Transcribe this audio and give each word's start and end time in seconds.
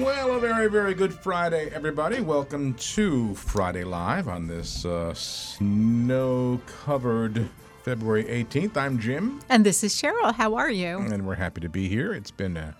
Well, 0.00 0.34
a 0.36 0.40
very, 0.40 0.68
very 0.70 0.94
good 0.94 1.12
Friday, 1.12 1.68
everybody. 1.72 2.20
Welcome 2.20 2.72
to 2.74 3.34
Friday 3.34 3.84
Live 3.84 4.26
on 4.26 4.46
this 4.46 4.86
uh, 4.86 5.12
snow 5.12 6.60
covered 6.66 7.46
February 7.84 8.24
18th. 8.24 8.76
I'm 8.78 8.98
Jim, 8.98 9.40
And 9.50 9.66
this 9.66 9.84
is 9.84 9.94
Cheryl. 9.94 10.34
How 10.34 10.54
are 10.54 10.70
you? 10.70 10.96
and 10.98 11.26
we're 11.26 11.34
happy 11.34 11.60
to 11.60 11.68
be 11.68 11.88
here. 11.88 12.14
It's 12.14 12.30
been 12.30 12.56
a 12.56 12.74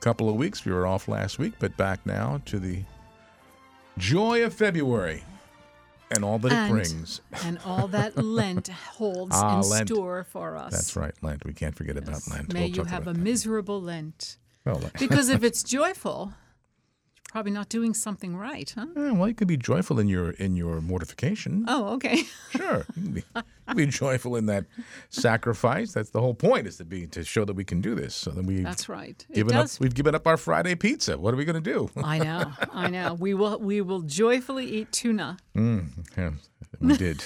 couple 0.00 0.28
of 0.28 0.36
weeks. 0.36 0.64
We 0.66 0.72
were 0.72 0.86
off 0.86 1.08
last 1.08 1.38
week, 1.38 1.54
but 1.58 1.74
back 1.78 2.04
now 2.04 2.42
to 2.46 2.58
the 2.58 2.82
joy 3.96 4.44
of 4.44 4.52
February 4.52 5.24
and 6.10 6.22
all 6.24 6.38
that 6.40 6.66
it 6.66 6.70
brings. 6.70 7.22
And 7.44 7.58
all 7.64 7.88
that 7.88 8.16
Lent 8.22 8.68
holds 8.68 9.34
Ah, 9.34 9.60
in 9.62 9.68
Lent. 9.70 9.88
store 9.88 10.24
for 10.24 10.56
us. 10.58 10.72
That's 10.72 10.94
right, 10.96 11.14
Lent. 11.22 11.44
We 11.46 11.54
can't 11.54 11.74
forget 11.74 11.96
about 11.96 12.28
Lent. 12.28 12.52
May 12.52 12.66
We'll 12.68 12.76
you 12.76 12.84
have 12.84 13.06
a 13.08 13.14
that. 13.14 13.18
miserable 13.18 13.80
Lent. 13.80 14.36
Well, 14.66 14.78
Because 14.98 15.30
if 15.30 15.42
it's 15.42 15.62
joyful, 15.62 16.34
probably 17.30 17.52
not 17.52 17.68
doing 17.68 17.94
something 17.94 18.36
right, 18.36 18.72
huh? 18.76 18.86
Eh, 18.96 19.10
well, 19.12 19.28
you 19.28 19.34
could 19.34 19.48
be 19.48 19.56
joyful 19.56 19.98
in 19.98 20.08
your 20.08 20.30
in 20.32 20.56
your 20.56 20.80
mortification. 20.80 21.64
Oh, 21.68 21.94
okay. 21.94 22.24
Sure, 22.50 22.84
you 22.96 23.02
can 23.02 23.12
be, 23.12 23.20
you 23.36 23.42
can 23.68 23.76
be 23.76 23.86
joyful 23.86 24.34
in 24.34 24.46
that 24.46 24.64
sacrifice. 25.08 25.92
That's 25.92 26.10
the 26.10 26.20
whole 26.20 26.34
point, 26.34 26.66
is 26.66 26.76
to 26.78 26.84
be 26.84 27.06
to 27.08 27.24
show 27.24 27.44
that 27.44 27.54
we 27.54 27.64
can 27.64 27.80
do 27.80 27.94
this. 27.94 28.14
So 28.14 28.32
then 28.32 28.44
we 28.44 28.62
That's 28.62 28.88
right. 28.88 29.24
Given 29.32 29.54
up. 29.56 29.68
We've 29.78 29.94
given 29.94 30.14
up 30.16 30.26
our 30.26 30.36
Friday 30.36 30.74
pizza. 30.74 31.16
What 31.16 31.32
are 31.32 31.36
we 31.36 31.44
going 31.44 31.62
to 31.62 31.72
do? 31.72 31.88
I 32.04 32.18
know. 32.18 32.52
I 32.72 32.88
know. 32.88 33.14
We 33.14 33.34
will. 33.34 33.58
We 33.60 33.80
will 33.80 34.00
joyfully 34.02 34.66
eat 34.66 34.90
tuna. 34.90 35.38
Yeah, 35.54 36.30
we 36.80 36.96
did. 36.96 37.22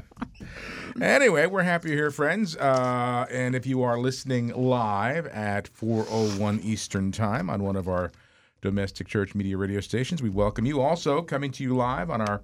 anyway, 1.00 1.46
we're 1.46 1.62
happy 1.62 1.88
you're 1.88 1.98
here, 1.98 2.10
friends. 2.10 2.56
Uh, 2.56 3.26
and 3.30 3.54
if 3.54 3.66
you 3.66 3.82
are 3.82 3.98
listening 3.98 4.48
live 4.48 5.26
at 5.26 5.68
4:01 5.74 6.62
Eastern 6.64 7.10
Time 7.10 7.50
on 7.50 7.64
one 7.64 7.74
of 7.76 7.88
our 7.88 8.12
domestic 8.60 9.08
church 9.08 9.34
media 9.34 9.56
radio 9.56 9.80
stations, 9.80 10.22
we 10.22 10.30
welcome 10.30 10.66
you. 10.66 10.80
Also 10.80 11.22
coming 11.22 11.50
to 11.52 11.62
you 11.62 11.76
live 11.76 12.10
on 12.10 12.20
our 12.20 12.42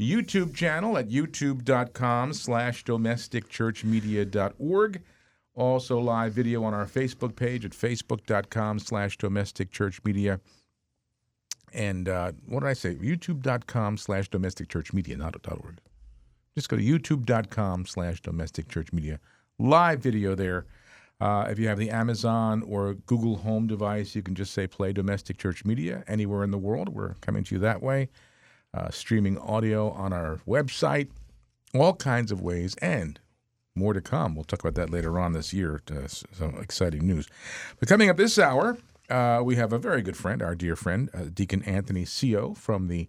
YouTube 0.00 0.54
channel 0.54 0.96
at 0.98 1.08
youtube.com 1.08 2.32
slash 2.32 2.84
domesticchurchmedia.org. 2.84 5.02
Also 5.54 5.98
live 5.98 6.32
video 6.32 6.64
on 6.64 6.74
our 6.74 6.86
Facebook 6.86 7.36
page 7.36 7.64
at 7.64 7.70
facebook.com 7.72 8.78
slash 8.78 9.18
domesticchurchmedia. 9.18 10.40
And 11.74 12.08
uh, 12.08 12.32
what 12.46 12.60
did 12.60 12.68
I 12.68 12.74
say? 12.74 12.94
YouTube.com 12.94 13.96
slash 13.96 14.28
domestic 14.28 14.68
church 14.68 14.92
media, 14.92 15.16
not 15.16 15.34
.org. 15.50 15.78
Just 16.54 16.68
go 16.68 16.76
to 16.76 16.82
youtube.com 16.82 17.86
slash 17.86 18.20
domestic 18.20 18.68
church 18.68 18.92
media. 18.92 19.18
Live 19.58 20.00
video 20.00 20.34
there. 20.34 20.66
Uh, 21.22 21.46
if 21.48 21.56
you 21.56 21.68
have 21.68 21.78
the 21.78 21.88
Amazon 21.90 22.64
or 22.66 22.94
Google 22.94 23.36
Home 23.36 23.68
device, 23.68 24.16
you 24.16 24.22
can 24.22 24.34
just 24.34 24.52
say 24.52 24.66
play 24.66 24.92
domestic 24.92 25.38
church 25.38 25.64
media 25.64 26.02
anywhere 26.08 26.42
in 26.42 26.50
the 26.50 26.58
world. 26.58 26.88
We're 26.88 27.14
coming 27.20 27.44
to 27.44 27.54
you 27.54 27.60
that 27.60 27.80
way. 27.80 28.08
Uh, 28.74 28.90
streaming 28.90 29.38
audio 29.38 29.90
on 29.90 30.12
our 30.12 30.40
website, 30.48 31.10
all 31.72 31.94
kinds 31.94 32.32
of 32.32 32.40
ways, 32.40 32.74
and 32.82 33.20
more 33.76 33.92
to 33.92 34.00
come. 34.00 34.34
We'll 34.34 34.42
talk 34.44 34.58
about 34.64 34.74
that 34.74 34.90
later 34.90 35.16
on 35.20 35.32
this 35.32 35.52
year. 35.52 35.80
Uh, 35.88 36.00
s- 36.00 36.24
some 36.32 36.56
exciting 36.58 37.06
news. 37.06 37.28
But 37.78 37.88
coming 37.88 38.10
up 38.10 38.16
this 38.16 38.36
hour, 38.36 38.76
uh, 39.08 39.42
we 39.44 39.54
have 39.54 39.72
a 39.72 39.78
very 39.78 40.02
good 40.02 40.16
friend, 40.16 40.42
our 40.42 40.56
dear 40.56 40.74
friend, 40.74 41.08
uh, 41.14 41.26
Deacon 41.32 41.62
Anthony 41.62 42.04
Seo 42.04 42.56
from 42.56 42.88
the 42.88 43.08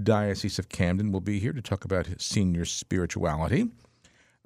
Diocese 0.00 0.58
of 0.58 0.68
Camden, 0.68 1.12
will 1.12 1.20
be 1.22 1.38
here 1.38 1.54
to 1.54 1.62
talk 1.62 1.84
about 1.86 2.08
his 2.08 2.22
senior 2.22 2.66
spirituality. 2.66 3.70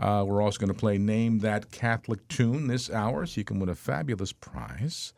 Uh, 0.00 0.24
we're 0.26 0.40
also 0.42 0.58
going 0.58 0.68
to 0.72 0.78
play 0.78 0.96
Name 0.98 1.40
That 1.40 1.70
Catholic 1.72 2.26
Tune 2.28 2.68
this 2.68 2.90
hour, 2.90 3.26
so 3.26 3.38
you 3.38 3.44
can 3.44 3.58
win 3.58 3.68
a 3.68 3.74
fabulous 3.74 4.32
prize. 4.32 5.12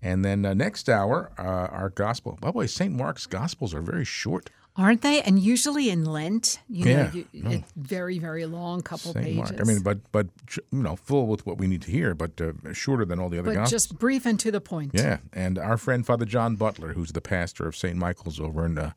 And 0.00 0.24
then 0.24 0.44
uh, 0.44 0.54
next 0.54 0.88
hour, 0.88 1.32
uh, 1.38 1.42
our 1.42 1.88
gospel. 1.90 2.38
By 2.40 2.50
the 2.52 2.58
way, 2.58 2.66
St. 2.66 2.92
Mark's 2.94 3.26
Gospels 3.26 3.72
are 3.74 3.80
very 3.82 4.04
short. 4.04 4.50
Aren't 4.74 5.02
they? 5.02 5.20
And 5.22 5.38
usually 5.38 5.90
in 5.90 6.04
Lent, 6.06 6.58
you 6.68 6.86
know, 6.86 6.90
Yeah. 6.90 7.10
you, 7.12 7.26
it's 7.32 7.72
very, 7.76 8.18
very 8.18 8.46
long, 8.46 8.80
couple 8.80 9.12
St. 9.12 9.24
pages. 9.24 9.50
Mark. 9.52 9.60
I 9.60 9.64
mean, 9.64 9.82
but 9.82 9.98
but 10.12 10.28
you 10.70 10.82
know, 10.82 10.96
full 10.96 11.26
with 11.26 11.44
what 11.44 11.58
we 11.58 11.66
need 11.66 11.82
to 11.82 11.90
hear, 11.90 12.14
but 12.14 12.40
uh, 12.40 12.52
shorter 12.72 13.04
than 13.04 13.18
all 13.20 13.28
the 13.28 13.38
other 13.38 13.50
but 13.50 13.54
gospels. 13.56 13.70
just 13.88 13.98
brief 13.98 14.24
and 14.24 14.40
to 14.40 14.50
the 14.50 14.62
point. 14.62 14.92
Yeah, 14.94 15.18
and 15.34 15.58
our 15.58 15.76
friend 15.76 16.06
Father 16.06 16.24
John 16.24 16.56
Butler, 16.56 16.94
who's 16.94 17.12
the 17.12 17.20
pastor 17.20 17.66
of 17.66 17.76
St. 17.76 17.96
Michael's 17.96 18.40
over 18.40 18.64
in 18.64 18.78
uh, 18.78 18.92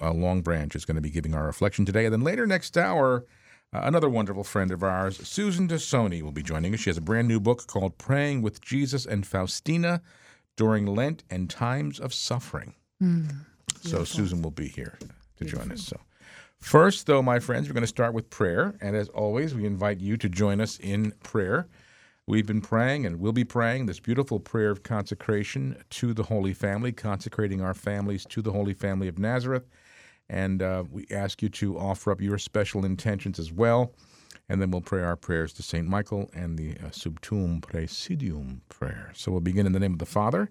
uh, 0.00 0.12
Long 0.14 0.40
Branch, 0.40 0.74
is 0.74 0.86
going 0.86 0.94
to 0.96 1.02
be 1.02 1.10
giving 1.10 1.34
our 1.34 1.44
reflection 1.44 1.84
today. 1.84 2.06
And 2.06 2.14
then 2.14 2.22
later 2.22 2.46
next 2.46 2.78
hour, 2.78 3.26
uh, 3.72 3.80
another 3.84 4.08
wonderful 4.08 4.44
friend 4.44 4.70
of 4.72 4.82
ours, 4.82 5.16
Susan 5.26 5.68
Tassone, 5.68 6.22
will 6.22 6.32
be 6.32 6.42
joining 6.42 6.74
us. 6.74 6.80
She 6.80 6.90
has 6.90 6.96
a 6.98 7.02
brand 7.02 7.28
new 7.28 7.38
book 7.38 7.66
called 7.66 7.98
Praying 7.98 8.42
with 8.42 8.60
Jesus 8.60 9.06
and 9.06 9.26
Faustina 9.26 10.02
During 10.56 10.86
Lent 10.86 11.22
and 11.30 11.48
Times 11.48 12.00
of 12.00 12.12
Suffering. 12.12 12.74
so 13.80 14.04
Susan 14.04 14.42
will 14.42 14.50
be 14.50 14.68
here 14.68 14.98
to 15.38 15.44
join 15.44 15.70
us. 15.72 15.82
So 15.82 15.98
first, 16.58 17.06
though, 17.06 17.22
my 17.22 17.38
friends, 17.38 17.68
we're 17.68 17.74
going 17.74 17.82
to 17.82 17.86
start 17.86 18.12
with 18.12 18.28
prayer. 18.28 18.74
And 18.80 18.96
as 18.96 19.08
always, 19.10 19.54
we 19.54 19.64
invite 19.64 20.00
you 20.00 20.16
to 20.16 20.28
join 20.28 20.60
us 20.60 20.78
in 20.78 21.12
prayer. 21.22 21.68
We've 22.26 22.46
been 22.46 22.60
praying 22.60 23.06
and 23.06 23.18
we'll 23.20 23.32
be 23.32 23.44
praying 23.44 23.86
this 23.86 24.00
beautiful 24.00 24.38
prayer 24.38 24.70
of 24.70 24.82
consecration 24.82 25.82
to 25.90 26.12
the 26.12 26.24
Holy 26.24 26.52
Family, 26.52 26.92
consecrating 26.92 27.60
our 27.60 27.74
families 27.74 28.24
to 28.26 28.42
the 28.42 28.52
Holy 28.52 28.74
Family 28.74 29.08
of 29.08 29.18
Nazareth. 29.18 29.66
And 30.30 30.62
uh, 30.62 30.84
we 30.88 31.06
ask 31.10 31.42
you 31.42 31.48
to 31.48 31.76
offer 31.76 32.12
up 32.12 32.20
your 32.20 32.38
special 32.38 32.84
intentions 32.84 33.40
as 33.40 33.52
well. 33.52 33.92
And 34.48 34.62
then 34.62 34.70
we'll 34.70 34.80
pray 34.80 35.02
our 35.02 35.16
prayers 35.16 35.52
to 35.54 35.62
St. 35.62 35.86
Michael 35.86 36.30
and 36.32 36.56
the 36.56 36.76
uh, 36.78 36.90
Sub 36.92 37.20
Tuum 37.20 37.60
Praesidium 37.60 38.60
prayer. 38.68 39.10
So 39.14 39.32
we'll 39.32 39.40
begin 39.40 39.66
in 39.66 39.72
the 39.72 39.80
name 39.80 39.92
of 39.92 39.98
the 39.98 40.06
Father, 40.06 40.48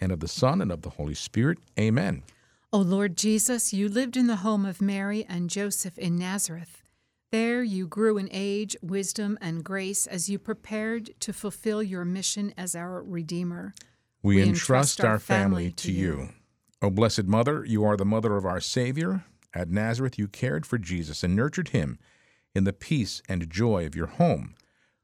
and 0.00 0.12
of 0.12 0.20
the 0.20 0.28
Son, 0.28 0.62
and 0.62 0.70
of 0.70 0.82
the 0.82 0.90
Holy 0.90 1.14
Spirit. 1.14 1.58
Amen. 1.78 2.22
O 2.72 2.78
Lord 2.78 3.16
Jesus, 3.16 3.72
you 3.72 3.88
lived 3.88 4.16
in 4.16 4.28
the 4.28 4.36
home 4.36 4.64
of 4.64 4.80
Mary 4.80 5.26
and 5.28 5.50
Joseph 5.50 5.98
in 5.98 6.16
Nazareth. 6.16 6.82
There 7.32 7.62
you 7.62 7.88
grew 7.88 8.18
in 8.18 8.28
age, 8.30 8.76
wisdom, 8.80 9.38
and 9.40 9.64
grace 9.64 10.06
as 10.06 10.28
you 10.28 10.38
prepared 10.38 11.10
to 11.20 11.32
fulfill 11.32 11.82
your 11.82 12.04
mission 12.04 12.54
as 12.56 12.76
our 12.76 13.02
Redeemer. 13.02 13.74
We, 14.22 14.36
We 14.36 14.42
entrust 14.42 15.02
our 15.02 15.18
family 15.18 15.72
to 15.72 15.90
you. 15.90 16.28
O 16.82 16.90
Blessed 16.90 17.24
Mother, 17.24 17.64
you 17.64 17.84
are 17.84 17.96
the 17.96 18.04
mother 18.04 18.36
of 18.36 18.44
our 18.44 18.60
Savior. 18.60 19.24
At 19.54 19.70
Nazareth, 19.70 20.18
you 20.18 20.28
cared 20.28 20.66
for 20.66 20.76
Jesus 20.76 21.22
and 21.24 21.34
nurtured 21.34 21.68
him 21.68 21.98
in 22.54 22.64
the 22.64 22.72
peace 22.72 23.22
and 23.28 23.48
joy 23.48 23.86
of 23.86 23.96
your 23.96 24.06
home. 24.06 24.54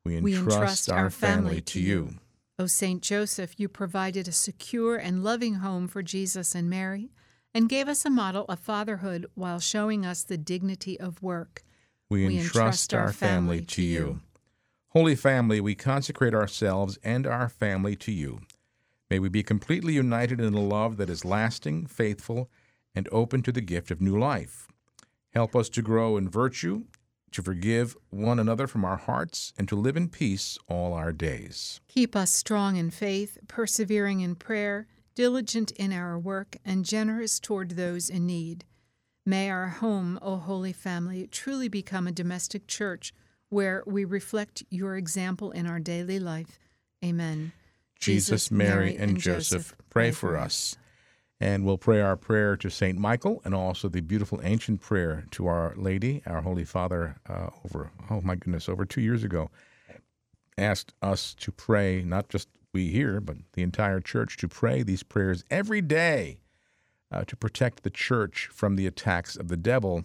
We 0.05 0.17
entrust, 0.17 0.25
We 0.25 0.37
entrust 0.37 0.91
our, 0.91 0.99
our 0.99 1.11
family, 1.11 1.43
family 1.49 1.61
to 1.63 1.81
you. 1.81 2.15
O 2.59 2.67
Saint 2.67 3.03
Joseph, 3.03 3.59
you 3.59 3.69
provided 3.69 4.29
a 4.29 4.33
secure 4.33 4.97
and 4.97 5.25
loving 5.25 5.55
home 5.55 5.89
for 5.89 6.03
Jesus 6.03 6.55
and 6.55 6.69
Mary, 6.69 7.11
and 7.55 7.69
gave 7.69 7.89
us 7.89 8.05
a 8.05 8.11
model 8.11 8.45
of 8.49 8.59
fatherhood 8.59 9.27
while 9.35 9.59
showing 9.59 10.05
us 10.05 10.23
the 10.23 10.37
dignity 10.39 11.01
of 11.01 11.23
work. 11.23 11.63
We 12.11 12.27
We 12.27 12.39
entrust 12.39 12.93
our 12.93 13.13
family 13.13 13.63
to 13.63 13.83
you. 13.83 14.21
Holy 14.89 15.15
Family, 15.15 15.61
we 15.61 15.75
consecrate 15.75 16.35
ourselves 16.35 16.99
and 17.03 17.27
our 17.27 17.49
family 17.49 17.97
to 17.97 18.13
you. 18.13 18.41
May 19.13 19.19
we 19.19 19.29
be 19.29 19.43
completely 19.43 19.93
united 19.93 20.41
in 20.41 20.55
a 20.55 20.61
love 20.63 20.97
that 20.97 21.11
is 21.11 21.23
lasting, 21.23 21.85
faithful, 21.85 22.49
and 22.95 23.07
open 23.13 23.43
to 23.43 23.53
the 23.53 23.61
gift 23.61 23.91
of 23.91 24.01
new 24.01 24.19
life. 24.19 24.69
Help 25.35 25.55
us 25.55 25.69
to 25.69 25.83
grow 25.83 26.17
in 26.17 26.31
virtue, 26.31 26.85
to 27.33 27.43
forgive 27.43 27.95
one 28.09 28.39
another 28.39 28.67
from 28.67 28.87
our 28.87 28.97
hearts, 28.97 29.53
and 29.59 29.69
to 29.69 29.77
live 29.77 29.99
in 29.99 30.09
peace 30.09 30.57
all 30.67 30.95
our 30.95 31.13
days. 31.13 31.83
Keep 31.89 32.17
us 32.17 32.31
strong 32.31 32.77
in 32.77 32.91
faith, 32.91 33.37
persevering 33.49 34.21
in 34.21 34.35
prayer, 34.35 34.87
diligent 35.15 35.73
in 35.73 35.93
our 35.93 36.19
work, 36.19 36.57
and 36.65 36.87
generous 36.87 37.39
toward 37.39 37.73
those 37.73 38.09
in 38.09 38.27
need. 38.27 38.65
May 39.27 39.51
our 39.51 39.69
home, 39.69 40.19
O 40.23 40.37
Holy 40.37 40.73
Family, 40.73 41.27
truly 41.27 41.69
become 41.69 42.07
a 42.07 42.13
domestic 42.13 42.67
church 42.67 43.13
where 43.51 43.83
we 43.87 44.07
reflect 44.07 44.63
your 44.71 44.97
example 44.97 45.51
in 45.51 45.67
our 45.67 45.81
daily 45.81 46.19
life. 46.19 46.59
Amen. 47.05 47.53
Jesus, 48.03 48.51
Mary, 48.51 48.97
and 48.97 49.17
Joseph, 49.17 49.77
pray 49.89 50.11
for 50.11 50.37
us. 50.37 50.77
And 51.41 51.65
we'll 51.65 51.79
pray 51.79 52.01
our 52.01 52.17
prayer 52.17 52.57
to 52.57 52.71
St. 52.71 52.99
Michael 52.99 53.41
and 53.45 53.55
also 53.55 53.89
the 53.89 54.01
beautiful 54.01 54.41
ancient 54.43 54.81
prayer 54.81 55.25
to 55.33 55.47
Our 55.47 55.75
Lady, 55.77 56.23
our 56.27 56.41
Holy 56.41 56.65
Father, 56.65 57.17
uh, 57.29 57.49
over, 57.65 57.91
oh 58.11 58.21
my 58.21 58.35
goodness, 58.35 58.69
over 58.69 58.85
two 58.85 59.01
years 59.01 59.25
ago, 59.25 59.51
asked 60.59 60.95
us 61.03 61.35
to 61.35 61.51
pray, 61.51 62.03
not 62.03 62.29
just 62.29 62.49
we 62.73 62.89
here, 62.89 63.21
but 63.21 63.37
the 63.53 63.63
entire 63.63 64.01
church, 64.01 64.37
to 64.39 64.49
pray 64.49 64.83
these 64.83 65.03
prayers 65.03 65.45
every 65.51 65.81
day 65.81 66.39
uh, 67.11 67.25
to 67.25 67.37
protect 67.37 67.83
the 67.83 67.91
church 67.91 68.49
from 68.53 68.77
the 68.77 68.87
attacks 68.87 69.37
of 69.37 69.49
the 69.49 69.57
devil. 69.57 70.05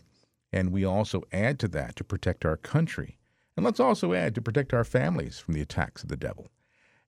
And 0.52 0.72
we 0.72 0.86
also 0.86 1.24
add 1.32 1.60
to 1.60 1.68
that 1.70 1.96
to 1.96 2.04
protect 2.04 2.46
our 2.46 2.58
country. 2.58 3.18
And 3.56 3.66
let's 3.66 3.80
also 3.80 4.14
add 4.14 4.36
to 4.36 4.42
protect 4.42 4.74
our 4.74 4.84
families 4.84 5.40
from 5.40 5.54
the 5.54 5.62
attacks 5.62 6.04
of 6.04 6.10
the 6.10 6.18
devil. 6.18 6.48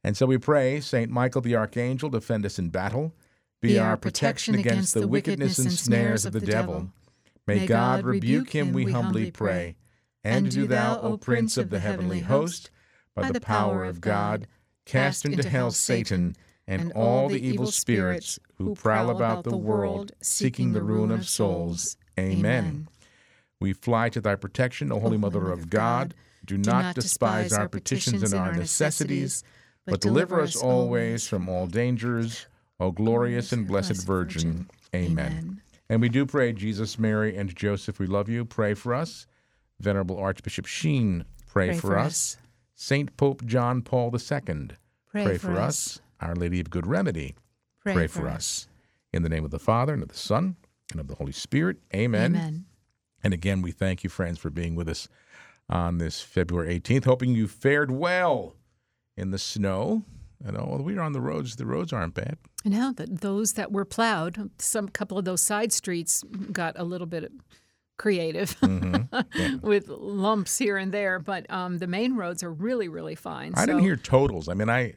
And 0.03 0.15
so 0.15 0.25
we 0.25 0.37
pray, 0.37 0.79
Saint 0.79 1.11
Michael 1.11 1.41
the 1.41 1.55
Archangel, 1.55 2.09
defend 2.09 2.45
us 2.45 2.57
in 2.57 2.69
battle. 2.69 3.13
Be, 3.61 3.77
our 3.77 3.97
protection 3.97 4.55
against 4.55 4.93
the 4.93 5.07
wickedness 5.07 5.59
and 5.59 5.71
snares 5.71 6.25
of 6.25 6.31
the 6.31 6.39
devil. 6.39 6.91
May 7.45 7.65
God 7.65 8.05
rebuke 8.05 8.51
him, 8.51 8.71
we 8.71 8.91
humbly 8.91 9.31
pray. 9.31 9.75
And 10.23 10.49
do 10.49 10.67
thou, 10.67 10.99
O 11.01 11.17
Prince 11.17 11.57
of 11.57 11.69
the 11.69 11.79
heavenly 11.79 12.19
host, 12.19 12.69
by 13.15 13.31
the 13.31 13.41
power 13.41 13.83
of 13.83 13.99
God, 13.99 14.47
cast 14.85 15.25
into 15.25 15.47
hell 15.47 15.71
Satan 15.71 16.35
and, 16.67 16.91
all 16.93 17.27
the 17.27 17.45
evil 17.45 17.65
spirits 17.65 18.39
who 18.57 18.75
prowl 18.75 19.09
about 19.09 19.43
the 19.43 19.57
world 19.57 20.11
seeking 20.21 20.71
the 20.71 20.83
ruin 20.83 21.11
of 21.11 21.27
souls. 21.27 21.97
Amen. 22.17 22.87
We 23.59 23.73
fly 23.73 24.09
to 24.09 24.21
thy 24.21 24.35
protection, 24.35 24.91
O 24.91 24.99
Holy 24.99 25.17
Mother 25.17 25.51
of 25.51 25.69
God. 25.69 26.13
Do 26.45 26.57
not 26.57 26.95
despise 26.95 27.51
our 27.51 27.67
petitions 27.67 28.23
and 28.23 28.39
our 28.39 28.53
necessities, 28.53 29.43
but 29.89 30.01
deliver 30.01 30.41
us 30.41 30.55
always 30.55 31.27
from 31.27 31.49
all 31.49 31.67
dangers, 31.67 32.45
O 32.79 32.91
glorious 32.91 33.51
and 33.51 33.67
blessed 33.67 34.05
Virgin. 34.05 34.69
Amen. 34.95 35.61
And 35.89 36.01
we 36.01 36.09
do 36.09 36.25
pray, 36.25 36.53
Jesus, 36.53 36.99
Mary, 36.99 37.35
and 37.35 37.55
Joseph, 37.55 37.99
we 37.99 38.05
love 38.05 38.29
you. 38.29 38.45
Pray 38.45 38.73
for 38.73 38.93
us. 38.93 39.25
Venerable 39.79 40.17
Archbishop 40.17 40.65
Sheen, 40.65 41.25
pray, 41.47 41.73
for 41.73 41.97
us. 41.97 42.37
Saint 42.75 43.15
Pope 43.17 43.45
John 43.45 43.81
Paul 43.81 44.13
II, 44.13 44.69
pray, 45.09 45.37
for 45.37 45.57
us. 45.57 45.99
Our 46.21 46.35
Lady 46.35 46.59
of 46.59 46.69
Good 46.69 46.85
Remedy, 46.85 47.35
pray, 47.81 48.07
for 48.07 48.27
us. 48.27 48.67
In 49.13 49.23
the 49.23 49.29
name 49.29 49.45
of 49.45 49.51
the 49.51 49.59
Father, 49.59 49.93
and 49.93 50.03
of 50.03 50.09
the 50.09 50.17
Son, 50.17 50.57
and 50.91 50.99
of 50.99 51.07
the 51.07 51.15
Holy 51.15 51.31
Spirit. 51.31 51.77
Amen. 51.95 52.35
Amen. 52.35 52.65
And 53.23 53.33
again, 53.33 53.61
we 53.61 53.71
thank 53.71 54.03
you, 54.03 54.09
friends, 54.09 54.37
for 54.37 54.49
being 54.49 54.75
with 54.75 54.87
us 54.87 55.07
on 55.69 55.97
this 55.97 56.21
February 56.21 56.79
18th. 56.79 57.05
Hoping 57.05 57.33
you 57.33 57.47
fared 57.47 57.89
well 57.89 58.55
in 59.19 59.31
the 59.31 59.37
snow. 59.37 60.03
And 60.43 60.57
oh, 60.57 60.79
we 60.81 60.97
are 60.97 61.01
on 61.01 61.11
the 61.11 61.21
roads. 61.21 61.57
The 61.57 61.65
roads 61.65 61.91
aren't 61.91 62.13
bad. 62.13 62.37
Now 62.63 62.93
that 62.93 63.21
those 63.21 63.53
that 63.53 63.71
were 63.71 63.85
plowed, 63.85 64.49
some 64.57 64.87
couple 64.87 65.17
of 65.17 65.25
those 65.25 65.41
side 65.41 65.73
streets 65.73 66.23
got 66.51 66.79
a 66.79 66.83
little 66.83 67.07
bit 67.07 67.31
creative 67.97 68.55
with 69.61 69.89
lumps 69.89 70.57
here 70.57 70.77
and 70.77 70.93
there, 70.93 71.19
but 71.19 71.49
um, 71.51 71.77
the 71.77 71.87
main 71.87 72.15
roads 72.15 72.41
are 72.41 72.51
really, 72.51 72.87
really 72.87 73.15
fine. 73.15 73.53
I 73.55 73.61
so, 73.61 73.65
didn't 73.67 73.81
hear 73.81 73.97
totals. 73.97 74.47
I 74.47 74.53
mean, 74.53 74.69
I 74.69 74.93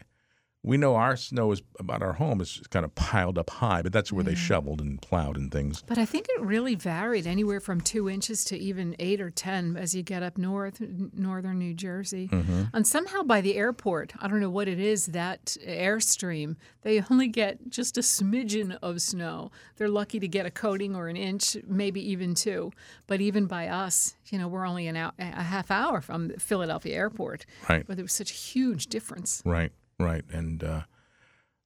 we 0.65 0.77
know 0.77 0.95
our 0.95 1.17
snow 1.17 1.51
is 1.51 1.61
about 1.81 2.03
our 2.03 2.13
home 2.13 2.41
is 2.41 2.63
kind 2.71 2.85
of 2.85 2.95
piled 2.95 3.37
up 3.37 3.51
high, 3.51 3.83
but 3.83 3.93
that's 3.93 4.13
where 4.13 4.23
they 4.23 4.35
mm. 4.35 4.37
shoveled 4.37 4.81
and 4.81 5.03
plowed 5.03 5.37
and 5.37 5.51
things. 5.51 5.83
But 5.83 5.99
I 5.99 6.05
think 6.05 6.29
it 6.31 6.41
really 6.41 6.77
varied 6.77 7.27
anywhere 7.27 7.59
from 7.59 7.81
two 7.81 8.09
inches 8.09 8.45
to 8.45 8.57
even 8.57 8.95
eight 9.01 9.21
or 9.21 9.31
ten 9.31 9.77
as 9.77 9.95
you 9.95 10.03
get 10.03 10.23
up 10.23 10.39
north, 10.39 10.81
northern 10.81 11.59
New 11.59 11.75
Jersey. 11.75 12.29
Mm-hmm. 12.29 12.65
And 12.73 12.87
somehow 12.87 13.23
by 13.23 13.41
the 13.41 13.57
airport, 13.57 14.13
I 14.21 14.29
don't 14.29 14.41
know 14.41 14.51
what 14.51 14.69
it 14.69 14.79
is, 14.79 15.07
that 15.07 15.57
airstream, 15.67 16.57
they 16.83 17.03
only 17.11 17.29
get 17.29 17.69
just 17.69 17.99
a 17.99 18.03
smidgen 18.03 18.79
of 18.83 19.03
snow. 19.03 19.51
They're 19.77 19.89
lucky 19.89 20.21
to 20.21 20.29
get 20.29 20.47
a 20.47 20.51
coating 20.51 20.95
or 20.95 21.09
an 21.09 21.17
inch, 21.17 21.57
maybe 21.67 22.09
even 22.11 22.35
two. 22.35 22.71
But 23.09 23.21
even 23.21 23.47
by 23.47 23.67
us, 23.67 24.15
you 24.27 24.39
know, 24.39 24.47
we're 24.47 24.67
only 24.67 24.87
an 24.87 24.97
hour, 24.97 25.13
a 25.19 25.43
half 25.43 25.71
hour 25.71 26.01
from 26.01 26.31
Philadelphia 26.39 26.95
airport. 26.95 27.47
Right. 27.69 27.85
But 27.87 27.97
there 27.97 28.05
was 28.05 28.13
such 28.13 28.31
a 28.31 28.35
huge 28.35 28.87
difference. 28.87 29.43
Right, 29.45 29.73
right. 30.03 30.25
And 30.31 30.63
uh, 30.65 30.83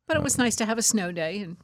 But 0.06 0.16
it 0.16 0.22
was 0.22 0.38
nice 0.38 0.56
to 0.56 0.66
have 0.66 0.78
a 0.78 0.82
snow 0.82 1.12
day 1.12 1.40
and 1.40 1.56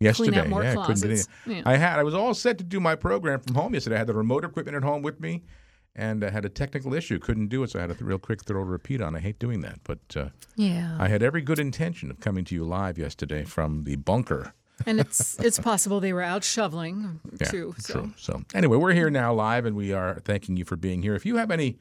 yesterday, 0.00 0.46
more 0.48 0.62
yeah, 0.62 0.70
couldn't 0.70 0.86
closets. 0.86 1.28
Yeah. 1.46 1.62
I 1.64 1.76
had 1.76 1.98
I 1.98 2.02
was 2.02 2.14
all 2.14 2.34
set 2.34 2.58
to 2.58 2.64
do 2.64 2.80
my 2.80 2.94
program 2.96 3.40
from 3.40 3.54
home 3.54 3.74
yesterday. 3.74 3.96
I 3.96 3.98
had 3.98 4.06
the 4.06 4.14
remote 4.14 4.44
equipment 4.44 4.76
at 4.76 4.82
home 4.82 5.02
with 5.02 5.20
me, 5.20 5.42
and 5.94 6.24
I 6.24 6.30
had 6.30 6.44
a 6.44 6.48
technical 6.48 6.94
issue, 6.94 7.18
couldn't 7.18 7.48
do 7.48 7.62
it, 7.62 7.70
so 7.70 7.78
I 7.78 7.82
had 7.82 7.90
a 7.90 8.04
real 8.04 8.18
quick 8.18 8.44
throw 8.44 8.64
to 8.64 8.70
repeat 8.70 9.00
on. 9.00 9.14
I 9.14 9.20
hate 9.20 9.38
doing 9.38 9.60
that, 9.60 9.80
but 9.84 9.98
uh, 10.16 10.28
yeah. 10.56 10.96
I 10.98 11.08
had 11.08 11.22
every 11.22 11.42
good 11.42 11.58
intention 11.58 12.10
of 12.10 12.20
coming 12.20 12.44
to 12.46 12.54
you 12.54 12.64
live 12.64 12.98
yesterday 12.98 13.44
from 13.44 13.84
the 13.84 13.96
bunker. 13.96 14.54
and 14.86 14.98
it's 14.98 15.38
it's 15.40 15.58
possible 15.58 16.00
they 16.00 16.14
were 16.14 16.22
out 16.22 16.42
shoveling 16.42 17.20
Yeah, 17.38 17.46
too. 17.48 17.74
So 17.78 17.92
True. 17.92 18.12
So 18.16 18.42
anyway, 18.54 18.78
we're 18.78 18.94
here 18.94 19.10
now 19.10 19.34
live, 19.34 19.66
and 19.66 19.76
we 19.76 19.92
are 19.92 20.20
thanking 20.24 20.56
you 20.56 20.64
for 20.64 20.76
being 20.76 21.02
here. 21.02 21.14
If 21.14 21.26
you 21.26 21.36
have 21.36 21.50
any 21.50 21.78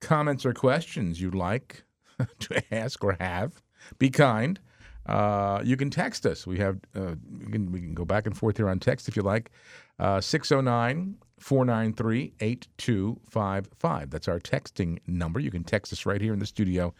comments 0.00 0.46
or 0.46 0.54
questions 0.54 1.20
you'd 1.20 1.34
like 1.34 1.82
to 2.40 2.74
ask 2.74 3.02
or 3.04 3.16
have, 3.20 3.62
be 3.98 4.10
kind. 4.10 4.60
Uh, 5.06 5.60
you 5.64 5.76
can 5.76 5.88
text 5.90 6.26
us. 6.26 6.46
We 6.46 6.58
have 6.58 6.78
uh, 6.94 7.14
we, 7.38 7.50
can, 7.50 7.72
we 7.72 7.80
can 7.80 7.94
go 7.94 8.04
back 8.04 8.26
and 8.26 8.36
forth 8.36 8.58
here 8.58 8.68
on 8.68 8.78
text 8.78 9.08
if 9.08 9.16
you 9.16 9.22
like. 9.22 9.50
Uh, 9.98 10.20
609 10.20 11.16
493 11.38 12.34
8255. 12.40 14.10
That's 14.10 14.28
our 14.28 14.38
texting 14.38 14.98
number. 15.06 15.40
You 15.40 15.50
can 15.50 15.64
text 15.64 15.92
us 15.92 16.04
right 16.04 16.20
here 16.20 16.32
in 16.32 16.38
the 16.38 16.46
studio. 16.46 16.94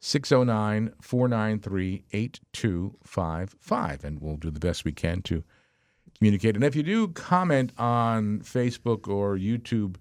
609 0.00 0.92
493 1.00 2.04
8255. 2.12 4.04
And 4.04 4.20
we'll 4.20 4.36
do 4.36 4.50
the 4.50 4.60
best 4.60 4.84
we 4.84 4.92
can 4.92 5.22
to 5.22 5.42
communicate. 6.18 6.56
And 6.56 6.64
if 6.64 6.76
you 6.76 6.82
do 6.82 7.08
comment 7.08 7.72
on 7.78 8.40
Facebook 8.40 9.08
or 9.08 9.36
YouTube, 9.36 9.96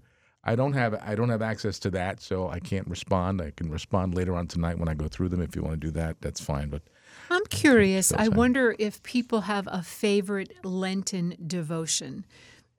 I 0.45 0.55
don't 0.55 0.73
have 0.73 1.01
I 1.03 1.15
don't 1.15 1.29
have 1.29 1.41
access 1.41 1.79
to 1.79 1.89
that, 1.91 2.21
so 2.21 2.49
I 2.49 2.59
can't 2.59 2.87
respond. 2.87 3.41
I 3.41 3.51
can 3.51 3.69
respond 3.69 4.13
later 4.13 4.35
on 4.35 4.47
tonight 4.47 4.77
when 4.77 4.87
I 4.87 4.93
go 4.93 5.07
through 5.07 5.29
them. 5.29 5.41
If 5.41 5.55
you 5.55 5.63
want 5.63 5.73
to 5.73 5.87
do 5.87 5.91
that, 5.91 6.21
that's 6.21 6.39
fine. 6.39 6.69
But 6.69 6.83
I'm 7.31 7.45
curious. 7.45 8.13
I 8.13 8.27
wonder 8.27 8.75
if 8.77 9.01
people 9.01 9.41
have 9.41 9.67
a 9.71 9.81
favorite 9.81 10.63
Lenten 10.63 11.35
devotion. 11.47 12.25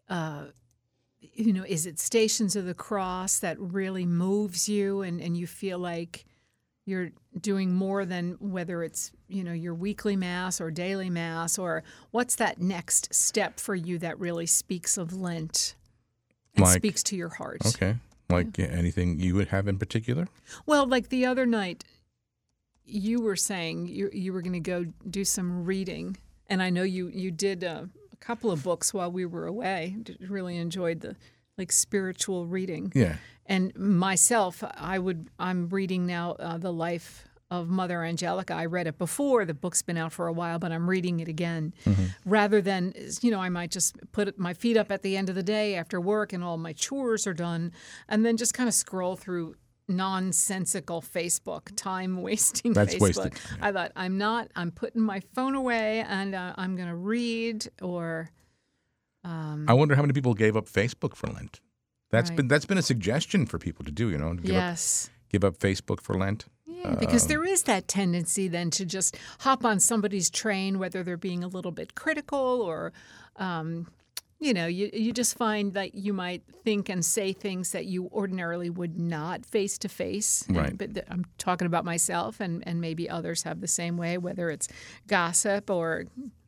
Uh, 0.08 0.46
you 1.20 1.52
know, 1.52 1.64
is 1.66 1.86
it 1.86 1.98
Stations 1.98 2.54
of 2.54 2.66
the 2.66 2.74
Cross 2.74 3.40
that 3.40 3.58
really 3.58 4.06
moves 4.06 4.69
you 4.69 5.02
and, 5.02 5.20
and 5.20 5.36
you 5.36 5.46
feel 5.46 5.78
like 5.78 6.24
you're 6.84 7.10
doing 7.40 7.74
more 7.74 8.04
than 8.04 8.36
whether 8.38 8.84
it's, 8.84 9.10
you 9.28 9.42
know, 9.42 9.52
your 9.52 9.74
weekly 9.74 10.14
mass 10.14 10.60
or 10.60 10.70
daily 10.70 11.10
mass 11.10 11.58
or 11.58 11.82
what's 12.12 12.36
that 12.36 12.60
next 12.60 13.12
step 13.12 13.58
for 13.58 13.74
you 13.74 13.98
that 13.98 14.19
really 14.20 14.46
speaks 14.46 14.96
of 14.96 15.12
Lent 15.12 15.74
and 16.56 16.64
Like- 16.64 16.76
speaks 16.79 17.03
to 17.05 17.17
your 17.17 17.29
heart? 17.31 17.62
okay, 17.67 17.97
like 18.29 18.56
yeah, 18.58 18.67
anything 18.67 19.20
you 19.20 19.35
would 19.35 19.49
have 19.49 19.69
in 19.69 19.79
particular? 19.79 20.29
Well, 20.67 20.87
like 20.87 21.08
the 21.11 21.26
other 21.26 21.47
night, 21.47 21.85
you 22.85 23.20
were 23.20 23.37
saying 23.37 23.87
you 23.88 24.11
you 24.12 24.32
were 24.32 24.43
going 24.43 24.53
to 24.53 24.61
go 24.61 24.87
do 25.08 25.25
some 25.25 25.64
reading, 25.64 26.17
and 26.49 26.62
I 26.62 26.70
know 26.70 26.82
you 26.82 27.08
you 27.08 27.31
did 27.31 27.64
uh, 27.64 27.85
a 28.12 28.17
couple 28.17 28.50
of 28.50 28.62
books 28.62 28.94
while 28.94 29.11
we 29.11 29.26
were 29.26 29.47
away. 29.47 29.97
Really 30.20 30.56
enjoyed 30.56 31.00
the 31.00 31.17
like 31.58 31.73
spiritual 31.73 32.47
reading. 32.47 32.93
Yeah. 32.94 33.17
And 33.47 33.75
myself, 33.76 34.62
I 34.76 34.99
would 34.99 35.29
I'm 35.38 35.69
reading 35.69 36.06
now 36.06 36.32
uh, 36.32 36.58
the 36.58 36.73
life 36.73 37.25
of 37.50 37.69
Mother 37.69 38.02
Angelica. 38.02 38.54
I 38.54 38.66
read 38.66 38.87
it 38.87 38.98
before. 38.98 39.44
The 39.44 39.54
book's 39.54 39.81
been 39.82 39.96
out 39.96 40.12
for 40.12 40.26
a 40.26 40.32
while, 40.32 40.58
but 40.58 40.72
I'm 40.72 40.88
reading 40.90 41.20
it 41.20 41.28
again. 41.28 41.72
Rather 42.25 42.60
than 42.60 42.93
you 43.22 43.31
know, 43.31 43.41
I 43.41 43.48
might 43.48 43.70
just 43.70 43.96
put 44.12 44.38
my 44.38 44.53
feet 44.55 44.76
up 44.76 44.91
at 44.91 45.03
the 45.03 45.17
end 45.17 45.29
of 45.29 45.34
the 45.36 45.43
day 45.43 45.74
after 45.76 46.00
work 46.00 46.32
and 46.32 46.43
all 46.43 46.56
my 46.56 46.72
chores 46.72 47.26
are 47.26 47.34
done, 47.34 47.72
and 48.08 48.24
then 48.26 48.36
just 48.36 48.53
kind 48.55 48.69
of 48.69 48.74
scroll 48.74 49.15
through 49.17 49.55
nonsensical 49.88 51.00
Facebook, 51.00 51.69
time 51.76 52.20
wasting 52.22 52.72
That's 52.72 52.94
Facebook. 52.96 53.00
wasted, 53.00 53.32
I 53.60 53.70
thought 53.72 53.93
I'm 53.94 54.19
not. 54.19 54.48
I'm 54.56 54.70
putting 54.72 55.03
my 55.03 55.20
phone 55.34 55.55
away 55.55 56.00
and 56.08 56.34
uh, 56.34 56.55
I'm 56.56 56.74
going 56.76 56.88
to 56.88 56.94
read 56.96 57.69
or. 57.81 58.31
Um, 59.24 59.67
I 59.69 59.72
wonder 59.74 59.94
how 59.96 60.03
many 60.03 60.12
people 60.12 60.34
gave 60.34 60.56
up 60.56 60.67
Facebook 60.69 61.17
for 61.17 61.26
Lent. 61.29 61.60
That's 62.10 62.31
Right. 62.31 62.36
been 62.36 62.48
that's 62.48 62.65
been 62.65 62.79
a 62.79 62.82
suggestion 62.82 63.46
for 63.46 63.58
people 63.58 63.84
to 63.84 63.91
do. 63.91 64.08
You 64.10 64.19
know, 64.19 64.34
give 64.34 64.44
up 64.56 64.62
Yes. 64.62 65.10
give 65.29 65.44
up 65.44 65.58
Facebook 65.58 66.00
for 66.00 66.15
Lent. 66.17 66.46
Yeah, 66.76 66.94
because 66.94 67.26
there 67.26 67.44
is 67.44 67.62
that 67.64 67.88
tendency 67.88 68.48
then 68.48 68.70
to 68.72 68.84
just 68.84 69.16
hop 69.40 69.64
on 69.64 69.80
somebody's 69.80 70.28
train, 70.30 70.78
whether 70.78 71.02
they're 71.02 71.16
being 71.16 71.42
a 71.42 71.48
little 71.48 71.72
bit 71.72 71.94
critical 71.94 72.38
or, 72.62 72.92
um, 73.36 73.88
you 74.38 74.52
know, 74.52 74.66
you, 74.66 74.90
you 74.92 75.12
just 75.12 75.38
find 75.38 75.72
that 75.72 75.94
you 75.94 76.12
might 76.12 76.42
think 76.62 76.90
and 76.90 77.02
say 77.04 77.32
things 77.32 77.72
that 77.72 77.86
you 77.86 78.10
ordinarily 78.12 78.68
would 78.68 78.98
not 78.98 79.46
face 79.46 79.78
to 79.78 79.88
face. 79.88 80.44
And- 80.48 80.56
Right. 80.56 80.76
But 80.76 80.94
th- 80.94 81.06
I'm 81.10 81.24
talking 81.38 81.66
about 81.66 81.84
myself, 81.86 82.40
and, 82.40 82.62
and 82.68 82.80
maybe 82.80 83.08
others 83.08 83.44
have 83.44 83.60
the 83.62 83.68
same 83.68 83.96
way, 83.96 84.18
whether 84.18 84.50
it's 84.50 84.68
gossip 85.06 85.70
or, 85.70 86.04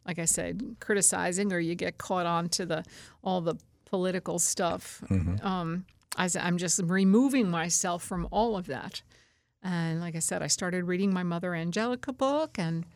like 0.06 0.18
I 0.18 0.26
said, 0.26 0.76
criticizing, 0.80 1.50
or 1.52 1.58
you 1.60 1.74
get 1.74 1.96
caught 1.96 2.26
on 2.26 2.48
to 2.50 2.66
the 2.66 2.84
all 3.24 3.40
the 3.40 3.54
political 3.86 4.38
stuff. 4.38 5.02
Um, 5.42 5.86
I, 6.16 6.28
I'm 6.38 6.58
just 6.58 6.80
removing 6.84 7.48
myself 7.50 8.02
from 8.04 8.28
all 8.30 8.56
of 8.56 8.66
that. 8.66 9.00
And 9.70 10.00
like 10.00 10.16
I 10.16 10.20
said, 10.20 10.42
I 10.42 10.46
started 10.46 10.84
reading 10.84 11.12
my 11.12 11.22
Mother 11.22 11.54
Angelica 11.54 12.10
book 12.12 12.58
and 12.58 12.86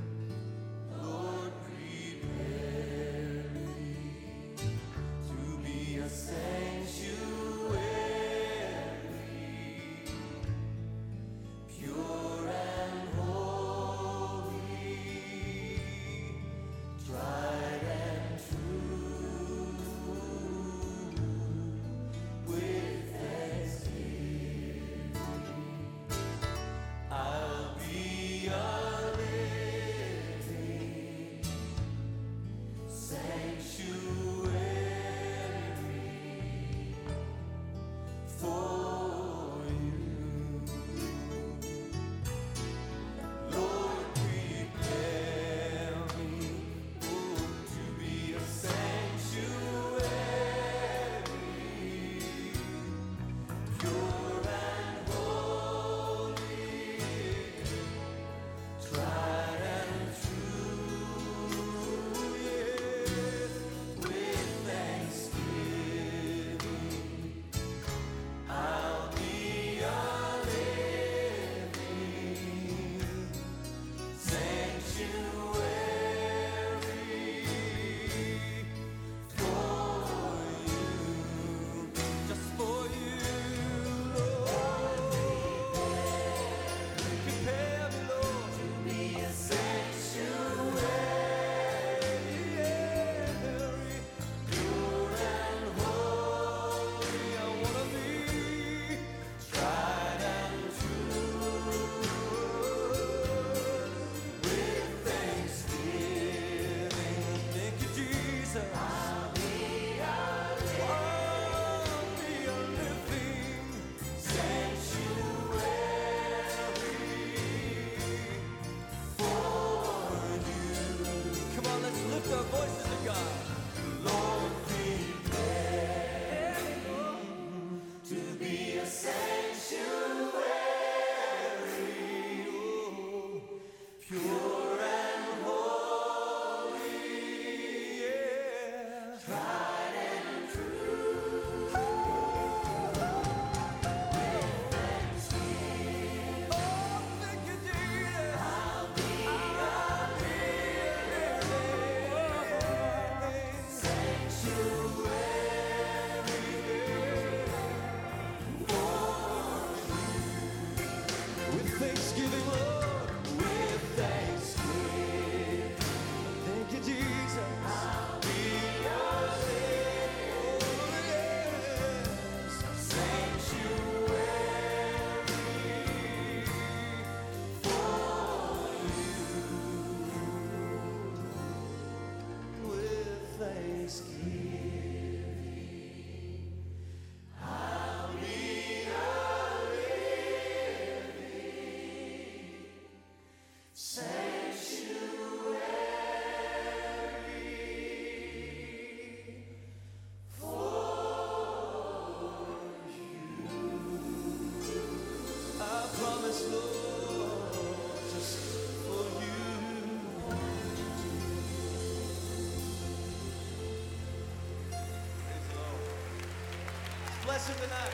Pastor 217.44 217.64
tonight. 217.64 217.90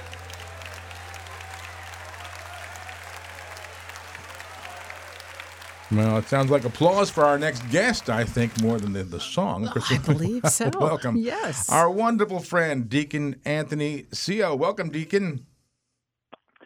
Well, 5.92 6.18
it 6.18 6.28
sounds 6.28 6.52
like 6.52 6.66
applause 6.66 7.10
for 7.10 7.26
our 7.26 7.40
next 7.40 7.68
guest, 7.72 8.12
I 8.12 8.24
think, 8.24 8.62
more 8.62 8.78
than 8.80 8.94
the, 8.94 9.04
the 9.04 9.20
song. 9.20 9.68
I 9.68 9.98
believe 10.06 10.46
so. 10.46 10.70
Welcome. 10.80 11.18
Yes. 11.18 11.68
Our 11.70 11.90
wonderful 11.90 12.40
friend, 12.40 12.88
Deacon 12.88 13.38
Anthony 13.44 14.04
Seo. 14.12 14.56
Welcome, 14.56 14.90
Deacon. 14.90 15.48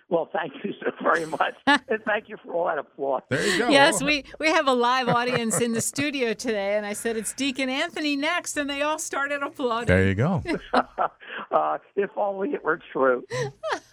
Well, 0.09 0.29
thank 0.31 0.53
you 0.63 0.73
so 0.79 0.91
very 1.01 1.25
much, 1.25 1.55
and 1.65 2.03
thank 2.05 2.29
you 2.29 2.37
for 2.43 2.53
all 2.53 2.67
that 2.67 2.77
applause. 2.77 3.23
There 3.29 3.47
you 3.47 3.57
go. 3.57 3.69
Yes, 3.69 4.03
we, 4.03 4.25
we 4.39 4.47
have 4.47 4.67
a 4.67 4.73
live 4.73 5.09
audience 5.09 5.59
in 5.59 5.73
the 5.73 5.81
studio 5.81 6.33
today, 6.33 6.77
and 6.77 6.85
I 6.85 6.93
said 6.93 7.17
it's 7.17 7.33
Deacon 7.33 7.67
Anthony 7.67 8.15
next, 8.15 8.55
and 8.57 8.69
they 8.69 8.83
all 8.83 8.99
started 8.99 9.41
applauding. 9.41 9.87
There 9.87 10.07
you 10.07 10.13
go. 10.13 10.43
Uh, 11.53 11.77
if 11.95 12.09
only 12.17 12.49
it 12.53 12.63
were 12.63 12.79
true. 12.91 13.23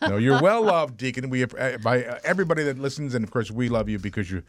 No, 0.02 0.16
you're 0.16 0.40
well 0.40 0.62
loved, 0.64 0.96
Deacon. 0.96 1.28
We 1.28 1.42
uh, 1.44 1.76
by 1.84 2.02
uh, 2.04 2.18
everybody 2.24 2.62
that 2.62 2.78
listens, 2.78 3.14
and 3.14 3.22
of 3.22 3.30
course, 3.30 3.50
we 3.50 3.68
love 3.68 3.86
you 3.90 3.98
because 3.98 4.30
you're 4.30 4.44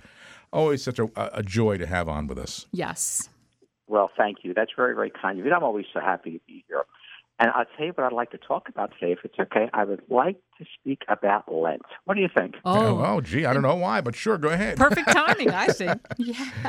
always 0.54 0.82
such 0.82 0.98
a, 0.98 1.10
a 1.38 1.44
joy 1.44 1.78
to 1.78 1.86
have 1.86 2.08
on 2.08 2.28
with 2.28 2.40
us. 2.40 2.68
Yes. 2.72 3.28
Well, 3.88 4.10
thank 4.16 4.38
you. 4.44 4.54
That's 4.54 4.72
very, 4.78 4.96
very 4.96 5.12
kind 5.12 5.38
of 5.38 5.46
you. 5.46 5.52
I'm 5.52 5.62
always 5.62 5.88
so 5.94 6.00
happy 6.00 6.32
to 6.32 6.40
be 6.48 6.64
here. 6.70 6.84
And 7.38 7.52
I'll 7.54 7.66
tell 7.76 7.88
you 7.88 7.92
what 7.92 8.06
I'd 8.06 8.14
like 8.14 8.32
to 8.32 8.38
talk 8.38 8.70
about 8.70 8.94
today, 8.98 9.12
if 9.12 9.20
it's 9.26 9.38
okay. 9.38 9.70
I 9.74 9.84
would 9.84 10.04
like 10.10 10.38
to 10.60 10.66
speak 10.80 11.02
about 11.10 11.52
Lent. 11.54 11.82
What 12.06 12.14
do 12.14 12.22
you 12.22 12.30
think? 12.34 12.56
Oh, 12.64 13.00
Oh, 13.00 13.04
oh 13.06 13.20
gee, 13.22 13.46
I 13.46 13.52
don't 13.54 13.64
know 13.64 13.76
why, 13.76 14.00
but 14.00 14.16
sure, 14.16 14.38
go 14.38 14.50
ahead. 14.50 14.78
perfect 14.78 15.10
timing, 15.12 15.50
I 15.50 15.68
think. 15.68 16.00
Yeah. 16.18 16.62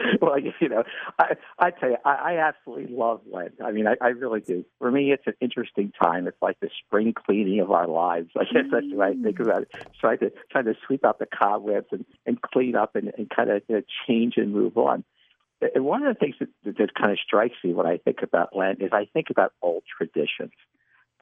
well, 0.20 0.38
you 0.38 0.68
know, 0.68 0.84
I, 1.18 1.36
I 1.58 1.70
tell 1.70 1.90
you, 1.90 1.96
I, 2.04 2.14
I 2.14 2.48
absolutely 2.48 2.94
love 2.94 3.20
Lent. 3.30 3.54
I 3.64 3.72
mean, 3.72 3.86
I, 3.86 3.96
I 4.00 4.08
really 4.08 4.40
do. 4.40 4.64
For 4.78 4.90
me, 4.90 5.12
it's 5.12 5.26
an 5.26 5.34
interesting 5.40 5.92
time. 6.00 6.26
It's 6.26 6.40
like 6.40 6.58
the 6.60 6.70
spring 6.84 7.14
cleaning 7.14 7.60
of 7.60 7.70
our 7.70 7.86
lives. 7.86 8.30
I 8.36 8.44
guess 8.44 8.64
that's 8.70 8.88
the 8.88 8.96
way 8.96 9.08
I 9.08 9.14
think 9.14 9.38
mm. 9.38 9.46
about 9.46 9.62
it. 9.62 9.72
Trying 10.00 10.18
to 10.18 10.32
trying 10.50 10.64
to 10.66 10.74
sweep 10.86 11.04
out 11.04 11.18
the 11.18 11.26
cobwebs 11.26 11.88
and, 11.92 12.04
and 12.26 12.40
clean 12.40 12.76
up 12.76 12.96
and, 12.96 13.12
and 13.16 13.28
kind 13.28 13.50
of 13.50 13.62
you 13.68 13.76
know, 13.76 13.82
change 14.06 14.34
and 14.36 14.52
move 14.52 14.76
on. 14.76 15.04
And 15.74 15.84
one 15.84 16.04
of 16.06 16.14
the 16.14 16.18
things 16.18 16.36
that, 16.40 16.48
that, 16.64 16.78
that 16.78 16.94
kind 16.94 17.12
of 17.12 17.18
strikes 17.18 17.56
me 17.62 17.74
when 17.74 17.86
I 17.86 17.98
think 17.98 18.22
about 18.22 18.56
Lent 18.56 18.80
is 18.80 18.90
I 18.92 19.06
think 19.12 19.26
about 19.30 19.52
old 19.60 19.82
traditions. 19.98 20.52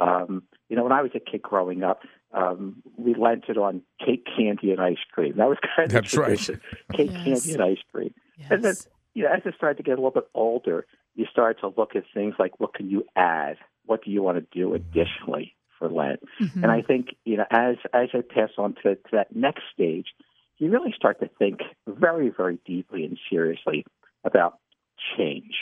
Um, 0.00 0.42
you 0.68 0.76
know, 0.76 0.82
when 0.84 0.92
I 0.92 1.02
was 1.02 1.10
a 1.14 1.20
kid 1.20 1.42
growing 1.42 1.82
up, 1.82 2.02
um, 2.32 2.82
we 2.96 3.14
lented 3.14 3.58
on 3.58 3.82
cake, 4.04 4.26
candy, 4.36 4.70
and 4.70 4.80
ice 4.80 4.98
cream. 5.12 5.36
That 5.36 5.48
was 5.48 5.58
kind 5.76 5.86
of 5.86 5.92
That's 5.92 6.12
the 6.14 6.20
right. 6.20 6.38
Cake, 6.94 7.10
Yes. 7.14 7.24
candy, 7.24 7.52
and 7.52 7.62
ice 7.62 7.82
cream. 7.92 8.14
And 8.50 8.64
then, 8.64 8.74
you 9.14 9.24
know, 9.24 9.30
as 9.30 9.42
I 9.44 9.50
started 9.52 9.76
to 9.78 9.82
get 9.82 9.92
a 9.92 9.96
little 9.96 10.10
bit 10.10 10.28
older, 10.34 10.86
you 11.14 11.26
start 11.30 11.60
to 11.60 11.68
look 11.76 11.96
at 11.96 12.04
things 12.14 12.34
like 12.38 12.60
what 12.60 12.74
can 12.74 12.88
you 12.88 13.04
add? 13.16 13.56
What 13.86 14.04
do 14.04 14.10
you 14.10 14.22
want 14.22 14.38
to 14.38 14.58
do 14.58 14.74
additionally 14.74 15.54
for 15.78 15.88
Lent? 15.88 16.20
Mhm. 16.40 16.62
And 16.62 16.70
I 16.70 16.82
think, 16.82 17.16
you 17.24 17.36
know, 17.38 17.46
as 17.50 17.76
as 17.92 18.10
I 18.14 18.20
pass 18.20 18.50
on 18.58 18.74
to, 18.82 18.94
to 18.94 19.10
that 19.12 19.34
next 19.34 19.62
stage, 19.72 20.14
you 20.58 20.70
really 20.70 20.92
start 20.92 21.20
to 21.20 21.28
think 21.38 21.60
very, 21.86 22.28
very 22.28 22.58
deeply 22.64 23.04
and 23.04 23.18
seriously 23.30 23.84
about 24.24 24.58
change, 25.16 25.54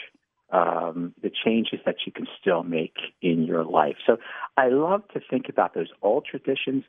um, 0.50 1.14
the 1.22 1.30
changes 1.44 1.80
that 1.86 1.96
you 2.06 2.12
can 2.12 2.26
still 2.40 2.62
make 2.62 2.96
in 3.20 3.44
your 3.44 3.64
life. 3.64 3.96
So 4.06 4.18
I 4.56 4.68
love 4.68 5.02
to 5.14 5.20
think 5.28 5.48
about 5.48 5.74
those 5.74 5.88
old 6.02 6.24
traditions, 6.24 6.84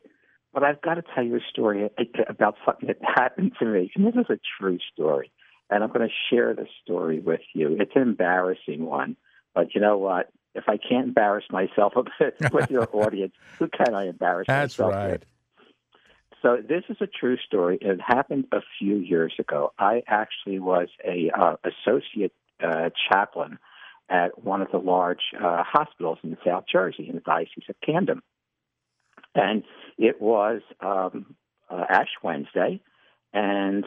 but 0.54 0.64
I've 0.64 0.82
got 0.82 0.96
to 0.96 1.04
tell 1.16 1.24
you 1.24 1.36
a 1.36 1.40
story 1.50 1.90
about 2.30 2.56
something 2.66 2.88
that 2.88 2.98
happened 3.02 3.54
to 3.60 3.66
me. 3.66 3.92
And 3.96 4.06
this 4.06 4.16
is 4.16 4.30
a 4.30 4.40
true 4.60 4.78
story. 4.94 5.32
And 5.70 5.84
I'm 5.84 5.92
going 5.92 6.08
to 6.08 6.14
share 6.30 6.54
this 6.54 6.70
story 6.84 7.20
with 7.20 7.42
you. 7.54 7.76
It's 7.80 7.92
an 7.96 8.04
embarrassing 8.04 8.86
one, 8.86 9.18
but 9.54 9.76
you 9.76 9.82
know 9.82 9.98
what? 9.98 10.30
If 10.56 10.64
I 10.68 10.78
can't 10.78 11.08
embarrass 11.08 11.46
myself 11.52 11.94
a 11.96 12.04
bit 12.20 12.54
with 12.54 12.72
your 12.72 12.88
audience, 12.94 13.34
who 13.60 13.68
can 13.68 13.94
I 13.94 14.08
embarrass 14.08 14.48
That's 14.48 14.78
myself 14.78 14.94
right. 14.94 15.12
with? 15.12 15.26
So 16.42 16.58
this 16.58 16.84
is 16.90 16.98
a 17.02 17.08
true 17.08 17.38
story. 17.46 17.80
It 17.82 18.00
happened 18.00 18.46
a 18.52 18.60
few 18.80 18.98
years 18.98 19.34
ago. 19.40 19.74
I 19.80 20.04
actually 20.08 20.60
was 20.60 20.88
a 21.04 21.32
uh, 21.38 21.56
associate 21.66 22.32
uh, 22.64 22.90
chaplain 23.12 23.60
at 24.10 24.44
one 24.44 24.62
of 24.62 24.72
the 24.72 24.78
large 24.78 25.34
uh, 25.36 25.64
hospitals 25.64 26.18
in 26.24 26.38
South 26.46 26.64
Jersey 26.72 27.08
in 27.10 27.16
the 27.16 27.22
Diocese 27.22 27.66
of 27.70 27.76
Camden, 27.86 28.22
and 29.36 29.64
it 29.98 30.22
was 30.22 30.62
um, 30.80 31.36
uh, 31.70 31.84
Ash 31.90 32.10
Wednesday, 32.24 32.82
and 33.34 33.86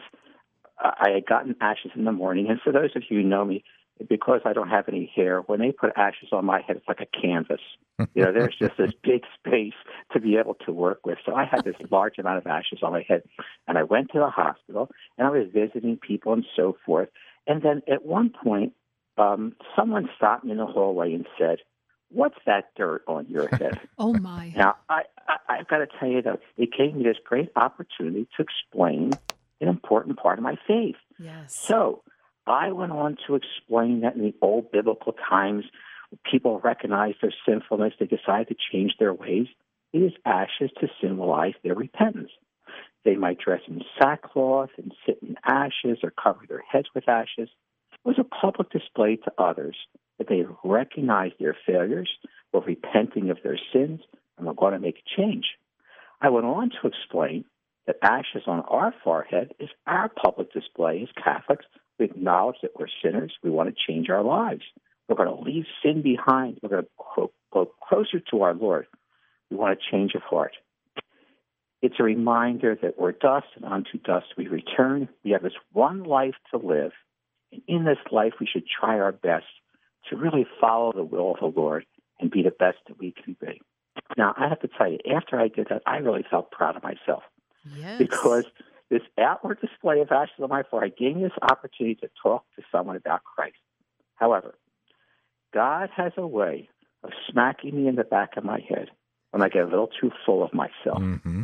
I 0.79 1.11
had 1.13 1.25
gotten 1.25 1.55
ashes 1.61 1.91
in 1.95 2.05
the 2.05 2.11
morning. 2.11 2.47
And 2.49 2.59
for 2.61 2.71
those 2.71 2.91
of 2.95 3.03
you 3.09 3.21
who 3.21 3.27
know 3.27 3.45
me, 3.45 3.63
because 4.09 4.41
I 4.45 4.53
don't 4.53 4.69
have 4.69 4.87
any 4.87 5.11
hair, 5.15 5.41
when 5.41 5.59
they 5.59 5.71
put 5.71 5.91
ashes 5.95 6.29
on 6.31 6.45
my 6.45 6.61
head, 6.61 6.77
it's 6.77 6.87
like 6.87 7.01
a 7.01 7.21
canvas. 7.21 7.61
You 8.15 8.23
know, 8.23 8.31
there's 8.33 8.55
just 8.57 8.77
this 8.77 8.91
big 9.03 9.23
space 9.37 9.73
to 10.13 10.19
be 10.19 10.37
able 10.37 10.55
to 10.65 10.71
work 10.71 11.05
with. 11.05 11.19
So 11.25 11.35
I 11.35 11.45
had 11.45 11.63
this 11.63 11.75
large 11.91 12.17
amount 12.17 12.39
of 12.39 12.47
ashes 12.47 12.79
on 12.81 12.93
my 12.93 13.05
head. 13.07 13.21
And 13.67 13.77
I 13.77 13.83
went 13.83 14.11
to 14.13 14.19
the 14.19 14.29
hospital 14.29 14.89
and 15.17 15.27
I 15.27 15.29
was 15.29 15.47
visiting 15.53 15.97
people 15.97 16.33
and 16.33 16.45
so 16.55 16.77
forth. 16.85 17.09
And 17.47 17.61
then 17.61 17.81
at 17.91 18.05
one 18.05 18.29
point, 18.31 18.73
um, 19.17 19.55
someone 19.75 20.09
stopped 20.15 20.45
me 20.45 20.51
in 20.51 20.57
the 20.57 20.65
hallway 20.65 21.13
and 21.13 21.25
said, 21.37 21.57
What's 22.09 22.37
that 22.45 22.71
dirt 22.75 23.03
on 23.07 23.27
your 23.29 23.47
head? 23.51 23.79
Oh, 23.97 24.13
my. 24.13 24.53
Now, 24.55 24.75
I, 24.89 25.03
I, 25.27 25.59
I've 25.59 25.67
got 25.67 25.77
to 25.77 25.87
tell 25.99 26.09
you 26.09 26.21
that 26.23 26.39
it 26.57 26.69
gave 26.77 26.93
me 26.93 27.03
this 27.03 27.17
great 27.23 27.49
opportunity 27.55 28.27
to 28.35 28.43
explain 28.43 29.11
an 29.61 29.67
important 29.67 30.17
part 30.17 30.37
of 30.37 30.43
my 30.43 30.57
faith. 30.67 30.97
Yes. 31.17 31.55
So 31.55 32.03
I 32.45 32.71
went 32.71 32.91
on 32.91 33.17
to 33.27 33.35
explain 33.35 34.01
that 34.01 34.15
in 34.15 34.23
the 34.23 34.33
old 34.41 34.71
biblical 34.71 35.13
times, 35.29 35.63
people 36.29 36.59
recognized 36.59 37.17
their 37.21 37.33
sinfulness, 37.47 37.93
they 37.99 38.07
decided 38.07 38.49
to 38.49 38.55
change 38.71 38.93
their 38.99 39.13
ways. 39.13 39.47
It 39.93 39.99
is 39.99 40.13
ashes 40.25 40.71
to 40.79 40.87
symbolize 41.01 41.53
their 41.63 41.75
repentance. 41.75 42.31
They 43.03 43.15
might 43.15 43.39
dress 43.39 43.61
in 43.67 43.81
sackcloth 43.99 44.69
and 44.77 44.93
sit 45.05 45.19
in 45.21 45.35
ashes 45.43 45.99
or 46.03 46.11
cover 46.11 46.41
their 46.47 46.63
heads 46.71 46.87
with 46.93 47.09
ashes. 47.09 47.49
It 47.93 48.05
was 48.07 48.19
a 48.19 48.23
public 48.23 48.69
display 48.69 49.15
to 49.17 49.33
others 49.37 49.75
that 50.17 50.29
they 50.29 50.43
recognized 50.63 51.35
their 51.39 51.57
failures, 51.65 52.09
were 52.53 52.61
repenting 52.61 53.29
of 53.29 53.39
their 53.43 53.59
sins, 53.73 54.01
and 54.37 54.45
were 54.45 54.53
going 54.53 54.73
to 54.73 54.79
make 54.79 54.97
a 54.97 55.21
change. 55.21 55.45
I 56.21 56.29
went 56.29 56.45
on 56.45 56.69
to 56.69 56.87
explain 56.87 57.45
that 57.87 57.97
ashes 58.03 58.43
on 58.45 58.61
our 58.61 58.93
forehead 59.03 59.53
is 59.59 59.69
our 59.87 60.09
public 60.09 60.53
display 60.53 61.01
as 61.01 61.23
Catholics. 61.23 61.65
We 61.97 62.05
acknowledge 62.05 62.57
that 62.61 62.79
we're 62.79 62.87
sinners. 63.03 63.33
We 63.43 63.49
want 63.49 63.69
to 63.69 63.91
change 63.91 64.09
our 64.09 64.23
lives. 64.23 64.61
We're 65.07 65.15
going 65.15 65.35
to 65.35 65.43
leave 65.43 65.65
sin 65.83 66.01
behind. 66.01 66.59
We're 66.61 66.69
going 66.69 66.83
to 66.83 67.29
go, 67.51 67.71
closer 67.87 68.19
to 68.31 68.43
our 68.43 68.53
Lord. 68.53 68.85
We 69.49 69.57
want 69.57 69.77
a 69.77 69.91
change 69.91 70.13
of 70.15 70.21
heart. 70.21 70.53
It's 71.81 71.95
a 71.99 72.03
reminder 72.03 72.77
that 72.81 72.99
we're 72.99 73.11
dust 73.11 73.47
and 73.55 73.65
unto 73.65 73.97
dust 73.97 74.27
we 74.37 74.47
return. 74.47 75.09
We 75.23 75.31
have 75.31 75.41
this 75.41 75.53
one 75.71 76.03
life 76.03 76.35
to 76.51 76.57
live. 76.57 76.91
And 77.51 77.61
in 77.67 77.85
this 77.85 77.97
life, 78.11 78.33
we 78.39 78.47
should 78.47 78.63
try 78.67 78.99
our 78.99 79.11
best 79.11 79.45
to 80.09 80.15
really 80.15 80.45
follow 80.59 80.93
the 80.93 81.03
will 81.03 81.33
of 81.33 81.39
the 81.39 81.59
Lord 81.59 81.85
and 82.19 82.29
be 82.29 82.43
the 82.43 82.51
best 82.51 82.77
that 82.87 82.99
we 82.99 83.11
can 83.11 83.35
be. 83.41 83.61
Now, 84.17 84.33
I 84.37 84.47
have 84.47 84.59
to 84.61 84.69
tell 84.77 84.91
you, 84.91 84.99
after 85.15 85.39
I 85.39 85.47
did 85.47 85.67
that, 85.69 85.81
I 85.85 85.97
really 85.97 86.25
felt 86.29 86.51
proud 86.51 86.75
of 86.75 86.83
myself 86.83 87.23
Yes. 87.77 87.97
because 87.99 88.43
this 88.89 89.01
outward 89.17 89.59
display 89.61 90.01
of 90.01 90.11
ashes 90.11 90.35
on 90.41 90.49
my 90.49 90.63
forehead 90.63 90.93
gave 90.97 91.15
me 91.15 91.23
this 91.23 91.31
opportunity 91.41 91.95
to 92.01 92.09
talk 92.21 92.45
to 92.55 92.63
someone 92.71 92.95
about 92.95 93.23
Christ. 93.23 93.57
However, 94.15 94.55
God 95.53 95.89
has 95.95 96.13
a 96.17 96.27
way 96.27 96.69
of 97.03 97.11
smacking 97.29 97.75
me 97.75 97.87
in 97.87 97.95
the 97.95 98.03
back 98.03 98.37
of 98.37 98.43
my 98.43 98.59
head 98.67 98.89
when 99.31 99.41
I 99.41 99.49
get 99.49 99.63
a 99.63 99.67
little 99.67 99.89
too 99.99 100.11
full 100.25 100.43
of 100.43 100.53
myself. 100.53 101.01
hmm 101.01 101.43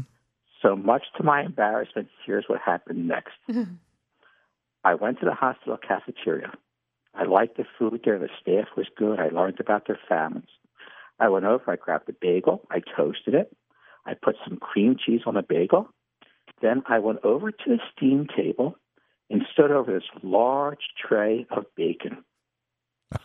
So 0.62 0.76
much 0.76 1.04
to 1.18 1.24
my 1.24 1.44
embarrassment, 1.44 2.10
here's 2.26 2.46
what 2.48 2.60
happened 2.60 3.08
next. 3.08 3.34
I 4.84 4.96
went 4.96 5.20
to 5.20 5.26
the 5.26 5.34
hospital 5.34 5.78
cafeteria. 5.78 6.52
I 7.14 7.24
liked 7.24 7.58
the 7.58 7.66
food 7.78 8.02
there. 8.06 8.20
The 8.20 8.30
staff 8.42 8.68
was 8.76 8.88
good. 8.96 9.20
I 9.20 9.30
learned 9.30 9.60
about 9.60 9.88
their 9.88 10.00
families. 10.08 10.46
I 11.20 11.30
went 11.30 11.46
over, 11.46 11.72
I 11.72 11.76
grabbed 11.76 12.10
a 12.10 12.14
bagel, 12.14 12.62
I 12.70 12.82
toasted 12.96 13.34
it, 13.34 13.56
I 14.06 14.14
put 14.14 14.36
some 14.48 14.58
cream 14.58 14.98
cheese 15.04 15.22
on 15.26 15.34
the 15.34 15.42
bagel. 15.42 15.90
Then 16.62 16.84
I 16.88 17.00
went 17.00 17.20
over 17.24 17.52
to 17.52 17.64
the 17.68 17.80
steam 17.96 18.28
table 18.36 18.78
and 19.30 19.42
stood 19.52 19.72
over 19.72 19.92
this 19.92 20.08
large 20.24 20.82
tray 20.98 21.46
of 21.52 21.66
bacon. 21.76 22.24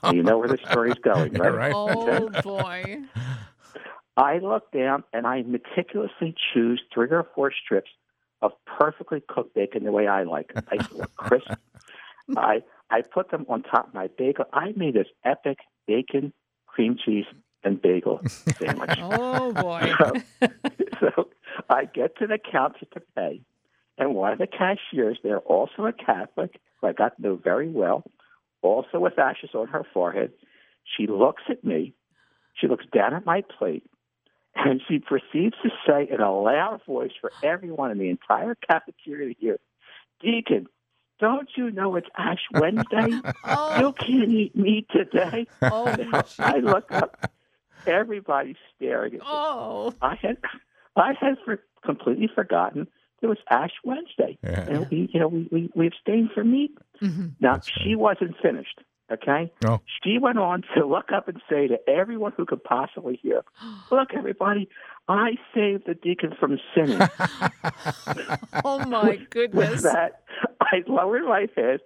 Now, 0.02 0.12
you 0.12 0.22
know 0.22 0.38
where 0.38 0.48
the 0.48 0.58
story's 0.70 0.98
going, 1.02 1.32
right? 1.38 1.52
right. 1.52 1.72
Oh, 1.74 2.28
boy. 2.42 2.98
I 4.16 4.38
look 4.38 4.70
down 4.72 5.04
and 5.12 5.26
I 5.26 5.42
meticulously 5.42 6.34
choose 6.52 6.82
three 6.92 7.08
or 7.10 7.26
four 7.34 7.52
strips 7.52 7.90
of 8.42 8.52
perfectly 8.66 9.22
cooked 9.26 9.54
bacon 9.54 9.84
the 9.84 9.92
way 9.92 10.06
I 10.06 10.24
like 10.24 10.52
it. 10.54 10.64
Nice 10.70 10.90
and 10.90 11.16
crisp. 11.16 11.50
I 12.36 12.62
I 12.90 13.02
put 13.02 13.30
them 13.30 13.46
on 13.48 13.62
top 13.62 13.88
of 13.88 13.94
my 13.94 14.08
bagel. 14.18 14.44
I 14.52 14.72
made 14.76 14.94
this 14.94 15.06
epic 15.24 15.58
bacon, 15.86 16.32
cream 16.66 16.96
cheese, 17.02 17.24
and 17.64 17.80
bagel 17.80 18.20
sandwich. 18.26 18.90
Oh, 19.00 19.52
boy. 19.52 19.92
so, 19.98 20.48
so 21.00 21.28
I 21.70 21.86
get 21.86 22.18
to 22.18 22.26
the 22.26 22.38
counter 22.38 22.84
to 22.92 23.00
pay, 23.16 23.40
and 23.98 24.14
one 24.14 24.32
of 24.32 24.38
the 24.38 24.46
cashiers 24.46 25.18
there, 25.22 25.38
also 25.38 25.86
a 25.86 25.92
Catholic, 25.92 26.60
who 26.80 26.88
I 26.88 26.92
got 26.92 27.16
to 27.16 27.22
know 27.22 27.36
very 27.36 27.68
well, 27.68 28.04
also 28.60 28.98
with 28.98 29.18
ashes 29.18 29.50
on 29.54 29.68
her 29.68 29.84
forehead, 29.92 30.32
she 30.96 31.06
looks 31.06 31.42
at 31.48 31.64
me, 31.64 31.94
she 32.54 32.68
looks 32.68 32.84
down 32.92 33.14
at 33.14 33.24
my 33.24 33.42
plate, 33.58 33.84
And 34.54 34.80
she 34.88 34.98
proceeds 34.98 35.56
to 35.62 35.70
say 35.86 36.08
in 36.12 36.20
a 36.20 36.32
loud 36.32 36.80
voice 36.86 37.12
for 37.20 37.32
everyone 37.42 37.90
in 37.90 37.98
the 37.98 38.10
entire 38.10 38.54
cafeteria 38.54 39.34
to 39.34 39.40
hear, 39.40 39.58
Deacon, 40.20 40.66
don't 41.20 41.48
you 41.56 41.70
know 41.70 41.96
it's 41.96 42.08
Ash 42.16 42.42
Wednesday? 42.52 43.12
Oh, 43.44 43.78
You 43.78 43.92
can't 43.98 44.30
eat 44.30 44.54
meat 44.56 44.86
today. 44.92 45.46
oh, 45.62 45.96
I 46.38 46.58
look 46.58 46.92
up, 46.92 47.18
everybody's 47.86 48.56
staring 48.76 49.14
at 49.14 49.20
me. 49.20 49.26
oh. 49.26 49.94
I 50.00 50.14
had, 50.20 50.36
I 50.96 51.12
had 51.20 51.36
for, 51.44 51.60
completely 51.84 52.28
forgotten 52.32 52.86
it 53.20 53.26
was 53.26 53.38
Ash 53.50 53.70
Wednesday, 53.84 54.36
Yeah. 54.42 54.64
and 54.68 54.86
we, 54.90 55.08
you 55.12 55.20
know, 55.20 55.28
we, 55.28 55.48
we 55.52 55.70
we 55.76 55.86
abstained 55.86 56.30
from 56.34 56.50
meat. 56.50 56.76
hmm 56.98 57.28
Now 57.40 57.54
That's 57.54 57.70
she 57.84 57.94
wasn't 57.94 58.34
finished. 58.42 58.80
Okay, 59.12 59.52
Oh. 59.66 59.80
she 60.02 60.18
went 60.18 60.38
on 60.38 60.62
to 60.74 60.86
look 60.86 61.12
up 61.12 61.28
and 61.28 61.40
say 61.50 61.68
to 61.68 61.78
everyone 61.88 62.32
who 62.36 62.46
could 62.46 62.64
possibly 62.64 63.16
hear, 63.22 63.42
"Look, 63.90 64.14
everybody, 64.14 64.68
I 65.08 65.32
saved 65.54 65.84
the 65.86 65.94
deacon 65.94 66.34
from 66.38 66.58
sinning." 66.74 66.98
Oh 68.64 68.78
my 68.86 69.16
goodness. 69.30 69.54
With 69.72 69.82
goodness. 69.82 69.82
that, 69.82 70.22
I 70.60 70.82
lowered 70.86 71.24
my 71.24 71.48
head. 71.56 71.80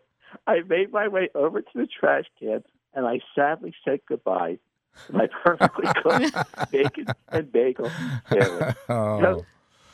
I 0.47 0.61
made 0.69 0.93
my 0.93 1.09
way 1.09 1.29
over 1.35 1.63
to 1.63 1.69
the 1.75 1.87
trash 1.87 2.25
can, 2.39 2.63
and 2.95 3.07
I 3.07 3.21
sadly 3.35 3.75
said 3.85 4.01
goodbye 4.09 4.59
to 5.07 5.13
my 5.13 5.29
perfectly 5.45 5.87
cooked 6.03 6.71
bacon 6.71 7.07
and 7.29 7.51
bagel 7.53 7.91
sandwich. 8.29 8.77
oh. 8.89 9.19
No. 9.21 9.47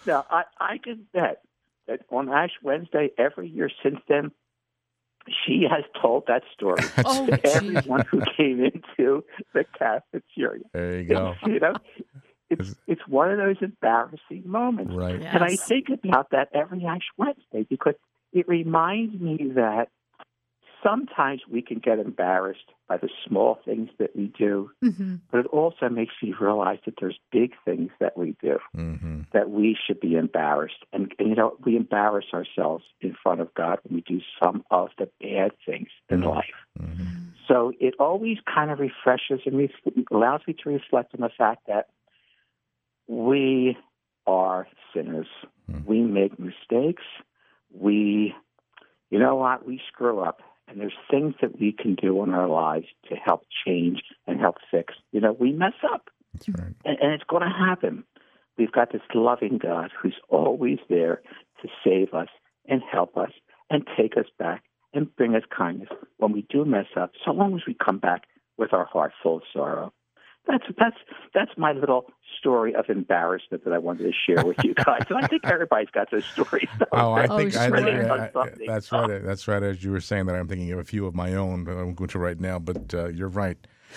Now, 0.07 0.27
I, 0.31 0.45
I 0.61 0.79
can 0.79 1.07
bet 1.13 1.43
that 1.87 2.01
on 2.11 2.29
Ash 2.29 2.51
Wednesday 2.63 3.11
every 3.19 3.49
year 3.49 3.71
since 3.83 4.01
then, 4.09 4.33
she 5.45 5.65
has 5.71 5.85
told 6.01 6.25
that 6.27 6.43
story 6.53 6.83
Oh, 7.05 7.27
to 7.27 7.37
gee. 7.37 7.43
everyone 7.77 8.05
who 8.11 8.21
came 8.37 8.65
into 8.65 9.25
the 9.55 9.65
cafeteria. 9.79 10.65
There 10.73 11.01
you 11.01 11.09
go. 11.09 11.35
you 11.47 11.61
know, 11.61 11.75
it's 12.51 12.75
it's 12.87 13.07
one 13.09 13.31
of 13.31 13.39
those 13.39 13.57
embarrassing 13.61 14.43
moments. 14.45 14.93
Right. 14.95 15.23
And 15.23 15.43
I 15.43 15.57
think 15.57 15.89
about 15.91 16.31
that 16.31 16.49
every 16.53 16.85
Ash 16.85 17.09
Wednesday 17.17 17.67
because 17.69 17.95
it 18.33 18.49
reminds 18.49 19.19
me 19.21 19.53
that 19.55 19.89
sometimes 20.83 21.43
we 21.51 21.63
can 21.63 21.79
get 21.79 21.99
embarrassed 21.99 22.71
by 22.89 22.97
the 22.97 23.09
small 23.27 23.59
things 23.65 23.89
that 23.99 24.15
we 24.17 24.27
do, 24.39 24.71
hmm 24.83 25.17
but 25.31 25.41
it 25.41 25.47
also 25.47 25.89
makes 25.89 26.15
me 26.23 26.35
realize 26.39 26.79
that 26.85 26.95
there's 27.01 27.19
big 27.31 27.53
things 27.65 27.91
that 28.01 28.17
we 28.19 28.37
do 28.43 28.59
Mm-hmm. 28.77 29.23
that 29.33 29.51
we 29.51 29.77
should 29.87 30.01
be 30.01 30.15
embarrassed. 30.17 30.85
And, 30.93 31.13
and 31.19 31.29
you 31.31 31.35
know, 31.35 31.57
we 31.65 31.77
embarrass 31.77 32.27
ourselves 32.35 32.85
in 33.01 33.15
front 33.23 33.41
of 33.41 33.53
God 33.55 33.79
when 33.85 33.95
we 33.97 34.01
do 34.03 34.21
some 34.43 34.65
of 34.71 34.91
the 34.99 35.09
bad 35.21 35.53
things 35.65 35.89
in 36.11 36.21
Mhm. 36.21 36.35
life. 36.35 36.55
Mm-hmm. 36.79 37.05
So 37.49 37.73
it 37.81 37.95
always 37.99 38.39
kind 38.53 38.71
of 38.71 38.79
refreshes 38.79 39.41
and 39.47 39.57
re- 39.57 39.75
allows 40.11 40.43
me 40.47 40.55
to 40.63 40.69
reflect 40.69 41.15
on 41.15 41.21
the 41.23 41.31
fact 41.31 41.67
that 41.67 41.89
we 43.09 43.77
are 44.27 44.67
sinners. 44.95 45.27
Mhm. 45.71 45.85
We 45.87 46.03
make 46.03 46.39
mistakes. 46.39 47.03
We, 47.71 48.35
you 49.11 49.19
know 49.19 49.37
what, 49.37 49.67
we 49.67 49.81
screw 49.89 50.21
up. 50.21 50.43
And 50.69 50.81
there's 50.81 50.93
things 51.11 51.35
that 51.43 51.61
we 51.61 51.73
can 51.73 51.95
do 51.95 52.23
in 52.23 52.31
our 52.31 52.49
lives 52.49 52.87
to 53.09 53.17
help 53.17 53.45
change 53.67 54.03
and 54.27 54.41
help 54.41 54.57
fix. 54.71 54.95
You 55.11 55.21
know, 55.21 55.33
we 55.39 55.53
mess 55.53 55.75
up 55.93 56.09
right. 56.49 56.75
and, 56.85 56.99
and 57.01 57.13
it's 57.13 57.25
going 57.29 57.43
to 57.43 57.49
happen. 57.49 58.05
We've 58.57 58.73
got 58.73 58.93
this 58.93 59.03
loving 59.15 59.59
God 59.59 59.91
who's 60.01 60.17
always 60.29 60.79
there 60.89 61.21
to 61.63 61.69
save 61.85 62.15
us 62.15 62.29
and 62.67 62.83
help 62.91 63.17
us 63.17 63.33
and 63.71 63.87
take 63.97 64.17
us 64.17 64.27
back 64.39 64.65
and 64.95 65.15
bring 65.17 65.35
us 65.35 65.43
kindness 65.57 65.89
when 66.19 66.33
we 66.33 66.47
do 66.51 66.65
mess 66.65 66.87
up, 66.97 67.13
so 67.25 67.33
long 67.33 67.55
as 67.55 67.63
we 67.67 67.75
come 67.75 67.99
back 67.99 68.25
with 68.59 68.73
our 68.73 68.85
heart 68.85 69.13
full 69.23 69.37
of 69.37 69.43
sorrow. 69.53 69.93
That's 70.47 70.65
that's 70.79 70.97
that's 71.35 71.51
my 71.57 71.73
little 71.73 72.07
story 72.39 72.75
of 72.75 72.87
embarrassment 72.89 73.65
that 73.65 73.73
I 73.73 73.79
wanted 73.79 74.05
to 74.05 74.13
share 74.13 74.45
with 74.45 74.57
you 74.65 74.75
guys. 74.75 75.03
And 75.09 75.19
I 75.25 75.29
think 75.29 75.43
everybody's 75.47 75.91
got 75.91 76.11
those 76.11 76.25
stories. 76.33 76.69
Oh, 76.93 77.13
I 77.13 77.27
Oh, 77.29 77.37
think 77.39 77.57
I, 77.57 77.69
sure. 77.69 78.13
I- 78.13 78.27
I- 78.27 78.49
that's 78.67 78.91
right. 78.93 79.23
That's 79.25 79.47
right. 79.49 79.63
As 79.63 79.83
you 79.85 79.93
were 79.93 80.01
saying 80.01 80.27
that, 80.27 80.35
I'm 80.35 80.49
thinking 80.49 80.73
of 80.73 80.79
a 80.81 80.85
few 80.85 81.07
of 81.07 81.15
my 81.15 81.35
own. 81.35 81.65
that 81.65 81.73
I'm 81.79 81.95
going 81.95 82.09
to 82.11 82.19
right 82.19 82.39
now, 82.39 82.59
but 82.59 82.93
uh, 82.93 83.07
you're 83.09 83.29
right. 83.29 83.57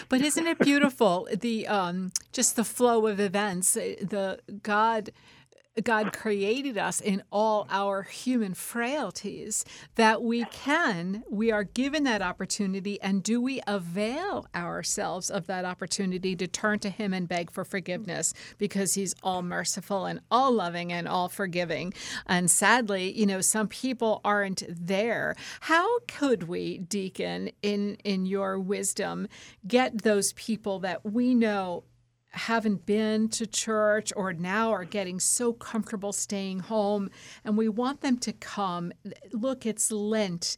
But 0.09 0.21
isn't 0.21 0.45
it 0.45 0.59
beautiful? 0.59 1.27
The 1.33 1.67
um, 1.67 2.11
just 2.31 2.55
the 2.57 2.63
flow 2.65 3.07
of 3.07 3.19
events. 3.19 3.75
uh, 3.75 3.95
The 4.01 4.39
God, 4.61 5.09
God 5.83 6.13
created 6.13 6.77
us 6.77 7.01
in 7.01 7.21
all 7.31 7.67
our 7.69 8.03
human 8.03 8.53
frailties 8.53 9.65
that 9.95 10.21
we 10.21 10.45
can. 10.45 11.23
We 11.29 11.51
are 11.51 11.63
given 11.63 12.03
that 12.05 12.21
opportunity, 12.21 13.01
and 13.01 13.21
do 13.21 13.41
we 13.41 13.61
avail 13.67 14.47
ourselves 14.55 15.29
of 15.29 15.47
that 15.47 15.65
opportunity 15.65 16.35
to 16.37 16.47
turn 16.47 16.79
to 16.79 16.89
Him 16.89 17.13
and 17.13 17.27
beg 17.27 17.51
for 17.51 17.65
forgiveness 17.65 18.33
because 18.57 18.93
He's 18.93 19.15
all 19.21 19.41
merciful 19.41 20.05
and 20.05 20.21
all 20.31 20.51
loving 20.51 20.93
and 20.93 21.07
all 21.07 21.27
forgiving. 21.27 21.93
And 22.25 22.49
sadly, 22.49 23.11
you 23.11 23.25
know, 23.25 23.41
some 23.41 23.67
people 23.67 24.21
aren't 24.23 24.63
there. 24.69 25.35
How 25.61 25.99
could 26.07 26.43
we, 26.43 26.77
Deacon, 26.77 27.51
in 27.61 27.95
in 28.03 28.25
your 28.25 28.59
wisdom, 28.59 29.27
get 29.67 30.03
those 30.03 30.33
people 30.33 30.79
that 30.79 31.05
we 31.05 31.35
know 31.35 31.83
haven't 32.35 32.85
been 32.85 33.29
to 33.29 33.45
church 33.47 34.11
or 34.15 34.33
now 34.33 34.71
are 34.71 34.83
getting 34.85 35.19
so 35.19 35.53
comfortable 35.53 36.13
staying 36.13 36.59
home 36.59 37.09
and 37.43 37.57
we 37.57 37.69
want 37.69 38.01
them 38.01 38.17
to 38.17 38.33
come 38.33 38.91
look 39.31 39.65
it's 39.65 39.91
lent 39.91 40.57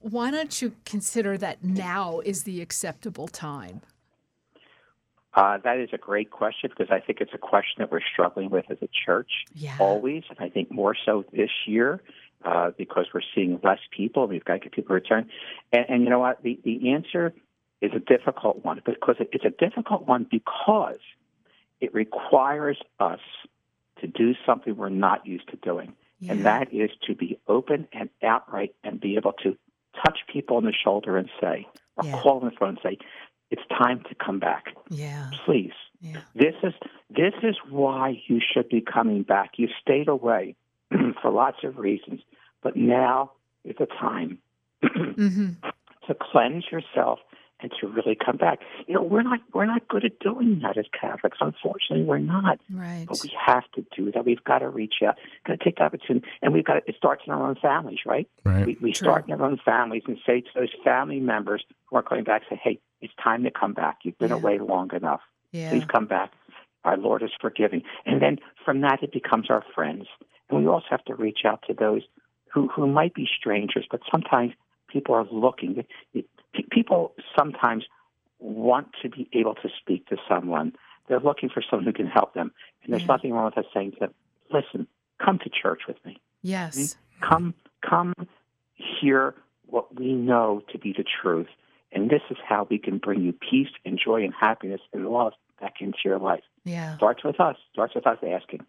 why 0.00 0.30
don't 0.30 0.62
you 0.62 0.72
consider 0.84 1.36
that 1.36 1.62
now 1.62 2.20
is 2.20 2.44
the 2.44 2.60
acceptable 2.60 3.28
time 3.28 3.80
Uh, 5.34 5.58
that 5.58 5.78
is 5.78 5.90
a 5.92 5.98
great 5.98 6.30
question 6.30 6.70
because 6.70 6.90
I 6.90 6.98
think 6.98 7.20
it's 7.20 7.34
a 7.34 7.38
question 7.38 7.76
that 7.80 7.92
we're 7.92 8.00
struggling 8.12 8.48
with 8.48 8.64
as 8.70 8.78
a 8.80 8.88
church 9.04 9.30
yeah 9.54 9.76
always, 9.78 10.22
and 10.30 10.38
I 10.40 10.48
think 10.48 10.70
more 10.70 10.96
so 11.04 11.24
this 11.30 11.50
year 11.66 12.00
uh, 12.44 12.70
because 12.78 13.06
we're 13.12 13.28
seeing 13.34 13.60
less 13.62 13.80
people. 13.90 14.26
We've 14.26 14.44
got 14.44 14.54
to 14.54 14.60
get 14.60 14.72
people 14.72 14.88
to 14.88 14.94
return, 14.94 15.28
and, 15.72 15.84
and 15.88 16.02
you 16.04 16.10
know 16.10 16.20
what? 16.20 16.42
The 16.42 16.58
the 16.64 16.90
answer 16.92 17.34
is 17.86 17.92
a 17.94 18.00
difficult 18.00 18.64
one 18.64 18.80
because 18.84 19.16
it's 19.20 19.44
a 19.44 19.50
difficult 19.50 20.06
one 20.06 20.26
because 20.30 20.98
it 21.80 21.94
requires 21.94 22.78
us 23.00 23.20
to 24.00 24.06
do 24.06 24.34
something 24.44 24.76
we're 24.76 24.88
not 24.88 25.26
used 25.26 25.48
to 25.48 25.56
doing, 25.56 25.94
yeah. 26.20 26.32
and 26.32 26.44
that 26.44 26.72
is 26.72 26.90
to 27.06 27.14
be 27.14 27.38
open 27.48 27.86
and 27.92 28.10
outright 28.22 28.74
and 28.84 29.00
be 29.00 29.16
able 29.16 29.32
to 29.32 29.56
touch 30.04 30.18
people 30.30 30.56
on 30.56 30.64
the 30.64 30.72
shoulder 30.72 31.16
and 31.16 31.30
say, 31.40 31.66
or 31.96 32.04
Yeah. 32.04 32.20
call 32.20 32.40
on 32.40 32.44
the 32.46 32.50
phone 32.50 32.70
and 32.70 32.78
say, 32.82 32.98
"It's 33.50 33.66
time 33.68 34.02
to 34.08 34.14
come 34.14 34.38
back, 34.38 34.74
yeah 34.90 35.30
please." 35.44 35.72
yeah 36.00 36.20
This 36.34 36.54
is 36.62 36.74
this 37.08 37.34
is 37.42 37.56
why 37.70 38.22
you 38.26 38.40
should 38.40 38.68
be 38.68 38.80
coming 38.80 39.22
back. 39.22 39.58
You 39.58 39.68
stayed 39.80 40.08
away 40.08 40.56
for 41.22 41.30
lots 41.30 41.64
of 41.64 41.78
reasons, 41.78 42.20
but 42.62 42.76
now 42.76 43.32
is 43.64 43.76
the 43.78 43.86
time 43.86 44.38
hmm 44.82 45.50
to 46.06 46.14
cleanse 46.14 46.64
yourself 46.70 47.18
and 47.60 47.72
to 47.80 47.86
really 47.88 48.14
come 48.22 48.36
back. 48.36 48.60
You 48.86 48.94
know, 48.94 49.02
we're 49.02 49.22
not 49.22 49.40
we're 49.54 49.66
not 49.66 49.86
good 49.88 50.04
at 50.04 50.18
doing 50.20 50.60
that 50.62 50.76
as 50.76 50.84
Catholics. 50.98 51.38
Unfortunately, 51.40 52.04
we're 52.04 52.18
not. 52.18 52.58
right 52.70 53.06
But 53.08 53.20
we 53.22 53.30
have 53.46 53.64
to 53.74 53.84
do 53.96 54.12
that. 54.12 54.24
We've 54.24 54.42
got 54.44 54.58
to 54.58 54.68
reach 54.68 54.96
out, 55.06 55.16
got 55.46 55.58
to 55.58 55.64
take 55.64 55.76
the 55.76 55.82
opportunity, 55.84 56.26
and 56.42 56.52
we've 56.52 56.64
got 56.64 56.74
to, 56.74 56.82
it 56.86 56.96
starts 56.96 57.22
in 57.26 57.32
our 57.32 57.46
own 57.48 57.56
families, 57.56 58.00
right? 58.06 58.28
Right. 58.44 58.66
We, 58.66 58.76
we 58.80 58.92
True. 58.92 59.06
start 59.06 59.28
in 59.28 59.34
our 59.40 59.46
own 59.46 59.58
families 59.64 60.02
and 60.06 60.18
say 60.26 60.40
to 60.42 60.48
those 60.54 60.72
family 60.84 61.20
members 61.20 61.64
who 61.86 61.96
are 61.96 62.02
coming 62.02 62.24
back, 62.24 62.42
say, 62.50 62.60
"Hey, 62.62 62.78
it's 63.00 63.14
time 63.22 63.42
to 63.44 63.50
come 63.50 63.72
back. 63.72 63.98
You've 64.02 64.18
been 64.18 64.30
Yeah. 64.30 64.36
away 64.36 64.58
long 64.58 64.90
enough." 64.94 65.20
yeah 65.52 65.70
Please 65.70 65.84
come 65.90 66.06
back. 66.06 66.32
Our 66.84 66.96
Lord 66.96 67.22
is 67.22 67.30
forgiving. 67.40 67.82
And 68.04 68.20
then 68.22 68.38
from 68.64 68.80
that, 68.82 69.02
it 69.02 69.12
becomes 69.12 69.50
our 69.50 69.64
friends. 69.74 70.06
And 70.48 70.60
we 70.60 70.68
also 70.68 70.86
have 70.90 71.04
to 71.06 71.14
reach 71.16 71.40
out 71.44 71.62
to 71.66 71.74
those 71.74 72.02
who, 72.52 72.68
who 72.68 72.86
might 72.86 73.12
be 73.14 73.26
strangers, 73.38 73.86
but 73.90 74.00
sometimes 74.10 74.52
people 74.88 75.14
are 75.14 75.26
looking. 75.32 75.84
Pe- 76.14 76.22
People 76.70 77.12
sometimes 77.38 77.84
want 78.38 78.88
to 79.02 79.08
be 79.08 79.28
able 79.32 79.54
to 79.56 79.68
speak 79.80 80.06
to 80.08 80.16
someone. 80.28 80.72
They're 81.08 81.20
looking 81.20 81.48
for 81.48 81.62
someone 81.68 81.86
who 81.86 81.92
can 81.92 82.06
help 82.06 82.34
them. 82.34 82.52
And 82.82 82.92
there's 82.92 83.02
Yeah. 83.02 83.08
nothing 83.14 83.32
wrong 83.32 83.46
with 83.46 83.58
us 83.58 83.64
saying 83.72 83.92
to 83.92 83.98
them, 84.00 84.14
listen, 84.52 84.86
come 85.24 85.38
to 85.40 85.50
church 85.50 85.82
with 85.88 85.96
me. 86.04 86.18
yes 86.42 86.76
mm-hmm. 86.76 87.28
Come, 87.28 87.54
come 87.88 88.12
hear 88.74 89.34
what 89.66 89.98
we 89.98 90.12
know 90.12 90.62
to 90.70 90.78
be 90.78 90.92
the 90.92 91.04
truth. 91.22 91.48
And 91.92 92.10
this 92.10 92.20
is 92.30 92.36
how 92.46 92.66
we 92.68 92.78
can 92.78 92.98
bring 92.98 93.22
you 93.22 93.32
peace 93.32 93.70
and 93.84 93.98
joy 93.98 94.22
and 94.24 94.34
happiness 94.38 94.80
and 94.92 95.08
love 95.08 95.32
back 95.60 95.76
into 95.80 95.98
your 96.04 96.18
life. 96.18 96.42
yeah 96.64 96.96
Starts 96.96 97.24
with 97.24 97.40
us. 97.40 97.56
Starts 97.72 97.94
with 97.94 98.06
us 98.06 98.18
asking. 98.22 98.60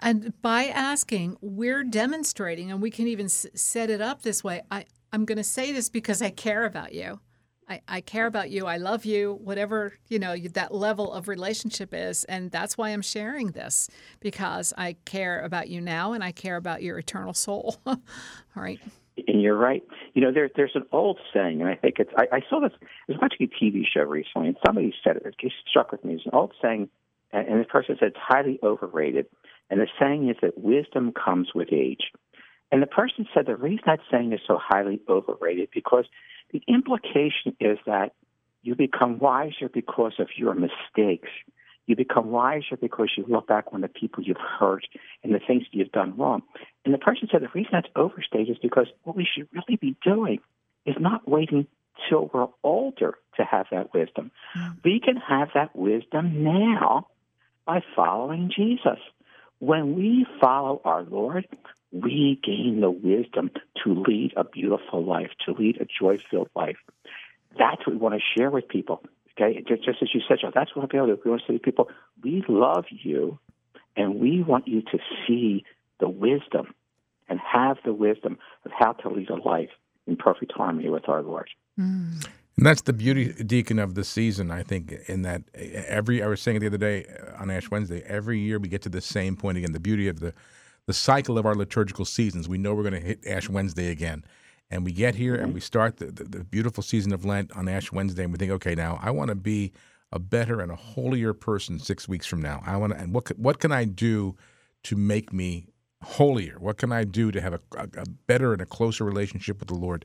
And 0.00 0.32
by 0.40 0.64
asking, 0.66 1.36
we're 1.42 1.84
demonstrating, 1.84 2.70
and 2.70 2.80
we 2.80 2.90
can 2.90 3.06
even 3.08 3.26
s- 3.26 3.46
set 3.54 3.90
it 3.90 4.00
up 4.00 4.22
this 4.22 4.42
way. 4.42 4.62
I, 4.70 4.86
I'm 5.14 5.24
going 5.24 5.38
to 5.38 5.44
say 5.44 5.70
this 5.70 5.88
because 5.88 6.20
I 6.20 6.30
care 6.30 6.64
about 6.64 6.92
you. 6.92 7.20
I, 7.68 7.80
I 7.86 8.00
care 8.00 8.26
about 8.26 8.50
you. 8.50 8.66
I 8.66 8.78
love 8.78 9.04
you, 9.04 9.38
whatever, 9.44 9.92
you 10.08 10.18
know, 10.18 10.36
that 10.36 10.74
level 10.74 11.12
of 11.12 11.28
relationship 11.28 11.94
is. 11.94 12.24
And 12.24 12.50
that's 12.50 12.76
why 12.76 12.88
I'm 12.88 13.00
sharing 13.00 13.52
this 13.52 13.88
because 14.18 14.74
I 14.76 14.96
care 15.04 15.40
about 15.42 15.68
you 15.68 15.80
now 15.80 16.14
and 16.14 16.24
I 16.24 16.32
care 16.32 16.56
about 16.56 16.82
your 16.82 16.98
eternal 16.98 17.32
soul. 17.32 17.76
All 17.86 17.96
right. 18.56 18.80
And 19.28 19.40
you're 19.40 19.56
right. 19.56 19.84
You 20.14 20.22
know, 20.22 20.32
there, 20.32 20.50
there's 20.56 20.74
an 20.74 20.86
old 20.90 21.20
saying, 21.32 21.60
and 21.60 21.70
I 21.70 21.76
think 21.76 22.00
it's, 22.00 22.10
I, 22.18 22.38
I 22.38 22.40
saw 22.50 22.58
this, 22.58 22.72
I 22.82 22.86
was 23.06 23.18
watching 23.22 23.48
a 23.48 23.64
TV 23.64 23.84
show 23.86 24.02
recently, 24.02 24.48
and 24.48 24.56
somebody 24.66 24.92
said 25.04 25.14
it, 25.14 25.22
it 25.24 25.52
struck 25.70 25.92
with 25.92 26.04
me. 26.04 26.14
It's 26.14 26.26
an 26.26 26.32
old 26.34 26.54
saying, 26.60 26.88
and, 27.32 27.60
the 27.60 27.64
person 27.64 27.96
said 28.00 28.08
it's 28.08 28.16
highly 28.20 28.58
overrated. 28.64 29.26
And 29.70 29.80
the 29.80 29.86
saying 30.00 30.28
is 30.28 30.36
that 30.42 30.58
wisdom 30.58 31.12
comes 31.12 31.50
with 31.54 31.68
age. 31.72 32.10
And 32.74 32.82
the 32.82 32.88
person 32.88 33.24
said 33.32 33.46
the 33.46 33.54
reason 33.54 33.84
that 33.86 34.00
saying 34.10 34.32
is 34.32 34.40
so 34.48 34.58
highly 34.60 35.00
overrated 35.08 35.68
because 35.72 36.06
the 36.50 36.60
implication 36.66 37.54
is 37.60 37.78
that 37.86 38.14
you 38.62 38.74
become 38.74 39.20
wiser 39.20 39.68
because 39.72 40.14
of 40.18 40.26
your 40.36 40.54
mistakes. 40.54 41.28
You 41.86 41.94
become 41.94 42.32
wiser 42.32 42.76
because 42.76 43.12
you 43.16 43.26
look 43.28 43.46
back 43.46 43.66
on 43.70 43.82
the 43.82 43.86
people 43.86 44.24
you've 44.24 44.38
hurt 44.58 44.88
and 45.22 45.32
the 45.32 45.38
things 45.38 45.62
that 45.62 45.78
you've 45.78 45.92
done 45.92 46.16
wrong. 46.16 46.42
And 46.84 46.92
the 46.92 46.98
person 46.98 47.28
said 47.30 47.42
the 47.42 47.48
reason 47.54 47.70
that's 47.74 47.86
overstated 47.94 48.50
is 48.50 48.58
because 48.60 48.88
what 49.04 49.14
we 49.14 49.24
should 49.24 49.46
really 49.52 49.76
be 49.76 49.96
doing 50.02 50.40
is 50.84 50.96
not 50.98 51.28
waiting 51.28 51.68
till 52.08 52.28
we're 52.34 52.48
older 52.64 53.14
to 53.36 53.44
have 53.44 53.66
that 53.70 53.94
wisdom. 53.94 54.32
Mm. 54.58 54.78
We 54.82 54.98
can 54.98 55.16
have 55.18 55.50
that 55.54 55.76
wisdom 55.76 56.42
now 56.42 57.06
by 57.66 57.84
following 57.94 58.50
Jesus. 58.50 58.98
When 59.60 59.94
we 59.94 60.26
follow 60.40 60.80
our 60.84 61.04
Lord, 61.04 61.46
we 61.94 62.40
gain 62.42 62.80
the 62.80 62.90
wisdom 62.90 63.50
to 63.84 63.94
lead 64.06 64.32
a 64.36 64.42
beautiful 64.44 65.04
life, 65.04 65.30
to 65.46 65.52
lead 65.52 65.80
a 65.80 65.86
joy 65.86 66.18
filled 66.30 66.50
life. 66.56 66.76
That's 67.56 67.86
what 67.86 67.94
we 67.94 67.96
want 67.96 68.14
to 68.16 68.20
share 68.36 68.50
with 68.50 68.68
people. 68.68 69.00
Okay, 69.40 69.62
just, 69.66 69.86
as 70.02 70.08
you 70.12 70.20
said, 70.28 70.38
Joe, 70.40 70.50
that's 70.52 70.74
what 70.74 70.92
we 70.92 70.98
want 70.98 71.10
to 71.10 71.16
do. 71.16 71.22
We 71.24 71.30
want 71.30 71.42
to 71.46 71.52
say 71.52 71.58
to 71.58 71.62
people, 71.62 71.88
we 72.22 72.44
love 72.48 72.84
you, 72.90 73.38
and 73.96 74.16
we 74.16 74.42
want 74.42 74.66
you 74.66 74.82
to 74.82 74.98
see 75.26 75.64
the 76.00 76.08
wisdom 76.08 76.74
and 77.28 77.40
have 77.40 77.78
the 77.84 77.92
wisdom 77.92 78.38
of 78.64 78.72
how 78.76 78.92
to 78.92 79.08
lead 79.08 79.30
a 79.30 79.36
life 79.36 79.70
in 80.06 80.16
perfect 80.16 80.52
harmony 80.52 80.88
with 80.88 81.08
our 81.08 81.22
Lord. 81.22 81.48
And 82.56 82.66
that's 82.66 82.82
the 82.82 82.92
beauty, 82.92 83.32
Deacon, 83.32 83.78
of 83.78 83.94
the 83.94 84.04
season. 84.04 84.50
I 84.50 84.62
think 84.62 84.92
in 85.06 85.22
that 85.22 85.42
every 85.54 86.22
I 86.22 86.26
was 86.26 86.40
saying 86.40 86.58
it 86.58 86.60
the 86.60 86.66
other 86.66 86.78
day 86.78 87.04
uh, 87.06 87.42
on 87.42 87.50
Ash 87.50 87.70
Wednesday. 87.70 88.02
Every 88.06 88.38
year 88.38 88.58
we 88.58 88.68
get 88.68 88.82
to 88.82 88.88
the 88.88 89.00
same 89.00 89.36
point 89.36 89.58
again. 89.58 89.72
The 89.72 89.80
beauty 89.80 90.06
of 90.06 90.20
the 90.20 90.34
the 90.86 90.92
cycle 90.92 91.38
of 91.38 91.46
our 91.46 91.54
liturgical 91.54 92.04
seasons. 92.04 92.48
We 92.48 92.58
know 92.58 92.74
we're 92.74 92.82
going 92.82 92.94
to 92.94 93.00
hit 93.00 93.26
Ash 93.26 93.48
Wednesday 93.48 93.90
again, 93.90 94.24
and 94.70 94.84
we 94.84 94.92
get 94.92 95.14
here 95.14 95.34
and 95.34 95.46
mm-hmm. 95.46 95.54
we 95.54 95.60
start 95.60 95.96
the, 95.98 96.06
the, 96.06 96.24
the 96.24 96.44
beautiful 96.44 96.82
season 96.82 97.12
of 97.12 97.24
Lent 97.24 97.56
on 97.56 97.68
Ash 97.68 97.92
Wednesday, 97.92 98.24
and 98.24 98.32
we 98.32 98.38
think, 98.38 98.52
okay, 98.52 98.74
now 98.74 98.98
I 99.02 99.10
want 99.10 99.28
to 99.28 99.34
be 99.34 99.72
a 100.12 100.18
better 100.18 100.60
and 100.60 100.70
a 100.70 100.76
holier 100.76 101.34
person 101.34 101.78
six 101.78 102.08
weeks 102.08 102.26
from 102.26 102.40
now. 102.40 102.62
I 102.64 102.76
want 102.76 102.92
to, 102.92 102.98
and 102.98 103.12
what 103.12 103.36
what 103.38 103.58
can 103.58 103.72
I 103.72 103.84
do 103.84 104.36
to 104.84 104.96
make 104.96 105.32
me 105.32 105.66
holier? 106.02 106.56
What 106.58 106.76
can 106.76 106.92
I 106.92 107.04
do 107.04 107.32
to 107.32 107.40
have 107.40 107.54
a, 107.54 107.60
a, 107.76 107.88
a 108.02 108.04
better 108.26 108.52
and 108.52 108.62
a 108.62 108.66
closer 108.66 109.04
relationship 109.04 109.58
with 109.58 109.68
the 109.68 109.74
Lord? 109.74 110.04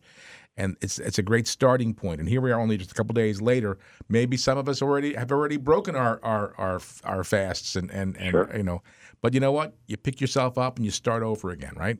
And 0.57 0.75
it's 0.81 0.99
it's 0.99 1.17
a 1.17 1.23
great 1.23 1.47
starting 1.47 1.93
point. 1.93 2.19
And 2.19 2.27
here 2.27 2.41
we 2.41 2.51
are, 2.51 2.59
only 2.59 2.77
just 2.77 2.91
a 2.91 2.93
couple 2.93 3.13
days 3.13 3.41
later. 3.41 3.77
Maybe 4.09 4.35
some 4.35 4.57
of 4.57 4.67
us 4.67 4.81
already 4.81 5.13
have 5.13 5.31
already 5.31 5.57
broken 5.57 5.95
our 5.95 6.19
our 6.21 6.53
our, 6.57 6.81
our 7.05 7.23
fasts 7.23 7.75
and 7.75 7.89
and, 7.91 8.17
and 8.17 8.31
Sure. 8.31 8.49
you 8.55 8.63
know. 8.63 8.81
But 9.21 9.33
you 9.33 9.39
know 9.39 9.51
what? 9.51 9.75
You 9.87 9.97
pick 9.97 10.19
yourself 10.19 10.57
up 10.57 10.77
and 10.77 10.85
you 10.85 10.91
start 10.91 11.23
over 11.23 11.49
again, 11.49 11.73
right? 11.75 11.97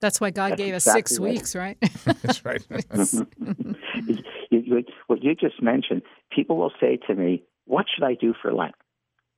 That's 0.00 0.20
why 0.20 0.30
God 0.30 0.52
That's 0.52 0.62
gave 0.62 0.74
us 0.74 0.84
six 0.84 1.18
right. 1.18 1.30
weeks, 1.30 1.54
right? 1.54 1.76
That's 2.22 2.44
right. 2.44 2.64
you, 4.06 4.16
you, 4.50 4.84
what 5.06 5.22
you 5.22 5.34
just 5.34 5.62
mentioned, 5.62 6.02
people 6.34 6.56
will 6.56 6.72
say 6.80 6.98
to 7.06 7.14
me, 7.14 7.44
What 7.66 7.86
should 7.94 8.04
I 8.04 8.14
do 8.14 8.34
for 8.40 8.52
Lent? 8.52 8.74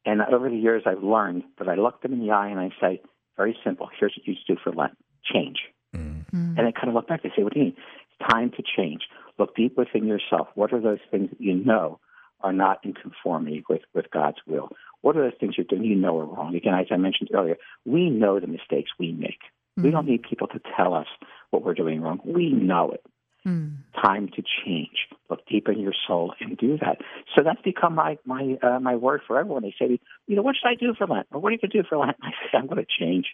And 0.04 0.20
over 0.22 0.48
the 0.48 0.56
years, 0.56 0.82
I've 0.86 1.02
learned 1.02 1.44
that 1.58 1.68
I 1.68 1.74
look 1.74 2.02
them 2.02 2.12
in 2.12 2.20
the 2.20 2.30
eye 2.32 2.48
and 2.48 2.60
I 2.60 2.70
say, 2.80 3.02
Very 3.36 3.56
simple. 3.64 3.88
Here's 3.98 4.14
what 4.16 4.26
you 4.26 4.34
should 4.34 4.56
do 4.56 4.60
for 4.62 4.72
Lent 4.72 4.96
change. 5.24 5.58
Mm. 5.94 6.24
Mm. 6.32 6.58
And 6.58 6.66
they 6.66 6.72
kind 6.72 6.88
of 6.88 6.94
look 6.94 7.08
back 7.08 7.20
and 7.24 7.32
say, 7.36 7.42
What 7.42 7.54
do 7.54 7.58
you 7.58 7.66
mean? 7.66 7.76
It's 8.20 8.30
time 8.30 8.50
to 8.50 8.62
change. 8.76 9.02
Look 9.38 9.56
deep 9.56 9.76
within 9.76 10.06
yourself. 10.06 10.48
What 10.54 10.72
are 10.72 10.80
those 10.80 11.00
things 11.10 11.30
that 11.30 11.40
you 11.40 11.54
know 11.54 11.98
are 12.40 12.52
not 12.52 12.84
in 12.84 12.92
conformity 12.92 13.64
with, 13.68 13.82
with 13.94 14.10
God's 14.10 14.38
will? 14.46 14.70
What 15.00 15.16
are 15.16 15.22
those 15.22 15.38
things 15.38 15.54
you're 15.56 15.66
doing 15.68 15.84
you 15.84 15.96
know 15.96 16.18
are 16.18 16.26
wrong? 16.26 16.54
Again, 16.54 16.74
as 16.74 16.86
I 16.90 16.96
mentioned 16.96 17.30
earlier, 17.34 17.56
we 17.84 18.10
know 18.10 18.40
the 18.40 18.46
mistakes 18.46 18.90
we 18.98 19.12
make. 19.12 19.40
We 19.76 19.84
hmm. 19.84 19.90
don't 19.90 20.06
need 20.06 20.22
people 20.22 20.48
to 20.48 20.60
tell 20.76 20.94
us 20.94 21.06
what 21.50 21.62
we're 21.64 21.74
doing 21.74 22.00
wrong. 22.00 22.20
We 22.24 22.50
know 22.52 22.90
it. 22.90 23.04
Mm. 23.46 23.78
Time 24.00 24.28
to 24.36 24.42
change. 24.64 25.08
Look 25.28 25.40
deep 25.46 25.68
in 25.68 25.80
your 25.80 25.94
soul 26.06 26.32
and 26.40 26.56
do 26.56 26.78
that. 26.78 26.98
So 27.34 27.42
that's 27.42 27.60
become 27.62 27.94
my 27.94 28.18
my 28.24 28.56
uh, 28.62 28.78
my 28.78 28.94
word 28.94 29.22
for 29.26 29.38
everyone. 29.38 29.62
They 29.62 29.74
say, 29.78 29.88
me, 29.88 30.00
you 30.28 30.36
know, 30.36 30.42
what 30.42 30.54
should 30.54 30.68
I 30.68 30.76
do 30.76 30.94
for 30.96 31.06
Lent? 31.08 31.26
Or 31.32 31.40
what 31.40 31.48
are 31.48 31.52
you 31.52 31.58
going 31.58 31.70
to 31.72 31.82
do 31.82 31.88
for 31.88 31.98
Lent? 31.98 32.16
I 32.22 32.30
say, 32.30 32.58
I'm 32.58 32.66
going 32.66 32.84
to 32.84 33.04
change. 33.04 33.26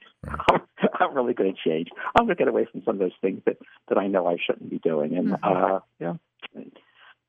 I'm 1.01 1.15
really 1.15 1.35
going 1.35 1.55
to 1.55 1.69
change. 1.69 1.89
I'm 2.17 2.25
going 2.25 2.37
to 2.37 2.41
get 2.41 2.49
away 2.49 2.67
from 2.71 2.83
some 2.85 2.95
of 2.95 3.01
those 3.01 3.13
things 3.21 3.43
that 3.45 3.59
that 3.89 3.99
I 3.99 4.07
know 4.07 4.27
I 4.27 4.37
shouldn't 4.45 4.71
be 4.71 4.79
doing. 4.79 5.15
And 5.17 5.37
uh, 5.43 5.81
yeah, 6.01 6.15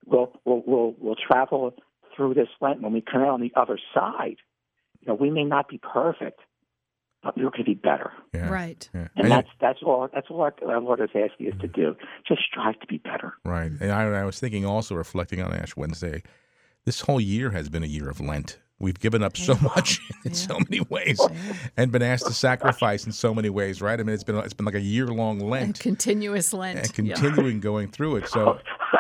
we'll 0.06 0.32
we'll 0.46 0.64
we'll 0.66 0.96
we'll 0.98 1.16
travel 1.16 1.74
through 2.16 2.34
this 2.34 2.50
Lent. 2.62 2.82
When 2.82 2.94
we 2.94 3.02
come 3.02 3.22
out 3.22 3.30
on 3.30 3.42
the 3.42 3.52
other 3.56 3.78
side, 3.94 4.38
you 5.02 5.08
know, 5.08 5.16
we 5.16 5.32
may 5.32 5.44
not 5.44 5.68
be 5.68 5.80
perfect, 5.80 6.40
but 7.24 7.36
we're 7.38 7.44
going 7.50 7.60
to 7.60 7.64
be 7.66 7.74
better. 7.74 8.12
Yeah. 8.34 8.50
Right. 8.50 8.90
Yeah. 8.94 9.08
And 9.16 9.26
And- 9.26 9.32
that's 9.32 9.50
that's 9.60 9.80
all 9.84 10.08
that's 10.14 10.28
all 10.30 10.42
our, 10.42 10.54
our 10.68 10.80
Lord 10.80 11.00
is 11.02 11.10
asking 11.16 11.52
us 11.52 11.60
to 11.62 11.68
do. 11.68 11.96
Just 12.28 12.42
strive 12.44 12.80
to 12.80 12.88
be 12.88 12.98
better. 12.98 13.34
Right. 13.44 13.72
And 13.80 13.92
I, 13.92 14.04
I 14.22 14.24
was 14.26 14.40
thinking 14.40 14.66
also 14.66 14.96
reflecting 14.96 15.42
on 15.42 15.54
Ash 15.54 15.76
Wednesday, 15.76 16.24
this 16.86 17.02
whole 17.02 17.20
year 17.22 17.52
has 17.52 17.70
been 17.70 17.84
a 17.84 17.88
year 17.88 18.10
of 18.10 18.20
Lent. 18.22 18.60
We've 18.82 18.98
given 18.98 19.22
up 19.24 19.36
so 19.36 19.56
much 19.56 20.00
in 20.26 20.34
so 20.34 20.58
many 20.58 20.80
ways 20.90 21.20
and 21.76 21.92
been 21.92 22.02
asked 22.02 22.28
to 22.28 22.34
sacrifice 22.34 23.06
in 23.06 23.12
so 23.12 23.34
many 23.34 23.50
ways, 23.50 23.82
right? 23.82 24.00
I 24.00 24.04
mean, 24.04 24.14
it's 24.14 24.24
been 24.24 24.38
it's 24.38 24.54
been 24.54 24.66
like 24.66 24.76
a 24.76 24.80
year 24.80 25.08
long 25.08 25.42
And 25.42 25.50
Lent 25.50 25.80
continuous 25.82 26.54
Lent. 26.54 26.80
and 26.80 26.94
continuing 26.94 27.60
going 27.60 27.90
through 27.90 28.16
it. 28.18 28.30
So 28.30 28.40
oh, 28.60 28.98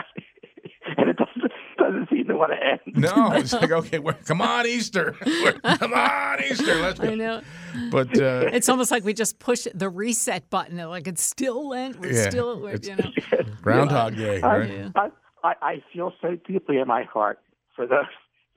and 0.98 1.10
it 1.10 1.16
doesn't 1.16 1.52
doesn't 1.78 2.10
seem 2.10 2.28
to 2.28 2.29
want 2.40 2.52
to 2.54 2.66
end. 2.66 2.80
no, 2.96 3.32
it's 3.34 3.54
like 3.54 3.72
okay, 3.72 4.00
we're, 4.00 4.14
come 4.14 4.42
on 4.42 4.66
Easter, 4.66 5.16
We're- 5.26 5.60
come 5.78 5.94
on 5.94 6.44
Easter, 6.44 6.76
let's 6.82 7.00
I 7.00 7.14
know. 7.16 7.42
But 7.92 8.20
uh, 8.20 8.50
It's 8.52 8.68
almost 8.70 8.90
like 8.92 9.04
we 9.04 9.14
just 9.14 9.38
push 9.40 9.68
the 9.74 9.90
reset 9.90 10.50
button. 10.50 10.78
Like 10.78 11.08
it's 11.08 11.24
still 11.24 11.70
Lent. 11.70 12.00
We're 12.00 12.14
Yeah, 12.14 12.30
still, 12.30 12.60
we're, 12.62 12.74
it's- 12.76 12.88
you 12.90 12.96
know. 12.96 13.44
Groundhog 13.62 14.16
Day, 14.16 14.42
I, 14.42 14.58
right? 14.58 14.92
I, 14.96 15.10
I, 15.44 15.54
I 15.62 15.84
feel 15.94 16.14
so 16.22 16.36
deeply 16.48 16.78
in 16.80 16.88
my 16.88 17.04
heart 17.04 17.40
for 17.76 17.86
those 17.86 18.06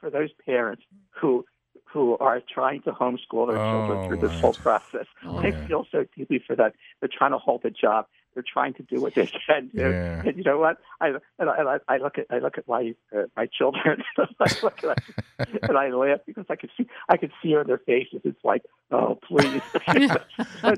for 0.01 0.09
those 0.11 0.31
parents 0.47 0.83
who 1.11 1.45
who 1.85 2.17
are 2.19 2.41
trying 2.53 2.81
to 2.83 2.91
homeschool 2.93 3.47
their 3.49 3.59
Oh, 3.59 3.87
children 3.87 4.09
through 4.09 4.29
this 4.29 4.41
whole 4.41 4.55
process. 4.55 5.05
Oh, 5.27 5.37
I 5.39 5.49
yeah. 5.49 5.67
feel 5.67 5.87
so 5.93 6.07
deeply 6.17 6.43
for 6.47 6.57
that. 6.57 6.73
They're 7.01 7.11
trying 7.13 7.33
to 7.33 7.39
hold 7.39 7.65
a 7.67 7.71
job. 7.71 8.07
They're 8.35 8.45
trying 8.47 8.75
to 8.75 8.83
do 8.83 9.01
what 9.01 9.15
they 9.15 9.27
can 9.47 9.71
do. 9.75 9.81
Yeah. 9.81 10.23
And 10.25 10.37
you 10.37 10.45
know 10.45 10.59
what? 10.59 10.79
I 11.01 11.09
and 11.39 11.51
I, 11.51 11.57
and 11.59 11.69
I, 11.69 11.79
I 11.89 11.97
look 11.99 12.19
at 12.19 12.27
I 12.31 12.39
look 12.39 12.59
at 12.59 12.67
my 12.67 12.95
uh, 13.15 13.25
my 13.37 13.47
children. 13.47 14.03
I 14.19 14.57
look 14.63 14.85
at 14.85 14.99
and 15.63 15.79
I 15.79 15.91
laugh 15.91 16.21
because 16.27 16.47
I 16.49 16.57
can 16.57 16.71
see 16.77 16.87
I 17.09 17.17
can 17.17 17.31
see 17.43 17.55
on 17.55 17.67
their 17.67 17.79
faces. 17.79 18.21
It's 18.25 18.45
like, 18.45 18.63
oh 18.91 19.19
please. 19.27 19.63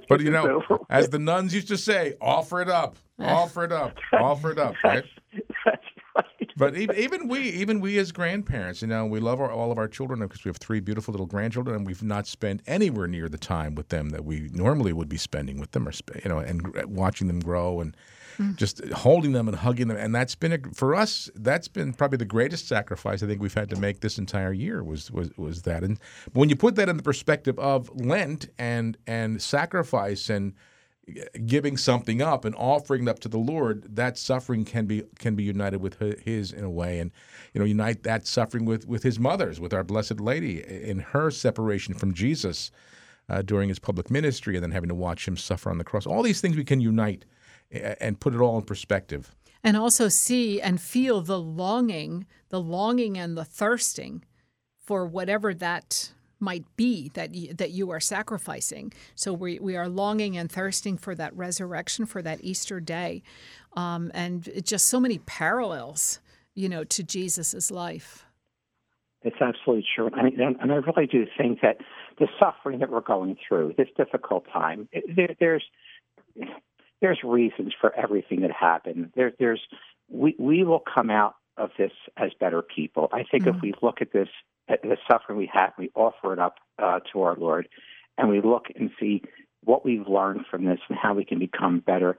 But 0.09 0.21
you 0.21 0.31
know, 0.31 0.63
as 0.91 1.09
the 1.09 1.19
nuns 1.19 1.55
used 1.55 1.69
to 1.69 1.77
say, 1.79 2.15
offer 2.21 2.61
it 2.61 2.69
up, 2.69 2.97
offer 3.19 3.65
it 3.65 3.73
up, 3.73 3.97
offer 4.13 4.53
it 4.53 4.59
up, 4.59 4.75
right? 4.83 5.05
That's 5.65 5.85
right. 6.17 6.53
But 6.57 6.77
even, 6.77 6.97
even 6.97 7.29
we, 7.29 7.41
even 7.41 7.81
we 7.81 7.99
as 7.99 8.13
grandparents, 8.13 8.83
you 8.83 8.89
know, 8.89 9.07
we 9.07 9.21
love 9.21 9.41
our, 9.41 9.51
all 9.51 9.73
of 9.73 9.79
our 9.79 9.89
children 9.89 10.21
because 10.21 10.45
we 10.45 10.49
have 10.49 10.59
three 10.59 10.81
beautiful 10.81 11.13
little 11.13 11.27
grandchildren, 11.27 11.77
and 11.77 11.87
we've 11.87 12.03
not 12.03 12.27
spent 12.27 12.63
anywhere 12.67 13.07
near 13.07 13.29
the 13.29 13.39
time 13.39 13.75
with 13.75 13.89
them 13.89 14.11
that 14.11 14.25
we 14.25 14.51
normally 14.53 14.93
would 14.93 15.09
be 15.09 15.17
spending 15.17 15.59
with 15.59 15.73
them, 15.73 15.89
or 15.89 15.93
sp- 15.93 16.23
you 16.23 16.29
know, 16.29 16.39
and 16.39 16.63
gr- 16.63 16.87
watching 16.87 17.27
them 17.27 17.41
grow 17.41 17.81
and 17.81 17.97
hmm. 18.37 18.53
just 18.55 18.85
holding 18.91 19.33
them 19.33 19.49
and 19.49 19.57
hugging 19.57 19.89
them. 19.89 19.97
And 19.97 20.15
that's 20.15 20.35
been 20.35 20.53
a, 20.53 20.59
for 20.75 20.95
us. 20.95 21.31
That's 21.35 21.69
been 21.69 21.93
probably 21.93 22.19
the 22.19 22.25
greatest 22.25 22.69
sacrifice 22.69 23.23
I 23.23 23.27
think 23.27 23.41
we've 23.41 23.55
had 23.55 23.71
to 23.71 23.77
make 23.77 24.01
this 24.01 24.19
entire 24.19 24.53
year 24.53 24.83
was 24.85 25.11
was 25.11 25.31
was 25.37 25.63
that. 25.63 25.83
And 25.83 25.99
when 26.33 26.49
you 26.49 26.57
put 26.57 26.77
that 26.77 26.89
in 26.89 26.97
the 26.97 27.03
perspective 27.03 27.59
of 27.59 27.91
Lent 27.95 28.49
and 28.59 28.97
and 29.07 29.43
sacrifice 29.43 30.31
and 30.31 30.55
giving 31.47 31.77
something 31.77 32.23
up 32.23 32.45
and 32.45 32.55
offering 32.57 33.09
up 33.09 33.19
to 33.21 33.29
the 33.29 33.39
Lord, 33.39 33.97
that 33.97 34.17
suffering 34.17 34.65
can 34.65 34.87
be 34.87 35.03
can 35.19 35.35
be 35.35 35.43
united 35.43 35.81
with 35.81 35.99
His 36.21 36.53
in 36.53 36.65
a 36.65 36.71
way, 36.71 36.99
and 36.99 37.11
you 37.53 37.59
know, 37.59 37.65
unite 37.67 38.03
that 38.05 38.27
suffering 38.27 38.65
with 38.65 38.87
with 38.89 39.03
His 39.03 39.19
mother's, 39.19 39.61
with 39.61 39.75
our 39.75 39.85
Blessed 39.85 40.21
Lady, 40.21 40.63
in 40.63 41.01
her 41.01 41.31
separation 41.31 41.95
from 41.95 42.15
Jesus 42.15 42.71
uh, 43.29 43.43
during 43.43 43.69
His 43.69 43.79
public 43.79 44.11
ministry, 44.11 44.57
and 44.57 44.63
then 44.63 44.71
having 44.73 44.89
to 44.89 44.95
watch 44.95 45.29
Him 45.29 45.37
suffer 45.37 45.71
on 45.71 45.79
the 45.79 45.85
cross. 45.85 46.07
All 46.07 46.23
these 46.23 46.41
things 46.41 46.57
we 46.57 46.65
can 46.65 46.81
unite 46.81 47.25
and 47.71 48.21
put 48.21 48.35
it 48.35 48.41
all 48.41 48.57
in 48.57 48.65
perspective. 48.65 49.35
and 49.63 49.77
also 49.77 50.09
see 50.09 50.61
and 50.61 50.81
feel 50.81 51.21
the 51.23 51.41
longing, 51.41 52.27
the 52.51 52.61
longing 52.61 53.19
and 53.19 53.37
the 53.37 53.45
thirsting 53.45 54.23
for 54.79 55.07
whatever 55.07 55.55
that 55.55 56.13
might 56.45 56.65
be 56.77 57.09
that 57.15 57.35
you, 57.35 57.55
that 57.55 57.71
you 57.71 57.91
are 57.91 58.01
sacrificing. 58.01 58.93
So 59.15 59.33
we, 59.33 59.59
we 59.59 59.77
are 59.77 59.89
longing 59.89 60.37
and 60.37 60.53
thirsting 60.53 60.97
for 60.99 61.15
that 61.17 61.35
resurrection, 61.37 62.07
for 62.07 62.23
that 62.23 62.39
Easter 62.43 62.81
day, 62.81 63.23
um, 63.77 64.11
and 64.15 64.47
it's 64.49 64.71
just 64.71 64.87
so 64.87 65.01
many 65.01 65.19
parallels, 65.19 66.21
you 66.55 66.69
know, 66.69 66.85
to 66.85 67.03
Jesus's 67.03 67.71
life. 67.71 68.25
It's 69.23 69.41
absolutely 69.41 69.87
true. 69.95 70.11
I 70.15 70.23
mean, 70.25 70.39
and 70.39 70.57
and 70.61 70.71
I 70.71 70.77
really 70.77 71.07
do 71.07 71.27
think 71.39 71.63
that 71.63 71.79
the 72.19 72.29
suffering 72.39 72.81
that 72.81 72.91
we're 72.91 73.01
going 73.01 73.37
through, 73.49 73.75
this 73.79 73.89
difficult 73.97 74.45
time, 74.53 74.87
there, 75.17 75.35
there's 75.41 75.65
there's 77.01 77.21
reasons 77.25 77.73
for 77.81 77.95
everything 77.97 78.43
that 78.43 78.51
happened. 78.53 79.13
There, 79.17 79.33
there's 79.39 79.63
we 80.11 80.37
we 80.39 80.63
will 80.63 80.83
come 80.95 81.09
out 81.11 81.37
of 81.57 81.71
this 81.79 81.93
as 82.17 82.31
better 82.41 82.63
people. 82.63 83.09
I 83.13 83.25
think 83.31 83.47
if 83.47 83.57
we 83.63 83.73
look 83.83 84.01
at 84.01 84.13
this 84.13 84.29
at 84.69 84.83
the 84.83 84.97
suffering 85.11 85.39
we 85.39 85.51
have, 85.53 85.73
we 85.79 85.91
offer 85.95 86.33
it 86.33 86.39
up 86.39 86.57
uh, 86.83 87.01
to 87.13 87.23
our 87.23 87.37
Lord, 87.37 87.69
and 88.17 88.29
we 88.29 88.41
look 88.41 88.67
and 88.75 88.91
see 88.99 89.23
what 89.63 89.85
we've 89.85 90.07
learned 90.09 90.47
from 90.51 90.65
this 90.65 90.79
and 90.89 90.99
how 91.01 91.15
we 91.15 91.25
can 91.25 91.39
become 91.39 91.81
better. 91.81 92.17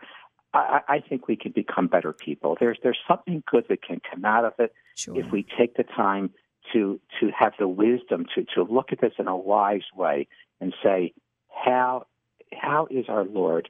I, 0.54 0.80
I 0.88 1.00
think 1.00 1.28
we 1.28 1.36
can 1.36 1.52
become 1.52 1.88
better 1.88 2.14
people. 2.14 2.56
There's 2.60 2.78
there's 2.84 3.00
something 3.08 3.44
good 3.50 3.66
that 3.70 3.82
can 3.82 4.00
come 4.12 4.26
out 4.26 4.46
of 4.46 4.54
it 4.60 4.74
Sure. 4.96 5.20
if 5.20 5.30
we 5.32 5.46
take 5.58 5.76
the 5.76 5.84
time 5.84 6.32
to 6.74 7.00
to 7.20 7.30
have 7.38 7.54
the 7.60 7.68
wisdom 7.68 8.26
to 8.36 8.46
to 8.56 8.64
look 8.64 8.92
at 8.92 9.02
this 9.02 9.14
in 9.20 9.28
a 9.28 9.36
wise 9.38 9.84
way 9.96 10.28
and 10.62 10.74
say 10.84 11.14
how 11.50 12.06
how 12.54 12.88
is 12.90 13.06
our 13.10 13.26
Lord 13.26 13.70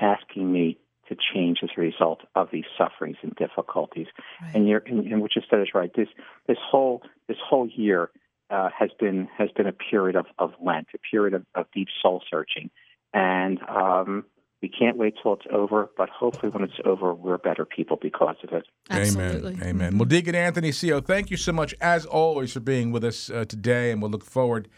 asking 0.00 0.52
me 0.52 0.78
to 1.08 1.16
change 1.34 1.58
as 1.62 1.70
a 1.76 1.80
result 1.80 2.20
of 2.34 2.48
these 2.52 2.64
sufferings 2.78 3.16
and 3.22 3.34
difficulties 3.36 4.06
Right. 4.42 4.54
and 4.54 4.68
you're 4.68 4.82
and, 4.86 5.06
and 5.06 5.20
what 5.22 5.32
you 5.36 5.42
said 5.50 5.60
is 5.60 5.68
right 5.74 5.90
this 5.94 6.08
this 6.46 6.58
whole 6.70 7.02
this 7.28 7.38
whole 7.48 7.68
year 7.68 8.10
uh, 8.50 8.68
has 8.78 8.90
been 8.98 9.28
has 9.36 9.50
been 9.56 9.66
a 9.66 9.72
period 9.72 10.16
of, 10.16 10.26
of 10.38 10.52
Lent 10.64 10.88
a 10.94 10.98
period 10.98 11.34
of, 11.34 11.44
of 11.54 11.66
deep 11.74 11.88
soul 12.02 12.22
searching 12.30 12.70
and 13.12 13.58
um, 13.68 14.24
we 14.62 14.68
can't 14.68 14.96
wait 14.96 15.14
till 15.22 15.34
it's 15.34 15.46
over 15.52 15.90
but 15.96 16.08
hopefully 16.08 16.50
when 16.50 16.62
it's 16.64 16.80
over 16.84 17.12
we're 17.14 17.38
better 17.38 17.64
people 17.64 17.98
because 18.00 18.36
of 18.42 18.52
it 18.52 18.64
Absolutely. 18.90 19.54
Amen. 19.54 19.68
Amen. 19.68 19.98
Well, 19.98 20.04
Deacon 20.04 20.34
Anthony 20.34 20.70
Seo, 20.70 21.02
thank 21.02 21.30
you 21.30 21.38
so 21.38 21.52
much, 21.52 21.74
as 21.80 22.04
always, 22.04 22.52
for 22.52 22.60
being 22.60 22.92
with 22.92 23.02
us 23.02 23.30
uh, 23.30 23.46
today, 23.46 23.90
and 23.90 24.02
we'll 24.02 24.10
look 24.10 24.24
forward 24.24 24.68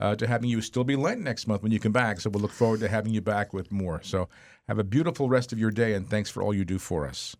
uh, 0.00 0.14
to 0.16 0.26
having 0.26 0.50
you 0.50 0.60
still 0.60 0.84
be 0.84 0.96
Lent 0.96 1.20
next 1.20 1.46
month 1.46 1.62
when 1.62 1.72
you 1.72 1.80
come 1.80 1.92
back. 1.92 2.20
So 2.20 2.30
we'll 2.30 2.42
look 2.42 2.52
forward 2.52 2.80
to 2.80 2.88
having 2.88 3.12
you 3.12 3.20
back 3.20 3.52
with 3.52 3.72
more. 3.72 4.00
So 4.02 4.28
have 4.68 4.78
a 4.78 4.84
beautiful 4.84 5.28
rest 5.28 5.52
of 5.52 5.58
your 5.58 5.70
day, 5.70 5.94
and 5.94 6.08
thanks 6.08 6.30
for 6.30 6.42
all 6.42 6.54
you 6.54 6.64
do 6.64 6.78
for 6.78 7.06
us. 7.06 7.36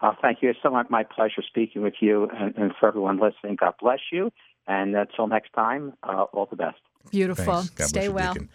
Uh, 0.00 0.12
thank 0.20 0.42
you. 0.42 0.50
It's 0.50 0.58
so 0.62 0.70
much 0.70 0.86
my 0.90 1.02
pleasure 1.02 1.42
speaking 1.46 1.82
with 1.82 1.94
you 2.00 2.28
and, 2.34 2.54
and 2.56 2.72
for 2.78 2.88
everyone 2.88 3.18
listening. 3.18 3.56
God 3.58 3.74
bless 3.80 4.00
you. 4.12 4.30
And 4.66 4.94
until 4.94 5.26
next 5.26 5.52
time, 5.52 5.94
uh, 6.02 6.24
all 6.32 6.46
the 6.46 6.56
best. 6.56 6.78
Beautiful. 7.10 7.62
God 7.76 7.88
Stay 7.88 8.00
bless 8.00 8.04
you, 8.04 8.12
well. 8.12 8.32
Deacon. 8.34 8.48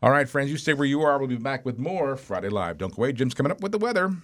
All 0.00 0.10
right, 0.10 0.28
friends, 0.28 0.50
you 0.50 0.56
stay 0.56 0.74
where 0.74 0.86
you 0.86 1.02
are. 1.02 1.18
We'll 1.18 1.26
be 1.26 1.36
back 1.36 1.66
with 1.66 1.78
more 1.78 2.16
Friday 2.16 2.48
Live. 2.48 2.78
Don't 2.78 2.94
go 2.94 3.02
away. 3.02 3.12
Jim's 3.12 3.34
coming 3.34 3.50
up 3.50 3.60
with 3.60 3.72
the 3.72 3.78
weather. 3.78 4.14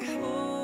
Holy, 0.00 0.57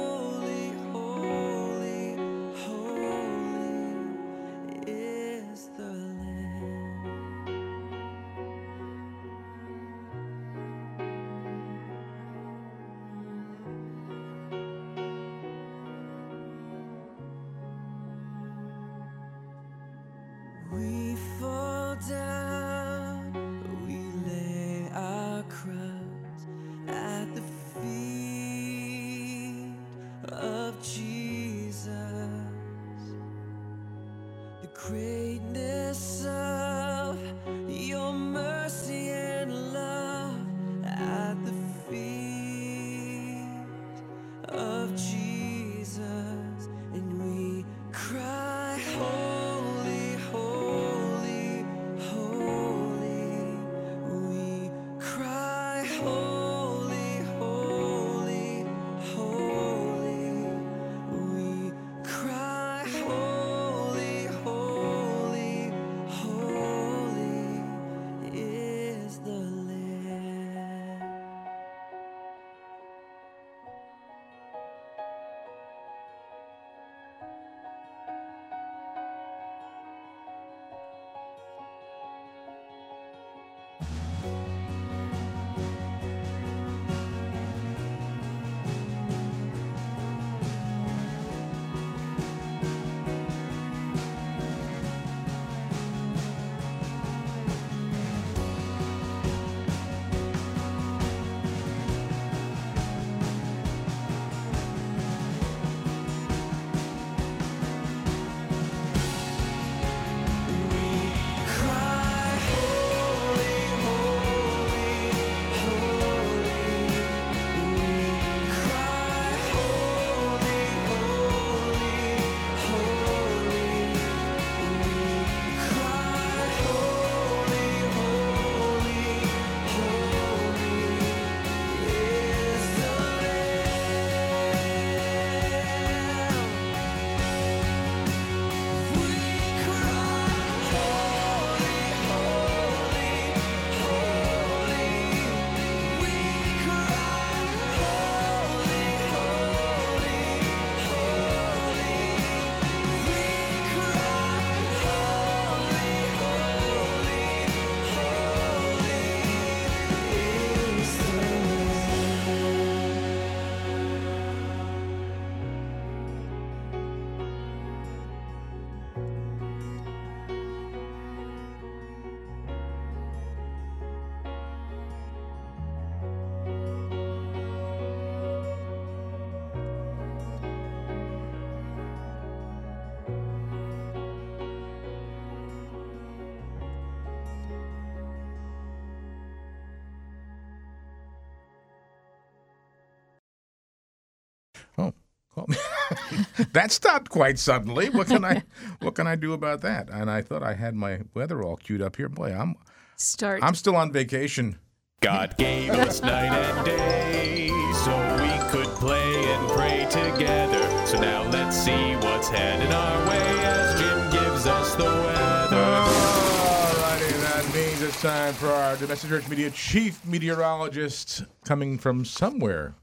that 196.55 196.73
stopped 196.73 197.11
quite 197.11 197.39
suddenly. 197.39 197.91
What 197.91 198.07
can 198.07 198.25
I 198.25 198.43
what 198.81 198.95
can 198.95 199.07
I 199.07 199.17
do 199.17 199.33
about 199.33 199.61
that? 199.61 199.91
And 199.91 200.11
I 200.11 200.23
thought 200.23 200.43
I 200.43 200.55
had 200.55 200.75
my 200.75 201.01
weather 201.13 201.43
all 201.43 201.57
queued 201.57 201.83
up 201.83 201.97
here. 201.97 202.09
Boy, 202.09 202.33
I'm 202.33 202.57
Start. 202.97 203.43
I'm 203.43 203.55
still 203.55 203.77
on 203.77 203.93
vacation. 203.93 204.59
God 205.01 205.37
gave 205.37 205.71
us 205.71 206.01
night 206.01 206.33
and 206.33 206.65
day 206.65 207.49
so 207.85 207.91
we 208.17 208.51
could 208.51 208.73
play 208.77 209.25
and 209.33 209.49
pray 209.51 209.87
together. 209.91 210.87
So 210.87 211.01
now 211.01 211.29
let's 211.31 211.57
see 211.57 211.97
what's 211.97 212.29
headed 212.29 212.73
our 212.73 213.09
way 213.09 213.45
as 213.45 213.81
Jim 213.81 214.11
gives 214.11 214.47
us 214.47 214.75
the 214.77 214.85
weather. 214.85 215.57
Alrighty, 215.57 217.21
that 217.21 217.55
means 217.55 217.83
it's 217.83 218.01
time 218.01 218.33
for 218.35 218.49
our 218.49 218.77
domestic 218.77 219.11
church 219.11 219.29
media 219.29 219.51
chief 219.51 220.05
meteorologist 220.07 221.25
coming 221.45 221.77
from 221.79 222.05
somewhere 222.05 222.75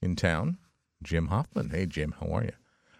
in 0.00 0.16
town, 0.16 0.56
Jim 1.02 1.28
Hoffman. 1.28 1.70
Hey, 1.70 1.86
Jim, 1.86 2.14
how 2.18 2.32
are 2.32 2.44
you? 2.44 2.52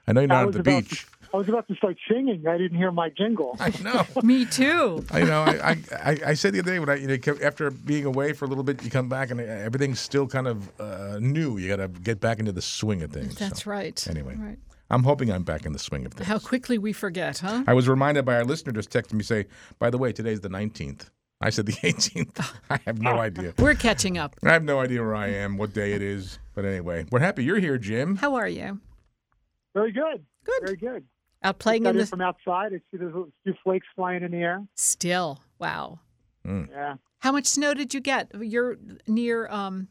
I 0.06 0.12
know 0.12 0.20
you're 0.20 0.28
not 0.28 0.46
at 0.48 0.52
the 0.52 0.60
about 0.60 0.84
beach. 0.88 1.02
To, 1.06 1.28
I 1.34 1.36
was 1.38 1.48
about 1.48 1.66
to 1.68 1.74
start 1.76 1.96
singing. 2.10 2.46
I 2.46 2.58
didn't 2.58 2.76
hear 2.76 2.90
my 2.92 3.08
jingle. 3.08 3.56
I 3.58 3.72
know. 3.82 4.04
Me 4.22 4.44
too. 4.44 5.04
I 5.10 5.22
know. 5.22 5.42
I, 5.42 5.70
I, 5.70 5.76
I, 6.10 6.16
I 6.28 6.34
said 6.34 6.52
the 6.52 6.58
other 6.60 6.72
day 6.72 6.78
when 6.78 6.88
I, 6.90 6.96
you 6.96 7.06
know, 7.06 7.16
after 7.42 7.70
being 7.70 8.04
away 8.04 8.32
for 8.34 8.44
a 8.44 8.48
little 8.48 8.64
bit, 8.64 8.82
you 8.82 8.90
come 8.90 9.08
back 9.08 9.30
and 9.30 9.40
everything's 9.40 10.00
still 10.00 10.26
kind 10.26 10.46
of 10.46 10.68
uh, 10.80 11.18
new. 11.20 11.56
You 11.56 11.68
got 11.68 11.76
to 11.76 11.88
get 11.88 12.20
back 12.20 12.38
into 12.38 12.52
the 12.52 12.60
swing 12.60 13.02
of 13.02 13.12
things. 13.12 13.36
That's 13.36 13.64
So, 13.64 13.70
right. 13.70 14.06
Anyway, 14.08 14.36
Right. 14.38 14.58
I'm 14.90 15.04
hoping 15.04 15.30
I'm 15.32 15.42
back 15.42 15.64
in 15.64 15.72
the 15.72 15.78
swing 15.78 16.04
of 16.04 16.12
things. 16.12 16.28
How 16.28 16.38
quickly 16.38 16.76
we 16.76 16.92
forget, 16.92 17.38
huh? 17.38 17.64
I 17.66 17.72
was 17.72 17.88
reminded 17.88 18.26
by 18.26 18.34
our 18.34 18.44
listener 18.44 18.72
just 18.74 18.90
texting 18.90 19.14
me 19.14 19.22
say, 19.22 19.46
by 19.78 19.88
the 19.88 19.96
way, 19.96 20.12
today's 20.12 20.40
the 20.42 20.50
19th. 20.50 21.06
I 21.40 21.48
said 21.48 21.64
the 21.64 21.72
18th. 21.82 22.46
I 22.68 22.78
have 22.84 23.00
no 23.00 23.12
idea. 23.18 23.54
We're 23.58 23.74
catching 23.74 24.18
up. 24.18 24.36
I 24.44 24.52
have 24.52 24.64
no 24.64 24.80
idea 24.80 25.00
where 25.00 25.14
I 25.14 25.28
am, 25.28 25.56
what 25.56 25.72
day 25.72 25.92
it 25.94 26.02
is. 26.02 26.38
But 26.54 26.66
anyway, 26.66 27.06
we're 27.10 27.20
happy 27.20 27.42
you're 27.42 27.58
here, 27.58 27.78
Jim. 27.78 28.16
How 28.16 28.34
are 28.34 28.48
you? 28.48 28.80
Very 29.74 29.92
good. 29.92 30.24
Good. 30.44 30.60
Very 30.62 30.76
good. 30.76 31.04
Out 31.44 31.58
playing 31.58 31.84
in 31.84 31.90
in 31.90 31.96
the 31.96 32.06
from 32.06 32.20
outside. 32.20 32.72
I 32.72 32.78
see 32.90 32.98
there's 32.98 33.14
a 33.14 33.24
few 33.42 33.54
flakes 33.64 33.86
flying 33.96 34.22
in 34.22 34.30
the 34.32 34.38
air. 34.38 34.64
still. 34.76 35.40
Wow. 35.58 36.00
Yeah. 36.44 36.96
How 37.20 37.32
much 37.32 37.46
snow 37.46 37.72
did 37.74 37.94
you 37.94 38.00
get? 38.00 38.30
You're 38.40 38.76
near 39.06 39.48
um, 39.48 39.88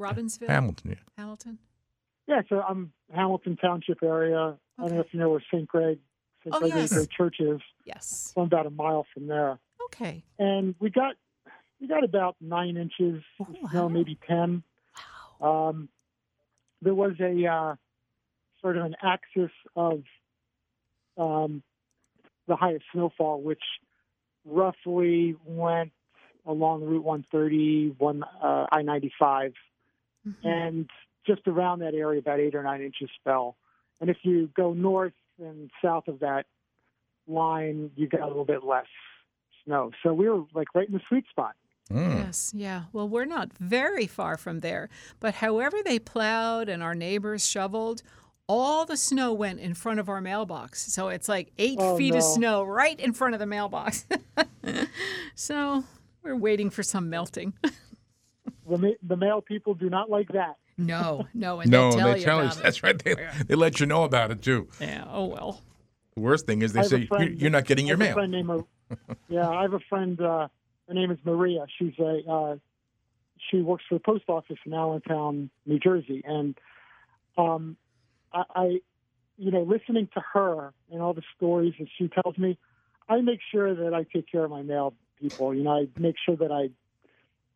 Robbinsville, 0.00 0.48
Hamilton, 0.48 0.90
yeah. 0.90 0.96
Hamilton. 1.18 1.58
Yeah. 2.28 2.42
So 2.48 2.60
I'm 2.62 2.92
Hamilton 3.12 3.56
Township 3.56 4.02
area. 4.02 4.56
I 4.78 4.82
don't 4.82 4.94
know 4.94 5.00
if 5.00 5.08
you 5.12 5.18
know 5.20 5.30
where 5.30 5.42
St. 5.52 5.66
Greg, 5.66 5.98
St. 6.44 6.54
Oh, 6.54 6.60
Gregory 6.60 6.80
yes. 6.80 6.92
Great 6.92 7.10
Church 7.10 7.36
is. 7.40 7.60
Yes. 7.84 8.32
So 8.34 8.40
I'm 8.40 8.46
about 8.46 8.66
a 8.66 8.70
mile 8.70 9.04
from 9.12 9.26
there. 9.26 9.58
Okay. 9.86 10.24
And 10.38 10.74
we 10.80 10.90
got 10.90 11.14
we 11.80 11.88
got 11.88 12.04
about 12.04 12.36
nine 12.40 12.76
inches 12.76 13.22
of 13.40 13.46
Oh, 13.50 13.68
snow, 13.70 13.82
wow. 13.82 13.88
maybe 13.88 14.18
ten. 14.28 14.62
Um, 15.40 15.88
there 16.80 16.94
was 16.94 17.12
a 17.20 17.46
uh, 17.46 17.74
sort 18.62 18.76
of 18.76 18.84
an 18.84 18.96
axis 19.02 19.50
of 19.76 20.02
um, 21.18 21.62
the 22.46 22.56
highest 22.56 22.84
snowfall, 22.92 23.42
which 23.42 23.62
roughly 24.44 25.36
went 25.44 25.92
along 26.46 26.82
Route 26.84 27.04
130, 27.04 27.94
one 27.98 28.22
uh, 28.42 28.66
I-95, 28.72 29.52
Mhm. 30.26 30.34
and 30.44 30.90
just 31.26 31.46
around 31.48 31.80
that 31.80 31.94
area, 31.94 32.20
about 32.20 32.38
eight 32.40 32.54
or 32.54 32.62
nine 32.62 32.80
inches 32.80 33.10
fell. 33.24 33.56
And 34.00 34.08
if 34.08 34.18
you 34.22 34.48
go 34.56 34.72
north 34.72 35.12
and 35.38 35.70
south 35.82 36.06
of 36.08 36.20
that 36.20 36.46
line, 37.26 37.90
you 37.96 38.06
got 38.08 38.20
a 38.22 38.26
little 38.26 38.44
bit 38.44 38.62
less 38.64 38.86
snow. 39.64 39.90
So 40.02 40.12
we 40.12 40.28
were 40.28 40.44
like 40.54 40.68
right 40.74 40.86
in 40.86 40.94
the 40.94 41.00
sweet 41.08 41.24
spot. 41.28 41.54
Mm. 41.90 42.18
Yes, 42.18 42.52
yeah. 42.54 42.84
Well, 42.92 43.08
we're 43.08 43.24
not 43.24 43.52
very 43.58 44.06
far 44.06 44.36
from 44.36 44.60
there. 44.60 44.88
But 45.20 45.34
however 45.34 45.78
they 45.84 45.98
plowed 45.98 46.68
and 46.68 46.82
our 46.82 46.94
neighbors 46.94 47.46
shoveled, 47.48 48.02
all 48.48 48.84
the 48.84 48.96
snow 48.96 49.32
went 49.32 49.60
in 49.60 49.74
front 49.74 50.00
of 50.00 50.08
our 50.08 50.20
mailbox. 50.20 50.92
So 50.92 51.08
it's 51.08 51.28
like 51.28 51.52
eight 51.58 51.78
Oh, 51.80 51.96
feet 51.96 52.14
of 52.14 52.22
snow 52.22 52.62
right 52.64 52.98
in 52.98 53.12
front 53.12 53.34
of 53.34 53.40
the 53.40 53.46
mailbox. 53.46 54.04
so 55.34 55.84
we're 56.22 56.36
waiting 56.36 56.70
for 56.70 56.82
some 56.82 57.08
melting. 57.10 57.54
The, 58.64 58.78
ma- 58.78 58.88
the 59.02 59.16
mail 59.16 59.40
people 59.42 59.74
do 59.74 59.90
not 59.90 60.08
like 60.08 60.28
that. 60.28 60.56
no, 60.78 61.26
no, 61.34 61.58
and 61.60 61.70
No, 61.70 61.90
they 61.90 61.96
tell 61.98 62.12
they 62.12 62.18
you 62.20 62.24
tell 62.24 62.38
about 62.38 62.50
us. 62.52 62.58
it. 62.58 62.62
That's 62.62 62.82
right. 62.84 62.96
They, 62.98 63.16
they 63.48 63.54
let 63.56 63.80
you 63.80 63.86
know 63.86 64.04
about 64.04 64.30
it, 64.30 64.40
too. 64.40 64.68
Yeah. 64.80 65.02
Oh 65.10 65.26
well. 65.26 65.60
The 66.14 66.20
worst 66.20 66.46
thing 66.46 66.62
is 66.62 66.72
they 66.72 66.78
have 66.78 66.86
a 66.86 66.88
say, 66.90 67.08
you're, 67.10 67.22
you're 67.32 67.50
not 67.50 67.64
getting 67.64 67.88
your 67.88 67.96
mail. 67.96 68.14
friend 68.14 68.30
named 68.30 68.64
yeah, 69.28 69.48
I 69.48 69.62
have 69.62 69.74
a 69.74 69.80
friend. 69.80 70.18
Uh, 70.20 70.46
her 70.86 70.94
name 70.94 71.10
is 71.10 71.18
Maria. 71.24 71.66
She's 71.76 71.92
a 71.98 72.20
uh, 72.30 72.56
she 73.50 73.60
works 73.60 73.82
for 73.88 73.96
the 73.96 74.00
post 74.00 74.24
office 74.28 74.58
in 74.64 74.72
Allentown, 74.72 75.50
New 75.66 75.80
Jersey, 75.80 76.22
and 76.24 76.56
um, 77.36 77.76
I, 78.32 78.42
I, 78.54 78.64
you 79.36 79.50
know, 79.50 79.62
listening 79.62 80.08
to 80.14 80.22
her 80.32 80.72
and 80.90 81.00
all 81.00 81.14
the 81.14 81.22
stories 81.36 81.74
that 81.78 81.88
she 81.98 82.08
tells 82.08 82.36
me, 82.38 82.58
I 83.08 83.20
make 83.20 83.40
sure 83.50 83.74
that 83.74 83.94
I 83.94 84.04
take 84.04 84.30
care 84.30 84.44
of 84.44 84.50
my 84.50 84.62
mail 84.62 84.94
people. 85.20 85.54
You 85.54 85.64
know, 85.64 85.72
I 85.72 85.86
make 85.98 86.16
sure 86.24 86.36
that 86.36 86.50
I 86.52 86.70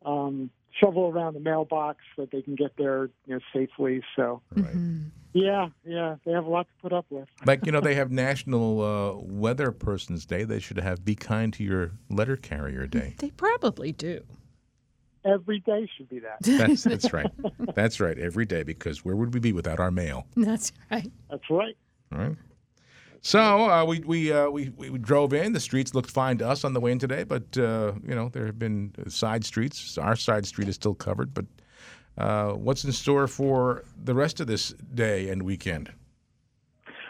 um, 0.05 0.49
shovel 0.79 1.07
around 1.09 1.33
the 1.33 1.39
mailbox 1.39 1.99
so 2.15 2.23
that 2.23 2.31
they 2.31 2.41
can 2.41 2.55
get 2.55 2.71
there, 2.77 3.09
you 3.25 3.35
know, 3.35 3.39
safely. 3.53 4.01
So, 4.15 4.41
Right. 4.55 4.75
Mhm. 4.75 5.11
yeah, 5.33 5.69
yeah, 5.85 6.15
they 6.25 6.31
have 6.31 6.45
a 6.45 6.49
lot 6.49 6.67
to 6.67 6.73
put 6.81 6.93
up 6.93 7.05
with. 7.09 7.27
Like, 7.45 7.65
you 7.65 7.71
know, 7.71 7.81
they 7.81 7.95
have 7.95 8.11
National 8.11 8.81
uh, 8.81 9.13
Weather 9.21 9.71
Person's 9.71 10.25
Day. 10.25 10.43
They 10.43 10.59
should 10.59 10.77
have 10.77 11.03
Be 11.03 11.15
Kind 11.15 11.53
to 11.53 11.63
Your 11.63 11.91
Letter 12.09 12.37
Carrier 12.37 12.87
Day. 12.87 13.15
They 13.17 13.31
probably 13.31 13.91
do. 13.91 14.23
Every 15.25 15.59
day 15.59 15.89
should 15.97 16.09
be 16.09 16.19
that. 16.19 16.37
That's, 16.41 16.83
that's 16.83 17.13
right. 17.13 17.31
That's 17.75 17.99
right. 17.99 18.17
Every 18.17 18.45
day, 18.45 18.63
because 18.63 19.03
where 19.03 19.15
would 19.15 19.33
we 19.33 19.39
be 19.39 19.53
without 19.53 19.79
our 19.79 19.91
mail? 19.91 20.27
That's 20.35 20.71
right. 20.91 21.11
That's 21.29 21.49
right. 21.49 21.77
All 22.13 22.19
right. 22.19 22.35
So 23.21 23.69
uh, 23.69 23.83
we 23.83 23.99
we, 23.99 24.31
uh, 24.31 24.49
we 24.49 24.69
we 24.77 24.89
we 24.89 24.99
drove 24.99 25.33
in. 25.33 25.51
The 25.53 25.59
streets 25.59 25.93
looked 25.93 26.11
fine 26.11 26.37
to 26.37 26.47
us 26.47 26.63
on 26.63 26.73
the 26.73 26.79
way 26.79 26.91
in 26.91 26.99
today, 26.99 27.23
but 27.23 27.57
uh, 27.57 27.93
you 28.07 28.15
know 28.15 28.29
there 28.29 28.45
have 28.45 28.59
been 28.59 28.93
side 29.07 29.43
streets. 29.43 29.97
Our 29.97 30.15
side 30.15 30.45
street 30.45 30.69
is 30.69 30.75
still 30.75 30.95
covered. 30.95 31.33
But 31.33 31.45
uh, 32.17 32.51
what's 32.51 32.83
in 32.83 32.91
store 32.91 33.27
for 33.27 33.83
the 34.01 34.13
rest 34.13 34.39
of 34.39 34.47
this 34.47 34.73
day 34.93 35.29
and 35.29 35.43
weekend? 35.43 35.91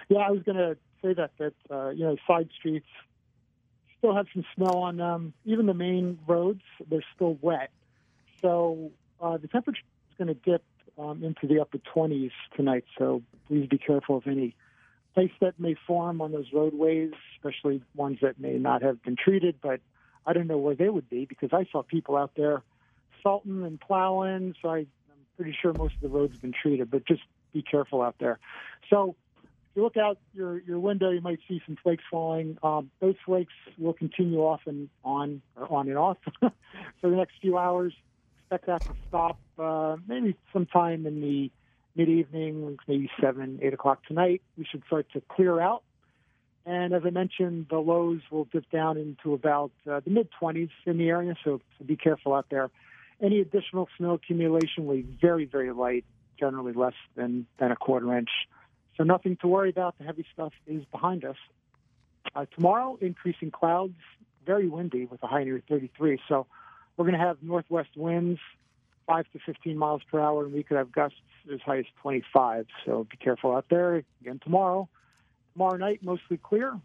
Yeah, 0.10 0.20
I 0.20 0.32
was 0.32 0.41
going 0.43 0.58
to 0.58 0.78
say 1.03 1.14
that 1.14 1.32
that 1.38 1.53
uh, 1.70 1.89
you 1.89 2.05
know 2.05 2.16
side 2.26 2.49
streets 2.58 2.88
still 3.97 4.16
have 4.16 4.28
some 4.34 4.45
snow 4.55 4.82
on 4.82 4.97
them. 4.97 5.34
Even 5.45 5.66
the 5.66 5.74
main 5.74 6.20
roads, 6.28 6.62
they're 6.89 7.03
still 7.16 7.38
wet. 7.41 7.70
So 8.41 8.91
uh, 9.21 9.38
the 9.38 9.47
temperature 9.47 9.81
is 10.11 10.17
going 10.17 10.27
to 10.27 10.33
dip 10.33 10.63
um, 10.97 11.23
into 11.23 11.47
the 11.47 11.59
upper 11.59 11.77
20s 11.77 12.31
tonight. 12.55 12.85
So 12.97 13.21
please 13.47 13.67
be 13.67 13.77
careful 13.77 14.17
of 14.17 14.27
any 14.27 14.55
ice 15.15 15.31
that 15.41 15.59
may 15.59 15.75
form 15.88 16.21
on 16.21 16.31
those 16.31 16.47
roadways, 16.53 17.11
especially 17.35 17.81
ones 17.95 18.19
that 18.21 18.39
may 18.39 18.53
not 18.53 18.81
have 18.83 19.01
been 19.03 19.15
treated. 19.15 19.55
But 19.61 19.79
I 20.25 20.33
don't 20.33 20.47
know 20.47 20.57
where 20.57 20.75
they 20.75 20.89
would 20.89 21.09
be 21.09 21.25
because 21.25 21.49
I 21.53 21.65
saw 21.71 21.81
people 21.81 22.15
out 22.17 22.31
there 22.35 22.61
salting 23.23 23.63
and 23.63 23.79
plowing. 23.79 24.55
So 24.61 24.69
I, 24.69 24.77
I'm 24.77 24.88
pretty 25.35 25.57
sure 25.59 25.73
most 25.73 25.95
of 25.95 26.01
the 26.01 26.09
roads 26.09 26.33
have 26.33 26.41
been 26.41 26.53
treated. 26.53 26.91
But 26.91 27.05
just 27.05 27.21
be 27.53 27.61
careful 27.61 28.01
out 28.01 28.15
there. 28.19 28.39
So 28.89 29.15
if 29.43 29.75
you 29.75 29.83
look 29.83 29.97
out 29.97 30.19
your, 30.33 30.59
your 30.61 30.79
window, 30.79 31.09
you 31.09 31.21
might 31.21 31.39
see 31.47 31.61
some 31.65 31.77
flakes 31.81 32.03
falling. 32.09 32.57
Um, 32.61 32.91
those 32.99 33.15
flakes 33.25 33.53
will 33.77 33.93
continue 33.93 34.39
off 34.39 34.61
and 34.65 34.89
on, 35.03 35.41
or 35.55 35.71
on 35.71 35.88
and 35.88 35.97
off 35.97 36.17
for 36.39 36.51
the 37.09 37.15
next 37.15 37.33
few 37.41 37.57
hours. 37.57 37.93
Expect 38.50 38.68
that 38.68 38.88
to 38.88 38.93
stop 39.10 39.38
uh, 39.60 39.98
maybe 40.08 40.38
sometime 40.54 41.06
in 41.06 41.20
the 41.20 41.52
mid 41.98 42.08
evening, 42.08 42.78
maybe 42.88 43.10
7, 43.20 43.60
8 43.62 43.74
o'clock 43.74 44.06
tonight. 44.08 44.41
We 44.58 44.64
should 44.64 44.84
start 44.88 45.08
to 45.12 45.22
clear 45.28 45.60
out. 45.60 45.84
And 46.66 46.93
as 46.93 47.02
I 47.06 47.10
mentioned, 47.10 47.66
the 47.70 47.80
lows 47.80 48.22
will 48.32 48.45
dip 48.45 48.72
down 48.72 48.98
into 48.98 49.34
about 49.34 49.72
uh, 49.89 50.00
the 50.00 50.12
mid 50.12 50.30
20s 50.41 50.70
in 50.86 50.98
the 50.98 51.10
area, 51.10 51.36
so, 51.43 51.60
so 51.78 51.84
be 51.84 51.98
careful 51.98 52.34
out 52.34 52.45
there. 52.50 52.70
Any 53.22 53.41
additional 53.41 53.89
snow 53.98 54.14
accumulation 54.14 54.86
will 54.86 54.95
be 54.95 55.08
very, 55.22 55.43
very 55.43 55.74
light, 55.74 56.06
generally 56.39 56.72
less 56.72 56.93
than, 57.18 57.48
than 57.60 57.72
a 57.72 57.76
quarter 57.76 58.18
inch. 58.18 58.30
So 58.95 59.04
nothing 59.04 59.36
to 59.41 59.48
worry 59.48 59.72
about. 59.72 59.98
The 59.98 60.06
heavy 60.06 60.26
stuff 60.34 60.54
is 60.66 60.86
behind 60.86 61.26
us. 61.26 61.36
Uh, 62.34 62.45
tomorrow, 62.56 62.98
increasing 63.02 63.52
clouds, 63.52 64.00
very 64.45 64.70
windy 64.70 65.04
with 65.04 65.22
a 65.22 65.28
high 65.28 65.43
near 65.43 65.62
33. 65.68 66.20
So 66.30 66.48
we're 66.98 67.06
going 67.06 67.18
to 67.18 67.26
have 67.26 67.38
northwest 67.41 67.89
winds, 67.95 68.39
5 69.06 69.26
to 69.34 69.39
15 69.45 69.78
miles 69.78 70.02
per 70.12 70.20
hour, 70.20 70.43
and 70.43 70.54
we 70.54 70.64
could 70.64 70.78
have 70.78 70.91
gusts 70.91 71.18
as 71.54 71.62
high 71.62 71.78
as 71.78 71.86
25. 72.02 72.66
So 72.86 73.06
be 73.10 73.18
careful 73.18 73.56
out 73.56 73.66
there. 73.70 74.04
Again, 74.22 74.39
tomorrow. 74.43 74.89
Tomorrow 75.54 75.78
night, 75.78 76.04
mostly 76.04 76.38
clear 76.38 76.78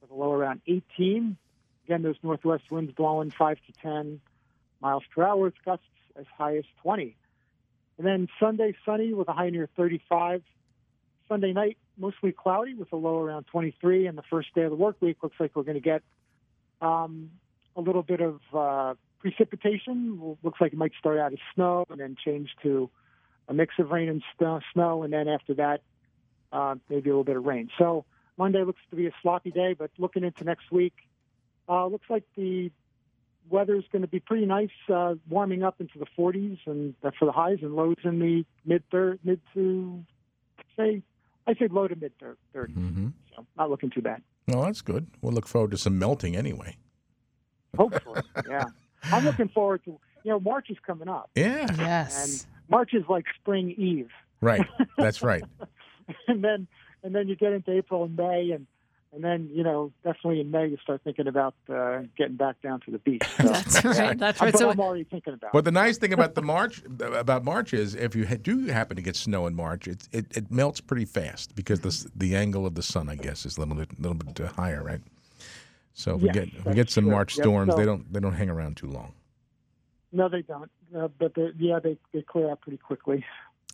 with 0.00 0.10
a 0.10 0.14
low 0.14 0.32
around 0.32 0.62
18. 0.66 1.36
Again, 1.84 2.02
those 2.02 2.16
northwest 2.22 2.70
winds 2.70 2.92
blowing 2.92 3.30
5 3.30 3.58
to 3.66 3.72
10 3.82 4.20
miles 4.80 5.02
per 5.14 5.24
hour 5.24 5.36
with 5.36 5.54
gusts 5.64 5.84
as 6.16 6.26
high 6.38 6.56
as 6.56 6.64
20. 6.82 7.16
And 7.98 8.06
then 8.06 8.28
Sunday, 8.40 8.74
sunny 8.84 9.12
with 9.12 9.28
a 9.28 9.32
high 9.32 9.50
near 9.50 9.68
35. 9.76 10.42
Sunday 11.28 11.52
night, 11.52 11.78
mostly 11.96 12.32
cloudy 12.32 12.74
with 12.74 12.92
a 12.92 12.96
low 12.96 13.20
around 13.20 13.44
23. 13.46 14.06
And 14.06 14.16
the 14.16 14.22
first 14.22 14.54
day 14.54 14.62
of 14.62 14.70
the 14.70 14.76
work 14.76 14.96
week 15.00 15.18
looks 15.22 15.36
like 15.38 15.52
we're 15.54 15.62
going 15.62 15.74
to 15.74 15.80
get 15.80 16.02
um, 16.80 17.30
a 17.76 17.80
little 17.80 18.02
bit 18.02 18.20
of 18.20 18.40
uh, 18.52 18.94
precipitation. 19.24 20.36
Looks 20.42 20.60
like 20.60 20.74
it 20.74 20.76
might 20.76 20.92
start 20.98 21.18
out 21.18 21.32
as 21.32 21.38
snow 21.54 21.86
and 21.88 21.98
then 21.98 22.14
change 22.22 22.50
to 22.62 22.90
a 23.48 23.54
mix 23.54 23.74
of 23.78 23.90
rain 23.90 24.08
and 24.10 24.22
snow, 24.36 24.60
snow 24.74 25.02
and 25.02 25.12
then 25.12 25.28
after 25.28 25.54
that, 25.54 25.80
uh, 26.52 26.74
maybe 26.90 27.08
a 27.08 27.12
little 27.12 27.24
bit 27.24 27.36
of 27.36 27.44
rain. 27.44 27.70
So 27.78 28.04
Monday 28.36 28.62
looks 28.64 28.80
to 28.90 28.96
be 28.96 29.06
a 29.06 29.12
sloppy 29.22 29.50
day, 29.50 29.74
but 29.78 29.90
looking 29.98 30.24
into 30.24 30.44
next 30.44 30.70
week, 30.70 30.92
uh, 31.68 31.86
looks 31.86 32.04
like 32.10 32.24
the 32.36 32.70
weather 33.48 33.76
is 33.76 33.84
going 33.90 34.02
to 34.02 34.08
be 34.08 34.20
pretty 34.20 34.44
nice, 34.44 34.68
uh, 34.92 35.14
warming 35.28 35.62
up 35.62 35.80
into 35.80 35.98
the 35.98 36.06
40s 36.18 36.58
and 36.66 36.94
uh, 37.02 37.10
for 37.18 37.24
the 37.24 37.32
highs 37.32 37.58
and 37.62 37.74
lows 37.74 37.96
in 38.04 38.18
the 38.18 38.44
mid 38.66 38.82
third, 38.90 39.20
mid 39.24 39.40
to 39.54 40.04
say, 40.76 41.02
I 41.46 41.54
say 41.54 41.68
low 41.70 41.88
to 41.88 41.96
mid 41.96 42.12
30s. 42.18 42.74
hmm 42.74 43.08
So 43.34 43.46
not 43.56 43.70
looking 43.70 43.88
too 43.88 44.02
bad. 44.02 44.22
Well, 44.48 44.62
that's 44.64 44.82
good. 44.82 45.06
We'll 45.22 45.32
look 45.32 45.48
forward 45.48 45.70
to 45.70 45.78
some 45.78 45.98
melting 45.98 46.36
anyway. 46.36 46.76
Hopefully, 47.74 48.20
yeah. 48.46 48.64
I'm 49.12 49.24
looking 49.24 49.48
forward 49.48 49.84
to. 49.84 49.98
You 50.24 50.30
know, 50.30 50.40
March 50.40 50.70
is 50.70 50.78
coming 50.86 51.08
up, 51.08 51.30
Yeah. 51.34 51.66
Yes. 51.78 52.46
March 52.70 52.94
is 52.94 53.04
like 53.10 53.26
spring 53.40 53.74
eve, 53.76 54.08
Right. 54.40 54.66
That's 54.98 55.22
right. 55.22 55.42
and 56.28 56.42
then 56.42 56.66
and 57.02 57.14
then 57.14 57.28
you 57.28 57.36
get 57.36 57.52
into 57.52 57.70
April 57.72 58.04
and 58.04 58.16
May, 58.16 58.50
and 58.52 58.66
and 59.12 59.22
then 59.22 59.50
you 59.52 59.62
know 59.62 59.92
definitely 60.02 60.40
in 60.40 60.50
May 60.50 60.68
you 60.68 60.78
start 60.82 61.02
thinking 61.04 61.26
about 61.28 61.54
uh, 61.68 62.00
getting 62.16 62.36
back 62.36 62.60
down 62.62 62.80
to 62.80 62.90
the 62.90 62.98
beach. 62.98 63.22
So, 63.36 63.42
That's 63.48 63.84
right. 63.84 64.18
That's 64.18 64.40
right. 64.40 64.52
but 64.52 64.58
So 64.58 64.70
I'm 64.70 64.80
already 64.80 65.04
thinking 65.04 65.34
about. 65.34 65.52
But 65.52 65.66
the 65.66 65.70
nice 65.72 65.98
thing 65.98 66.14
about 66.14 66.34
the 66.34 66.42
March 66.42 66.82
about 66.98 67.44
March 67.44 67.74
is 67.74 67.94
if 67.94 68.16
you 68.16 68.24
do 68.24 68.66
happen 68.68 68.96
to 68.96 69.02
get 69.02 69.16
snow 69.16 69.46
in 69.46 69.54
March, 69.54 69.86
it 69.86 70.08
it, 70.10 70.26
it 70.34 70.50
melts 70.50 70.80
pretty 70.80 71.04
fast 71.04 71.54
because 71.54 71.80
the 71.80 72.10
the 72.16 72.34
angle 72.34 72.64
of 72.66 72.74
the 72.76 72.82
sun, 72.82 73.10
I 73.10 73.16
guess, 73.16 73.44
is 73.44 73.58
a 73.58 73.60
little 73.60 73.74
bit 73.74 74.00
little 74.00 74.16
bit 74.16 74.40
uh, 74.40 74.48
higher, 74.48 74.82
right? 74.82 75.00
So 75.94 76.16
if 76.16 76.22
we 76.22 76.28
get 76.28 76.48
if 76.48 76.64
we 76.66 76.74
get 76.74 76.90
some 76.90 77.04
true. 77.04 77.12
March 77.12 77.36
Yep, 77.36 77.44
storms, 77.44 77.74
they 77.76 77.84
don't 77.84 78.12
they 78.12 78.20
don't 78.20 78.34
hang 78.34 78.50
around 78.50 78.76
too 78.76 78.88
long. 78.88 79.14
No, 80.12 80.28
they 80.28 80.42
don't. 80.42 80.70
Uh, 80.96 81.08
but 81.18 81.34
they, 81.34 81.48
yeah, 81.58 81.78
they 81.80 81.96
they 82.12 82.22
clear 82.22 82.50
out 82.50 82.60
pretty 82.60 82.78
quickly. 82.78 83.24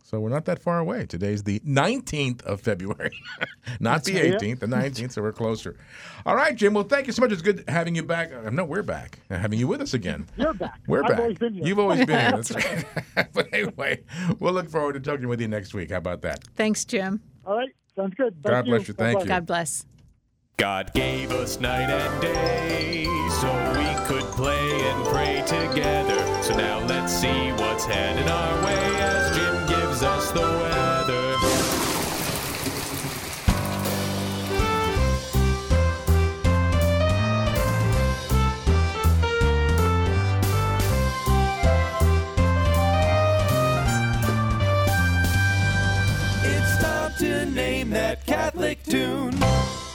So 0.03 0.19
we're 0.19 0.31
not 0.31 0.45
that 0.47 0.61
far 0.61 0.81
away. 0.81 1.07
Today's 1.07 1.45
the 1.45 1.61
19th 1.61 2.43
of 2.43 2.61
February, 2.61 3.13
not 3.81 4.03
the 4.03 4.17
18th, 4.17 4.59
the 4.59 4.67
19th, 4.67 5.13
so 5.13 5.23
we're 5.23 5.31
closer. 5.31 5.77
All 6.27 6.35
right, 6.35 6.57
Jim. 6.57 6.75
Well, 6.75 6.83
thank 6.83 7.07
you 7.07 7.13
so 7.13 7.21
much. 7.23 7.31
It's 7.31 7.43
good 7.43 7.63
having 7.69 7.95
you 7.95 8.03
back. 8.03 8.33
Uh, 8.33 8.51
no, 8.51 8.65
we're 8.65 8.83
back. 8.83 9.21
Uh, 9.31 9.39
Having 9.39 9.61
you 9.61 9.69
with 9.69 9.81
us 9.81 9.95
again. 9.95 10.27
You're 10.37 10.53
back. 10.55 10.81
We're 10.89 11.05
I've 11.05 11.11
back. 11.11 11.19
always 11.21 11.39
been 11.39 11.55
here. 11.55 11.65
You've 11.65 11.79
always 11.79 12.05
been 12.05 12.19
here. 12.19 12.31
That's 12.43 12.51
right. 12.51 12.85
but 13.33 13.49
anyway, 13.53 14.03
we'll 14.41 14.53
look 14.55 14.69
forward 14.69 14.95
to 14.95 15.01
talking 15.01 15.29
with 15.29 15.41
you 15.41 15.47
next 15.49 15.75
week. 15.75 15.91
How 15.93 15.99
about 15.99 16.23
that? 16.23 16.43
thanks, 16.57 16.85
Jim. 16.85 17.21
All 17.47 17.57
right, 17.57 17.69
sounds 17.95 18.15
good. 18.15 18.35
Thank 18.43 18.45
God 18.47 18.65
bless 18.65 18.89
you. 18.89 18.95
Thank 18.95 19.19
Bye-bye. 19.19 19.25
you. 19.25 19.29
God 19.29 19.47
bless. 19.47 19.87
God 20.61 20.93
gave 20.93 21.33
us 21.33 21.59
night 21.59 21.89
and 21.89 22.21
day 22.21 23.05
so 23.41 23.51
we 23.79 24.07
could 24.07 24.31
play 24.33 24.83
and 24.91 25.07
pray 25.07 25.43
together. 25.47 26.43
So 26.43 26.55
now 26.55 26.85
let's 26.85 27.15
see 27.15 27.51
what's 27.53 27.87
headed 27.87 28.29
our 28.29 28.63
way 28.67 29.01
as 29.01 29.35
Jim 29.35 29.67
gives 29.69 30.03
us 30.03 30.31
the 30.33 30.41
weather. 30.43 31.37
It's 46.45 46.83
time 46.83 47.13
to 47.19 47.47
name 47.47 47.89
that 47.89 48.27
Catholic. 48.27 48.80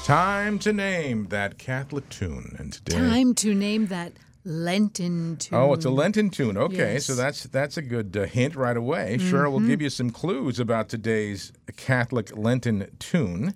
Time 0.05 0.59
to 0.59 0.71
name 0.71 1.25
that 1.29 1.57
Catholic 1.57 2.07
tune. 2.09 2.55
And 2.59 2.71
today, 2.71 2.95
Time 2.95 3.33
to 3.33 3.55
name 3.55 3.87
that 3.87 4.13
Lenten 4.43 5.35
tune. 5.37 5.57
Oh, 5.57 5.73
it's 5.73 5.85
a 5.85 5.89
Lenten 5.89 6.29
tune. 6.29 6.57
Okay, 6.57 6.93
Yes. 6.93 7.05
so 7.05 7.15
that's 7.15 7.45
that's 7.45 7.77
a 7.77 7.81
good 7.81 8.15
uh, 8.15 8.25
hint 8.25 8.55
right 8.55 8.77
away. 8.77 9.17
Cheryl 9.19 9.51
will 9.51 9.61
give 9.61 9.81
you 9.81 9.89
some 9.89 10.11
clues 10.11 10.59
about 10.59 10.89
today's 10.89 11.51
Catholic 11.75 12.37
Lenten 12.37 12.87
tune, 12.99 13.55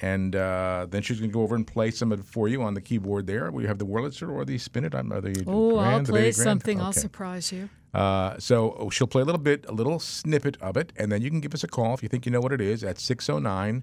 and 0.00 0.36
uh, 0.36 0.86
then 0.88 1.02
she's 1.02 1.18
going 1.18 1.30
to 1.30 1.34
go 1.34 1.42
over 1.42 1.56
and 1.56 1.66
play 1.66 1.90
some 1.90 2.12
of 2.12 2.20
it 2.20 2.24
for 2.26 2.46
you 2.46 2.62
on 2.62 2.74
the 2.74 2.80
keyboard 2.80 3.26
there. 3.26 3.50
We 3.50 3.66
have 3.66 3.78
the 3.78 3.86
Wurlitzer 3.86 4.30
or 4.32 4.44
the 4.44 4.58
Spinet. 4.58 4.94
I'm, 4.94 5.12
are 5.12 5.20
the 5.20 5.42
Oh, 5.48 5.76
I'll 5.78 6.04
play 6.04 6.20
grand? 6.20 6.36
something. 6.36 6.80
I'll 6.80 6.92
surprise 6.92 7.50
you. 7.50 7.68
Uh, 7.92 8.38
so 8.38 8.76
oh, 8.78 8.90
she'll 8.90 9.08
play 9.08 9.22
a 9.22 9.24
little 9.24 9.40
bit, 9.40 9.64
a 9.68 9.72
little 9.72 9.98
snippet 9.98 10.56
of 10.60 10.76
it, 10.76 10.92
and 10.96 11.10
then 11.10 11.20
you 11.20 11.30
can 11.30 11.40
give 11.40 11.52
us 11.52 11.64
a 11.64 11.68
call 11.68 11.94
if 11.94 12.04
you 12.04 12.08
think 12.08 12.26
you 12.26 12.30
know 12.30 12.40
what 12.40 12.52
it 12.52 12.60
is 12.60 12.84
at 12.84 13.00
609 13.00 13.82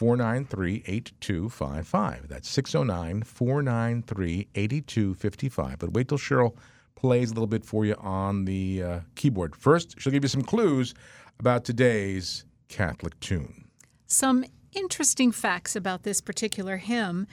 493 0.00 0.82
8255. 0.86 2.26
That's 2.26 2.48
609 2.48 3.22
493 3.22 4.48
8255. 4.54 5.78
But 5.78 5.92
wait 5.92 6.08
till 6.08 6.16
Cheryl 6.16 6.56
plays 6.94 7.30
a 7.30 7.34
little 7.34 7.46
bit 7.46 7.66
for 7.66 7.84
you 7.84 7.94
on 7.98 8.46
the 8.46 8.82
uh, 8.82 9.00
keyboard. 9.14 9.54
First, 9.54 10.00
she'll 10.00 10.10
give 10.10 10.24
you 10.24 10.28
some 10.28 10.40
clues 10.40 10.94
about 11.38 11.66
today's 11.66 12.46
Catholic 12.68 13.20
tune. 13.20 13.66
Some 14.06 14.46
interesting 14.72 15.32
facts 15.32 15.76
about 15.76 16.02
this 16.04 16.22
particular 16.22 16.78
hymn. 16.78 17.26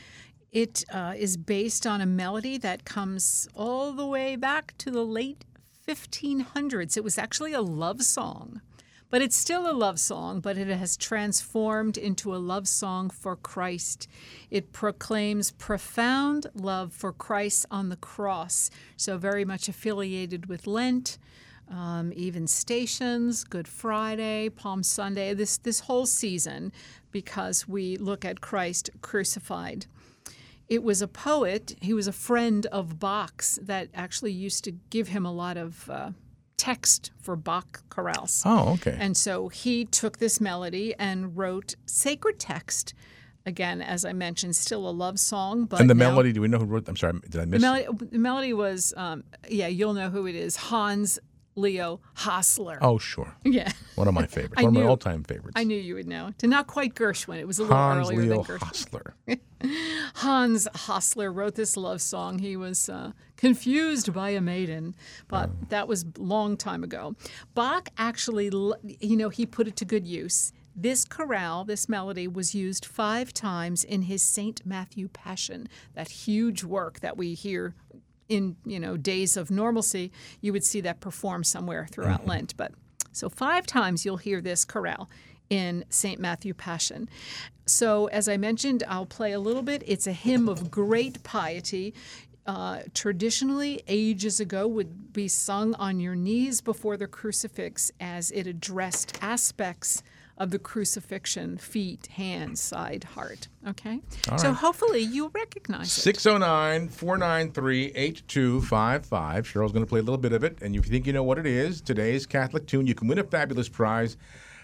It 0.51 0.84
uh, 0.91 1.13
is 1.15 1.38
based 1.38 1.88
on 1.88 2.01
a 2.01 2.05
melody 2.05 2.57
that 2.57 2.84
comes 2.84 3.47
all 3.55 3.93
the 3.93 4.05
way 4.05 4.36
back 4.36 4.78
to 4.80 4.91
the 4.91 5.05
late 5.05 5.45
1500s. 5.88 6.97
It 6.97 7.03
was 7.05 7.18
actually 7.18 7.53
a 7.53 7.61
love 7.61 8.03
song, 8.03 8.59
but 9.10 9.22
it's 9.22 9.36
still 9.36 9.70
a 9.70 9.74
love 9.74 9.99
song, 9.99 10.39
but 10.39 10.58
it 10.58 10.68
has 10.68 10.97
transformed 10.97 11.97
into 11.97 12.36
a 12.36 12.38
love 12.38 12.68
song 12.68 13.10
for 13.10 13.36
Christ. 13.36 14.08
It 14.51 14.74
proclaims 14.74 15.51
profound 15.51 16.47
love 16.53 16.93
for 16.93 17.14
Christ 17.14 17.66
on 17.72 17.89
the 17.89 17.95
cross, 17.95 18.70
so 18.95 19.18
very 19.18 19.45
much 19.45 19.70
affiliated 19.70 20.47
with 20.47 20.68
Lent 20.68 21.18
um, 21.70 22.14
even 22.16 22.47
stations, 22.47 23.43
Good 23.43 23.68
Friday, 23.68 24.49
Palm 24.49 24.84
Sunday, 24.84 25.34
this, 25.34 25.58
this 25.58 25.82
whole 25.82 26.05
season, 26.05 26.72
because 27.12 27.68
we 27.68 27.97
look 27.97 28.24
at 28.24 28.41
Christ 28.41 28.89
crucified. 29.01 29.86
It 30.70 30.84
was 30.84 31.01
a 31.01 31.08
poet, 31.08 31.76
he 31.82 31.93
was 31.93 32.08
a 32.08 32.14
friend 32.14 32.66
of 32.68 32.99
Bach's 32.99 33.58
that 33.62 33.88
actually 33.93 34.34
used 34.34 34.64
to 34.66 34.72
give 34.89 35.10
him 35.10 35.26
a 35.26 35.32
lot 35.32 35.58
of 35.58 35.89
uh, 35.89 36.12
text 36.68 37.12
for 37.22 37.36
Bach 37.36 37.84
chorales. 37.89 38.41
Oh, 38.45 38.74
okay. 38.74 38.97
And 38.99 39.16
so 39.16 39.47
he 39.47 39.86
took 39.86 40.18
this 40.18 40.41
melody 40.41 40.93
and 40.99 41.38
wrote 41.38 41.76
sacred 41.86 42.39
text. 42.39 42.93
Again, 43.45 43.82
as 43.82 44.03
I 44.03 44.12
mentioned, 44.12 44.58
still 44.58 44.89
a 44.89 44.91
love 44.91 45.20
song, 45.20 45.66
but 45.66 45.80
and 45.80 45.89
the 45.89 45.93
now- 45.93 46.10
melody, 46.10 46.34
do 46.34 46.41
we 46.41 46.49
know 46.49 46.58
who 46.58 46.66
wrote 46.66 46.89
I'm 46.89 46.97
sorry, 46.97 47.14
did 47.30 47.36
I 47.38 47.41
the 47.41 47.47
miss 47.47 47.62
melody, 47.62 47.88
the 48.12 48.18
melody 48.20 48.53
was, 48.53 48.93
um, 48.97 49.24
yeah, 49.47 49.68
you'll 49.68 49.93
know 49.93 50.10
who 50.10 50.26
it 50.28 50.36
is. 50.36 50.58
Hans 50.58 51.18
Leo 51.58 51.99
Hassler. 52.16 52.78
Oh, 52.82 52.97
sure. 52.97 53.36
Yeah, 53.43 53.72
One 53.95 54.08
of 54.08 54.14
my 54.14 54.28
favorites. 54.28 54.55
One 54.64 54.68
of 54.78 54.84
my 54.84 54.88
all 54.88 54.95
time 54.97 55.24
favorites. 55.24 55.53
I 55.55 55.64
knew 55.64 55.78
you 55.78 55.95
would 55.95 56.08
know. 56.08 56.32
To 56.38 56.47
not 56.47 56.68
quite 56.68 56.93
Gershwin. 56.95 57.39
It 57.39 57.47
was 57.47 57.60
a 57.60 57.64
little 57.64 57.76
Hans 57.78 58.08
earlier 58.10 58.22
Leo 58.22 58.43
than 58.43 58.58
Gershwin. 58.58 58.64
Hassler. 58.68 59.14
Hans 60.16 60.68
Hassler 60.76 61.32
wrote 61.32 61.55
this 61.55 61.76
love 61.76 62.01
song. 62.01 62.39
He 62.39 62.55
was 62.55 62.89
uh, 62.89 63.12
confused 63.36 64.14
by 64.14 64.30
a 64.30 64.41
maiden, 64.41 64.95
but 65.28 65.49
Oh. 65.49 65.66
that 65.70 65.88
was 65.88 66.03
a 66.03 66.08
long 66.22 66.58
time 66.58 66.84
ago. 66.84 67.16
Bach 67.55 67.89
actually, 67.97 68.45
you 68.99 69.18
know, 69.18 69.30
he 69.30 69.45
put 69.45 69.68
it 69.68 69.76
to 69.78 69.86
good 69.86 70.08
use. 70.08 70.53
This 70.80 71.05
chorale, 71.05 71.64
this 71.66 71.89
melody, 71.89 72.28
was 72.28 72.53
used 72.53 72.86
five 72.86 73.34
times 73.34 73.84
in 73.84 74.03
his 74.03 74.22
Saint 74.22 74.64
Matthew 74.64 75.08
Passion, 75.08 75.68
that 75.95 76.08
huge 76.10 76.64
work 76.64 76.99
that 76.99 77.18
we 77.18 77.34
hear 77.34 77.74
in 78.30 78.56
you 78.66 78.80
know 78.80 78.98
days 78.98 79.38
of 79.38 79.50
normalcy. 79.52 80.12
You 80.42 80.54
would 80.54 80.64
see 80.64 80.82
that 80.82 81.00
performed 81.00 81.48
somewhere 81.48 81.88
throughout 81.90 82.22
Mm-hmm. 82.22 82.30
Lent, 82.30 82.58
but 82.58 82.72
so 83.12 83.30
five 83.30 83.66
times 83.66 84.06
you'll 84.06 84.18
hear 84.18 84.42
this 84.42 84.64
chorale 84.66 85.10
in 85.50 85.86
St. 85.90 86.20
Matthew 86.20 86.54
Passion. 86.54 87.10
So, 87.66 88.08
as 88.08 88.30
I 88.30 88.38
mentioned, 88.38 88.84
I'll 88.88 89.06
play 89.06 89.34
a 89.34 89.40
little 89.40 89.62
bit. 89.62 89.84
It's 89.86 90.08
a 90.08 90.14
hymn 90.14 90.48
of 90.48 90.72
great 90.72 91.24
piety. 91.24 91.94
Uh, 92.46 92.80
traditionally, 92.94 93.82
ages 93.88 94.40
ago, 94.40 94.68
would 94.68 95.12
be 95.12 95.28
sung 95.28 95.74
on 95.76 96.00
your 96.00 96.16
knees 96.16 96.62
before 96.62 96.96
the 96.96 97.08
crucifix 97.08 97.92
as 98.00 98.32
it 98.32 98.48
addressed 98.48 99.18
aspects 99.22 100.02
of 100.38 100.52
the 100.52 100.60
crucifixion 100.60 101.58
feet, 101.58 102.08
hands, 102.08 102.62
side, 102.62 103.04
heart. 103.04 103.48
Okay? 103.68 104.02
so, 104.38 104.54
hopefully, 104.54 105.02
you'll 105.02 105.30
recognize 105.30 105.88
it. 105.88 106.02
609 106.02 106.90
493 106.90 107.92
8255. 107.96 109.46
Cheryl's 109.46 109.72
going 109.72 109.86
to 109.86 109.90
play 109.90 110.00
a 110.00 110.04
little 110.04 110.18
bit 110.18 110.34
of 110.34 110.44
it. 110.44 110.62
And 110.62 110.76
if 110.76 110.86
you 110.86 110.92
think 110.92 111.08
you 111.08 111.14
know 111.14 111.24
what 111.24 111.40
it 111.40 111.46
is, 111.46 111.82
today's 111.82 112.26
Catholic 112.26 112.68
tune, 112.68 112.88
you 112.88 112.96
can 112.96 113.08
win 113.08 113.20
a 113.20 113.24
fabulous 113.24 113.68
prize 113.68 114.18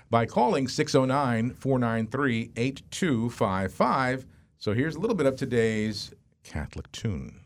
by 0.09 0.25
calling 0.25 0.67
609 0.67 1.55
493 1.55 2.51
8255. 2.55 4.25
So 4.59 4.73
here's 4.73 4.95
a 4.95 4.99
little 4.99 5.15
bit 5.15 5.25
of 5.25 5.35
today's 5.35 6.11
Catholic 6.43 6.91
tune. 6.91 7.42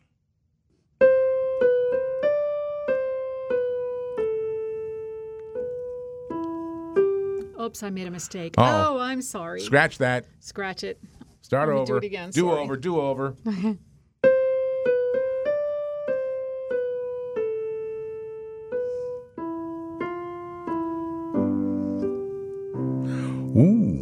Oops, 7.68 7.84
I 7.84 7.89
made 7.89 8.07
a 8.07 8.11
mistake. 8.11 8.53
Uh-oh. 8.57 8.95
Oh, 8.95 8.99
I'm 8.99 9.22
sorry. 9.22 9.59
Scratch 9.59 9.97
that. 9.97 10.26
Scratch 10.39 10.86
it. 10.86 11.01
Start 11.41 11.68
over. 11.68 11.86
do 11.86 11.97
it 11.97 12.03
again, 12.05 12.30
Do 12.30 12.41
sorry. 12.47 12.61
over. 12.61 12.78
Do 12.78 13.01
over. 13.01 13.36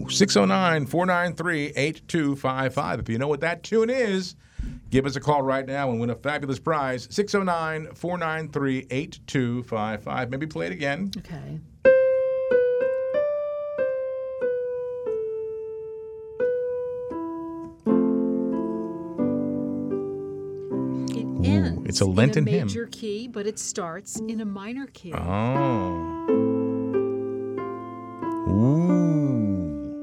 609 0.09 0.85
493 0.85 1.73
8255. 1.75 2.99
If 2.99 3.09
you 3.09 3.17
know 3.17 3.27
what 3.27 3.41
that 3.41 3.63
tune 3.63 3.89
is, 3.89 4.35
give 4.89 5.05
us 5.05 5.15
a 5.15 5.19
call 5.19 5.41
right 5.41 5.65
now 5.65 5.89
and 5.91 5.99
win 5.99 6.09
a 6.09 6.15
fabulous 6.15 6.59
prize. 6.59 7.07
609 7.11 7.93
493 7.95 8.87
8255. 8.89 10.29
Maybe 10.29 10.47
play 10.47 10.67
it 10.67 10.71
again. 10.71 11.11
Okay. 11.17 11.59
It's 21.95 22.01
a 22.01 22.05
Lenten 22.05 22.45
in 22.45 22.53
a 22.53 22.57
hymn. 22.57 22.67
major 22.67 22.87
key, 22.87 23.25
but 23.29 23.47
it 23.47 23.57
starts 23.57 24.19
in 24.19 24.41
a 24.41 24.45
minor 24.45 24.85
key. 24.87 25.13
Oh. 25.13 26.25
Ooh. 28.49 29.95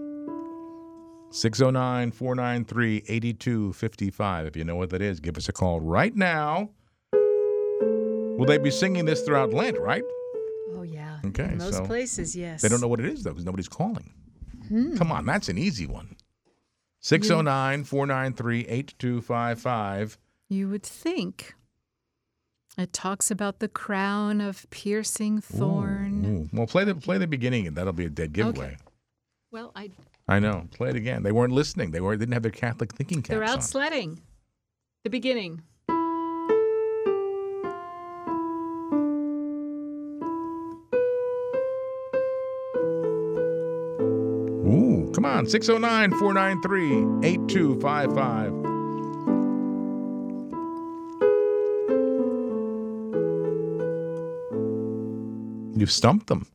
609 1.30 2.12
493 2.12 3.02
8255. 3.06 4.46
If 4.46 4.56
you 4.56 4.64
know 4.64 4.76
what 4.76 4.88
that 4.88 5.02
is, 5.02 5.20
give 5.20 5.36
us 5.36 5.50
a 5.50 5.52
call 5.52 5.82
right 5.82 6.16
now. 6.16 6.70
Will 7.12 8.46
they 8.46 8.56
be 8.56 8.70
singing 8.70 9.04
this 9.04 9.20
throughout 9.20 9.52
Lent, 9.52 9.78
right? 9.78 10.02
Oh 10.70 10.84
yeah. 10.84 11.18
Okay, 11.26 11.44
In 11.44 11.58
most 11.58 11.76
so 11.76 11.84
places, 11.84 12.34
yes. 12.34 12.62
They 12.62 12.70
don't 12.70 12.80
know 12.80 12.88
what 12.88 13.00
it 13.00 13.06
is, 13.06 13.22
though, 13.22 13.32
because 13.32 13.44
nobody's 13.44 13.68
calling. 13.68 14.14
Hmm. 14.68 14.96
Come 14.96 15.12
on, 15.12 15.26
that's 15.26 15.50
an 15.50 15.58
easy 15.58 15.86
one. 15.86 16.16
609 17.00 17.84
493 17.84 18.60
8255. 18.60 20.16
You 20.48 20.70
would 20.70 20.84
think. 20.84 21.54
It 22.78 22.92
talks 22.92 23.30
about 23.30 23.58
the 23.58 23.68
crown 23.68 24.40
of 24.40 24.68
piercing 24.70 25.40
thorn. 25.40 26.24
Ooh. 26.24 26.56
Well, 26.56 26.66
play 26.66 26.84
the 26.84 26.94
play 26.94 27.18
the 27.18 27.26
beginning, 27.26 27.66
and 27.66 27.76
that'll 27.76 27.92
be 27.92 28.06
a 28.06 28.10
dead 28.10 28.32
giveaway. 28.32 28.66
Okay. 28.66 28.76
Well, 29.50 29.72
I 29.76 29.90
I 30.26 30.38
know. 30.38 30.68
Play 30.74 30.90
it 30.90 30.96
again. 30.96 31.22
They 31.22 31.32
weren't 31.32 31.52
listening. 31.52 31.90
They 31.90 32.00
were 32.00 32.16
They 32.16 32.20
didn't 32.20 32.32
have 32.34 32.42
their 32.42 32.50
Catholic 32.52 32.92
thinking 32.94 33.18
caps 33.18 33.28
they're 33.28 33.44
out 33.44 33.56
on. 33.56 33.60
sledding. 33.62 34.22
The 35.04 35.10
beginning. 35.10 35.62
Ooh, 44.64 45.10
come 45.14 45.24
on. 45.24 45.46
609 45.46 46.10
493 46.18 47.28
8255. 47.28 48.61
You've 55.82 55.90
stumped 55.90 56.28
them. 56.28 56.46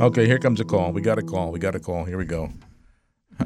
Okay, 0.00 0.26
here 0.26 0.38
comes 0.38 0.58
a 0.58 0.64
call. 0.64 0.90
We 0.92 1.00
got 1.00 1.18
a 1.18 1.22
call. 1.22 1.52
We 1.52 1.60
got 1.60 1.76
a 1.76 1.80
call. 1.80 2.04
Here 2.04 2.18
we 2.18 2.24
go. 2.24 2.50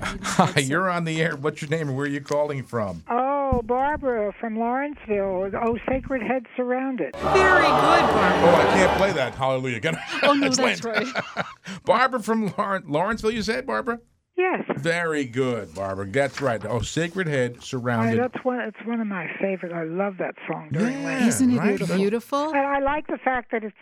Hi, 0.00 0.60
you're 0.60 0.88
on 0.88 1.04
the 1.04 1.20
air. 1.20 1.36
What's 1.36 1.60
your 1.60 1.68
name 1.70 1.88
and 1.88 1.96
where 1.96 2.06
are 2.06 2.08
you 2.08 2.20
calling 2.22 2.62
from? 2.62 3.02
Oh, 3.10 3.60
Barbara 3.62 4.32
from 4.40 4.58
Lawrenceville. 4.58 5.50
Oh, 5.54 5.78
Sacred 5.86 6.22
Head 6.22 6.46
Surrounded. 6.56 7.14
Very 7.16 7.62
good, 7.64 7.70
Barbara. 7.70 8.48
Oh, 8.48 8.54
I 8.54 8.64
can't 8.74 8.96
play 8.98 9.12
that. 9.12 9.34
Hallelujah. 9.34 9.80
Can 9.80 9.96
I- 9.96 10.20
Oh 10.22 10.32
no, 10.32 10.48
that's 10.50 10.82
right. 10.82 11.06
Barbara 11.84 12.20
from 12.22 12.54
Lawrenceville, 12.86 13.32
you 13.32 13.42
said, 13.42 13.66
Barbara? 13.66 14.00
Yes. 14.36 14.64
Very 14.76 15.24
good, 15.24 15.74
Barbara. 15.74 16.06
That's 16.06 16.40
right. 16.40 16.62
Oh, 16.66 16.80
Sacred 16.80 17.26
Head 17.26 17.56
I, 17.58 17.62
surrounded. 17.64 18.18
that's 18.20 18.44
one. 18.44 18.60
It's 18.60 18.76
one 18.86 19.00
of 19.00 19.06
my 19.06 19.28
favorite. 19.40 19.72
I 19.72 19.84
love 19.84 20.18
that 20.18 20.34
song 20.46 20.68
during 20.72 20.92
Yeah. 21.00 21.04
Lent. 21.06 21.26
Isn't 21.28 21.50
it 21.52 21.58
right. 21.58 21.78
beautiful? 21.96 22.48
And 22.50 22.58
I 22.66 22.80
like 22.80 23.06
the 23.06 23.16
fact 23.18 23.50
that 23.52 23.64
it's 23.64 23.76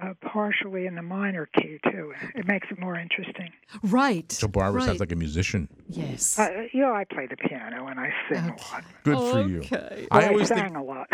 uh, 0.00 0.12
partially 0.20 0.86
in 0.86 0.94
the 0.94 1.02
minor 1.02 1.48
key 1.58 1.80
too. 1.90 2.12
It 2.34 2.46
makes 2.46 2.68
it 2.70 2.78
more 2.78 2.96
interesting. 2.96 3.50
Right. 3.82 4.30
So 4.30 4.46
Barbara 4.46 4.80
right. 4.80 4.86
sounds 4.86 5.00
like 5.00 5.10
a 5.10 5.16
musician. 5.16 5.68
Yes. 5.88 6.38
Uh, 6.38 6.66
you 6.72 6.80
know, 6.82 6.92
I 6.92 7.04
play 7.04 7.26
the 7.26 7.36
piano 7.36 7.86
and 7.86 7.98
I 7.98 8.12
sing 8.30 8.44
a 8.44 8.48
lot. 8.72 8.84
Good 9.04 9.18
for 9.18 9.48
you. 9.48 9.58
Okay. 9.60 10.06
I 10.10 10.18
Well, 10.18 10.28
always 10.28 10.48
sang 10.48 10.74
think 10.74 10.76
a 10.76 10.82
lot. 10.82 11.08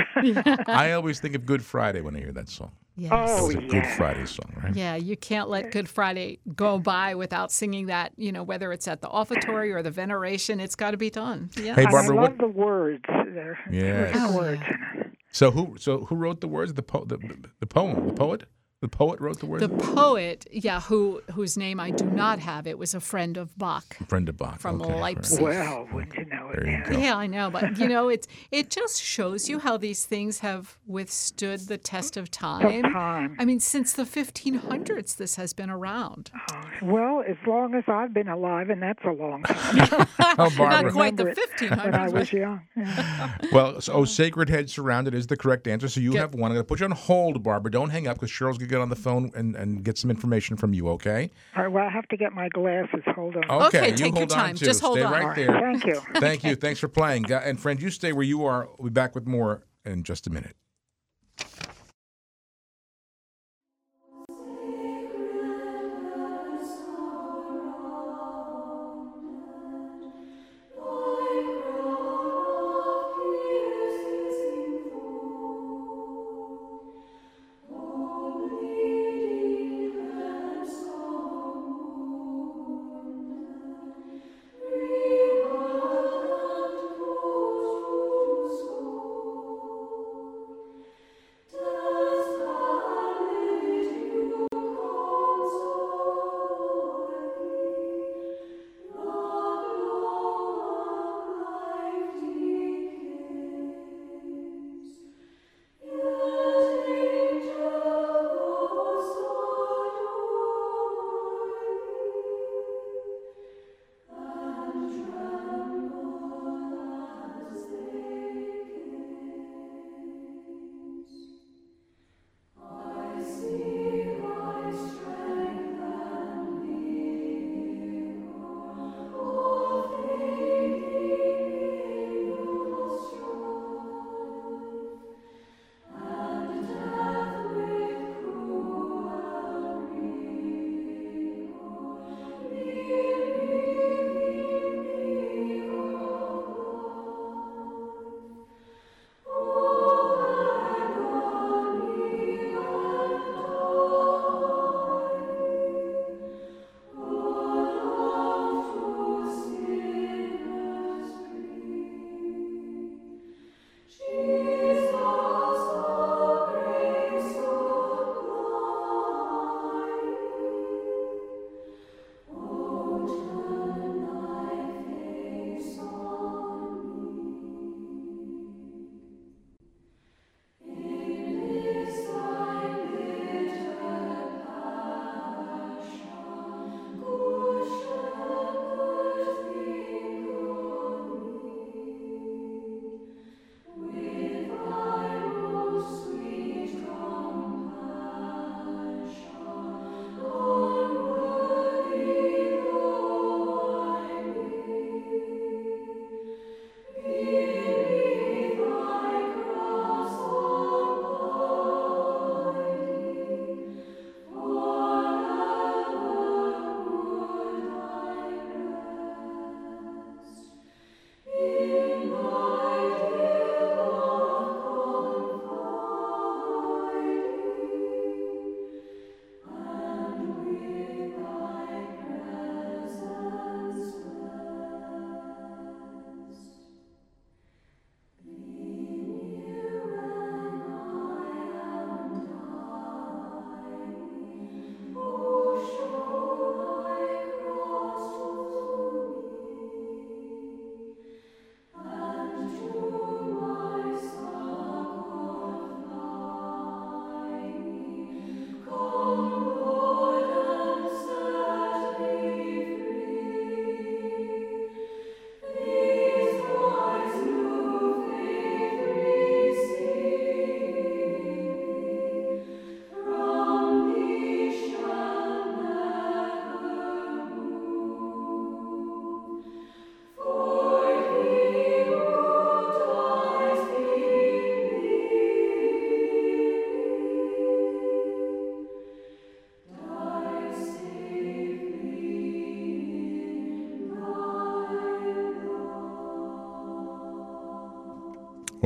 I 0.68 0.92
always 0.92 1.20
think 1.20 1.34
of 1.34 1.46
Good 1.46 1.64
Friday 1.64 2.00
when 2.02 2.14
I 2.16 2.18
hear 2.18 2.32
that 2.32 2.48
song. 2.48 2.72
Yes. 2.96 3.10
Oh, 3.12 3.50
It's 3.50 3.56
a 3.58 3.66
Good. 3.66 3.86
Friday 3.96 4.24
song, 4.26 4.52
right? 4.62 4.74
Yeah, 4.74 4.94
you 4.94 5.16
can't 5.16 5.48
let 5.48 5.72
Good 5.72 5.88
Friday 5.88 6.38
go 6.54 6.78
by 6.78 7.14
without 7.16 7.50
singing 7.50 7.86
that, 7.86 8.12
you 8.16 8.30
know, 8.30 8.44
whether 8.44 8.72
it's 8.72 8.86
at 8.86 9.00
the 9.00 9.08
offertory 9.08 9.72
or 9.72 9.82
the 9.82 9.90
veneration, 9.90 10.60
it's 10.60 10.76
got 10.76 10.92
to 10.92 10.96
be 10.96 11.10
done. 11.10 11.50
Yeah. 11.60 11.74
Hey, 11.74 11.86
Barbara, 11.86 12.16
I 12.16 12.20
what- 12.20 12.30
love 12.30 12.38
the 12.38 12.46
words. 12.48 13.02
They're 13.08 13.58
Yeah. 13.70 13.82
terrific 14.12 14.16
Oh, 14.20 14.36
words. 14.36 14.62
yeah. 14.64 15.02
So 15.32 15.50
who 15.50 15.76
so 15.78 16.04
who 16.04 16.14
wrote 16.14 16.40
the 16.40 16.46
words? 16.46 16.74
The 16.74 16.82
po- 16.84 17.04
the, 17.04 17.18
the 17.58 17.66
poem, 17.66 18.06
the 18.06 18.12
poet? 18.14 18.44
The 18.84 18.88
poet 18.88 19.18
wrote 19.18 19.40
the 19.40 19.46
words? 19.46 19.66
The 19.66 19.70
poet, 19.70 20.46
yeah, 20.52 20.78
who 20.78 21.22
whose 21.32 21.56
name 21.56 21.80
I 21.80 21.90
do 21.90 22.04
not 22.04 22.38
have, 22.38 22.66
it 22.66 22.76
was 22.76 22.92
a 22.92 23.00
friend 23.00 23.38
of 23.38 23.56
Bach. 23.56 23.96
Brenda 24.08 24.34
Bach. 24.34 24.60
From 24.60 24.82
okay, 24.82 24.92
right. 24.92 25.00
Leipzig. 25.00 25.40
Well, 25.40 25.88
wouldn't 25.90 26.14
you 26.14 26.26
know 26.26 26.50
it? 26.52 26.92
You 26.92 26.98
yeah. 26.98 27.16
I 27.16 27.26
know, 27.26 27.48
but 27.48 27.78
you 27.78 27.88
know, 27.88 28.10
it's 28.10 28.28
it 28.50 28.68
just 28.68 29.00
shows 29.00 29.48
you 29.48 29.58
how 29.58 29.78
these 29.78 30.04
things 30.04 30.40
have 30.40 30.76
withstood 30.86 31.60
the 31.60 31.78
test 31.78 32.18
of 32.18 32.30
time. 32.30 32.82
time. 32.82 33.36
I 33.38 33.46
mean, 33.46 33.58
since 33.58 33.94
the 33.94 34.02
1500s, 34.02 35.16
this 35.16 35.36
has 35.36 35.54
been 35.54 35.70
around. 35.70 36.30
Oh, 36.52 36.60
well, 36.82 37.24
as 37.26 37.38
long 37.46 37.74
as 37.74 37.84
I've 37.88 38.12
been 38.12 38.28
alive, 38.28 38.68
and 38.68 38.82
that's 38.82 39.02
a 39.04 39.12
long 39.12 39.44
time. 39.44 40.06
oh, 40.38 40.54
not 40.58 40.92
quite 40.92 41.16
the 41.16 41.24
Remember 41.24 41.40
it 41.62 41.70
when 41.70 41.94
I 41.94 42.08
was 42.08 42.32
young. 42.34 42.60
Yeah. 42.76 43.34
Well, 43.50 43.80
so 43.80 43.94
oh, 43.94 44.04
Sacred 44.04 44.50
Head 44.50 44.68
Surrounded 44.68 45.14
is 45.14 45.28
the 45.28 45.38
correct 45.38 45.66
answer. 45.66 45.88
So 45.88 46.00
you 46.00 46.12
Get- 46.12 46.20
have 46.20 46.34
one. 46.34 46.50
I'm 46.50 46.56
going 46.56 46.64
to 46.64 46.68
put 46.68 46.80
you 46.80 46.84
on 46.84 46.92
hold, 46.92 47.42
Barbara. 47.42 47.70
Don't 47.70 47.90
hang 47.90 48.06
up 48.06 48.16
because 48.16 48.30
Cheryl's 48.30 48.58
going 48.58 48.68
to 48.68 48.73
get 48.74 48.80
on 48.82 48.88
the 48.88 48.96
phone 48.96 49.30
and, 49.34 49.54
and 49.56 49.84
get 49.84 49.96
some 49.98 50.10
information 50.10 50.56
from 50.56 50.74
you, 50.74 50.88
okay? 50.90 51.30
All 51.56 51.62
right, 51.62 51.72
well, 51.72 51.86
I 51.86 51.90
have 51.90 52.08
to 52.08 52.16
get 52.16 52.32
my 52.32 52.48
glasses. 52.48 53.02
Hold 53.14 53.36
on. 53.36 53.44
Okay, 53.50 53.78
Okay, 53.78 53.90
you 53.90 53.96
take 53.96 54.14
your 54.14 54.26
hold 54.26 54.32
on 54.32 54.54
too. 54.54 54.64
Just 54.64 54.80
hold 54.80 54.98
Stay 54.98 55.04
on. 55.04 55.12
right 55.12 55.36
there. 55.36 55.60
Thank 55.60 55.84
you. 55.86 56.00
Thank 56.16 56.44
you. 56.44 56.56
Thanks 56.56 56.80
for 56.80 56.88
playing. 56.88 57.30
And 57.30 57.58
friend, 57.60 57.80
you 57.80 57.90
stay 57.90 58.12
where 58.12 58.24
you 58.24 58.44
are. 58.44 58.68
We'll 58.78 58.90
be 58.90 58.92
back 58.92 59.14
with 59.14 59.26
more 59.26 59.64
in 59.84 60.02
just 60.02 60.26
a 60.26 60.30
minute. 60.30 60.56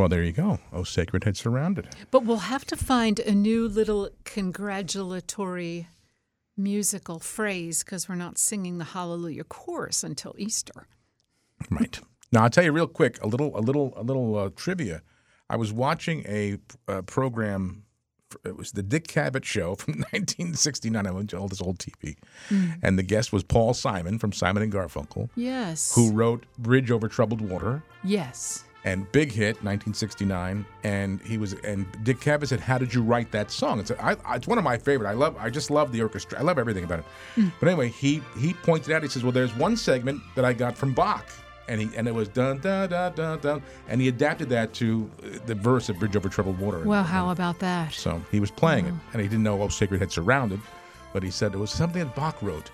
Well, 0.09 0.17
there 0.17 0.25
you 0.25 0.33
go. 0.33 0.59
Oh, 0.73 0.85
sacred 0.85 1.25
Head 1.25 1.37
surrounded. 1.37 1.89
But 2.11 2.25
we'll 2.25 2.39
have 2.49 2.65
to 2.67 2.77
find 2.77 3.19
a 3.21 3.35
new 3.35 3.69
little 3.69 4.09
congratulatory 4.25 5.87
musical 6.57 7.19
phrase 7.19 7.85
because 7.85 8.09
we're 8.09 8.15
not 8.15 8.39
singing 8.39 8.79
the 8.79 8.85
Hallelujah 8.87 9.45
chorus 9.45 10.03
until 10.03 10.35
Easter. 10.39 10.87
Right. 11.71 12.01
Now 12.33 12.45
I'll 12.45 12.49
tell 12.51 12.65
you 12.65 12.73
real 12.73 12.87
quick 12.87 13.23
a 13.23 13.27
little 13.27 13.55
a 13.55 13.61
little 13.61 13.93
a 13.97 14.03
little 14.03 14.35
uh, 14.39 14.49
trivia. 14.57 15.03
I 15.51 15.57
was 15.57 15.75
watching 15.75 16.25
a 16.27 16.57
uh, 16.89 17.03
program. 17.03 17.85
It 18.47 18.57
was 18.57 18.73
the 18.73 18.83
Dick 18.83 19.09
Cavett 19.09 19.45
Show 19.45 19.75
from 19.75 19.93
1969. 20.13 21.07
I 21.07 21.11
went 21.11 21.29
to 21.31 21.37
all 21.39 21.49
this 21.49 21.61
old 21.61 21.79
TV, 21.79 22.17
and 22.83 22.99
the 22.99 23.03
guest 23.03 23.31
was 23.33 23.43
Paul 23.43 23.75
Simon 23.75 24.19
from 24.19 24.33
Simon 24.33 24.63
and 24.63 24.73
Garfunkel, 24.73 25.29
Yes. 25.37 25.95
who 25.95 26.13
wrote 26.13 26.45
"Bridge 26.59 26.91
Over 26.91 27.09
Troubled 27.09 27.41
Water" 27.43 27.83
Yes. 28.05 28.65
And 28.89 29.11
big 29.13 29.31
hit 29.31 29.57
1969. 29.63 30.65
And 30.83 31.21
he 31.23 31.37
was 31.37 31.53
and 31.65 31.85
Dick 32.05 32.21
Cavett 32.21 32.49
said, 32.49 32.61
"How 32.61 32.79
did 32.79 32.95
you 32.95 33.03
write 33.03 33.31
that 33.33 33.51
song?" 33.51 33.81
It's, 33.81 33.91
I, 33.91 34.17
I- 34.25 34.37
it's 34.37 34.47
one 34.47 34.57
of 34.57 34.65
my 34.65 34.79
favorite. 34.79 35.09
I 35.09 35.13
love. 35.13 35.37
I 35.39 35.51
just 35.51 35.71
love 35.71 35.93
the 35.93 36.01
orchestra. 36.01 36.39
I 36.39 36.43
love 36.43 36.59
everything 36.59 36.85
about 36.85 37.01
it. 37.01 37.05
But 37.61 37.69
anyway, 37.69 37.89
he 37.89 38.23
he 38.39 38.55
pointed 38.55 38.93
out. 38.95 39.03
He 39.03 39.09
says, 39.09 39.23
"Well, 39.23 39.33
there's 39.33 39.55
one 39.57 39.77
segment 39.77 40.23
that 40.37 40.45
I 40.47 40.53
got 40.55 40.77
from 40.77 40.95
Bach." 40.95 41.27
And 41.69 41.83
he 41.83 41.95
and 41.99 42.09
it 42.09 42.15
was 42.15 42.29
dun 42.29 42.61
dun 42.61 42.89
dun 42.89 43.13
dun 43.15 43.39
dun, 43.41 43.63
and 43.89 44.01
he 44.01 44.09
adapted 44.09 44.49
that 44.49 44.73
to 44.75 45.11
uh, 45.23 45.39
the 45.45 45.55
verse 45.55 45.91
of 45.91 45.99
"Bridge 45.99 46.17
Over 46.17 46.31
Troubled 46.31 46.59
Water." 46.59 46.81
Well, 46.85 47.05
how 47.05 47.29
about 47.29 47.59
that? 47.59 47.93
So 47.93 48.23
he 48.31 48.41
was 48.41 48.51
playing 48.51 48.87
it, 48.87 48.95
and 49.13 49.21
he 49.21 49.29
didn't 49.29 49.43
know 49.43 49.61
"Oh 49.63 49.69
Sacred 49.69 50.01
Head 50.01 50.11
Surrounded," 50.11 50.61
but 51.13 51.23
he 51.23 51.31
said 51.31 51.53
it 51.53 51.59
was 51.59 51.71
something 51.71 52.03
that 52.03 52.15
Bach 52.17 52.41
wrote. 52.41 52.71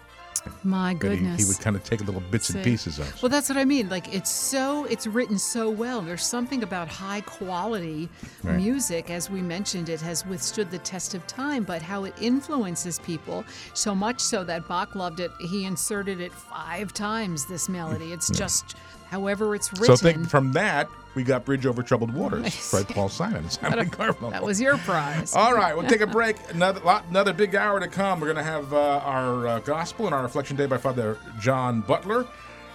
My 0.64 0.94
That 0.94 1.10
he, 1.12 1.16
goodness. 1.18 1.40
he 1.42 1.46
would 1.46 1.60
kind 1.60 1.76
of 1.76 1.84
take 1.84 2.00
little 2.04 2.22
bits 2.30 2.50
and 2.50 2.64
pieces 2.64 2.98
of. 2.98 3.22
Well, 3.22 3.28
that's 3.28 3.48
what 3.48 3.58
I 3.58 3.64
mean. 3.64 3.88
Like 3.88 4.12
it's 4.14 4.30
so 4.30 4.84
it's 4.86 5.06
written 5.06 5.38
so 5.38 5.68
well. 5.70 6.00
There's 6.00 6.24
something 6.24 6.62
about 6.62 6.88
high 6.88 7.20
quality 7.22 8.08
Right. 8.42 8.56
music, 8.56 9.10
as 9.10 9.30
we 9.30 9.42
mentioned, 9.42 9.88
it 9.88 10.00
has 10.00 10.26
withstood 10.26 10.70
the 10.70 10.78
test 10.78 11.14
of 11.14 11.26
time, 11.26 11.64
but 11.64 11.82
how 11.82 12.04
it 12.04 12.14
influences 12.20 12.98
people 13.00 13.44
so 13.74 13.94
much 13.94 14.20
so 14.20 14.44
that 14.44 14.66
Bach 14.68 14.94
loved 14.94 15.20
it. 15.20 15.30
He 15.40 15.64
inserted 15.64 16.20
it 16.20 16.32
five 16.32 16.92
times. 16.92 17.46
This 17.46 17.68
melody. 17.68 18.12
It's 18.12 18.30
just 18.30 18.76
however 19.10 19.54
it's 19.54 19.70
written. 19.72 19.96
So 19.96 20.02
think 20.02 20.28
from 20.28 20.52
that 20.52 20.88
we 21.14 21.22
got 21.22 21.44
"Bridge 21.44 21.64
Over 21.66 21.82
Troubled 21.82 22.12
Waters" 22.12 22.68
by 22.72 22.82
Paul 22.82 23.08
Simon. 23.08 23.48
Simon 23.48 23.88
Garfunkel. 23.90 24.30
that 24.32 24.42
was 24.42 24.60
your 24.60 24.76
prize. 24.78 25.34
All 25.34 25.54
right, 25.54 25.76
we'll 25.76 25.86
take 25.88 26.00
a 26.00 26.06
break. 26.18 26.36
Another 26.52 26.80
another 27.08 27.32
big 27.32 27.54
hour 27.54 27.78
to 27.80 27.86
come. 27.88 28.18
We're 28.20 28.26
going 28.32 28.44
to 28.44 28.50
have 28.50 28.72
uh, 28.72 29.00
our 29.04 29.46
uh, 29.46 29.58
gospel 29.60 30.06
and 30.06 30.14
our 30.14 30.22
reflection 30.22 30.53
day 30.56 30.66
by 30.66 30.78
Father 30.78 31.18
John 31.40 31.80
Butler. 31.80 32.26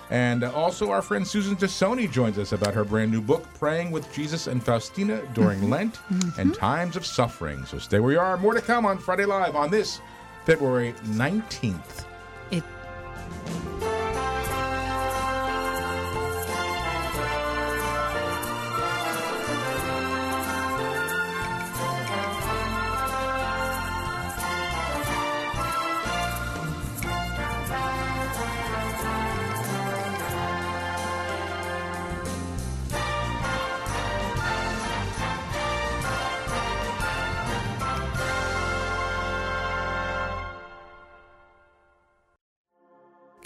And 0.09 0.43
uh, 0.43 0.51
also, 0.53 0.89
our 0.89 1.01
friend 1.03 1.27
Susan 1.27 1.55
Tassone 1.55 2.11
joins 2.11 2.39
us 2.39 2.51
about 2.51 2.73
her 2.73 2.83
brand 2.83 3.11
new 3.11 3.21
book, 3.21 3.45
Praying 3.59 3.91
with 3.91 4.11
Jesus 4.11 4.47
and 4.47 4.63
Faustina 4.63 5.21
During 5.33 5.69
Lent 5.69 5.99
and 6.37 6.53
Times 6.55 6.95
of 6.95 7.05
Suffering. 7.05 7.63
So 7.65 7.77
stay 7.77 7.99
where 7.99 8.13
you 8.13 8.19
are. 8.19 8.35
More 8.37 8.55
to 8.55 8.61
come 8.61 8.85
on 8.85 8.97
Friday 8.97 9.25
Live 9.25 9.55
on 9.55 9.69
this 9.69 10.01
February 10.45 10.93
19th. 11.03 12.05
It 12.49 12.63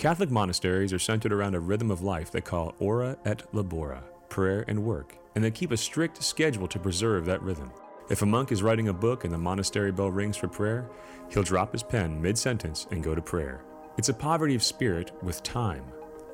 Catholic 0.04 0.32
monasteries 0.32 0.92
are 0.92 1.00
centered 1.00 1.32
around 1.32 1.56
a 1.56 1.60
rhythm 1.62 1.90
of 1.90 2.02
life 2.02 2.30
they 2.30 2.42
call 2.42 2.76
ora 2.80 3.18
et 3.24 3.42
labora, 3.54 4.04
prayer 4.28 4.66
and 4.68 4.84
work, 4.84 5.16
and 5.34 5.42
they 5.42 5.50
keep 5.50 5.72
a 5.72 5.78
strict 5.78 6.22
schedule 6.22 6.68
to 6.68 6.78
preserve 6.78 7.24
that 7.24 7.42
rhythm. 7.42 7.72
If 8.10 8.22
a 8.22 8.26
monk 8.26 8.52
is 8.52 8.62
writing 8.62 8.90
a 8.90 8.94
book 8.94 9.24
and 9.24 9.34
the 9.34 9.38
monastery 9.38 9.94
bell 9.94 10.12
rings 10.12 10.36
for 10.36 10.50
prayer, 10.50 10.90
he'll 11.30 11.42
drop 11.42 11.72
his 11.72 11.84
pen 11.84 12.22
mid 12.22 12.38
sentence 12.38 12.86
and 12.92 13.02
go 13.02 13.16
to 13.16 13.22
prayer. 13.22 13.64
It's 13.98 14.10
a 14.10 14.14
poverty 14.14 14.56
of 14.56 14.62
spirit 14.62 15.14
with 15.24 15.42
time. 15.42 15.86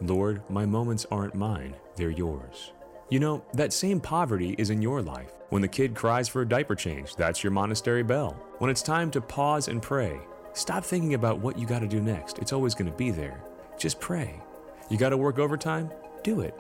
Lord, 0.02 0.42
my 0.50 0.66
moments 0.66 1.06
aren't 1.12 1.36
mine, 1.36 1.76
they're 1.96 2.10
yours. 2.10 2.72
You 3.10 3.20
know, 3.20 3.46
that 3.54 3.72
same 3.72 4.00
poverty 4.00 4.56
is 4.58 4.72
in 4.72 4.82
your 4.82 5.04
life. 5.04 5.34
When 5.50 5.62
the 5.62 5.68
kid 5.68 5.94
cries 5.94 6.28
for 6.28 6.42
a 6.42 6.50
diaper 6.50 6.74
change, 6.74 7.16
that's 7.16 7.44
your 7.44 7.52
monastery 7.52 8.02
bell. 8.02 8.32
When 8.58 8.72
it's 8.72 8.82
time 8.82 9.12
to 9.12 9.22
pause 9.22 9.68
and 9.68 9.80
pray, 9.80 10.20
stop 10.54 10.84
thinking 10.84 11.14
about 11.14 11.38
what 11.38 11.60
you 11.60 11.68
got 11.68 11.82
to 11.82 11.88
do 11.88 12.02
next. 12.02 12.40
It's 12.40 12.52
always 12.52 12.74
going 12.74 12.90
to 12.90 12.98
be 12.98 13.12
there. 13.12 13.44
Just 13.80 14.02
pray. 14.02 14.42
You 14.90 14.98
got 14.98 15.10
to 15.10 15.18
work 15.18 15.40
overtime? 15.40 15.90
Do 16.22 16.42
it. 16.42 16.54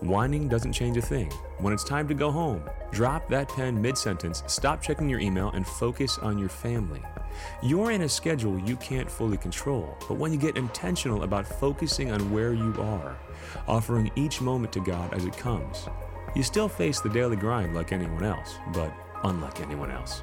Whining 0.00 0.48
doesn't 0.48 0.72
change 0.72 0.96
a 0.96 1.00
thing. 1.00 1.30
When 1.58 1.72
it's 1.72 1.84
time 1.84 2.08
to 2.08 2.14
go 2.14 2.32
home, 2.32 2.64
drop 2.90 3.28
that 3.28 3.48
pen 3.48 3.80
mid 3.80 3.96
sentence, 3.96 4.42
stop 4.48 4.82
checking 4.82 5.08
your 5.08 5.20
email, 5.20 5.50
and 5.50 5.64
focus 5.64 6.18
on 6.18 6.36
your 6.36 6.48
family. 6.48 7.00
You're 7.62 7.92
in 7.92 8.02
a 8.02 8.08
schedule 8.08 8.58
you 8.58 8.74
can't 8.76 9.08
fully 9.08 9.36
control, 9.36 9.96
but 10.08 10.14
when 10.14 10.32
you 10.32 10.38
get 10.38 10.56
intentional 10.56 11.22
about 11.22 11.46
focusing 11.46 12.10
on 12.10 12.32
where 12.32 12.52
you 12.52 12.74
are, 12.80 13.16
offering 13.68 14.10
each 14.16 14.40
moment 14.40 14.72
to 14.72 14.80
God 14.80 15.14
as 15.14 15.26
it 15.26 15.36
comes, 15.36 15.86
you 16.34 16.42
still 16.42 16.68
face 16.68 17.00
the 17.00 17.08
daily 17.08 17.36
grind 17.36 17.72
like 17.76 17.92
anyone 17.92 18.24
else, 18.24 18.56
but 18.72 18.92
unlike 19.22 19.60
anyone 19.60 19.92
else. 19.92 20.22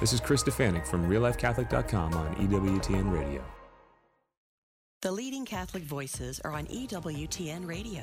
This 0.00 0.14
is 0.14 0.20
Chris 0.20 0.42
Stefanick 0.42 0.86
from 0.86 1.06
RealLifeCatholic.com 1.06 2.14
on 2.14 2.34
EWTN 2.36 3.12
Radio. 3.12 3.44
The 5.06 5.12
leading 5.12 5.44
Catholic 5.44 5.84
voices 5.84 6.40
are 6.40 6.50
on 6.50 6.66
EWTN 6.66 7.64
Radio. 7.64 8.02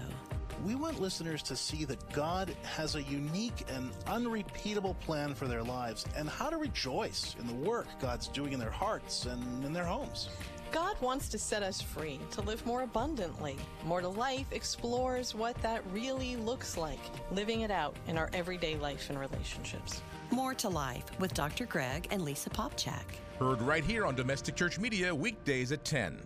We 0.66 0.76
want 0.76 1.01
listeners 1.01 1.43
to 1.43 1.54
see 1.54 1.84
that 1.84 2.14
God 2.14 2.56
has 2.64 2.95
a 2.95 3.04
unique 3.04 3.66
and 3.68 3.91
unrepeatable 4.08 4.93
plan 5.01 5.36
for 5.36 5.49
their 5.49 5.64
lives 5.64 6.06
and 6.16 6.30
how 6.30 6.49
to 6.49 6.56
rejoice 6.56 7.36
in 7.41 7.47
the 7.47 7.56
work 7.56 7.88
God's 7.99 8.30
doing 8.30 8.54
in 8.54 8.60
their 8.62 8.72
hearts 8.72 9.26
and 9.26 9.66
in 9.66 9.74
their 9.74 9.84
homes. 9.84 10.30
God 10.72 10.95
wants 11.01 11.28
to 11.28 11.38
set 11.38 11.62
us 11.62 11.82
free 11.82 12.22
to 12.32 12.41
live 12.41 12.66
more 12.66 12.84
abundantly. 12.84 13.58
More 13.84 13.99
to 13.99 14.08
Life 14.08 14.47
explores 14.54 15.36
what 15.36 15.62
that 15.62 15.84
really 15.91 16.38
looks 16.38 16.78
like, 16.78 17.01
living 17.32 17.62
it 17.64 17.70
out 17.70 17.97
in 18.08 18.18
our 18.18 18.30
everyday 18.32 18.78
life 18.78 19.10
and 19.10 19.20
relationships. 19.20 20.01
More 20.32 20.54
to 20.54 20.70
Life 20.70 21.04
with 21.20 21.34
Dr. 21.34 21.66
Greg 21.66 22.08
and 22.12 22.22
Lisa 22.22 22.49
Popcak. 22.49 23.04
Heard 23.39 23.62
right 23.62 23.84
here 23.84 24.06
on 24.06 24.16
Domestic 24.16 24.56
Church 24.56 24.80
Media, 24.80 25.14
weekdays 25.14 25.74
at 25.74 25.84
10. 25.84 26.22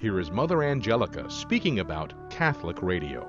Here 0.00 0.18
is 0.18 0.32
Mother 0.32 0.64
Angelica 0.64 1.30
speaking 1.30 1.78
about 1.78 2.12
Catholic 2.28 2.82
radio. 2.82 3.24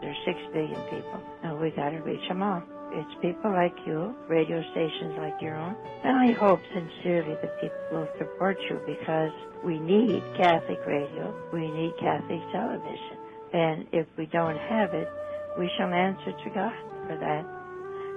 There's 0.00 0.16
six 0.26 0.36
billion 0.52 0.80
people, 0.90 1.22
and 1.44 1.60
we 1.60 1.70
got 1.70 1.90
to 1.90 1.98
reach 1.98 2.26
them 2.28 2.42
all. 2.42 2.64
It's 2.90 3.14
people 3.22 3.52
like 3.52 3.74
you, 3.86 4.12
radio 4.28 4.60
stations 4.72 5.14
like 5.18 5.40
your 5.40 5.54
own, 5.54 5.76
and 6.02 6.16
I 6.18 6.32
hope 6.32 6.60
sincerely 6.74 7.36
that 7.40 7.60
people 7.60 7.78
will 7.92 8.08
support 8.18 8.58
you 8.68 8.80
because 8.84 9.30
we 9.64 9.78
need 9.78 10.24
Catholic 10.36 10.80
radio, 10.84 11.32
we 11.52 11.70
need 11.70 11.92
Catholic 12.00 12.40
television, 12.50 13.16
and 13.52 13.86
if 13.92 14.08
we 14.18 14.26
don't 14.26 14.58
have 14.58 14.94
it, 14.94 15.08
we 15.56 15.70
shall 15.78 15.92
answer 15.92 16.32
to 16.32 16.50
God 16.50 16.74
for 17.06 17.16
that 17.16 17.46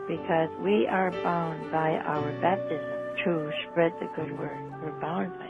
because 0.08 0.50
we 0.64 0.88
are 0.88 1.12
bound 1.22 1.72
by 1.72 1.92
our 1.92 2.32
baptism 2.42 3.16
to 3.24 3.52
spread 3.70 3.94
the 4.00 4.10
good 4.16 4.38
word. 4.38 4.58
We're 4.82 5.00
bound 5.00 5.32
by. 5.38 5.47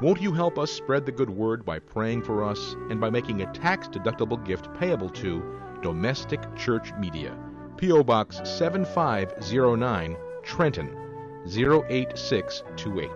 Won't 0.00 0.20
you 0.20 0.32
help 0.32 0.60
us 0.60 0.70
spread 0.70 1.06
the 1.06 1.12
good 1.12 1.28
word 1.28 1.64
by 1.64 1.80
praying 1.80 2.22
for 2.22 2.44
us 2.44 2.76
and 2.88 3.00
by 3.00 3.10
making 3.10 3.42
a 3.42 3.52
tax 3.52 3.88
deductible 3.88 4.42
gift 4.44 4.72
payable 4.78 5.10
to 5.10 5.42
Domestic 5.82 6.40
Church 6.54 6.92
Media? 7.00 7.36
P.O. 7.78 8.04
Box 8.04 8.40
7509, 8.44 10.16
Trenton 10.44 10.96
08628. 11.48 13.10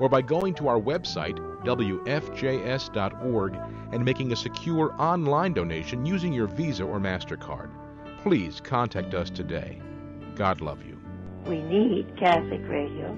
Or 0.00 0.10
by 0.10 0.20
going 0.20 0.52
to 0.56 0.68
our 0.68 0.78
website, 0.78 1.38
wfjs.org, 1.64 3.58
and 3.92 4.04
making 4.04 4.32
a 4.32 4.36
secure 4.36 4.94
online 5.00 5.54
donation 5.54 6.04
using 6.04 6.34
your 6.34 6.46
Visa 6.46 6.84
or 6.84 7.00
MasterCard. 7.00 7.70
Please 8.22 8.60
contact 8.60 9.14
us 9.14 9.30
today. 9.30 9.80
God 10.34 10.60
love 10.60 10.84
you. 10.84 11.00
We 11.46 11.62
need 11.62 12.14
Catholic 12.18 12.60
radio. 12.68 13.16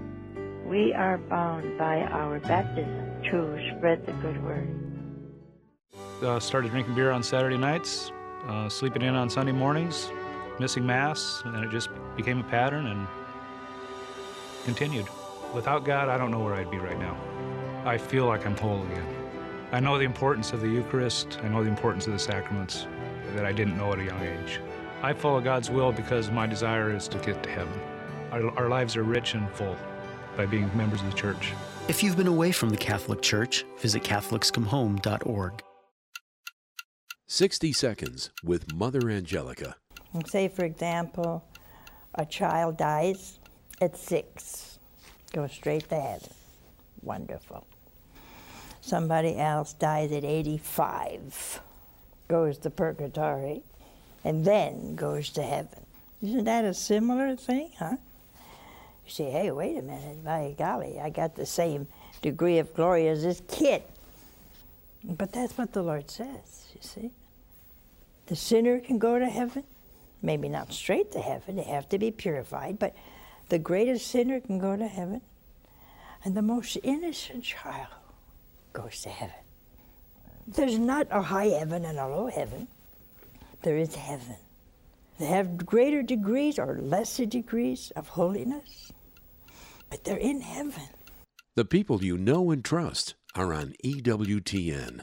We 0.64 0.92
are 0.94 1.18
bound 1.18 1.78
by 1.78 2.02
our 2.02 2.38
baptism 2.40 3.22
to 3.30 3.58
spread 3.76 4.06
the 4.06 4.12
good 4.12 4.42
word. 4.44 4.68
uh, 6.22 6.38
started 6.38 6.70
drinking 6.70 6.94
beer 6.94 7.10
on 7.10 7.22
Saturday 7.22 7.56
nights, 7.56 8.12
uh, 8.46 8.68
sleeping 8.68 9.02
in 9.02 9.14
on 9.14 9.28
Sunday 9.30 9.52
mornings, 9.52 10.10
missing 10.58 10.86
Mass, 10.86 11.42
and 11.44 11.64
it 11.64 11.70
just 11.70 11.88
became 12.16 12.40
a 12.40 12.44
pattern 12.44 12.86
and 12.86 13.06
continued. 14.64 15.06
Without 15.54 15.84
God, 15.84 16.08
I 16.08 16.18
don't 16.18 16.30
know 16.30 16.40
where 16.40 16.54
I'd 16.54 16.70
be 16.70 16.78
right 16.78 16.98
now. 16.98 17.16
I 17.84 17.98
feel 17.98 18.26
like 18.26 18.46
I'm 18.46 18.56
whole 18.56 18.82
again. 18.84 19.16
I 19.72 19.80
know 19.80 19.98
the 19.98 20.04
importance 20.04 20.52
of 20.52 20.60
the 20.60 20.68
Eucharist, 20.68 21.38
I 21.42 21.48
know 21.48 21.64
the 21.64 21.70
importance 21.70 22.06
of 22.06 22.12
the 22.12 22.18
sacraments 22.18 22.86
that 23.34 23.44
I 23.46 23.52
didn't 23.52 23.76
know 23.76 23.92
at 23.92 23.98
a 23.98 24.04
young 24.04 24.20
age. 24.22 24.60
I 25.02 25.12
follow 25.14 25.40
God's 25.40 25.70
will 25.70 25.92
because 25.92 26.30
my 26.30 26.46
desire 26.46 26.94
is 26.94 27.08
to 27.08 27.18
get 27.18 27.42
to 27.42 27.50
heaven. 27.50 27.80
Our, 28.32 28.50
our 28.58 28.68
lives 28.68 28.96
are 28.96 29.02
rich 29.02 29.34
and 29.34 29.50
full 29.52 29.76
by 30.36 30.46
being 30.46 30.70
members 30.76 31.00
of 31.00 31.10
the 31.10 31.16
church. 31.16 31.52
If 31.88 32.02
you've 32.02 32.16
been 32.16 32.26
away 32.26 32.52
from 32.52 32.70
the 32.70 32.76
Catholic 32.76 33.20
Church, 33.20 33.64
visit 33.78 34.02
CatholicsComeHome.org. 34.02 35.62
60 37.26 37.72
Seconds 37.72 38.30
with 38.42 38.72
Mother 38.74 39.08
Angelica. 39.08 39.76
Say, 40.26 40.48
for 40.48 40.64
example, 40.64 41.44
a 42.14 42.26
child 42.26 42.76
dies 42.76 43.38
at 43.80 43.96
six, 43.96 44.78
goes 45.32 45.52
straight 45.52 45.88
to 45.88 46.00
heaven. 46.00 46.30
Wonderful. 47.02 47.66
Somebody 48.80 49.36
else 49.36 49.74
dies 49.74 50.10
at 50.10 50.24
85, 50.24 51.60
goes 52.28 52.58
to 52.58 52.70
purgatory, 52.70 53.62
and 54.24 54.44
then 54.44 54.96
goes 54.96 55.30
to 55.30 55.42
heaven. 55.42 55.86
Isn't 56.22 56.44
that 56.44 56.64
a 56.64 56.74
similar 56.74 57.36
thing, 57.36 57.70
huh? 57.78 57.96
You 59.10 59.14
say, 59.14 59.30
hey, 59.32 59.50
wait 59.50 59.76
a 59.76 59.82
minute, 59.82 60.24
by 60.24 60.54
golly, 60.56 61.00
I 61.00 61.10
got 61.10 61.34
the 61.34 61.44
same 61.44 61.88
degree 62.22 62.58
of 62.58 62.72
glory 62.74 63.08
as 63.08 63.24
this 63.24 63.42
kid. 63.48 63.82
But 65.02 65.32
that's 65.32 65.58
what 65.58 65.72
the 65.72 65.82
Lord 65.82 66.08
says, 66.08 66.68
you 66.72 66.80
see. 66.80 67.10
The 68.26 68.36
sinner 68.36 68.78
can 68.78 68.98
go 68.98 69.18
to 69.18 69.26
heaven, 69.26 69.64
maybe 70.22 70.48
not 70.48 70.72
straight 70.72 71.10
to 71.12 71.20
heaven, 71.20 71.56
they 71.56 71.64
have 71.64 71.88
to 71.88 71.98
be 71.98 72.12
purified, 72.12 72.78
but 72.78 72.94
the 73.48 73.58
greatest 73.58 74.06
sinner 74.06 74.38
can 74.38 74.60
go 74.60 74.76
to 74.76 74.86
heaven, 74.86 75.22
and 76.24 76.36
the 76.36 76.42
most 76.42 76.78
innocent 76.84 77.42
child 77.42 77.88
goes 78.72 79.00
to 79.02 79.08
heaven. 79.08 79.34
There's 80.46 80.78
not 80.78 81.08
a 81.10 81.22
high 81.22 81.46
heaven 81.46 81.84
and 81.84 81.98
a 81.98 82.06
low 82.06 82.28
heaven, 82.28 82.68
there 83.62 83.76
is 83.76 83.96
heaven. 83.96 84.36
They 85.18 85.26
have 85.26 85.66
greater 85.66 86.00
degrees 86.00 86.60
or 86.60 86.78
lesser 86.80 87.26
degrees 87.26 87.90
of 87.96 88.06
holiness, 88.06 88.92
but 89.90 90.04
they're 90.04 90.16
in 90.16 90.40
heaven. 90.40 90.88
The 91.56 91.64
people 91.64 92.02
you 92.02 92.16
know 92.16 92.50
and 92.50 92.64
trust 92.64 93.14
are 93.34 93.52
on 93.52 93.74
EWTN. 93.84 95.02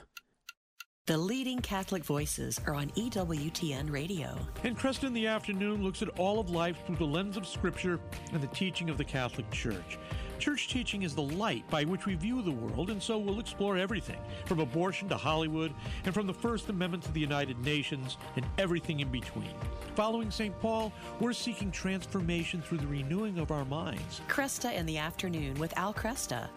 The 1.08 1.18
leading 1.18 1.60
Catholic 1.60 2.04
voices 2.04 2.60
are 2.66 2.74
on 2.74 2.90
EWTN 2.90 3.90
Radio. 3.90 4.38
And 4.66 4.78
Kresta 4.78 5.06
in 5.06 5.14
the 5.14 5.28
Afternoon 5.28 5.82
looks 5.82 6.02
at 6.02 6.10
all 6.20 6.40
of 6.40 6.50
life 6.50 6.80
through 6.86 6.98
the 6.98 7.06
lens 7.06 7.38
of 7.38 7.48
Scripture 7.48 8.00
and 8.34 8.42
the 8.42 8.48
teaching 8.48 8.90
of 8.90 8.98
the 8.98 9.06
Catholic 9.06 9.50
Church. 9.52 9.98
Church 10.40 10.68
teaching 10.68 11.04
is 11.04 11.16
the 11.16 11.22
light 11.22 11.68
by 11.70 11.84
which 11.84 12.06
we 12.06 12.16
view 12.16 12.42
the 12.42 12.52
world, 12.52 12.90
and 12.90 13.02
so 13.02 13.18
we'll 13.18 13.40
explore 13.40 13.78
everything 13.78 14.20
from 14.46 14.60
abortion 14.60 15.10
to 15.10 15.18
Hollywood, 15.18 15.74
and 16.06 16.14
from 16.14 16.28
the 16.28 16.34
First 16.34 16.70
Amendment 16.70 17.04
to 17.04 17.12
the 17.12 17.20
United 17.20 17.58
Nations, 17.60 18.18
and 18.36 18.46
everything 18.58 19.00
in 19.00 19.10
between. 19.10 19.54
Following 19.96 20.30
St. 20.30 20.58
Paul, 20.60 20.94
we're 21.20 21.34
seeking 21.34 21.72
transformation 21.72 22.62
through 22.62 22.78
the 22.78 22.88
renewing 22.88 23.40
of 23.40 23.52
our 23.52 23.66
minds. 23.66 24.22
Kresta 24.28 24.74
in 24.74 24.86
the 24.86 24.98
Afternoon 24.98 25.56
with 25.56 25.76
Al 25.78 25.94
Kresta. 25.94 26.48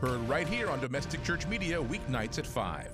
Heard 0.00 0.26
right 0.28 0.48
here 0.48 0.70
on 0.70 0.80
Domestic 0.80 1.22
Church 1.22 1.46
Media, 1.46 1.82
weeknights 1.82 2.38
at 2.38 2.46
5. 2.46 2.90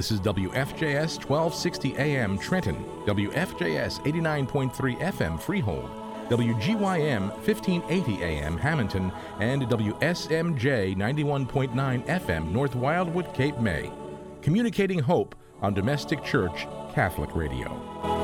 This 0.00 0.12
is 0.12 0.20
WFJS 0.20 1.26
1260 1.28 1.94
AM 1.98 2.38
Trenton, 2.38 2.74
WFJS 3.04 4.00
89.3 4.00 4.98
FM 4.98 5.38
Freehold, 5.38 5.90
WGYM 6.30 7.28
1580 7.46 8.22
AM 8.24 8.56
Hammonton, 8.56 9.12
and 9.40 9.60
WSMJ 9.64 10.96
91.9 10.96 12.06
FM 12.06 12.50
North 12.50 12.74
Wildwood, 12.74 13.34
Cape 13.34 13.58
May. 13.58 13.92
Communicating 14.40 15.00
hope 15.00 15.34
on 15.60 15.74
Domestic 15.74 16.24
Church 16.24 16.66
Catholic 16.94 17.36
Radio. 17.36 18.19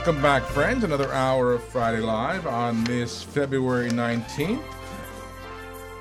Welcome 0.00 0.22
back, 0.22 0.42
friends. 0.44 0.82
Another 0.82 1.12
hour 1.12 1.52
of 1.52 1.62
Friday 1.62 2.00
Live 2.00 2.46
on 2.46 2.82
this 2.84 3.22
February 3.22 3.90
19th. 3.90 4.64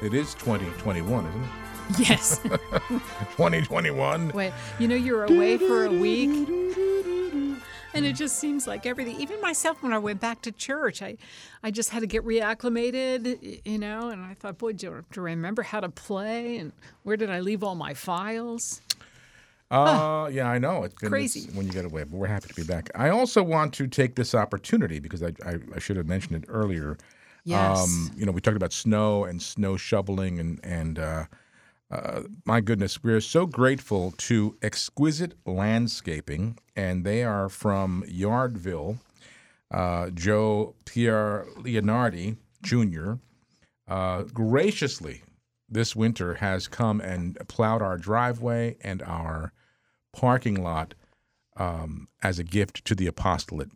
It 0.01 0.13
is 0.13 0.35
2021, 0.35 1.25
isn't 1.25 1.43
it? 1.43 1.49
Yes. 2.07 2.39
2021. 2.39 4.29
Wait, 4.29 4.53
you 4.79 4.87
know, 4.87 4.95
you're 4.95 5.25
away 5.25 5.57
for 5.57 5.83
a 5.83 5.91
week. 5.91 6.29
And 7.93 8.05
it 8.05 8.13
just 8.13 8.37
seems 8.37 8.67
like 8.67 8.85
everything, 8.85 9.19
even 9.19 9.41
myself 9.41 9.83
when 9.83 9.91
I 9.91 9.97
went 9.97 10.21
back 10.21 10.43
to 10.43 10.53
church, 10.53 11.01
I, 11.01 11.17
I 11.61 11.69
just 11.69 11.89
had 11.89 11.99
to 11.99 12.07
get 12.07 12.23
reacclimated, 12.23 13.65
you 13.65 13.77
know, 13.79 14.11
and 14.11 14.23
I 14.23 14.33
thought, 14.33 14.59
boy, 14.59 14.71
do, 14.71 15.03
do 15.11 15.19
I 15.19 15.23
remember 15.23 15.61
how 15.61 15.81
to 15.81 15.89
play 15.89 16.55
and 16.55 16.71
where 17.03 17.17
did 17.17 17.29
I 17.29 17.41
leave 17.41 17.65
all 17.65 17.75
my 17.75 17.93
files? 17.93 18.79
Uh, 19.72 20.30
yeah, 20.32 20.47
I 20.49 20.57
know. 20.57 20.84
It's 20.84 20.95
been 20.95 21.09
Crazy. 21.09 21.41
it's 21.41 21.53
when 21.53 21.65
you 21.67 21.72
get 21.72 21.86
away, 21.86 22.03
but 22.03 22.13
we're 22.17 22.28
happy 22.28 22.47
to 22.47 22.55
be 22.55 22.63
back. 22.63 22.89
I 22.95 23.09
also 23.09 23.43
want 23.43 23.74
to 23.76 23.88
take 23.88 24.15
this 24.15 24.34
opportunity 24.34 24.99
because 24.99 25.22
I, 25.22 25.34
I, 25.45 25.59
I 25.76 25.80
should 25.80 25.97
have 25.97 26.07
mentioned 26.07 26.43
it 26.43 26.47
earlier. 26.49 26.97
Yes. 27.43 28.09
you 28.15 28.26
know, 28.26 28.32
we 28.32 28.41
talked 28.41 28.57
about 28.57 28.74
snow 28.74 29.26
and 29.26 29.41
snow 29.41 29.78
shoveling, 29.78 30.39
and 30.39 30.59
and 30.63 30.99
uh, 30.99 31.26
uh, 31.91 32.22
my 32.45 32.61
goodness, 32.61 33.03
we're 33.03 33.22
so 33.22 33.45
grateful 33.45 34.13
to 34.17 34.57
Exquisite 34.61 35.34
Landscaping, 35.45 36.57
and 36.76 37.03
they 37.03 37.24
are 37.24 37.49
from 37.49 38.03
Yardville. 38.07 38.99
Uh, 39.72 40.09
Joe 40.09 40.76
Pierre 40.86 41.45
Leonardi 41.57 42.38
Jr. 42.63 43.13
Uh, 43.88 44.24
graciously 44.24 45.24
this 45.70 45.95
winter 45.95 46.36
has 46.36 46.67
come 46.67 46.99
and 46.99 47.38
plowed 47.47 47.82
our 47.82 47.97
driveway 47.97 48.76
and 48.82 49.01
our 49.03 49.53
parking 50.14 50.62
lot 50.64 50.93
um, 51.57 52.07
as 52.24 52.39
a 52.39 52.43
gift 52.43 52.86
to 52.86 52.95
the 52.95 53.07
apostolate. 53.07 53.70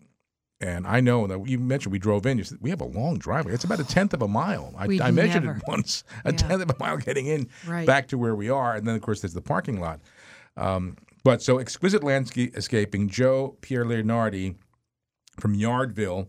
And 0.61 0.87
I 0.87 1.01
know 1.01 1.27
that 1.27 1.45
you 1.47 1.59
mentioned 1.59 1.91
we 1.91 1.99
drove 1.99 2.25
in. 2.25 2.37
You 2.37 2.45
said 2.45 2.59
we 2.61 2.69
have 2.69 2.79
a 2.79 2.85
long 2.85 3.17
driveway. 3.17 3.53
It's 3.53 3.65
about 3.65 3.81
a 3.81 3.83
tenth 3.83 4.13
of 4.13 4.21
a 4.21 4.27
mile. 4.27 4.73
I, 4.77 4.85
I 5.01 5.11
measured 5.11 5.43
never. 5.43 5.57
it 5.57 5.63
once, 5.67 6.05
a 6.23 6.31
Yeah. 6.31 6.37
tenth 6.37 6.61
of 6.61 6.69
a 6.69 6.75
mile 6.79 6.97
getting 6.97 7.25
in 7.27 7.49
Right. 7.67 7.85
back 7.85 8.07
to 8.09 8.17
where 8.17 8.33
we 8.35 8.49
are, 8.49 8.73
and 8.75 8.87
then 8.87 8.95
of 8.95 9.01
course 9.01 9.21
there's 9.21 9.33
the 9.33 9.41
parking 9.41 9.81
lot. 9.81 9.99
Um, 10.55 10.95
but 11.25 11.41
so 11.41 11.57
exquisite 11.57 12.03
landscaping, 12.03 13.09
Joe 13.09 13.57
Pierre 13.61 13.85
Leonardi 13.85 14.55
from 15.39 15.55
Yardville. 15.55 16.27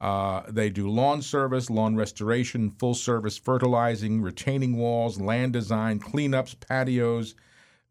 Uh, 0.00 0.42
they 0.48 0.68
do 0.68 0.88
lawn 0.90 1.22
service, 1.22 1.70
lawn 1.70 1.94
restoration, 1.96 2.70
full 2.70 2.94
service 2.94 3.38
fertilizing, 3.38 4.20
retaining 4.20 4.76
walls, 4.76 5.20
land 5.20 5.52
design, 5.52 5.98
cleanups, 6.00 6.54
patios, 6.58 7.34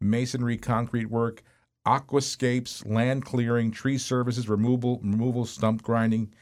masonry, 0.00 0.56
concrete 0.56 1.06
work, 1.10 1.42
aquascapes, 1.86 2.86
land 2.86 3.24
clearing, 3.24 3.70
tree 3.70 3.98
services, 3.98 4.48
removal, 4.48 5.00
removal, 5.02 5.44
stump 5.46 5.82
grinding, 5.82 6.32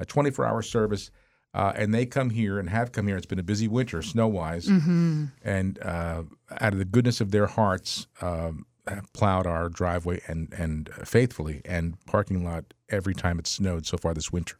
a 0.00 0.04
24 0.04 0.44
hour 0.46 0.62
service. 0.62 1.10
Uh, 1.52 1.72
and 1.76 1.94
they 1.94 2.04
come 2.04 2.30
here 2.30 2.58
and 2.58 2.68
have 2.68 2.90
come 2.90 3.06
here. 3.06 3.16
It's 3.16 3.26
been 3.26 3.38
a 3.38 3.44
busy 3.44 3.68
winter, 3.68 4.02
snow 4.02 4.26
wise. 4.26 4.66
Mhm. 4.66 5.30
And 5.44 5.78
uh, 5.80 6.24
out 6.60 6.72
of 6.72 6.80
the 6.80 6.84
goodness 6.84 7.20
of 7.20 7.30
their 7.30 7.46
hearts, 7.46 8.08
um, 8.20 8.66
plowed 9.12 9.46
our 9.46 9.68
driveway 9.68 10.20
and, 10.26 10.52
and 10.52 10.90
faithfully 11.04 11.62
and 11.64 11.96
parking 12.06 12.44
lot 12.44 12.64
every 12.90 13.14
time 13.14 13.38
it 13.38 13.46
snowed 13.46 13.86
so 13.86 13.96
far 13.96 14.12
this 14.14 14.32
winter. 14.32 14.56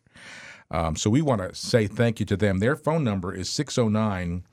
Um, 0.71 0.97
so 0.97 1.11
we 1.11 1.21
want 1.21 1.43
to 1.43 1.55
say 1.55 1.87
thank 1.87 2.21
you 2.21 2.27
to 2.27 2.37
them. 2.37 2.59
Their 2.59 2.77
phone 2.77 3.05
number 3.05 3.35
is 3.35 3.51
609 3.51 4.45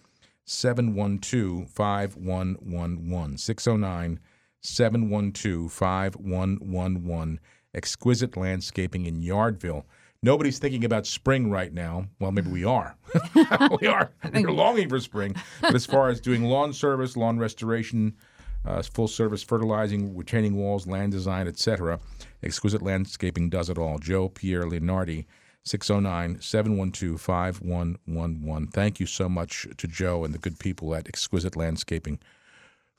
712 0.46 1.70
5111. 1.70 3.38
609 3.38 4.20
712 4.62 5.72
5111. 5.72 7.40
Exquisite 7.74 8.36
Landscaping 8.36 9.06
in 9.06 9.22
Yardville. 9.22 9.84
Nobody's 10.24 10.60
thinking 10.60 10.86
about 10.86 11.08
spring 11.08 11.50
right 11.50 11.74
now. 11.74 12.06
Well, 12.20 12.32
maybe 12.32 12.52
we 12.52 12.64
are. 12.64 12.96
we 13.82 13.88
are. 13.88 14.12
We're 14.34 14.52
longing 14.52 14.90
for 14.90 15.00
spring. 15.00 15.36
But 15.62 15.74
as 15.74 15.86
far 15.86 16.10
as 16.10 16.22
doing 16.22 16.44
lawn 16.44 16.74
service, 16.74 17.18
lawn 17.18 17.40
restoration, 17.40 18.16
uh, 18.64 18.84
full 18.84 19.08
service 19.08 19.42
fertilizing, 19.42 20.16
retaining 20.16 20.56
walls, 20.56 20.86
land 20.86 21.12
design, 21.12 21.48
etc., 21.48 22.00
Exquisite 22.44 22.84
Landscaping 22.84 23.50
does 23.50 23.70
it 23.70 23.80
all. 23.80 23.98
Joe 23.98 24.30
Pierre 24.30 24.66
Leonardi, 24.66 25.26
609 25.64 26.40
712 26.42 27.20
5111. 27.20 28.68
Thank 28.68 29.00
you 29.00 29.08
so 29.08 29.28
much 29.28 29.68
to 29.78 29.88
Joe 29.88 30.24
and 30.24 30.34
the 30.34 30.40
good 30.40 30.60
people 30.60 30.94
at 30.94 31.08
Exquisite 31.08 31.56
Landscaping 31.56 32.20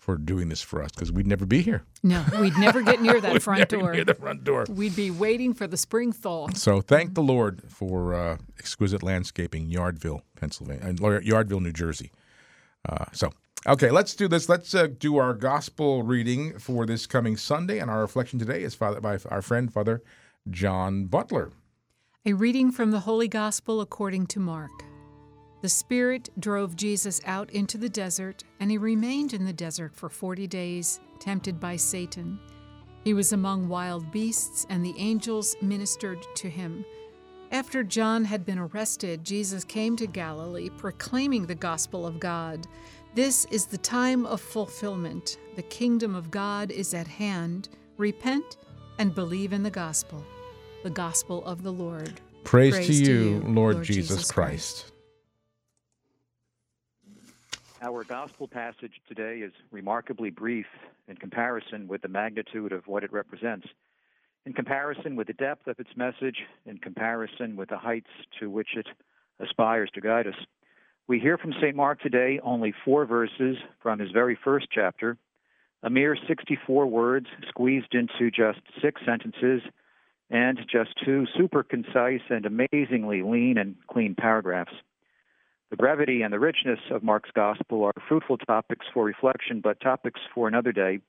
for 0.02 0.16
doing 0.16 0.48
this 0.48 0.60
for 0.60 0.82
us 0.82 0.90
because 0.90 1.12
we'd 1.12 1.28
never 1.28 1.46
be 1.46 1.62
here. 1.62 1.84
No, 2.02 2.24
we'd 2.40 2.58
never 2.58 2.82
get 2.82 3.00
near 3.00 3.20
that 3.20 3.40
front 3.40 3.68
door. 3.68 3.92
Near 3.92 4.04
the 4.04 4.14
front 4.14 4.42
door. 4.42 4.66
We'd 4.68 4.96
be 4.96 5.12
waiting 5.12 5.54
for 5.54 5.68
the 5.68 5.76
spring 5.76 6.10
thaw. 6.10 6.48
So 6.54 6.80
thank 6.80 7.14
the 7.14 7.22
Lord 7.22 7.62
for 7.68 8.12
uh, 8.12 8.38
exquisite 8.58 9.04
landscaping, 9.04 9.70
Yardville, 9.70 10.22
Pennsylvania, 10.34 10.82
and 10.84 10.98
Yardville, 10.98 11.62
New 11.62 11.72
Jersey. 11.72 12.10
Uh, 12.88 13.04
so 13.12 13.30
okay, 13.64 13.92
let's 13.92 14.16
do 14.16 14.26
this. 14.26 14.48
Let's 14.48 14.74
uh, 14.74 14.88
do 14.98 15.18
our 15.18 15.34
gospel 15.34 16.02
reading 16.02 16.58
for 16.58 16.84
this 16.84 17.06
coming 17.06 17.36
Sunday, 17.36 17.78
and 17.78 17.88
our 17.88 18.00
reflection 18.00 18.40
today 18.40 18.64
is 18.64 18.74
Father 18.74 19.00
by 19.00 19.18
our 19.30 19.40
friend 19.40 19.72
Father 19.72 20.02
John 20.50 21.04
Butler. 21.04 21.52
A 22.26 22.32
reading 22.32 22.72
from 22.72 22.90
the 22.90 23.00
Holy 23.00 23.28
Gospel 23.28 23.80
according 23.80 24.26
to 24.28 24.40
Mark. 24.40 24.72
The 25.62 25.68
Spirit 25.68 26.28
drove 26.40 26.74
Jesus 26.74 27.20
out 27.24 27.48
into 27.50 27.78
the 27.78 27.88
desert, 27.88 28.42
and 28.58 28.68
he 28.68 28.78
remained 28.78 29.32
in 29.32 29.44
the 29.44 29.52
desert 29.52 29.94
for 29.94 30.08
forty 30.08 30.48
days, 30.48 30.98
tempted 31.20 31.60
by 31.60 31.76
Satan. 31.76 32.40
He 33.04 33.14
was 33.14 33.32
among 33.32 33.68
wild 33.68 34.10
beasts, 34.10 34.66
and 34.68 34.84
the 34.84 34.94
angels 34.98 35.56
ministered 35.62 36.18
to 36.34 36.50
him. 36.50 36.84
After 37.52 37.84
John 37.84 38.24
had 38.24 38.44
been 38.44 38.58
arrested, 38.58 39.24
Jesus 39.24 39.62
came 39.62 39.94
to 39.96 40.06
Galilee, 40.06 40.68
proclaiming 40.68 41.46
the 41.46 41.54
gospel 41.54 42.06
of 42.06 42.18
God. 42.18 42.66
This 43.14 43.44
is 43.46 43.66
the 43.66 43.78
time 43.78 44.26
of 44.26 44.40
fulfillment. 44.40 45.38
The 45.54 45.62
kingdom 45.62 46.14
of 46.14 46.30
God 46.30 46.70
is 46.70 46.92
at 46.92 47.06
hand. 47.06 47.68
Repent 47.98 48.56
and 48.98 49.14
believe 49.14 49.52
in 49.52 49.62
the 49.62 49.70
gospel. 49.70 50.24
The 50.82 50.90
gospel 50.90 51.44
of 51.44 51.62
the 51.62 51.72
Lord. 51.72 52.20
Praise, 52.42 52.86
to, 52.86 52.92
you, 52.92 53.42
Lord, 53.46 53.84
Jesus, 53.84 54.30
Christ. 54.30 54.91
Our 57.84 58.04
gospel 58.04 58.46
passage 58.46 59.00
today 59.08 59.38
is 59.38 59.52
remarkably 59.72 60.30
brief 60.30 60.66
in 61.08 61.16
comparison 61.16 61.88
with 61.88 62.02
the 62.02 62.08
magnitude 62.08 62.70
of 62.70 62.86
what 62.86 63.02
it 63.02 63.12
represents, 63.12 63.66
in 64.46 64.52
comparison 64.52 65.16
with 65.16 65.26
the 65.26 65.32
depth 65.32 65.66
of 65.66 65.80
its 65.80 65.90
message, 65.96 66.36
in 66.64 66.78
comparison 66.78 67.56
with 67.56 67.70
the 67.70 67.78
heights 67.78 68.10
to 68.38 68.48
which 68.48 68.76
it 68.76 68.86
aspires 69.40 69.90
to 69.94 70.00
guide 70.00 70.28
us. 70.28 70.36
We 71.08 71.18
hear 71.18 71.36
from 71.36 71.54
St. 71.54 71.74
Mark 71.74 72.00
today 72.00 72.38
only 72.44 72.72
four 72.84 73.04
verses 73.04 73.56
from 73.82 73.98
his 73.98 74.12
very 74.12 74.38
first 74.44 74.68
chapter, 74.70 75.16
a 75.82 75.90
mere 75.90 76.16
64 76.28 76.86
words 76.86 77.26
squeezed 77.48 77.96
into 77.96 78.30
just 78.30 78.60
six 78.80 79.00
sentences, 79.04 79.60
and 80.30 80.56
just 80.70 80.90
two 81.04 81.26
super 81.36 81.64
concise 81.64 82.22
and 82.30 82.46
amazingly 82.46 83.22
lean 83.22 83.58
and 83.58 83.74
clean 83.88 84.14
paragraphs. 84.14 84.72
The 85.72 85.78
brevity 85.78 86.20
and 86.20 86.30
the 86.30 86.38
richness 86.38 86.80
of 86.90 87.02
Mark's 87.02 87.30
gospel 87.34 87.82
are 87.84 87.94
fruitful 88.06 88.36
topics 88.36 88.84
for 88.92 89.06
reflection, 89.06 89.62
but 89.62 89.80
topics 89.80 90.20
for 90.34 90.46
another 90.46 90.70
day. 90.70 91.00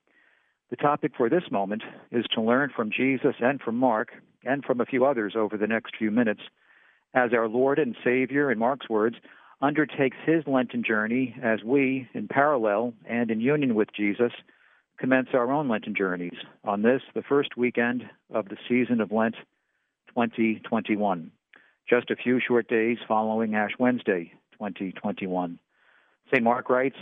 The 0.70 0.76
topic 0.76 1.12
for 1.18 1.28
this 1.28 1.50
moment 1.50 1.82
is 2.10 2.24
to 2.34 2.40
learn 2.40 2.70
from 2.74 2.90
Jesus 2.90 3.34
and 3.40 3.60
from 3.60 3.76
Mark, 3.76 4.12
and 4.42 4.64
from 4.64 4.80
a 4.80 4.86
few 4.86 5.04
others 5.04 5.34
over 5.36 5.58
the 5.58 5.66
next 5.66 5.96
few 5.98 6.10
minutes, 6.10 6.40
as 7.12 7.34
our 7.34 7.46
Lord 7.46 7.78
and 7.78 7.94
Savior, 8.02 8.50
in 8.50 8.58
Mark's 8.58 8.88
words, 8.88 9.16
undertakes 9.60 10.16
his 10.24 10.44
Lenten 10.46 10.82
journey 10.82 11.36
as 11.42 11.62
we, 11.62 12.08
in 12.14 12.26
parallel 12.26 12.94
and 13.04 13.30
in 13.30 13.42
union 13.42 13.74
with 13.74 13.88
Jesus, 13.94 14.32
commence 14.96 15.28
our 15.34 15.52
own 15.52 15.68
Lenten 15.68 15.94
journeys 15.94 16.38
on 16.64 16.80
this, 16.80 17.02
the 17.14 17.20
first 17.20 17.58
weekend 17.58 18.04
of 18.32 18.48
the 18.48 18.56
season 18.66 19.02
of 19.02 19.12
Lent 19.12 19.34
2021, 20.08 21.30
just 21.86 22.10
a 22.10 22.16
few 22.16 22.40
short 22.40 22.66
days 22.66 22.96
following 23.06 23.54
Ash 23.54 23.72
Wednesday, 23.78 24.32
2021. 24.58 25.58
St. 26.28 26.42
Mark 26.42 26.70
writes 26.70 26.96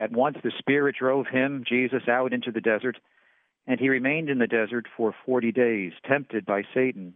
At 0.00 0.12
once 0.12 0.36
the 0.42 0.52
Spirit 0.58 0.96
drove 0.98 1.26
him, 1.26 1.64
Jesus, 1.68 2.02
out 2.08 2.32
into 2.32 2.50
the 2.50 2.60
desert, 2.60 2.96
and 3.66 3.80
he 3.80 3.88
remained 3.88 4.28
in 4.28 4.38
the 4.38 4.46
desert 4.46 4.86
for 4.96 5.14
40 5.26 5.52
days, 5.52 5.92
tempted 6.08 6.44
by 6.44 6.62
Satan. 6.74 7.14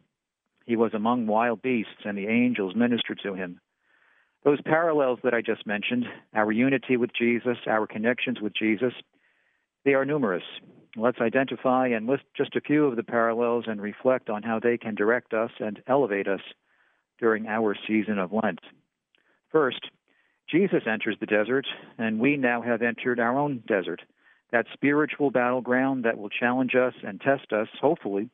He 0.67 0.77
was 0.77 0.93
among 0.95 1.27
wild 1.27 1.63
beasts, 1.63 2.05
and 2.05 2.17
the 2.17 2.27
angels 2.27 2.75
ministered 2.77 3.21
to 3.23 3.35
him. 3.35 3.61
Those 4.45 4.61
parallels 4.63 5.19
that 5.25 5.35
I 5.35 5.41
just 5.41 5.67
mentioned, 5.67 6.07
our 6.35 6.53
unity 6.53 6.97
with 6.97 7.11
Jesus, 7.19 7.57
our 7.67 7.87
connections 7.87 8.41
with 8.41 8.55
Jesus, 8.55 8.93
they 9.85 9.95
are 9.95 10.05
numerous. 10.05 10.45
Let's 10.97 11.21
identify 11.21 11.89
and 11.89 12.07
list 12.07 12.25
just 12.37 12.57
a 12.57 12.61
few 12.61 12.87
of 12.87 12.97
the 12.97 13.03
parallels 13.03 13.65
and 13.67 13.81
reflect 13.81 14.31
on 14.31 14.43
how 14.43 14.61
they 14.61 14.79
can 14.79 14.95
direct 14.95 15.33
us 15.33 15.51
and 15.61 15.83
elevate 15.87 16.29
us 16.29 16.41
during 17.19 17.47
our 17.47 17.77
season 17.87 18.19
of 18.19 18.33
Lent. 18.33 18.61
First, 19.51 19.91
Jesus 20.51 20.83
enters 20.87 21.17
the 21.21 21.27
desert, 21.27 21.67
and 21.99 22.21
we 22.21 22.37
now 22.37 22.63
have 22.63 22.83
entered 22.83 23.21
our 23.21 23.39
own 23.39 23.63
desert, 23.67 24.03
that 24.51 24.67
spiritual 24.73 25.31
battleground 25.31 26.05
that 26.05 26.19
will 26.19 26.31
challenge 26.31 26.75
us 26.75 26.95
and 27.03 27.21
test 27.21 27.53
us, 27.53 27.69
hopefully, 27.81 28.31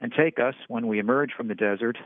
and 0.00 0.12
take 0.12 0.38
us 0.38 0.54
when 0.68 0.86
we 0.86 0.98
emerge 0.98 1.32
from 1.36 1.48
the 1.48 1.54
desert 1.54 1.96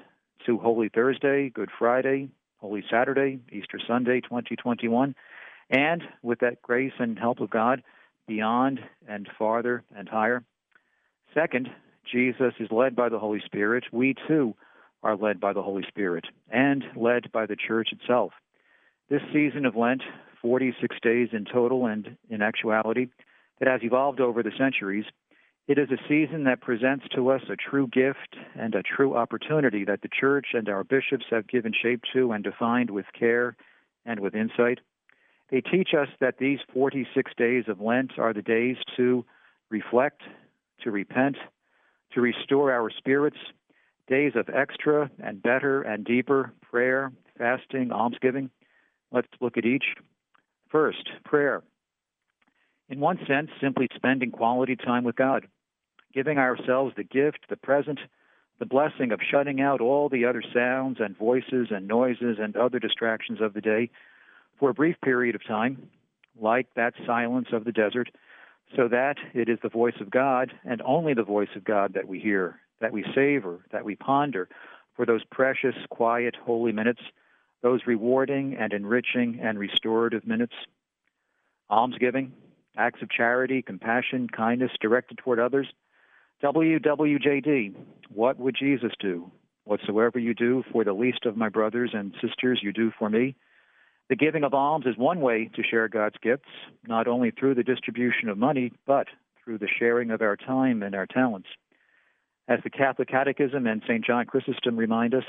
to 0.47 0.59
Holy 0.59 0.89
Thursday, 0.89 1.51
Good 1.51 1.71
Friday, 1.77 2.31
Holy 2.59 2.85
Saturday, 2.91 3.41
Easter 3.53 3.81
Sunday 3.87 4.21
2021, 4.21 5.15
and 5.71 6.03
with 6.23 6.41
that 6.41 6.63
grace 6.63 6.93
and 6.99 7.19
help 7.19 7.41
of 7.41 7.51
God, 7.51 7.83
beyond 8.27 8.81
and 9.09 9.29
farther 9.39 9.85
and 9.97 10.09
higher. 10.09 10.45
Second, 11.35 11.69
Jesus 12.11 12.55
is 12.59 12.71
led 12.71 12.97
by 12.97 13.09
the 13.09 13.19
Holy 13.19 13.41
Spirit. 13.45 13.85
We 13.93 14.15
too 14.27 14.55
are 15.03 15.17
led 15.17 15.41
by 15.41 15.53
the 15.53 15.63
Holy 15.63 15.85
Spirit 15.89 16.25
and 16.51 16.85
led 16.97 17.31
by 17.33 17.47
the 17.47 17.57
church 17.57 17.91
itself. 17.93 18.33
This 19.11 19.23
season 19.33 19.65
of 19.65 19.75
Lent, 19.75 20.03
46 20.43 20.97
days 21.03 21.29
in 21.33 21.47
total 21.47 21.87
and 21.87 22.19
in 22.29 22.43
actuality, 22.43 23.07
that 23.59 23.67
has 23.67 23.81
evolved 23.83 24.21
over 24.21 24.43
the 24.43 24.53
centuries, 24.59 25.07
it 25.67 25.79
is 25.79 25.89
a 25.91 25.97
season 26.07 26.45
that 26.45 26.61
presents 26.61 27.07
to 27.15 27.31
us 27.31 27.41
a 27.49 27.57
true 27.57 27.87
gift 27.87 28.37
and 28.55 28.75
a 28.75 28.83
true 28.83 29.17
opportunity 29.17 29.85
that 29.85 30.03
the 30.03 30.09
church 30.09 30.49
and 30.53 30.69
our 30.69 30.85
bishops 30.85 31.25
have 31.31 31.49
given 31.49 31.73
shape 31.73 32.03
to 32.13 32.33
and 32.33 32.45
defined 32.45 32.91
with 32.91 33.07
care 33.19 33.57
and 34.05 34.21
with 34.21 34.35
insight. 34.35 34.81
They 35.51 35.63
teach 35.63 35.95
us 35.99 36.09
that 36.21 36.37
these 36.37 36.59
46 36.75 37.33
days 37.39 37.65
of 37.67 37.81
Lent 37.81 38.19
are 38.19 38.35
the 38.35 38.43
days 38.43 38.77
to 38.99 39.25
reflect, 39.71 40.21
to 40.83 40.91
repent, 40.91 41.37
to 42.13 42.21
restore 42.21 42.73
our 42.73 42.91
spirits, 42.91 43.39
days 44.07 44.33
of 44.37 44.51
extra 44.51 45.11
and 45.19 45.43
better 45.43 45.81
and 45.81 46.05
deeper 46.05 46.53
prayer, 46.61 47.11
fasting, 47.39 47.91
almsgiving. 47.91 48.51
Let's 49.13 49.29
look 49.41 49.57
at 49.57 49.65
each. 49.65 49.95
First, 50.69 51.09
prayer. 51.25 51.63
In 52.89 53.01
one 53.01 53.19
sense, 53.27 53.51
simply 53.61 53.89
spending 53.95 54.31
quality 54.31 54.77
time 54.77 55.05
with 55.05 55.17
God, 55.17 55.47
giving 56.15 56.39
ourselves 56.39 56.95
the 56.97 57.05
gift, 57.05 57.41
the 57.49 57.57
present, 57.57 58.01
the 58.59 58.67
blessing 58.67 59.13
of 59.13 59.21
shutting 59.31 59.61
out 59.61 59.81
all 59.81 60.09
the 60.09 60.25
other 60.25 60.43
sounds 60.55 60.99
and 61.01 61.17
voices 61.17 61.69
and 61.71 61.87
noises 61.87 62.39
and 62.41 62.57
other 62.57 62.79
distractions 62.79 63.41
of 63.41 63.55
the 63.55 63.61
day 63.61 63.91
for 64.59 64.71
a 64.71 64.75
brief 64.75 64.97
period 65.03 65.35
of 65.35 65.47
time, 65.47 65.89
like 66.41 66.67
that 66.75 66.95
silence 67.07 67.49
of 67.53 67.65
the 67.65 67.73
desert, 67.73 68.11
so 68.77 68.89
that 68.89 69.17
it 69.35 69.49
is 69.49 69.59
the 69.63 69.69
voice 69.69 70.01
of 70.01 70.11
God 70.11 70.53
and 70.65 70.83
only 70.83 71.15
the 71.15 71.23
voice 71.23 71.49
of 71.57 71.65
God 71.65 71.95
that 71.95 72.09
we 72.09 72.19
hear, 72.19 72.61
that 72.81 72.93
we 72.93 73.05
savor, 73.15 73.65
that 73.71 73.85
we 73.85 73.95
ponder 73.97 74.49
for 74.97 75.07
those 75.07 75.25
precious, 75.31 75.75
quiet, 75.91 76.35
holy 76.45 76.73
minutes, 76.73 77.01
those 77.63 77.81
rewarding 77.87 78.57
and 78.57 78.73
enriching 78.73 79.41
and 79.43 79.59
restorative 79.59 80.27
minutes. 80.27 80.55
Almsgiving, 81.71 82.33
acts 82.77 83.03
of 83.03 83.11
charity, 83.11 83.63
compassion, 83.63 84.29
kindness 84.29 84.71
directed 84.81 85.19
toward 85.19 85.41
others. 85.41 85.67
WWJD, 86.43 87.75
what 88.11 88.39
would 88.39 88.55
Jesus 88.59 88.93
do? 89.01 89.31
Whatsoever 89.65 90.19
you 90.19 90.35
do 90.35 90.65
for 90.73 90.85
the 90.85 90.93
least 90.93 91.27
of 91.27 91.37
my 91.37 91.49
brothers 91.49 91.91
and 91.93 92.15
sisters, 92.23 92.61
you 92.63 92.73
do 92.73 92.93
for 92.99 93.11
me. 93.11 93.35
The 94.09 94.17
giving 94.17 94.45
of 94.45 94.55
alms 94.55 94.87
is 94.87 94.97
one 94.97 95.21
way 95.21 95.51
to 95.55 95.63
share 95.63 95.89
God's 95.89 96.17
gifts, 96.23 96.49
not 96.87 97.07
only 97.07 97.31
through 97.31 97.57
the 97.57 97.63
distribution 97.63 98.31
of 98.31 98.39
money, 98.39 98.73
but 98.87 99.09
through 99.45 99.59
the 99.59 99.69
sharing 99.79 100.11
of 100.11 100.23
our 100.23 100.37
time 100.37 100.83
and 100.83 100.95
our 100.95 101.07
talents. 101.07 101.49
As 102.49 102.61
the 102.65 102.71
Catholic 102.71 103.09
Catechism 103.09 103.67
and 103.67 103.83
St. 103.83 104.03
John 104.03 104.25
Chrysostom 104.25 104.79
remind 104.79 105.15
us, 105.15 105.25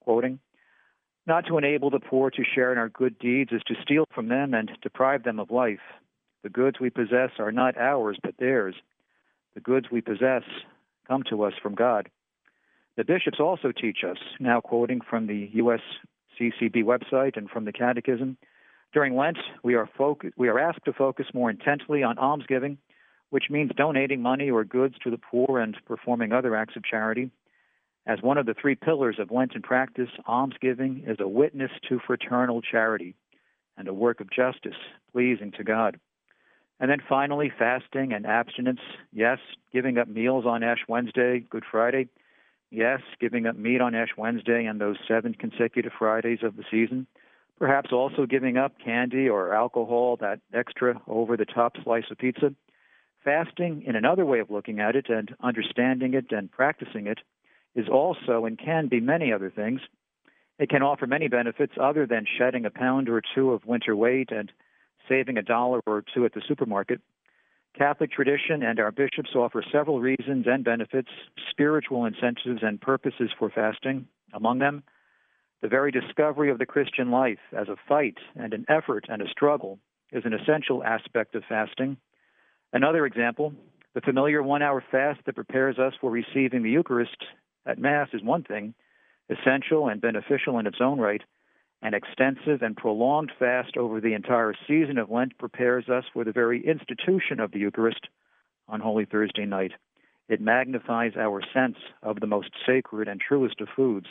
quoting, 0.00 0.40
not 1.26 1.46
to 1.46 1.58
enable 1.58 1.90
the 1.90 2.00
poor 2.00 2.30
to 2.30 2.44
share 2.54 2.72
in 2.72 2.78
our 2.78 2.88
good 2.88 3.18
deeds 3.18 3.52
is 3.52 3.62
to 3.66 3.74
steal 3.82 4.06
from 4.14 4.28
them 4.28 4.54
and 4.54 4.70
deprive 4.82 5.22
them 5.22 5.38
of 5.38 5.50
life. 5.50 5.80
The 6.42 6.50
goods 6.50 6.78
we 6.80 6.90
possess 6.90 7.30
are 7.38 7.52
not 7.52 7.76
ours, 7.78 8.18
but 8.22 8.36
theirs. 8.38 8.74
The 9.54 9.60
goods 9.60 9.86
we 9.90 10.00
possess 10.00 10.42
come 11.08 11.22
to 11.30 11.44
us 11.44 11.54
from 11.62 11.74
God. 11.74 12.10
The 12.96 13.04
bishops 13.04 13.40
also 13.40 13.72
teach 13.72 13.98
us, 14.08 14.18
now 14.38 14.60
quoting 14.60 15.00
from 15.00 15.26
the 15.26 15.50
USCCB 15.56 16.84
website 16.84 17.36
and 17.36 17.48
from 17.48 17.64
the 17.64 17.72
Catechism, 17.72 18.36
during 18.94 19.16
Lent 19.16 19.38
we 19.64 19.74
are, 19.74 19.88
we 20.36 20.48
are 20.48 20.58
asked 20.58 20.84
to 20.84 20.92
focus 20.92 21.26
more 21.34 21.50
intently 21.50 22.04
on 22.04 22.16
almsgiving, 22.16 22.78
which 23.30 23.50
means 23.50 23.72
donating 23.76 24.22
money 24.22 24.50
or 24.50 24.64
goods 24.64 24.94
to 25.02 25.10
the 25.10 25.18
poor 25.18 25.58
and 25.58 25.76
performing 25.84 26.32
other 26.32 26.54
acts 26.54 26.76
of 26.76 26.84
charity. 26.84 27.30
As 28.06 28.20
one 28.20 28.36
of 28.36 28.44
the 28.44 28.54
three 28.54 28.74
pillars 28.74 29.18
of 29.18 29.30
Lenten 29.30 29.62
practice, 29.62 30.10
almsgiving 30.26 31.04
is 31.06 31.16
a 31.20 31.28
witness 31.28 31.70
to 31.88 31.98
fraternal 32.06 32.60
charity 32.60 33.14
and 33.78 33.88
a 33.88 33.94
work 33.94 34.20
of 34.20 34.30
justice 34.30 34.76
pleasing 35.12 35.52
to 35.52 35.64
God. 35.64 35.98
And 36.80 36.90
then 36.90 37.00
finally, 37.08 37.50
fasting 37.56 38.12
and 38.12 38.26
abstinence. 38.26 38.80
Yes, 39.12 39.38
giving 39.72 39.96
up 39.96 40.08
meals 40.08 40.44
on 40.44 40.62
Ash 40.62 40.84
Wednesday, 40.86 41.40
Good 41.48 41.64
Friday. 41.70 42.08
Yes, 42.70 43.00
giving 43.20 43.46
up 43.46 43.56
meat 43.56 43.80
on 43.80 43.94
Ash 43.94 44.10
Wednesday 44.18 44.66
and 44.66 44.80
those 44.80 44.96
seven 45.06 45.32
consecutive 45.32 45.92
Fridays 45.98 46.40
of 46.42 46.56
the 46.56 46.64
season. 46.70 47.06
Perhaps 47.58 47.92
also 47.92 48.26
giving 48.26 48.56
up 48.56 48.72
candy 48.84 49.28
or 49.28 49.54
alcohol, 49.54 50.16
that 50.20 50.40
extra 50.52 51.00
over 51.06 51.36
the 51.36 51.44
top 51.44 51.76
slice 51.82 52.10
of 52.10 52.18
pizza. 52.18 52.52
Fasting, 53.22 53.84
in 53.86 53.96
another 53.96 54.26
way 54.26 54.40
of 54.40 54.50
looking 54.50 54.80
at 54.80 54.96
it 54.96 55.08
and 55.08 55.34
understanding 55.40 56.14
it 56.14 56.32
and 56.32 56.50
practicing 56.50 57.06
it, 57.06 57.20
is 57.74 57.88
also 57.88 58.44
and 58.44 58.58
can 58.58 58.88
be 58.88 59.00
many 59.00 59.32
other 59.32 59.50
things. 59.50 59.80
It 60.58 60.68
can 60.68 60.82
offer 60.82 61.06
many 61.06 61.28
benefits 61.28 61.72
other 61.80 62.06
than 62.06 62.26
shedding 62.38 62.64
a 62.64 62.70
pound 62.70 63.08
or 63.08 63.20
two 63.34 63.50
of 63.50 63.66
winter 63.66 63.96
weight 63.96 64.30
and 64.30 64.50
saving 65.08 65.36
a 65.36 65.42
dollar 65.42 65.80
or 65.86 66.04
two 66.14 66.24
at 66.24 66.34
the 66.34 66.42
supermarket. 66.46 67.00
Catholic 67.76 68.12
tradition 68.12 68.62
and 68.62 68.78
our 68.78 68.92
bishops 68.92 69.34
offer 69.34 69.62
several 69.72 70.00
reasons 70.00 70.46
and 70.46 70.64
benefits, 70.64 71.08
spiritual 71.50 72.06
incentives 72.06 72.62
and 72.62 72.80
purposes 72.80 73.30
for 73.36 73.50
fasting. 73.50 74.06
Among 74.32 74.60
them, 74.60 74.84
the 75.60 75.68
very 75.68 75.90
discovery 75.90 76.50
of 76.50 76.58
the 76.58 76.66
Christian 76.66 77.10
life 77.10 77.40
as 77.56 77.68
a 77.68 77.76
fight 77.88 78.18
and 78.36 78.54
an 78.54 78.64
effort 78.68 79.06
and 79.08 79.20
a 79.20 79.28
struggle 79.28 79.80
is 80.12 80.24
an 80.24 80.34
essential 80.34 80.84
aspect 80.84 81.34
of 81.34 81.42
fasting. 81.48 81.96
Another 82.72 83.06
example, 83.06 83.52
the 83.94 84.00
familiar 84.00 84.42
one 84.42 84.62
hour 84.62 84.84
fast 84.92 85.20
that 85.26 85.34
prepares 85.34 85.78
us 85.78 85.94
for 86.00 86.10
receiving 86.10 86.62
the 86.62 86.70
Eucharist 86.70 87.16
at 87.66 87.78
Mass 87.78 88.08
is 88.12 88.22
one 88.22 88.42
thing, 88.42 88.74
essential 89.28 89.88
and 89.88 90.00
beneficial 90.00 90.58
in 90.58 90.66
its 90.66 90.80
own 90.80 90.98
right. 90.98 91.22
An 91.82 91.94
extensive 91.94 92.62
and 92.62 92.76
prolonged 92.76 93.32
fast 93.38 93.76
over 93.76 94.00
the 94.00 94.14
entire 94.14 94.54
season 94.66 94.98
of 94.98 95.10
Lent 95.10 95.36
prepares 95.38 95.88
us 95.88 96.04
for 96.12 96.24
the 96.24 96.32
very 96.32 96.66
institution 96.66 97.40
of 97.40 97.52
the 97.52 97.58
Eucharist 97.58 98.08
on 98.68 98.80
Holy 98.80 99.04
Thursday 99.04 99.44
night. 99.44 99.72
It 100.28 100.40
magnifies 100.40 101.12
our 101.18 101.42
sense 101.52 101.76
of 102.02 102.20
the 102.20 102.26
most 102.26 102.50
sacred 102.66 103.08
and 103.08 103.20
truest 103.20 103.60
of 103.60 103.68
foods, 103.76 104.06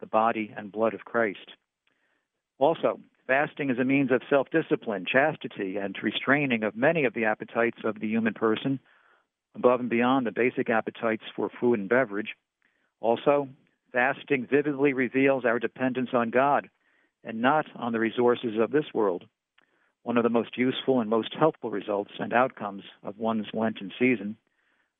the 0.00 0.06
body 0.06 0.54
and 0.56 0.72
blood 0.72 0.94
of 0.94 1.04
Christ. 1.04 1.52
Also, 2.58 3.00
fasting 3.26 3.68
is 3.68 3.78
a 3.78 3.84
means 3.84 4.10
of 4.10 4.22
self 4.30 4.48
discipline, 4.50 5.04
chastity, 5.06 5.76
and 5.76 5.96
restraining 6.02 6.62
of 6.62 6.74
many 6.74 7.04
of 7.04 7.12
the 7.12 7.26
appetites 7.26 7.78
of 7.84 8.00
the 8.00 8.08
human 8.08 8.32
person, 8.32 8.80
above 9.54 9.80
and 9.80 9.90
beyond 9.90 10.26
the 10.26 10.32
basic 10.32 10.70
appetites 10.70 11.24
for 11.36 11.50
food 11.60 11.78
and 11.78 11.88
beverage. 11.88 12.34
Also, 13.00 13.48
fasting 13.92 14.46
vividly 14.50 14.92
reveals 14.92 15.44
our 15.44 15.58
dependence 15.58 16.10
on 16.12 16.30
God 16.30 16.68
and 17.24 17.40
not 17.40 17.66
on 17.76 17.92
the 17.92 18.00
resources 18.00 18.58
of 18.60 18.70
this 18.70 18.86
world. 18.94 19.24
One 20.02 20.16
of 20.16 20.22
the 20.22 20.30
most 20.30 20.56
useful 20.56 21.00
and 21.00 21.10
most 21.10 21.34
helpful 21.38 21.70
results 21.70 22.12
and 22.18 22.32
outcomes 22.32 22.84
of 23.02 23.18
one's 23.18 23.46
Lenten 23.52 23.92
season. 23.98 24.36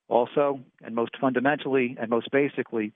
Also, 0.09 0.61
and 0.83 0.95
most 0.95 1.17
fundamentally 1.21 1.97
and 2.01 2.11
most 2.11 2.31
basically, 2.31 2.93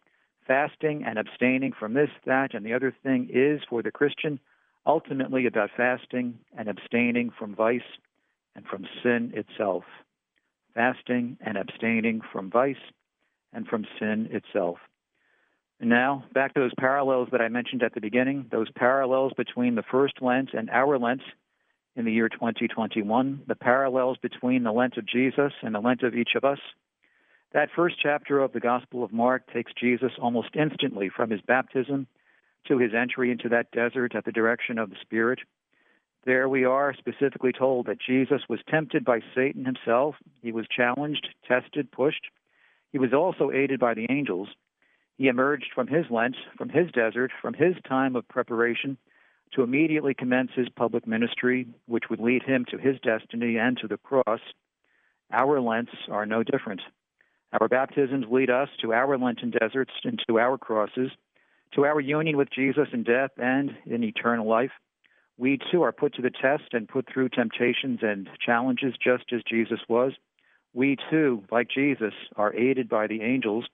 fasting 0.47 1.05
and 1.07 1.19
abstaining 1.19 1.73
from 1.73 1.95
this, 1.95 2.11
that, 2.27 2.55
and 2.55 2.65
the 2.67 2.75
other 2.75 2.95
thing 3.03 3.29
is 3.33 3.61
for 3.69 3.83
the 3.83 3.91
Christian 3.91 4.41
ultimately 4.87 5.47
about 5.47 5.71
fasting 5.77 6.39
and 6.57 6.69
abstaining 6.69 7.31
from 7.39 7.55
vice 7.55 7.81
and 8.55 8.67
from 8.67 8.87
sin 9.03 9.33
itself. 9.35 9.85
Fasting 10.75 11.37
and 11.41 11.57
abstaining 11.57 12.21
from 12.33 12.51
vice 12.51 12.77
and 13.53 13.67
from 13.67 13.87
sin 13.99 14.29
itself. 14.31 14.79
Now, 15.85 16.25
back 16.33 16.55
to 16.55 16.61
those 16.61 16.75
parallels 16.79 17.29
that 17.33 17.41
I 17.41 17.49
mentioned 17.49 17.83
at 17.83 17.93
the 17.93 18.01
beginning, 18.01 18.47
those 18.53 18.71
parallels 18.71 19.33
between 19.37 19.75
the 19.75 19.83
first 19.83 20.23
Lent 20.23 20.51
and 20.55 20.71
our 20.71 20.97
Lent 20.97 21.23
in 21.97 22.05
the 22.05 22.13
year 22.13 22.29
2021, 22.29 23.43
the 23.49 23.57
parallels 23.57 24.17
between 24.23 24.63
the 24.63 24.71
Lent 24.71 24.97
of 24.97 25.05
Jesus 25.05 25.53
and 25.61 25.75
the 25.75 25.81
Lent 25.81 26.05
of 26.05 26.15
each 26.15 26.31
of 26.37 26.45
us. 26.45 26.61
That 27.53 27.69
first 27.75 27.97
chapter 28.01 28.39
of 28.39 28.53
the 28.53 28.61
Gospel 28.61 29.03
of 29.03 29.13
Mark 29.13 29.53
takes 29.53 29.73
Jesus 29.75 30.13
almost 30.21 30.51
instantly 30.55 31.09
from 31.09 31.31
his 31.31 31.41
baptism 31.41 32.07
to 32.69 32.79
his 32.79 32.93
entry 32.95 33.33
into 33.33 33.49
that 33.49 33.73
desert 33.73 34.15
at 34.15 34.25
the 34.25 34.31
direction 34.31 34.79
of 34.79 34.89
the 34.89 34.97
Spirit. 35.03 35.41
There 36.25 36.49
we 36.49 36.65
are 36.65 36.95
specifically 36.95 37.53
told 37.53 37.87
that 37.87 38.01
Jesus 38.01 38.43
was 38.49 38.61
tempted 38.71 39.05
by 39.05 39.19
Satan 39.35 39.65
himself. 39.65 40.15
He 40.43 40.53
was 40.53 40.67
challenged, 40.75 41.27
tested, 41.49 41.91
pushed. 41.91 42.27
He 42.93 42.99
was 42.99 43.13
also 43.13 43.51
aided 43.51 43.81
by 43.81 43.95
the 43.95 44.07
angels. 44.09 44.49
He 45.19 45.29
emerged 45.29 45.71
from 45.75 45.87
his 45.87 46.07
Lent, 46.11 46.37
from 46.57 46.69
his 46.69 46.91
desert, 46.91 47.31
from 47.41 47.55
his 47.55 47.75
time 47.89 48.17
of 48.17 48.27
preparation 48.29 48.97
to 49.55 49.63
immediately 49.63 50.15
commence 50.15 50.51
his 50.55 50.69
public 50.71 51.07
ministry, 51.07 51.67
which 51.87 52.05
would 52.09 52.21
lead 52.21 52.43
him 52.43 52.65
to 52.71 52.79
his 52.79 52.99
destiny 53.01 53.59
and 53.59 53.77
to 53.79 53.87
the 53.89 53.99
cross. 53.99 54.41
Our 55.31 55.61
Lents 55.61 55.93
are 56.11 56.27
no 56.27 56.43
different. 56.43 56.81
Our 57.61 57.69
baptisms 57.69 58.25
lead 58.31 58.49
us 58.49 58.69
to 58.81 58.95
our 58.95 59.19
Lenten 59.19 59.51
deserts 59.51 59.93
and 60.05 60.19
to 60.27 60.39
our 60.39 60.57
crosses, 60.57 61.11
to 61.75 61.85
our 61.85 62.01
union 62.01 62.37
with 62.37 62.49
Jesus 62.51 62.89
in 62.93 63.03
death 63.03 63.31
and 63.37 63.73
in 63.85 64.03
eternal 64.05 64.49
life. 64.49 64.73
We 65.37 65.59
too 65.71 65.83
are 65.83 65.93
put 65.93 66.15
to 66.15 66.23
the 66.23 66.31
test 66.31 66.73
and 66.73 66.89
put 66.89 67.07
through 67.13 67.31
temptations 67.31 68.01
and 68.03 68.29
challenges 68.45 68.95
just 69.03 69.25
as 69.33 69.43
Jesus 69.49 69.81
was. 69.89 70.13
We 70.73 70.97
too, 71.11 71.45
like 71.51 71.69
Jesus, 71.69 72.15
are 72.37 72.55
aided 72.55 72.89
by 72.89 73.07
the 73.07 73.21
angels. 73.21 73.67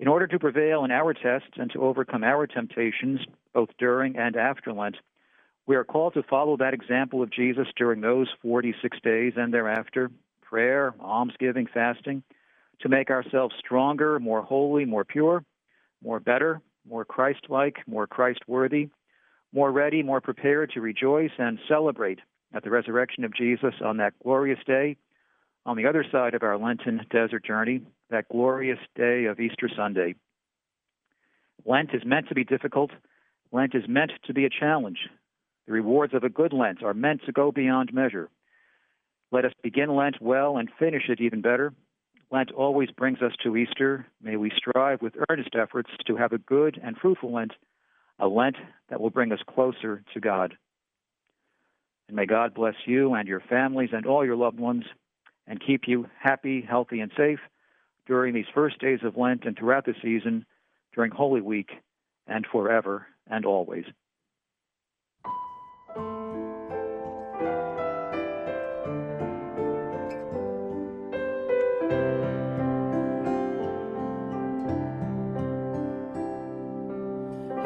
In 0.00 0.06
order 0.06 0.26
to 0.28 0.38
prevail 0.38 0.84
in 0.84 0.90
our 0.90 1.12
tests 1.12 1.56
and 1.56 1.70
to 1.72 1.82
overcome 1.82 2.22
our 2.22 2.46
temptations, 2.46 3.20
both 3.52 3.70
during 3.78 4.16
and 4.16 4.36
after 4.36 4.72
Lent, 4.72 4.96
we 5.66 5.76
are 5.76 5.84
called 5.84 6.14
to 6.14 6.22
follow 6.22 6.56
that 6.56 6.72
example 6.72 7.22
of 7.22 7.30
Jesus 7.30 7.66
during 7.76 8.00
those 8.00 8.28
46 8.42 8.98
days 9.02 9.32
and 9.36 9.52
thereafter 9.52 10.10
prayer, 10.42 10.94
almsgiving, 11.00 11.66
fasting 11.66 12.22
to 12.80 12.88
make 12.88 13.10
ourselves 13.10 13.54
stronger, 13.58 14.18
more 14.18 14.42
holy, 14.42 14.84
more 14.84 15.04
pure, 15.04 15.44
more 16.02 16.20
better, 16.20 16.60
more 16.88 17.04
Christ 17.04 17.46
like, 17.48 17.76
more 17.86 18.06
Christ 18.06 18.40
worthy, 18.46 18.88
more 19.52 19.72
ready, 19.72 20.02
more 20.02 20.20
prepared 20.20 20.70
to 20.72 20.80
rejoice 20.80 21.32
and 21.38 21.58
celebrate 21.68 22.20
at 22.54 22.62
the 22.62 22.70
resurrection 22.70 23.24
of 23.24 23.34
Jesus 23.34 23.74
on 23.84 23.98
that 23.98 24.14
glorious 24.22 24.60
day 24.66 24.96
on 25.66 25.76
the 25.76 25.86
other 25.86 26.04
side 26.10 26.34
of 26.34 26.42
our 26.42 26.56
Lenten 26.56 27.04
desert 27.10 27.44
journey, 27.44 27.82
that 28.10 28.28
glorious 28.28 28.78
day 28.94 29.26
of 29.26 29.40
Easter 29.40 29.68
Sunday. 29.74 30.14
Lent 31.64 31.90
is 31.92 32.02
meant 32.04 32.28
to 32.28 32.34
be 32.34 32.44
difficult. 32.44 32.90
Lent 33.52 33.74
is 33.74 33.84
meant 33.88 34.12
to 34.26 34.34
be 34.34 34.44
a 34.44 34.50
challenge. 34.50 34.98
The 35.66 35.72
rewards 35.72 36.14
of 36.14 36.24
a 36.24 36.28
good 36.28 36.52
Lent 36.52 36.82
are 36.82 36.94
meant 36.94 37.22
to 37.26 37.32
go 37.32 37.52
beyond 37.52 37.92
measure. 37.92 38.30
Let 39.30 39.44
us 39.44 39.52
begin 39.62 39.94
Lent 39.94 40.22
well 40.22 40.56
and 40.56 40.70
finish 40.78 41.08
it 41.08 41.20
even 41.20 41.42
better. 41.42 41.74
Lent 42.30 42.50
always 42.52 42.90
brings 42.90 43.20
us 43.22 43.32
to 43.42 43.56
Easter. 43.56 44.06
May 44.22 44.36
we 44.36 44.50
strive 44.56 45.02
with 45.02 45.14
earnest 45.28 45.50
efforts 45.54 45.90
to 46.06 46.16
have 46.16 46.32
a 46.32 46.38
good 46.38 46.80
and 46.82 46.96
fruitful 46.96 47.32
Lent, 47.32 47.52
a 48.18 48.28
Lent 48.28 48.56
that 48.88 49.00
will 49.00 49.10
bring 49.10 49.32
us 49.32 49.40
closer 49.48 50.02
to 50.14 50.20
God. 50.20 50.56
And 52.08 52.16
may 52.16 52.26
God 52.26 52.54
bless 52.54 52.74
you 52.86 53.14
and 53.14 53.28
your 53.28 53.40
families 53.40 53.90
and 53.92 54.06
all 54.06 54.24
your 54.24 54.36
loved 54.36 54.58
ones 54.58 54.84
and 55.46 55.64
keep 55.64 55.82
you 55.86 56.06
happy, 56.18 56.62
healthy, 56.66 57.00
and 57.00 57.12
safe 57.16 57.40
during 58.08 58.34
these 58.34 58.46
first 58.54 58.80
days 58.80 59.00
of 59.04 59.16
Lent 59.16 59.44
and 59.44 59.56
throughout 59.56 59.84
the 59.84 59.94
season, 60.02 60.46
during 60.94 61.12
Holy 61.12 61.42
Week, 61.42 61.68
and 62.26 62.44
forever 62.50 63.06
and 63.30 63.44
always. 63.44 63.84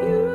You 0.02 0.32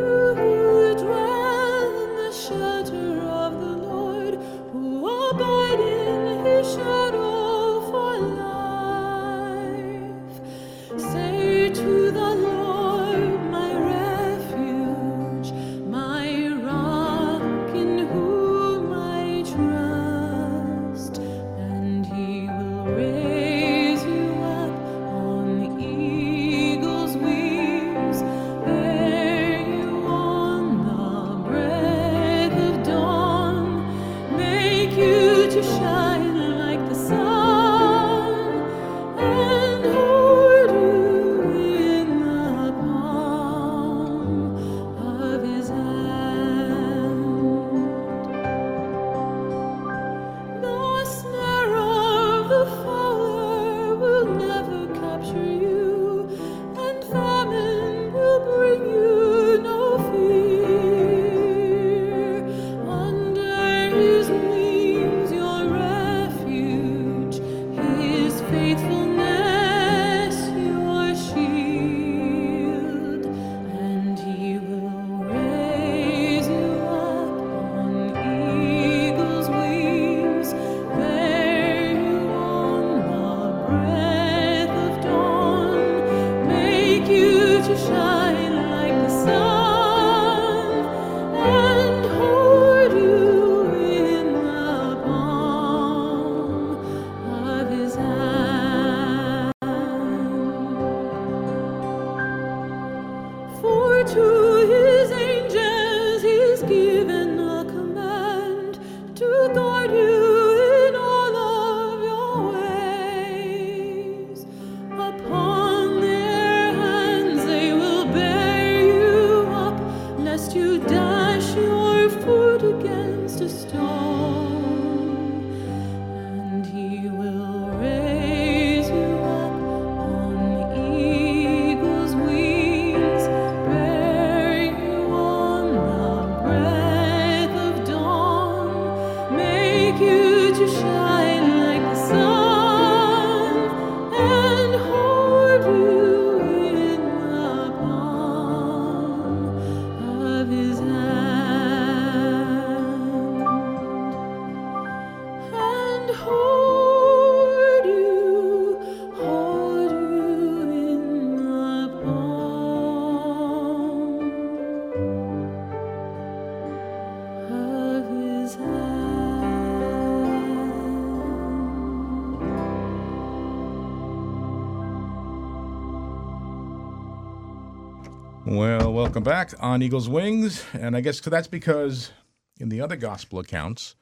welcome 179.08 179.24
back 179.24 179.54
on 179.62 179.82
Eagle's 179.82 180.10
Wings, 180.10 180.66
and 180.74 180.94
I 180.94 181.00
guess 181.00 181.22
that's 181.22 181.48
because 181.48 182.12
in 182.60 182.68
the 182.68 182.82
other 182.82 182.98
gospel 182.98 183.40
accounts, 183.40 183.96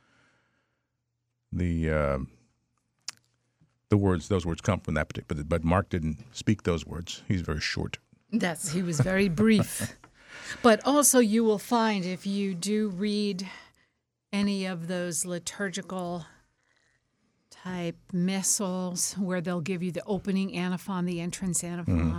the 1.52 1.92
uh, 1.92 2.18
the 3.90 3.98
words 3.98 4.30
those 4.30 4.48
words 4.48 4.62
come 4.62 4.80
from 4.80 4.96
that 4.96 5.08
particular, 5.08 5.44
but, 5.44 5.48
but 5.48 5.64
Mark 5.64 5.90
didn't 5.90 6.26
speak 6.36 6.64
those 6.64 6.88
words. 6.88 7.22
He's 7.28 7.42
very 7.42 7.62
short. 7.62 8.00
That's 8.32 8.72
he 8.72 8.82
was 8.82 9.00
very 9.00 9.30
brief. 9.30 9.96
but 10.64 10.82
also 10.88 11.20
you 11.20 11.44
will 11.44 11.60
find 11.60 12.04
if 12.04 12.26
you 12.26 12.56
do 12.56 12.90
read 12.90 13.48
any 14.34 14.66
of 14.66 14.88
those 14.88 15.24
liturgical 15.24 16.26
type 17.52 17.98
missals 18.12 19.14
where 19.20 19.40
they'll 19.40 19.62
give 19.62 19.84
you 19.84 19.92
the 19.92 20.04
opening 20.08 20.58
antiphon, 20.58 21.06
the 21.06 21.22
entrance 21.22 21.64
antiphon, 21.64 22.10
the 22.10 22.16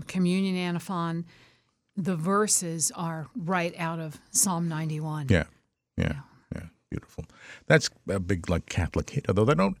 um, 0.00 0.06
communion 0.06 0.56
antiphon, 0.56 1.24
the 1.96 2.16
verses 2.16 2.90
are 2.94 3.28
right 3.36 3.74
out 3.78 3.98
of 3.98 4.18
Psalm 4.30 4.68
91. 4.68 5.26
Yeah, 5.28 5.44
yeah, 5.96 6.20
yeah, 6.54 6.62
beautiful. 6.90 7.24
That's 7.66 7.90
a 8.08 8.20
big 8.20 8.48
like 8.48 8.66
Catholic 8.66 9.10
hit, 9.10 9.26
although 9.28 9.44
they 9.44 9.54
don't. 9.54 9.76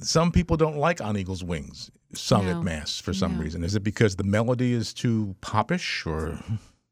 Some 0.00 0.32
people 0.32 0.56
don't 0.56 0.76
like 0.76 1.00
"On 1.02 1.16
Eagle's 1.16 1.44
Wings" 1.44 1.90
sung 2.14 2.46
No, 2.46 2.58
at 2.58 2.64
mass 2.64 2.98
for 2.98 3.12
some 3.12 3.36
no. 3.36 3.42
reason. 3.42 3.62
Is 3.64 3.74
it 3.74 3.80
because 3.82 4.16
the 4.16 4.24
melody 4.24 4.72
is 4.72 4.94
too 4.94 5.34
popish, 5.40 6.06
or 6.06 6.38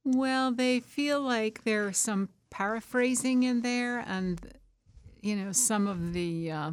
Well, 0.04 0.52
they 0.52 0.80
feel 0.80 1.20
like 1.22 1.64
there's 1.64 1.96
some 1.96 2.28
paraphrasing 2.50 3.42
in 3.42 3.62
there, 3.62 4.00
and 4.00 4.38
you 5.22 5.34
know 5.36 5.52
some 5.52 5.86
of 5.86 6.12
the 6.12 6.50
uh, 6.50 6.72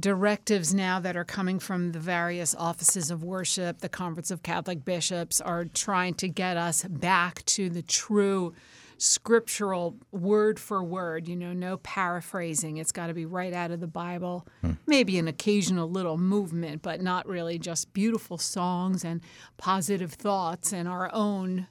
directives 0.00 0.74
now 0.74 1.00
that 1.00 1.16
are 1.16 1.24
coming 1.24 1.58
from 1.58 1.92
the 1.92 1.98
various 1.98 2.54
offices 2.54 3.10
of 3.10 3.22
worship, 3.22 3.80
the 3.80 3.88
Conference 3.88 4.30
of 4.30 4.42
Catholic 4.42 4.84
Bishops, 4.84 5.40
are 5.40 5.64
trying 5.64 6.14
to 6.14 6.28
get 6.28 6.56
us 6.56 6.84
back 6.84 7.44
to 7.46 7.68
the 7.68 7.82
true 7.82 8.54
scriptural 8.98 9.96
word 10.12 10.58
for 10.60 10.82
word. 10.82 11.26
You 11.28 11.36
know, 11.36 11.52
no 11.52 11.78
paraphrasing. 11.78 12.76
It's 12.76 12.92
got 12.92 13.06
to 13.06 13.14
be 13.14 13.26
right 13.26 13.52
out 13.52 13.70
of 13.70 13.80
the 13.80 13.86
Bible. 13.86 14.46
Maybe 14.86 15.18
an 15.18 15.28
occasional 15.28 15.90
little 15.90 16.18
movement, 16.18 16.82
but 16.82 17.00
not 17.00 17.26
really 17.26 17.58
just 17.58 17.92
beautiful 17.92 18.38
songs 18.38 19.04
and 19.04 19.20
positive 19.56 20.12
thoughts 20.12 20.72
and 20.72 20.86
our 20.86 21.10
own 21.14 21.66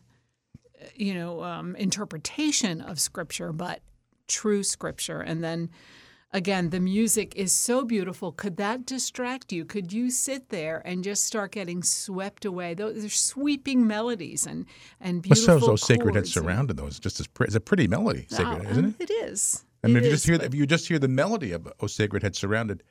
you 0.95 1.13
know, 1.13 1.43
um, 1.43 1.75
interpretation 1.75 2.81
of 2.81 2.99
scripture, 2.99 3.51
but 3.51 3.81
true 4.27 4.63
scripture. 4.63 5.21
And 5.21 5.43
then 5.43 5.69
again, 6.31 6.69
the 6.69 6.79
music 6.79 7.35
is 7.35 7.51
so 7.51 7.83
beautiful. 7.83 8.31
Could 8.31 8.57
that 8.57 8.85
distract 8.85 9.51
you? 9.51 9.65
Could 9.65 9.91
you 9.93 10.09
sit 10.09 10.49
there 10.49 10.81
and 10.85 11.03
just 11.03 11.23
start 11.25 11.51
getting 11.51 11.83
swept 11.83 12.45
away? 12.45 12.73
Those 12.73 13.03
are 13.03 13.09
sweeping 13.09 13.87
melodies 13.87 14.45
and 14.45 14.65
and 14.99 15.21
beautiful. 15.21 15.55
but 15.55 15.61
so 15.61 15.67
those 15.67 15.85
sacred 15.85 16.15
head 16.15 16.27
surrounded 16.27 16.77
those. 16.77 16.99
Just 16.99 17.19
as 17.19 17.27
pre- 17.27 17.47
it's 17.47 17.55
a 17.55 17.59
pretty 17.59 17.87
melody, 17.87 18.25
sacred, 18.29 18.65
Oh, 18.65 18.69
isn't 18.71 18.85
it? 18.85 19.09
It 19.09 19.11
is. 19.11 19.65
I 19.83 19.87
mean, 19.87 19.97
It 19.97 19.99
if 19.99 20.05
you 20.05 20.11
just 20.11 20.25
hear 20.27 20.35
if 20.41 20.53
you 20.53 20.65
just 20.65 20.87
hear 20.87 20.99
the 20.99 21.07
melody 21.07 21.51
of 21.51 21.71
"O 21.79 21.87
Sacred 21.87 22.21
Head 22.23 22.35
Surrounded," 22.35 22.83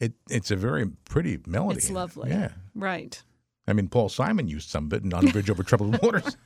it 0.00 0.12
it's 0.30 0.50
a 0.50 0.56
very 0.56 0.86
pretty 1.04 1.38
melody. 1.46 1.78
It's 1.78 1.90
lovely. 1.90 2.30
Yeah. 2.30 2.52
Right. 2.74 3.22
I 3.68 3.74
mean, 3.74 3.88
Paul 3.88 4.08
Simon 4.08 4.48
used 4.48 4.70
some 4.70 4.86
of 4.86 4.92
it 4.94 5.02
in 5.04 5.12
"On 5.12 5.24
the 5.24 5.30
Bridge 5.30 5.50
Over 5.50 5.62
Troubled 5.62 5.98
Waters." 6.02 6.36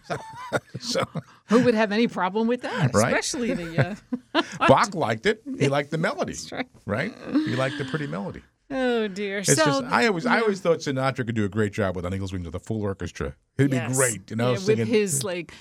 so 0.81 1.05
Who 1.47 1.63
would 1.63 1.75
have 1.75 1.93
any 1.93 2.09
problem 2.09 2.49
with 2.49 2.63
that? 2.63 2.93
Right. 2.93 3.17
Especially 3.17 3.55
the. 3.55 3.97
Uh, 4.35 4.43
Bach 4.67 4.95
liked 4.95 5.27
it. 5.27 5.43
He 5.59 5.69
liked 5.77 5.91
the 5.91 5.99
melody, 5.99 6.35
right. 6.51 6.67
right? 6.85 7.15
He 7.33 7.55
liked 7.55 7.79
the 7.79 7.85
pretty 7.85 8.07
melody. 8.07 8.43
Oh 8.71 9.09
dear. 9.09 9.39
It's 9.39 9.55
so 9.55 9.65
just 9.65 9.85
I 9.85 10.07
always 10.07 10.25
I 10.27 10.41
always 10.41 10.61
thought 10.61 10.79
Sinatra 10.79 11.27
could 11.27 11.35
do 11.35 11.45
a 11.45 11.49
great 11.49 11.73
job 11.73 11.97
with 11.97 12.07
"On 12.07 12.15
Eagle's 12.15 12.33
Wings" 12.33 12.47
with 12.47 12.55
a 12.55 12.59
full 12.61 12.83
orchestra. 12.83 13.35
He'd 13.59 13.71
be 13.71 13.79
great, 13.93 14.31
you 14.31 14.37
know, 14.37 14.53
Yeah, 14.53 14.57
singing. 14.59 14.79
with 14.81 14.89
his 14.89 15.25
like 15.25 15.53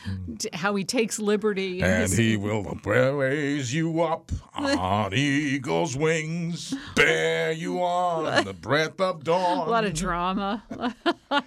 how 0.53 0.75
he 0.75 0.83
takes 0.85 1.19
liberty 1.19 1.81
and 1.81 2.03
his- 2.03 2.17
he 2.17 2.37
will 2.37 2.63
raise 2.85 3.73
you 3.73 4.01
up 4.01 4.31
on 4.55 5.13
eagle's 5.13 5.97
wings, 5.97 6.73
bear 6.95 7.51
you 7.51 7.81
on 7.81 8.45
the 8.45 8.53
breath 8.53 8.99
of 9.01 9.23
dawn. 9.25 9.67
a 9.67 9.69
lot 9.69 9.83
of 9.83 9.93
drama. 9.93 10.63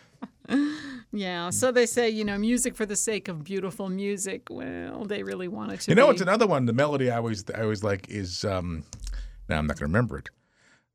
yeah, 1.12 1.48
so 1.50 1.72
they 1.72 1.86
say 1.86 2.10
you 2.10 2.24
know 2.24 2.36
music 2.36 2.76
for 2.76 2.84
the 2.86 2.96
sake 2.96 3.28
of 3.28 3.44
beautiful 3.44 3.88
music. 3.88 4.48
Well, 4.50 5.04
they 5.04 5.22
really 5.22 5.48
want 5.48 5.72
it 5.72 5.80
to. 5.82 5.90
You 5.90 5.94
know, 5.94 6.06
be. 6.08 6.12
it's 6.12 6.20
another 6.22 6.46
one. 6.46 6.66
The 6.66 6.72
melody 6.74 7.10
I 7.10 7.16
always 7.16 7.44
I 7.54 7.62
always 7.62 7.82
like 7.82 8.08
is 8.10 8.44
um 8.44 8.84
now 9.48 9.58
I'm 9.58 9.66
not 9.66 9.78
going 9.78 9.90
to 9.90 9.92
remember 9.96 10.18
it. 10.18 10.28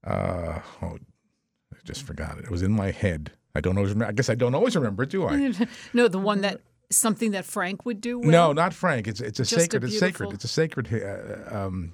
Uh 0.04 0.60
oh, 0.82 0.98
I 1.74 1.78
just 1.84 2.04
forgot 2.04 2.38
it. 2.38 2.46
It 2.46 2.52
was 2.52 2.62
in 2.62 2.72
my 2.72 2.92
head. 2.92 3.32
I 3.56 3.62
don't 3.62 3.78
always 3.78 3.92
remember. 3.94 4.10
I 4.10 4.14
guess 4.14 4.30
I 4.30 4.36
don't 4.36 4.56
always 4.56 4.76
remember 4.76 5.04
it, 5.04 5.10
do 5.10 5.28
I? 5.28 5.54
no, 5.94 6.08
the 6.08 6.20
one 6.20 6.42
that 6.42 6.62
something 6.90 7.32
that 7.32 7.46
Frank 7.46 7.86
would 7.86 8.02
do. 8.02 8.20
Well. 8.20 8.30
no, 8.32 8.54
not 8.54 8.74
Frank. 8.74 9.08
It's 9.08 9.20
it's 9.22 9.40
a 9.40 9.44
Just 9.44 9.54
a 9.54 9.60
sacred. 9.62 9.84
it's 9.86 10.00
sacred. 10.00 10.34
It's 10.34 10.44
a 10.44 10.48
sacred. 10.48 10.88
Uh, 10.94 11.56
um, 11.66 11.94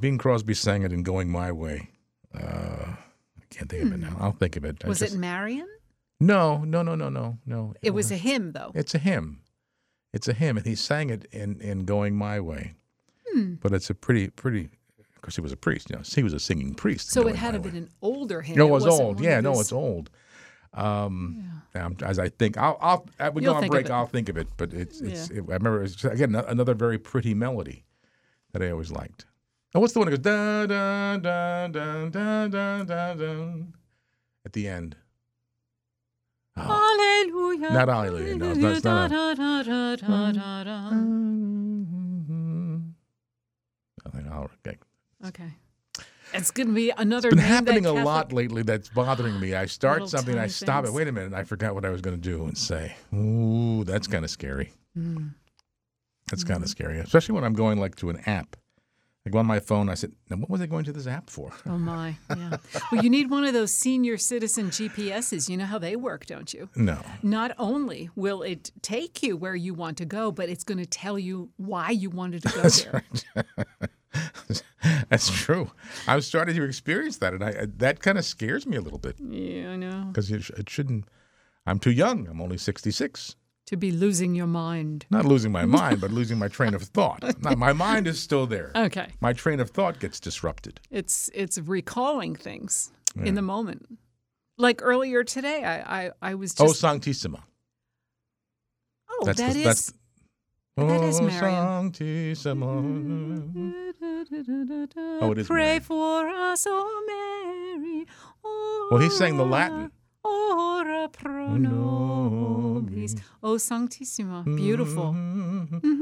Bing 0.00 0.18
Crosby 0.18 0.54
sang 0.54 0.82
it 0.82 0.92
in 0.92 1.02
"Going 1.02 1.30
My 1.30 1.52
Way." 1.52 1.90
Uh, 2.34 2.94
I 2.96 3.44
can't 3.50 3.70
think 3.70 3.84
of 3.84 3.92
it 3.92 3.98
now. 4.00 4.16
I'll 4.20 4.32
think 4.32 4.56
of 4.56 4.64
it. 4.64 4.82
Hmm. 4.82 4.88
Was 4.88 5.00
just- 5.00 5.14
it 5.14 5.18
Marion? 5.18 5.68
No, 6.20 6.58
no, 6.64 6.82
no, 6.82 6.96
no, 6.96 7.08
no, 7.08 7.38
no. 7.46 7.74
It 7.80 7.90
was 7.90 8.10
a 8.10 8.16
hymn, 8.16 8.50
though. 8.52 8.72
It's 8.74 8.92
a 8.92 8.98
hymn. 8.98 9.40
It's 10.12 10.26
a 10.26 10.32
hymn, 10.32 10.56
and 10.56 10.66
he 10.66 10.74
sang 10.74 11.10
it 11.10 11.26
in 11.30 11.60
in 11.60 11.84
"Going 11.84 12.16
My 12.16 12.40
Way." 12.40 12.74
Hmm. 13.32 13.54
But 13.60 13.72
it's 13.72 13.88
a 13.90 13.94
pretty 13.94 14.28
pretty. 14.30 14.70
Of 15.18 15.22
course, 15.22 15.34
he 15.34 15.40
was 15.40 15.50
a 15.50 15.56
priest. 15.56 15.90
You 15.90 15.96
know, 15.96 16.02
he 16.06 16.22
was 16.22 16.32
a 16.32 16.38
singing 16.38 16.74
priest. 16.76 17.10
So 17.10 17.26
it 17.26 17.34
had 17.34 17.54
to 17.54 17.58
been 17.58 17.74
an 17.74 17.88
older 18.02 18.40
hymn. 18.40 18.56
No, 18.56 18.68
it 18.68 18.70
was 18.70 18.84
wasn't 18.84 19.04
old. 19.04 19.20
Yeah, 19.20 19.40
no, 19.40 19.58
it's 19.58 19.72
old. 19.72 20.10
Um, 20.74 21.62
um, 21.74 21.96
as 22.02 22.20
I 22.20 22.28
think, 22.28 22.56
I'll, 22.56 22.78
I'll 22.80 23.06
uh, 23.18 23.32
we 23.34 23.42
go 23.42 23.54
on 23.54 23.66
break. 23.66 23.86
it. 23.86 23.90
I'll 23.90 24.06
think 24.06 24.28
of 24.28 24.36
it. 24.36 24.46
But 24.56 24.72
it's, 24.72 25.00
it's. 25.00 25.28
Yeah. 25.30 25.38
It, 25.38 25.44
I 25.48 25.54
remember 25.54 25.82
it's, 25.82 26.04
again 26.04 26.36
another 26.36 26.74
very 26.74 26.98
pretty 26.98 27.34
melody 27.34 27.84
that 28.52 28.62
I 28.62 28.70
always 28.70 28.92
liked. 28.92 29.26
And 29.74 29.80
what's 29.80 29.92
the 29.92 29.98
one 29.98 30.08
that 30.08 30.22
goes 30.22 30.24
da 30.24 30.66
da 30.66 31.16
da 31.16 31.66
da 31.66 32.06
da 32.08 32.46
da 32.48 32.84
da 32.84 33.14
da 33.14 33.54
at 34.46 34.52
the 34.52 34.68
end? 34.68 34.94
Hallelujah. 36.56 37.70
Not 37.70 37.88
hallelujah. 37.88 38.36
No, 38.36 38.50
it's 38.50 38.58
not- 38.60 38.72
it's 38.76 38.84
not 38.84 39.12
a-. 39.12 39.14
I 44.06 44.10
think 44.10 44.26
I'll- 44.28 44.50
okay. 44.66 44.78
Okay. 45.26 45.52
It's 46.34 46.50
going 46.50 46.68
to 46.68 46.74
be 46.74 46.90
another 46.90 47.28
It's 47.28 47.36
been 47.36 47.44
happening 47.44 47.86
a 47.86 47.90
Catholic- 47.90 48.04
lot 48.04 48.32
lately 48.32 48.62
that's 48.62 48.88
bothering 48.90 49.40
me. 49.40 49.54
I 49.54 49.66
start 49.66 50.08
something, 50.08 50.34
I 50.34 50.42
tiny 50.42 50.50
stop 50.50 50.84
it. 50.84 50.92
Wait 50.92 51.08
a 51.08 51.12
minute, 51.12 51.32
I 51.32 51.44
forgot 51.44 51.74
what 51.74 51.84
I 51.84 51.90
was 51.90 52.00
going 52.02 52.20
to 52.20 52.22
do 52.22 52.44
and 52.44 52.56
say. 52.56 52.94
Ooh, 53.14 53.84
that's 53.84 54.06
kind 54.06 54.24
of 54.24 54.30
scary. 54.30 54.72
Mm. 54.96 55.32
That's 56.30 56.44
kind 56.44 56.62
of 56.62 56.68
scary, 56.68 56.98
especially 56.98 57.34
when 57.34 57.44
I'm 57.44 57.54
going 57.54 57.78
like 57.78 57.96
to 57.96 58.10
an 58.10 58.18
app. 58.26 58.56
I 59.26 59.30
go 59.30 59.38
on 59.38 59.46
my 59.46 59.60
phone. 59.60 59.88
I 59.88 59.94
said, 59.94 60.12
now 60.30 60.36
what 60.36 60.48
was 60.48 60.60
I 60.60 60.66
going 60.66 60.84
to 60.84 60.92
this 60.92 61.06
app 61.06 61.28
for? 61.28 61.52
Oh 61.66 61.76
my, 61.76 62.16
yeah. 62.36 62.56
well, 62.92 63.02
you 63.02 63.10
need 63.10 63.30
one 63.30 63.44
of 63.44 63.52
those 63.52 63.72
senior 63.74 64.16
citizen 64.16 64.70
GPSs. 64.70 65.48
You 65.48 65.56
know 65.56 65.66
how 65.66 65.78
they 65.78 65.96
work, 65.96 66.26
don't 66.26 66.52
you? 66.52 66.68
No. 66.76 66.98
Not 67.22 67.52
only 67.58 68.10
will 68.16 68.42
it 68.42 68.70
take 68.82 69.22
you 69.22 69.36
where 69.36 69.56
you 69.56 69.74
want 69.74 69.98
to 69.98 70.04
go, 70.04 70.30
but 70.30 70.48
it's 70.48 70.64
going 70.64 70.78
to 70.78 70.86
tell 70.86 71.18
you 71.18 71.50
why 71.56 71.90
you 71.90 72.10
wanted 72.10 72.42
to 72.42 72.48
go 72.48 72.62
That's 72.62 72.84
there. 72.84 73.04
That's 75.10 75.30
true. 75.30 75.70
I'm 76.06 76.20
starting 76.20 76.54
to 76.56 76.62
experience 76.64 77.18
that, 77.18 77.34
and 77.34 77.44
I, 77.44 77.66
that 77.78 78.00
kind 78.00 78.16
of 78.18 78.24
scares 78.24 78.66
me 78.66 78.76
a 78.76 78.80
little 78.80 78.98
bit 78.98 79.16
Yeah, 79.18 79.70
I 79.72 79.76
know. 79.76 80.04
because 80.08 80.30
it, 80.30 80.48
it 80.50 80.70
shouldn't. 80.70 81.04
I'm 81.66 81.78
too 81.78 81.90
young. 81.90 82.26
I'm 82.28 82.40
only 82.40 82.56
66. 82.58 83.36
To 83.66 83.76
be 83.76 83.92
losing 83.92 84.34
your 84.34 84.46
mind. 84.46 85.04
Not 85.10 85.26
losing 85.26 85.52
my 85.52 85.66
mind, 85.80 86.00
but 86.00 86.10
losing 86.10 86.38
my 86.38 86.48
train 86.48 86.72
of 86.74 86.82
thought. 86.82 87.22
Now, 87.42 87.54
my 87.54 87.74
mind 87.74 88.06
is 88.06 88.18
still 88.18 88.46
there. 88.46 88.72
Okay. 88.74 89.08
My 89.20 89.34
train 89.34 89.60
of 89.60 89.68
thought 89.70 89.98
gets 90.00 90.18
disrupted. 90.20 90.80
It's 90.90 91.28
it's 91.34 91.58
recalling 91.58 92.34
things 92.34 92.90
Yeah. 93.14 93.24
in 93.26 93.34
the 93.34 93.42
moment. 93.42 93.98
Like 94.56 94.80
earlier 94.82 95.22
today, 95.22 95.64
I 95.64 96.06
I, 96.06 96.10
I 96.22 96.34
was 96.34 96.54
Oh, 96.58 96.72
Sanctissima. 96.72 97.42
oh 99.10 99.24
that's 99.26 99.38
that 99.38 99.52
the- 99.52 99.58
is 99.60 99.64
that's- 99.64 99.92
that 100.86 101.02
is 101.04 101.20
Oh. 101.20 101.28
Sanctissima. 101.28 102.68
Oh, 105.20 105.32
it 105.32 105.38
is 105.38 105.46
Pray 105.46 105.62
Marian. 105.64 105.82
for 105.82 106.28
us, 106.28 106.66
oh 106.68 107.74
Mary. 107.76 108.06
Well, 108.90 109.00
he 109.00 109.08
sang 109.10 109.36
the 109.36 109.44
Latin. 109.44 109.90
Ora 110.24 111.08
pro 111.08 111.56
nobis. 111.56 113.16
Oh 113.42 113.56
Sanctissima. 113.56 114.44
Beautiful. 114.44 115.14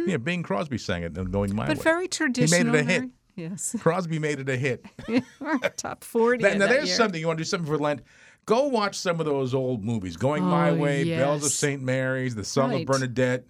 Yeah, 0.07 0.16
Bing 0.19 0.43
Crosby 0.43 0.78
sang 0.78 1.03
it 1.03 1.16
and 1.16 1.31
going 1.32 1.55
my 1.55 1.65
Mm-hmm. 1.65 1.70
But 1.73 1.78
way. 1.78 1.82
very 1.82 2.03
He 2.05 2.09
traditional. 2.09 2.73
made 2.73 2.78
it 2.81 2.81
a 2.81 2.85
hit. 2.93 3.11
Yes. 3.36 3.77
Crosby 3.81 4.19
made 4.19 4.40
it 4.40 4.48
a 4.48 4.57
hit. 4.57 4.85
Top 5.77 6.03
40. 6.05 6.43
That- 6.43 6.59
now, 6.59 6.66
that 6.66 6.73
there's 6.73 6.89
year. 6.89 6.97
something 6.97 7.20
you 7.20 7.27
want 7.27 7.39
to 7.39 7.44
do 7.44 7.48
something 7.48 7.66
for 7.69 7.78
Lent. 7.78 8.03
Go 8.47 8.66
watch 8.69 8.97
some 8.97 9.19
of 9.20 9.27
those 9.27 9.55
old 9.55 9.85
movies. 9.85 10.16
Going 10.16 10.43
My 10.44 10.70
Oh, 10.70 10.77
Way, 10.77 11.05
Bells 11.16 11.44
of. 11.44 11.51
St. 11.53 11.82
Mary's, 11.82 12.35
The 12.35 12.44
Song 12.44 12.70
Right. 12.70 12.81
of 12.82 12.86
Bernadette. 12.86 13.44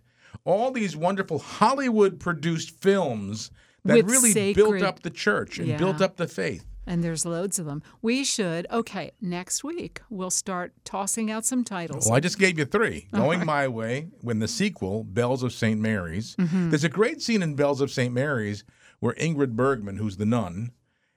All 0.47 0.71
these 0.71 0.97
wonderful 0.97 1.39
Hollywood 1.41 2.19
produced 2.21 2.71
films 2.71 3.51
that 3.85 3.97
With 3.97 4.07
really 4.11 4.55
built 4.55 4.81
up 4.83 5.03
the 5.03 5.11
church 5.11 5.59
and 5.59 5.69
Yeah. 5.69 5.77
built 5.77 6.01
up 6.01 6.17
the 6.17 6.27
faith. 6.27 6.65
And 6.89 7.03
there's 7.03 7.27
loads 7.27 7.59
of 7.59 7.67
them. 7.67 7.83
We 8.01 8.23
should, 8.23 8.65
okay, 8.71 9.11
next 9.21 9.65
week 9.65 10.01
we'll 10.09 10.31
start 10.31 10.73
tossing 10.85 11.33
out 11.33 11.45
some 11.45 11.65
titles. 11.65 12.07
Well, 12.07 12.15
I 12.15 12.21
just 12.21 12.39
gave 12.39 12.59
you 12.61 12.65
three. 12.65 13.09
All 13.13 13.21
Going. 13.23 13.45
My 13.45 13.67
Way, 13.67 14.09
when 14.21 14.39
the 14.39 14.47
sequel, 14.47 15.03
Bells 15.03 15.43
of 15.43 15.53
St. 15.53 15.81
Mary's. 15.81 16.37
Mhm. 16.37 16.71
There's 16.71 16.85
a 16.85 16.89
great 16.89 17.21
scene 17.21 17.43
in 17.43 17.55
Bells 17.57 17.81
of 17.81 17.91
St. 17.91 18.15
Mary's 18.15 18.63
where 19.01 19.15
Ingrid 19.15 19.57
Bergman, 19.57 19.97
who's 19.97 20.17
the 20.17 20.27
nun, 20.27 20.71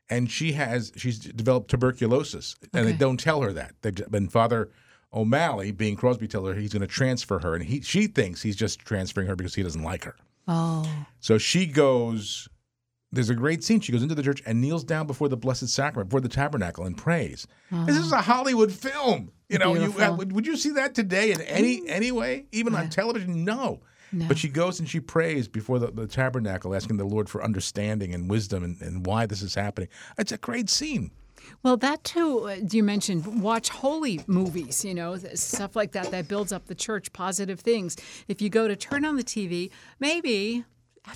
and 0.10 0.32
she 0.32 0.54
has 0.54 0.92
she's 0.96 1.20
developed 1.20 1.70
tuberculosis, 1.70 2.56
and 2.74 2.88
they 2.88 2.94
don't 2.94 3.20
tell 3.20 3.42
her 3.42 3.54
that. 3.54 3.76
They've 3.84 4.10
been 4.10 4.28
Father 4.28 4.72
O'Malley, 5.14 5.72
Bing 5.72 5.96
Crosby, 5.96 6.28
tell 6.28 6.46
her 6.46 6.54
he's 6.54 6.74
going 6.74 6.82
to 6.82 6.88
transfer 6.88 7.40
her, 7.40 7.56
and 7.56 7.64
he 7.64 7.82
she 7.82 8.08
thinks 8.08 8.42
he's 8.42 8.56
just 8.56 8.80
transferring 8.80 9.28
her 9.28 9.36
because 9.36 9.56
he 9.56 9.64
doesn't 9.64 9.84
like 9.84 10.04
her. 10.04 10.16
Oh. 10.48 10.90
So 11.20 11.38
she 11.38 11.66
goes. 11.66 12.48
There's 13.12 13.32
a 13.32 13.36
great 13.36 13.64
scene. 13.64 13.80
She 13.80 13.92
goes 13.92 14.04
into 14.04 14.14
the 14.14 14.22
church 14.22 14.44
and 14.46 14.62
kneels 14.62 14.84
down 14.84 15.08
before 15.08 15.30
the 15.30 15.38
Blessed 15.38 15.68
Sacrament, 15.68 16.10
before 16.10 16.22
the 16.22 16.30
tabernacle, 16.30 16.86
and 16.86 16.96
prays. 16.96 17.48
This 17.72 17.98
is 17.98 18.12
a 18.12 18.22
Hollywood 18.22 18.72
film. 18.72 19.32
You 19.48 19.58
know, 19.58 19.74
Beautiful. 19.74 20.04
uh, 20.04 20.16
would, 20.16 20.32
would 20.32 20.46
you 20.46 20.56
see 20.56 20.70
that 20.74 20.94
today 20.94 21.32
in 21.32 21.42
any 21.42 21.82
any 21.90 22.12
way, 22.12 22.46
even 22.52 22.76
on 22.76 22.90
television? 22.90 23.44
No. 23.44 23.80
No. 24.12 24.28
But 24.28 24.38
she 24.38 24.48
goes 24.48 24.80
and 24.80 24.90
she 24.90 25.00
prays 25.00 25.48
before 25.48 25.80
the, 25.80 25.92
the 25.92 26.08
tabernacle, 26.08 26.76
asking 26.76 26.98
the 26.98 27.04
Lord 27.04 27.30
for 27.30 27.44
understanding 27.44 28.14
and 28.14 28.30
wisdom 28.30 28.64
and, 28.64 28.82
and 28.82 29.06
why 29.06 29.26
this 29.26 29.42
is 29.42 29.56
happening. 29.56 29.90
It's 30.18 30.32
a 30.32 30.38
great 30.38 30.70
scene. 30.70 31.12
Well, 31.62 31.78
that 31.78 32.04
too, 32.04 32.48
uh, 32.50 32.58
you 32.72 32.84
mentioned 32.84 33.42
watch 33.42 33.70
holy 33.70 34.22
movies, 34.28 34.86
you 34.86 34.94
know, 34.94 35.18
stuff 35.18 35.76
like 35.76 35.92
that 35.92 36.12
that 36.12 36.28
builds 36.28 36.54
up 36.54 36.68
the 36.68 36.76
church, 36.76 37.12
positive 37.12 37.60
things. 37.60 37.98
If 38.28 38.42
you 38.42 38.50
go 38.50 38.68
to 38.68 38.76
turn 38.76 39.04
on 39.04 39.18
the 39.18 39.24
TV, 39.24 39.70
maybe 40.00 40.64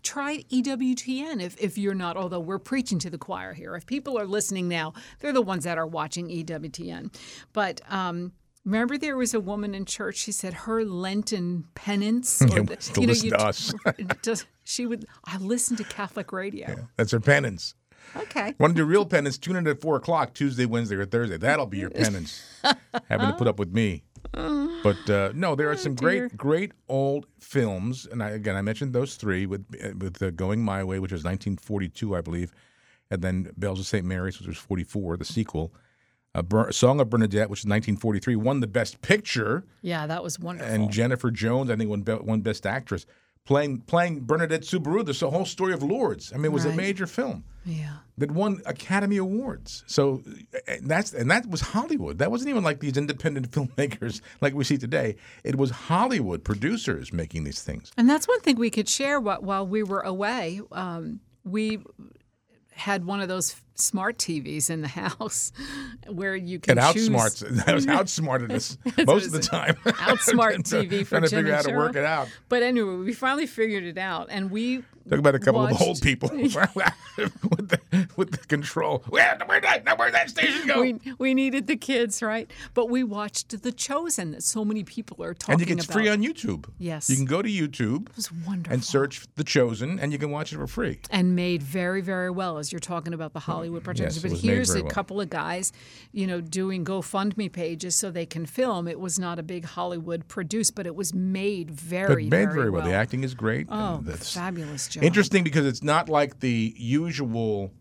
try 0.02 0.44
E 0.50 0.64
EWTN 0.64 1.42
if, 1.42 1.56
if 1.62 1.78
you're 1.78 1.94
not, 1.94 2.18
although 2.18 2.40
we're 2.40 2.60
preaching 2.60 3.00
to 3.00 3.10
the 3.10 3.18
choir 3.18 3.54
here. 3.54 3.76
If 3.76 3.86
people 3.86 4.20
are 4.20 4.26
listening 4.26 4.68
now, 4.68 4.94
they're 5.20 5.34
the 5.34 5.42
ones 5.42 5.64
that 5.64 5.78
are 5.78 5.88
watching 5.88 6.28
EWTN. 6.28 7.14
But, 7.54 7.82
um, 7.90 8.34
Remember, 8.66 8.98
there 8.98 9.18
was 9.18 9.34
a 9.34 9.42
woman 9.42 9.76
in 9.76 9.84
church. 9.84 10.16
She 10.16 10.32
said 10.32 10.54
her 10.54 10.86
Lenten 10.86 11.66
penance. 11.76 12.42
Yeah, 12.42 12.48
the- 12.62 12.76
was 12.78 12.90
to 12.92 13.02
listen 13.02 13.30
to 13.32 13.38
us. 13.38 13.74
just- 14.24 14.46
she 14.64 14.86
would. 14.86 15.06
I 15.26 15.38
listened 15.40 15.80
to 15.80 15.84
Catholic 15.84 16.32
radio. 16.32 16.88
That's 16.96 17.12
her 17.12 17.20
penance. 17.20 17.76
Okay. 18.16 18.54
Want 18.60 18.76
to 18.76 18.82
do 18.82 18.86
real 18.86 19.06
penance? 19.06 19.38
Tune 19.38 19.56
in 19.56 19.68
at 19.68 19.82
four 19.82 19.96
o'clock 19.96 20.34
Tuesday, 20.34 20.66
Wednesday, 20.66 20.96
or 20.96 21.06
Thursday. 21.06 21.38
That'll 21.38 21.66
be 21.66 21.80
your 21.80 21.90
penance. 22.04 22.44
Having 23.10 23.28
to 23.28 23.34
put 23.38 23.48
up 23.48 23.60
with 23.60 23.72
me. 23.74 24.04
But 24.84 25.10
uh, 25.10 25.32
no, 25.34 25.56
there 25.56 25.70
are 25.72 25.78
some 25.78 25.96
dear. 25.96 26.28
great, 26.28 26.38
great 26.38 26.72
old 26.90 27.26
films, 27.40 28.06
and 28.12 28.22
I, 28.22 28.32
again, 28.32 28.56
I 28.58 28.62
mentioned 28.62 28.92
those 28.92 29.16
three 29.16 29.46
with 29.46 29.66
with 29.98 30.22
uh, 30.22 30.32
Going 30.32 30.62
My 30.62 30.84
Way, 30.84 31.00
which 31.00 31.14
was 31.14 31.24
1942, 31.24 32.16
I 32.18 32.20
believe, 32.22 32.52
and 33.10 33.22
then 33.22 33.50
Bells 33.56 33.80
of 33.80 33.86
St. 33.86 34.06
Mary's, 34.06 34.40
which 34.40 34.48
was 34.50 34.58
44, 34.58 35.16
the 35.18 35.24
sequel. 35.26 35.74
Uh, 36.36 36.42
Ber- 36.42 36.72
Song 36.74 37.00
of 37.00 37.10
Bernadette, 37.10 37.50
which 37.50 37.60
is 37.60 37.66
1943, 37.66 38.36
won 38.36 38.60
the 38.60 38.68
Best 38.68 39.02
Picture, 39.02 39.64
Yeah, 39.84 40.06
that 40.08 40.22
was 40.24 40.38
wonderful. 40.40 40.74
and 40.74 40.92
Jennifer 40.92 41.32
Jones, 41.32 41.70
I 41.70 41.76
think, 41.78 41.90
won, 41.90 42.02
be- 42.02 42.14
won 42.16 42.42
Best 42.42 42.66
Actress, 42.66 43.06
playing 43.46 43.82
playing 43.82 44.22
Bernadette 44.22 44.66
Soubirous. 44.66 45.20
The 45.20 45.30
whole 45.30 45.46
story 45.46 45.74
of 45.74 45.84
Lourdes. 45.84 46.32
I 46.34 46.38
mean, 46.38 46.46
it 46.46 46.52
was 46.52 46.66
a 46.66 46.74
major 46.74 47.08
film 47.08 47.44
yeah. 47.66 47.98
that 48.18 48.32
won 48.32 48.62
Academy 48.66 49.18
Awards. 49.18 49.84
So 49.88 50.22
and 50.68 50.90
that's 50.90 51.14
and 51.14 51.30
that 51.32 51.48
was 51.50 51.62
Hollywood. 51.62 52.20
That 52.20 52.32
wasn't 52.32 52.50
even 52.50 52.64
like 52.64 52.80
these 52.80 52.98
independent 52.98 53.52
filmmakers 53.52 54.22
like 54.42 54.54
we 54.54 54.64
see 54.64 54.78
today. 54.78 55.16
It 55.44 55.58
was 55.58 55.72
Hollywood 55.72 56.44
producers 56.44 57.12
making 57.12 57.44
these 57.44 57.62
things. 57.62 57.92
And 57.98 58.10
that's 58.10 58.28
one 58.28 58.40
thing 58.42 58.58
we 58.58 58.70
could 58.70 58.90
share 58.90 59.20
wh- 59.20 59.44
while 59.44 59.68
we 59.68 59.84
were 59.84 60.02
away. 60.02 60.62
Um, 60.72 61.20
we 61.44 61.80
had 62.72 63.06
one 63.06 63.22
of 63.22 63.28
those 63.28 63.56
smart 63.76 64.18
TVs 64.18 64.70
in 64.70 64.82
the 64.82 64.88
house 65.00 65.52
where 66.08 66.36
you 66.36 66.58
It 66.58 66.64
can 66.64 66.94
choose. 66.94 67.10
outsmarts. 67.10 67.66
That 67.66 67.74
was 67.76 67.88
outsmarted 67.88 68.52
us 68.52 68.78
most 69.06 69.26
of 69.28 69.32
the 69.32 69.40
it 69.40 69.44
time. 69.44 69.76
Outsmart 69.86 70.58
TV 70.64 71.06
for 71.06 71.20
trying 71.20 71.24
to 71.24 71.30
Jim 71.30 71.40
figure 71.40 71.54
out 71.54 71.66
how 71.66 71.72
to 71.72 71.78
work 71.78 71.96
it 71.96 72.06
out. 72.06 72.28
But 72.50 72.64
anyway, 72.64 72.96
we 72.96 73.14
finally 73.14 73.48
figured 73.48 73.84
it 73.84 73.98
out, 73.98 74.28
and 74.30 74.52
we 74.52 74.84
Talk 75.10 75.20
about 75.20 75.36
a 75.36 75.40
couple 75.40 75.66
of 75.66 75.82
old 75.82 76.02
people 76.02 76.30
with, 76.34 76.54
the, 76.54 78.08
with 78.16 78.32
the 78.32 78.38
control. 78.48 79.04
Where, 79.10 79.38
where 79.46 79.62
that, 79.62 79.98
where'd 79.98 80.14
that 80.14 80.30
station 80.30 80.66
go? 80.68 80.82
we, 80.82 81.00
we 81.18 81.34
needed 81.34 81.68
the 81.68 81.76
kids, 81.76 82.22
right? 82.22 82.50
But 82.74 82.90
we 82.90 83.04
watched 83.04 83.62
The 83.64 83.72
Chosen 83.72 84.32
that 84.32 84.44
so 84.44 84.64
many 84.64 84.84
people 84.84 85.24
are 85.24 85.34
talking 85.34 85.56
about. 85.56 85.70
and 85.70 85.80
it's 85.80 85.86
about. 85.88 85.94
free 85.94 86.10
on 86.10 86.22
YouTube. 86.22 86.70
Yes. 86.78 87.10
You 87.10 87.16
can 87.16 87.26
go 87.26 87.42
to 87.42 87.50
YouTube 87.50 88.10
It 88.10 88.16
was 88.16 88.32
wonderful. 88.32 88.74
and 88.74 88.84
search 88.84 89.26
The 89.36 89.44
Chosen, 89.44 90.00
and 90.00 90.12
you 90.12 90.18
can 90.18 90.32
watch 90.32 90.54
it 90.54 90.58
for 90.58 90.68
free. 90.68 91.00
and 91.12 91.36
made 91.36 91.62
very, 91.62 92.02
very 92.02 92.30
well 92.30 92.58
as 92.58 92.72
you're 92.72 92.80
talking 92.80 93.14
about 93.14 93.34
the 93.34 93.40
Hollywood 93.42 93.84
productions. 93.84 94.24
Yes, 94.24 94.34
but 94.34 94.40
here's 94.42 94.74
a 94.74 94.82
well. 94.84 94.90
couple 94.92 95.20
of 95.22 95.30
guys, 95.30 95.72
you 96.12 96.28
know, 96.28 96.40
doing 96.42 96.86
GoFundMe 96.86 97.52
pages 97.52 97.96
so 97.96 98.10
they 98.10 98.26
can 98.26 98.46
film. 98.46 98.88
It 98.88 99.00
was 99.00 99.20
not 99.20 99.38
a 99.40 99.44
big 99.44 99.66
Hollywood 99.66 100.28
produced, 100.28 100.76
but 100.76 100.88
it 100.88 100.96
was 100.96 101.14
made 101.14 101.70
very, 101.72 102.08
but 102.08 102.18
made 102.18 102.30
very, 102.30 102.54
very 102.54 102.70
well. 102.70 102.86
The 102.86 102.94
acting 102.94 103.24
is 103.24 103.34
great. 103.34 103.68
Oh, 103.70 103.96
and 103.98 104.06
that's 104.06 104.34
fabulous 104.34 104.88
Interesting 105.02 105.44
because 105.44 105.66
it's 105.66 105.84
not 105.84 106.10
like 106.10 106.40
the 106.40 106.74
usual 106.78 107.72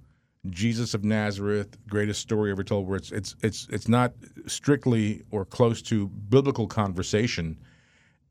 Jesus 0.51 0.94
of 0.94 1.05
Nazareth, 1.05 1.76
greatest 1.89 2.20
story 2.20 2.51
ever 2.51 2.64
told, 2.64 2.89
where 2.89 2.97
it's 2.97 3.12
it's 3.12 3.36
it's 3.43 3.68
it's 3.70 3.89
not 3.89 4.12
strictly 4.47 5.22
or 5.30 5.44
close 5.44 5.82
to 5.82 6.09
biblical 6.09 6.66
conversation. 6.66 7.56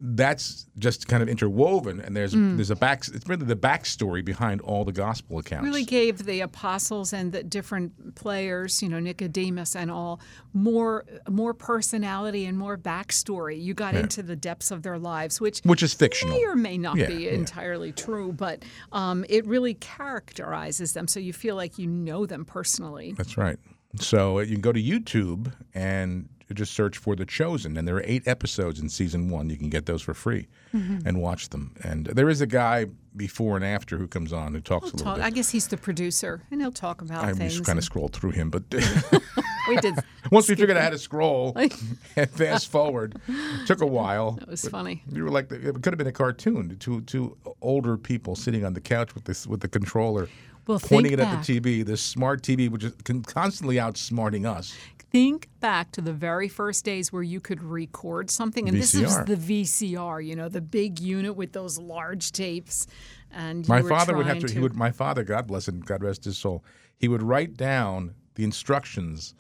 That's 0.04 0.66
just 0.80 1.08
kind 1.08 1.22
of 1.22 1.30
interwoven, 1.30 2.00
and 2.02 2.16
there's 2.18 2.34
Mm. 2.34 2.56
there's 2.56 2.72
a 2.72 2.76
back. 2.76 3.04
It's 3.14 3.30
really 3.30 3.46
the 3.46 3.56
backstory 3.56 4.26
behind 4.26 4.60
all 4.62 4.84
the 4.84 4.92
gospel 4.92 5.38
accounts. 5.38 5.64
Really 5.64 5.84
gave 5.86 6.26
the 6.26 6.42
apostles 6.42 7.14
and 7.14 7.32
the 7.32 7.44
different 7.44 8.16
players, 8.16 8.82
you 8.82 8.90
know, 8.90 9.00
Nicodemus 9.00 9.76
and 9.76 9.92
all, 9.92 10.20
more 10.54 11.06
more 11.30 11.54
personality 11.54 12.46
and 12.48 12.58
more 12.58 12.80
backstory. 12.80 13.62
You 13.62 13.76
got 13.76 13.94
Yeah. 13.94 14.00
into 14.02 14.24
the 14.24 14.36
depths 14.36 14.72
of 14.72 14.82
their 14.82 14.98
lives, 14.98 15.40
which 15.40 15.60
Which 15.66 15.84
is 15.84 15.94
fictional. 15.94 16.36
may 16.36 16.46
or 16.46 16.56
may 16.56 16.78
not 16.80 16.98
Yeah, 16.98 17.08
be 17.08 17.26
yeah. 17.26 17.32
entirely 17.32 17.92
true, 17.92 18.32
but 18.34 18.64
um, 18.92 19.24
it 19.30 19.46
really 19.46 19.76
characterizes 19.76 20.94
them, 20.94 21.08
so 21.08 21.20
you 21.20 21.32
feel 21.34 21.56
like 21.56 21.78
you 21.78 21.86
know 21.88 22.26
them 22.26 22.44
personally. 22.46 23.14
That's 23.18 23.38
right. 23.38 23.58
So 24.00 24.40
uh, 24.40 24.42
you 24.42 24.54
can 24.54 24.62
go 24.62 24.72
to 24.72 24.82
YouTube 24.82 25.52
and 25.76 26.28
just 26.54 26.74
search 26.74 26.98
for 26.98 27.16
The 27.16 27.26
Chosen, 27.26 27.78
and 27.78 27.88
there 27.88 27.96
are 27.98 28.04
eight 28.06 28.28
episodes 28.28 28.80
in 28.80 28.90
season 28.90 29.30
one. 29.30 29.50
You 29.50 29.58
can 29.58 29.70
get 29.70 29.86
those 29.86 30.02
for 30.02 30.14
free 30.14 30.48
Mhm. 30.74 31.04
and 31.06 31.22
watch 31.22 31.50
them. 31.50 31.74
And 31.84 32.06
there 32.08 32.30
is 32.30 32.42
a 32.42 32.48
guy 32.48 32.86
before 33.16 33.56
and 33.58 33.66
after 33.66 33.98
who 33.98 34.08
comes 34.08 34.32
on 34.32 34.54
who 34.54 34.62
talks 34.62 34.86
He'll 34.86 34.92
a 34.94 34.98
little 34.98 35.06
talk, 35.06 35.16
bit. 35.18 35.26
I 35.26 35.30
guess 35.32 35.50
he's 35.50 35.68
the 35.68 35.78
producer, 35.78 36.42
and 36.52 36.62
he'll 36.62 36.72
talk 36.72 37.02
about 37.02 37.26
I 37.26 37.34
things. 37.34 37.54
just 37.54 37.66
kind 37.66 37.78
of 37.78 37.84
scrolled 37.84 38.14
through 38.14 38.32
him, 38.32 38.50
but 38.50 38.64
we 39.68 39.76
did. 39.78 39.96
Once 40.32 40.48
we 40.48 40.56
figured 40.56 40.78
out 40.78 40.84
how 40.84 40.90
to 40.92 40.98
scroll 40.98 41.54
and 42.16 42.30
fast 42.30 42.70
forward, 42.70 43.20
took 43.66 43.82
a 43.82 43.86
while. 43.86 44.34
That 44.34 44.48
was 44.48 44.68
funny. 44.68 45.04
We 45.12 45.22
were 45.22 45.30
like, 45.30 45.50
the, 45.50 45.56
it 45.70 45.74
could 45.82 45.88
have 45.94 45.98
been 45.98 46.08
a 46.08 46.12
cartoon. 46.14 46.78
Two 46.80 47.02
two 47.02 47.36
older 47.62 47.98
people 47.98 48.36
sitting 48.36 48.64
on 48.66 48.74
the 48.74 48.82
couch 48.82 49.14
with 49.14 49.26
this 49.26 49.46
with 49.46 49.60
the 49.60 49.68
controller, 49.68 50.30
Well, 50.68 50.80
pointing 50.80 51.12
it 51.14 51.20
think 51.20 51.30
at 51.32 51.44
the 51.46 51.60
TV. 51.60 51.86
This 51.86 52.02
smart 52.02 52.44
TV, 52.44 52.70
which 52.70 52.84
is 52.86 52.94
constantly 53.26 53.76
outsmarting 53.76 54.46
us. 54.50 54.74
Think 55.12 55.50
back 55.60 55.92
to 55.92 56.02
the 56.02 56.14
very 56.14 56.48
first 56.48 56.86
days 56.86 57.12
where 57.12 57.22
you 57.24 57.42
could 57.42 57.62
record 57.62 58.30
something, 58.30 58.70
and 58.70 58.78
this 58.78 58.94
was 58.94 59.14
VCR. 59.18 59.26
the 59.26 59.36
VCR. 59.36 60.26
You 60.26 60.36
know, 60.38 60.48
the 60.48 60.62
big 60.62 61.00
unit 61.02 61.36
with 61.36 61.52
those 61.52 61.78
large 61.78 62.32
tapes. 62.32 62.88
And 63.30 63.68
My 63.68 63.82
father 63.82 64.16
would 64.16 64.26
have 64.26 64.38
trying 64.40 64.48
to, 64.48 64.54
He 64.54 64.60
would. 64.60 64.74
My 64.74 64.92
father, 64.92 65.24
God 65.24 65.48
bless 65.48 65.68
him, 65.68 65.82
God 65.82 66.02
rest 66.02 66.24
his 66.24 66.38
soul. 66.38 66.64
He 66.98 67.10
would 67.10 67.22
write 67.22 67.58
down 67.58 68.16
the 68.36 68.46
instructions 68.46 69.36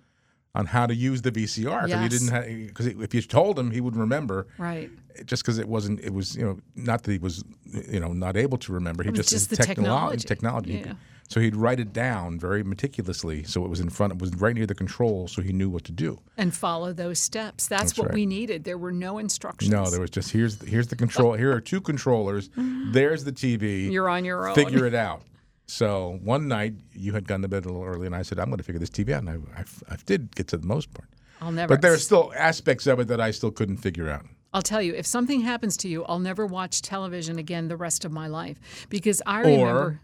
on 0.53 0.65
how 0.65 0.85
to 0.85 0.93
use 0.93 1.21
the 1.21 1.31
VCR 1.31 1.85
because 1.85 2.01
he 2.01 2.09
didn't. 2.09 2.67
Because 2.67 2.87
if 2.87 3.13
you 3.13 3.21
told 3.21 3.57
him, 3.57 3.71
he 3.71 3.79
would 3.79 3.95
remember. 3.95 4.47
Right. 4.57 4.89
Just 5.25 5.43
because 5.43 5.57
it 5.57 5.67
wasn't, 5.69 6.01
it 6.01 6.13
was 6.13 6.35
you 6.35 6.43
know 6.43 6.59
not 6.75 7.03
that 7.03 7.11
he 7.13 7.17
was 7.17 7.43
you 7.89 7.99
know 8.01 8.11
not 8.11 8.35
able 8.35 8.57
to 8.57 8.73
remember. 8.73 9.03
He 9.03 9.11
just, 9.11 9.29
just 9.29 9.49
the 9.49 9.55
technolo- 9.55 9.67
technology. 9.67 10.27
technology. 10.27 10.83
Yeah. 10.85 10.93
So 11.31 11.39
he'd 11.39 11.55
write 11.55 11.79
it 11.79 11.93
down 11.93 12.37
very 12.37 12.61
meticulously, 12.61 13.43
so 13.43 13.63
it 13.63 13.69
was 13.69 13.79
in 13.79 13.89
front. 13.89 14.11
It 14.11 14.19
was 14.19 14.35
right 14.35 14.53
near 14.53 14.65
the 14.65 14.75
control, 14.75 15.29
so 15.29 15.41
he 15.41 15.53
knew 15.53 15.69
what 15.69 15.85
to 15.85 15.93
do. 15.93 16.19
and 16.35 16.53
follow 16.53 16.91
those 16.91 17.19
steps. 17.19 17.69
That's, 17.69 17.83
That's 17.83 17.97
what 17.97 18.07
right. 18.07 18.15
we 18.15 18.25
needed. 18.25 18.65
There 18.65 18.77
were 18.77 18.91
no 18.91 19.17
instructions. 19.17 19.71
No, 19.71 19.89
there 19.89 20.01
was 20.01 20.09
just 20.09 20.31
here's 20.31 20.61
here's 20.67 20.87
the 20.87 20.97
control. 20.97 21.31
Here 21.31 21.53
are 21.53 21.61
two 21.61 21.79
controllers. 21.79 22.49
There's 22.91 23.23
the 23.23 23.31
TV. 23.31 23.89
You're 23.89 24.09
on 24.09 24.25
your 24.25 24.49
own. 24.49 24.55
Figure 24.55 24.85
it 24.85 24.93
out. 24.93 25.21
So 25.67 26.19
one 26.21 26.49
night 26.49 26.73
you 26.91 27.13
had 27.13 27.29
gone 27.29 27.41
to 27.43 27.47
bed 27.47 27.63
a 27.63 27.69
little 27.69 27.85
early, 27.85 28.07
and 28.07 28.15
I 28.15 28.23
said, 28.23 28.37
"I'm 28.37 28.47
going 28.47 28.57
to 28.57 28.63
figure 28.63 28.79
this 28.79 28.89
TV 28.89 29.13
out." 29.13 29.23
And 29.23 29.29
I, 29.29 29.61
I, 29.61 29.63
I 29.93 29.97
did 30.05 30.35
get 30.35 30.49
to 30.49 30.57
the 30.57 30.67
most 30.67 30.93
part, 30.93 31.07
I'll 31.39 31.53
never. 31.53 31.73
but 31.73 31.81
there 31.81 31.93
are 31.93 31.97
still 31.97 32.33
aspects 32.35 32.87
of 32.87 32.99
it 32.99 33.07
that 33.07 33.21
I 33.21 33.31
still 33.31 33.51
couldn't 33.51 33.77
figure 33.77 34.09
out. 34.09 34.25
I'll 34.53 34.61
tell 34.61 34.81
you, 34.81 34.93
if 34.93 35.05
something 35.05 35.39
happens 35.39 35.77
to 35.77 35.87
you, 35.87 36.03
I'll 36.03 36.19
never 36.19 36.45
watch 36.45 36.81
television 36.81 37.39
again 37.39 37.69
the 37.69 37.77
rest 37.77 38.03
of 38.03 38.11
my 38.11 38.27
life 38.27 38.59
because 38.89 39.21
I 39.25 39.43
or 39.43 39.45
remember. 39.45 39.99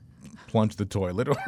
Plunge 0.48 0.76
the 0.78 0.86
toilet, 0.86 1.28
or 1.28 1.36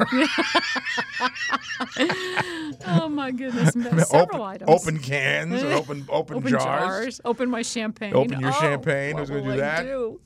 oh 2.86 3.08
my 3.08 3.30
goodness, 3.30 3.72
several 4.08 4.16
open, 4.22 4.40
items. 4.40 4.70
open 4.70 4.98
cans, 4.98 5.62
or 5.62 5.72
open 5.72 6.06
open, 6.08 6.36
Open 6.38 6.50
jars. 6.52 7.20
Open 7.24 7.50
my 7.50 7.62
champagne. 7.62 8.14
Open 8.14 8.40
your 8.40 8.50
Oh, 8.50 8.60
champagne. 8.60 9.14
What 9.14 9.20
Who's 9.28 9.30
going 9.30 9.44
to 9.44 9.48
do 9.50 9.54
I 9.54 9.56
that? 9.56 9.82
do? 9.82 10.20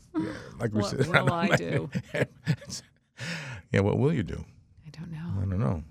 Like 0.60 0.72
we 0.72 0.82
said, 0.82 0.98
What 1.00 1.06
said, 1.08 1.24
will 1.24 1.32
I 1.32 1.48
do? 1.56 1.90
yeah, 3.72 3.80
what 3.80 3.98
will 3.98 4.12
you 4.12 4.22
do? 4.22 4.44
I 4.86 4.90
don't 4.90 5.10
know. 5.10 5.18
I 5.36 5.40
don't 5.40 5.58
know. 5.60 5.82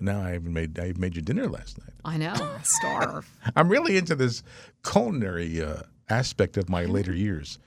Now 0.00 0.20
I 0.22 0.34
even 0.34 0.52
made 0.52 0.78
I 0.78 0.92
made 0.98 1.16
you 1.16 1.22
dinner 1.22 1.48
last 1.48 1.78
night. 1.78 1.94
I 2.04 2.16
know. 2.18 2.32
I 2.32 2.60
starve. 2.62 3.30
I'm 3.54 3.68
really 3.68 3.96
into 3.96 4.14
this 4.14 4.42
culinary 4.84 5.62
uh, 5.62 5.82
aspect 6.10 6.56
of 6.56 6.68
my 6.68 6.84
later 6.84 7.14
years. 7.14 7.58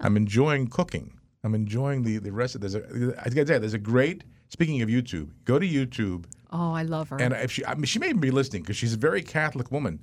I'm 0.00 0.16
enjoying 0.16 0.68
cooking. 0.68 1.18
I'm 1.44 1.54
enjoying 1.54 2.02
the 2.02 2.18
the 2.18 2.32
rest 2.32 2.54
of 2.56 2.64
a 2.64 3.14
I 3.20 3.24
gotta 3.28 3.44
tell 3.44 3.56
you, 3.56 3.60
there's 3.60 3.74
a 3.74 3.78
great 3.78 4.24
speaking 4.48 4.82
of 4.82 4.88
YouTube. 4.88 5.30
Go 5.44 5.58
to 5.58 5.66
YouTube 5.68 6.24
Oh, 6.50 6.72
I 6.72 6.82
love 6.82 7.08
her. 7.10 7.20
and 7.20 7.34
if 7.34 7.52
she 7.52 7.64
I 7.66 7.74
mean 7.74 7.84
she 7.84 7.98
may 7.98 8.08
even 8.08 8.20
be 8.20 8.30
listening 8.30 8.62
because 8.62 8.76
she's 8.76 8.94
a 8.94 8.98
very 8.98 9.22
Catholic 9.22 9.70
woman. 9.70 10.00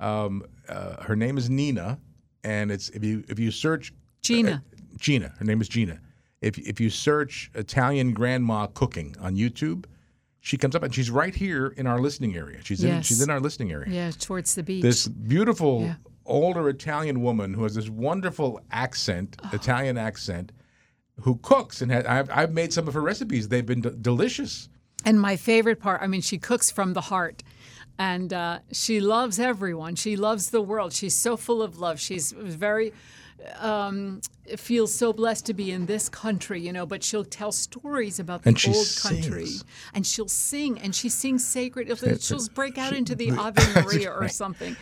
Um, 0.00 0.42
uh, 0.68 1.02
her 1.02 1.14
name 1.14 1.36
is 1.36 1.50
Nina, 1.50 1.98
and 2.42 2.72
it's 2.72 2.88
if 2.90 3.04
you 3.04 3.22
if 3.28 3.38
you 3.38 3.50
search 3.50 3.92
Gina. 4.22 4.64
Gina, 4.98 5.32
her 5.38 5.44
name 5.44 5.60
is 5.60 5.68
Gina. 5.68 6.00
If 6.40 6.58
if 6.58 6.80
you 6.80 6.88
search 6.90 7.50
Italian 7.54 8.12
grandma 8.14 8.66
cooking 8.66 9.14
on 9.20 9.36
YouTube, 9.36 9.84
she 10.40 10.56
comes 10.56 10.74
up 10.74 10.82
and 10.82 10.94
she's 10.94 11.10
right 11.10 11.34
here 11.34 11.68
in 11.76 11.86
our 11.86 12.00
listening 12.00 12.34
area. 12.36 12.60
She's 12.64 12.82
in 12.82 12.88
Yes. 12.88 13.06
she's 13.06 13.20
in 13.20 13.28
our 13.28 13.40
listening 13.40 13.72
area 13.72 13.90
yeah, 13.92 14.10
towards 14.18 14.54
the 14.54 14.62
beach. 14.62 14.82
this 14.82 15.06
beautiful 15.06 15.82
Yeah. 15.82 15.94
older 16.24 16.68
Italian 16.70 17.20
woman 17.20 17.52
who 17.52 17.62
has 17.64 17.74
this 17.74 17.90
wonderful 17.90 18.60
accent, 18.70 19.36
Oh. 19.44 19.50
Italian 19.52 19.98
accent, 19.98 20.52
who 21.22 21.36
cooks 21.42 21.80
and 21.82 21.90
has, 21.90 22.04
I've, 22.06 22.30
I've 22.30 22.52
made 22.52 22.72
some 22.72 22.88
of 22.88 22.94
her 22.94 23.00
recipes. 23.00 23.48
They've 23.48 23.66
been 23.66 23.80
d- 23.80 23.90
delicious. 24.00 24.68
And 25.04 25.20
my 25.20 25.36
favorite 25.36 25.80
part, 25.80 26.02
I 26.02 26.06
mean, 26.06 26.20
she 26.20 26.38
cooks 26.38 26.70
from 26.70 26.92
the 26.92 27.00
heart. 27.02 27.42
And 27.98 28.32
uh, 28.32 28.60
she 28.72 29.00
loves 29.00 29.38
everyone. 29.38 29.94
She 29.94 30.16
loves 30.16 30.50
the 30.50 30.62
world. 30.62 30.92
She's 30.92 31.14
so 31.14 31.36
full 31.36 31.62
of 31.62 31.78
love. 31.78 32.00
She's 32.00 32.32
very, 32.32 32.92
um, 33.58 34.20
feels 34.56 34.94
so 34.94 35.12
blessed 35.12 35.46
to 35.46 35.54
be 35.54 35.70
in 35.70 35.86
this 35.86 36.08
country, 36.08 36.60
you 36.60 36.72
know, 36.72 36.86
but 36.86 37.02
she'll 37.02 37.24
tell 37.24 37.52
stories 37.52 38.18
about 38.18 38.42
the 38.42 38.50
old 38.68 38.96
country. 39.02 39.46
And 39.94 40.06
she'll 40.06 40.28
sing, 40.28 40.78
and 40.78 40.94
she 40.94 41.08
sings 41.08 41.46
sacred. 41.46 41.88
She'll 42.22 42.46
break 42.54 42.78
out 42.78 42.92
into 42.92 43.14
the 43.14 43.32
Ave 43.32 43.62
Maria 43.82 44.10
or 44.10 44.28
something. 44.28 44.76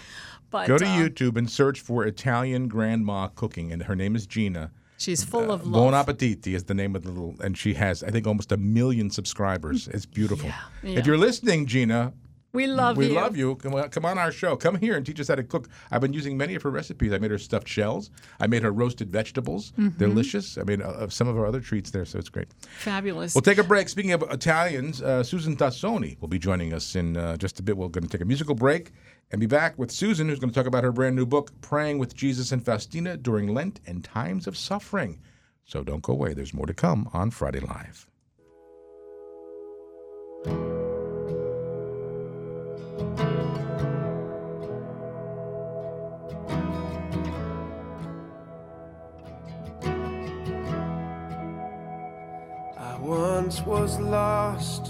But 0.50 0.66
Go 0.66 0.78
to 0.78 0.86
uh, 0.86 0.88
YouTube 0.88 1.36
and 1.36 1.50
search 1.50 1.80
for 1.80 2.06
Italian 2.06 2.68
grandma 2.68 3.28
cooking, 3.28 3.72
and 3.72 3.82
her 3.82 3.94
name 3.94 4.16
is 4.16 4.26
Gina. 4.26 4.70
She's 4.98 5.22
uh, 5.22 5.26
full 5.26 5.50
of 5.50 5.62
Bon 5.62 5.92
love. 5.92 6.06
Appetiti 6.06 6.54
is 6.54 6.64
the 6.64 6.74
name 6.74 6.94
of 6.96 7.04
the 7.04 7.10
little, 7.10 7.34
and 7.40 7.56
she 7.56 7.74
has, 7.74 8.02
I 8.02 8.10
think, 8.10 8.26
almost 8.26 8.52
a 8.52 8.56
million 8.56 9.10
subscribers. 9.10 9.88
It's 9.88 10.04
beautiful. 10.06 10.50
yeah. 10.82 10.98
If 10.98 11.06
you're 11.06 11.16
listening, 11.16 11.66
Gina, 11.66 12.12
We 12.58 12.66
love 12.66 12.96
we 12.96 13.04
you. 13.04 13.10
We 13.10 13.16
love 13.16 13.36
you. 13.36 13.54
Come 13.54 14.04
on, 14.04 14.18
our 14.18 14.32
show. 14.32 14.56
Come 14.56 14.74
here 14.74 14.96
and 14.96 15.06
teach 15.06 15.20
us 15.20 15.28
how 15.28 15.36
to 15.36 15.44
cook. 15.44 15.68
I've 15.92 16.00
been 16.00 16.12
using 16.12 16.36
many 16.36 16.56
of 16.56 16.62
her 16.62 16.70
recipes. 16.70 17.12
I 17.12 17.18
made 17.18 17.30
her 17.30 17.38
stuffed 17.38 17.68
shells. 17.68 18.10
I 18.40 18.48
made 18.48 18.64
her 18.64 18.72
roasted 18.72 19.12
vegetables. 19.12 19.72
Mhm. 19.78 19.96
Delicious. 19.96 20.58
I 20.58 20.64
mean, 20.64 20.82
uh, 20.82 20.88
uh, 20.88 21.08
some 21.08 21.28
of 21.28 21.38
our 21.38 21.46
other 21.46 21.60
treats 21.60 21.92
there, 21.92 22.04
so 22.04 22.18
it's 22.18 22.28
great. 22.28 22.48
Fabulous. 22.78 23.32
We'll 23.32 23.42
take 23.42 23.58
a 23.58 23.62
break. 23.62 23.88
Speaking 23.88 24.10
of 24.10 24.24
Italians, 24.28 25.00
uh, 25.00 25.22
Susan 25.22 25.54
Tassone 25.56 26.20
will 26.20 26.26
be 26.26 26.40
joining 26.40 26.72
us 26.72 26.96
in 26.96 27.16
uh, 27.16 27.36
just 27.36 27.60
a 27.60 27.62
bit. 27.62 27.76
We're 27.76 27.86
going 27.86 28.02
to 28.02 28.10
take 28.10 28.22
a 28.22 28.24
musical 28.24 28.56
break 28.56 28.90
and 29.30 29.38
be 29.38 29.46
back 29.46 29.78
with 29.78 29.92
Susan, 29.92 30.28
who's 30.28 30.40
going 30.40 30.50
to 30.50 30.54
talk 30.54 30.66
about 30.66 30.82
her 30.82 30.90
brand 30.90 31.14
new 31.14 31.26
book, 31.26 31.52
Praying 31.60 31.98
with 31.98 32.16
Jesus 32.16 32.50
and 32.50 32.64
Faustina 32.64 33.16
During 33.16 33.54
Lent 33.54 33.78
and 33.86 34.02
Times 34.02 34.48
of 34.48 34.56
Suffering. 34.56 35.20
So 35.64 35.84
don't 35.84 36.02
go 36.02 36.12
away. 36.12 36.34
There's 36.34 36.52
more 36.52 36.66
to 36.66 36.74
come 36.74 37.08
on 37.12 37.30
Friday 37.30 37.60
Live. 37.60 38.08
Was 53.88 54.00
lost, 54.00 54.84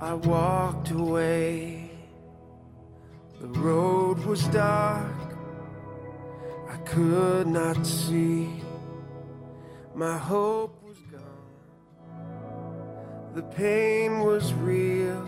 I 0.00 0.14
walked 0.14 0.92
away. 0.92 1.90
The 3.40 3.48
road 3.48 4.18
was 4.24 4.44
dark, 4.48 5.34
I 6.70 6.76
could 6.92 7.48
not 7.48 7.84
see. 7.84 8.62
My 9.96 10.16
hope 10.16 10.80
was 10.84 10.98
gone, 11.10 11.56
the 13.34 13.42
pain 13.42 14.20
was 14.20 14.54
real, 14.54 15.26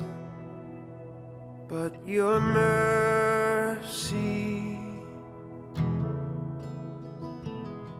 but 1.66 2.06
your 2.06 2.38
mercy. 2.38 3.88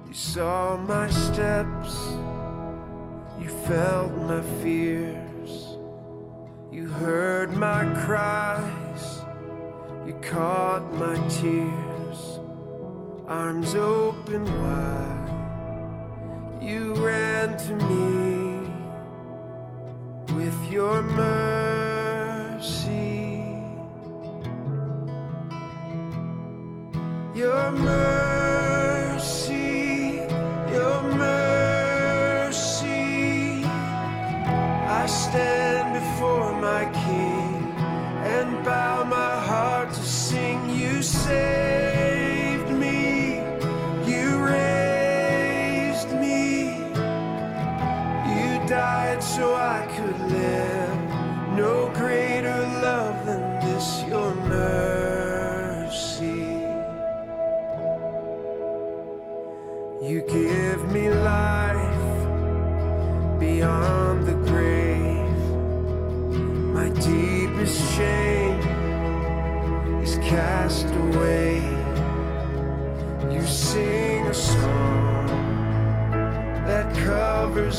You 0.07 0.15
saw 0.15 0.77
my 0.77 1.11
steps. 1.11 1.99
You 3.41 3.49
felt 3.67 4.13
my 4.13 4.41
fears. 4.63 5.77
You 6.71 6.89
heard 6.89 7.53
my 7.53 7.85
cries. 8.05 9.21
You 10.07 10.15
caught 10.23 10.93
my 10.95 11.17
tears. 11.29 12.41
Arms 13.27 13.75
open 13.75 14.45
wide. 14.63 15.25
You 16.63 16.95
ran 16.95 17.57
to 17.59 17.75
me 17.87 18.71
with 20.35 20.71
your 20.71 21.03
mercy. 21.03 21.44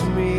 Me. 0.09 0.34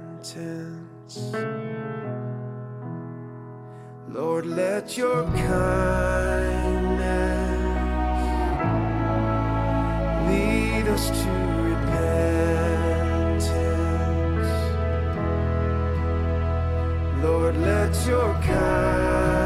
Lord, 4.10 4.46
let 4.46 4.98
your 4.98 5.26
kindness 5.26 5.58
lead 10.30 10.88
us 10.88 11.10
to 11.10 11.30
repentance. 11.70 12.38
Lord, 17.22 17.58
let 17.58 18.08
your 18.08 18.34
kindness 18.36 19.37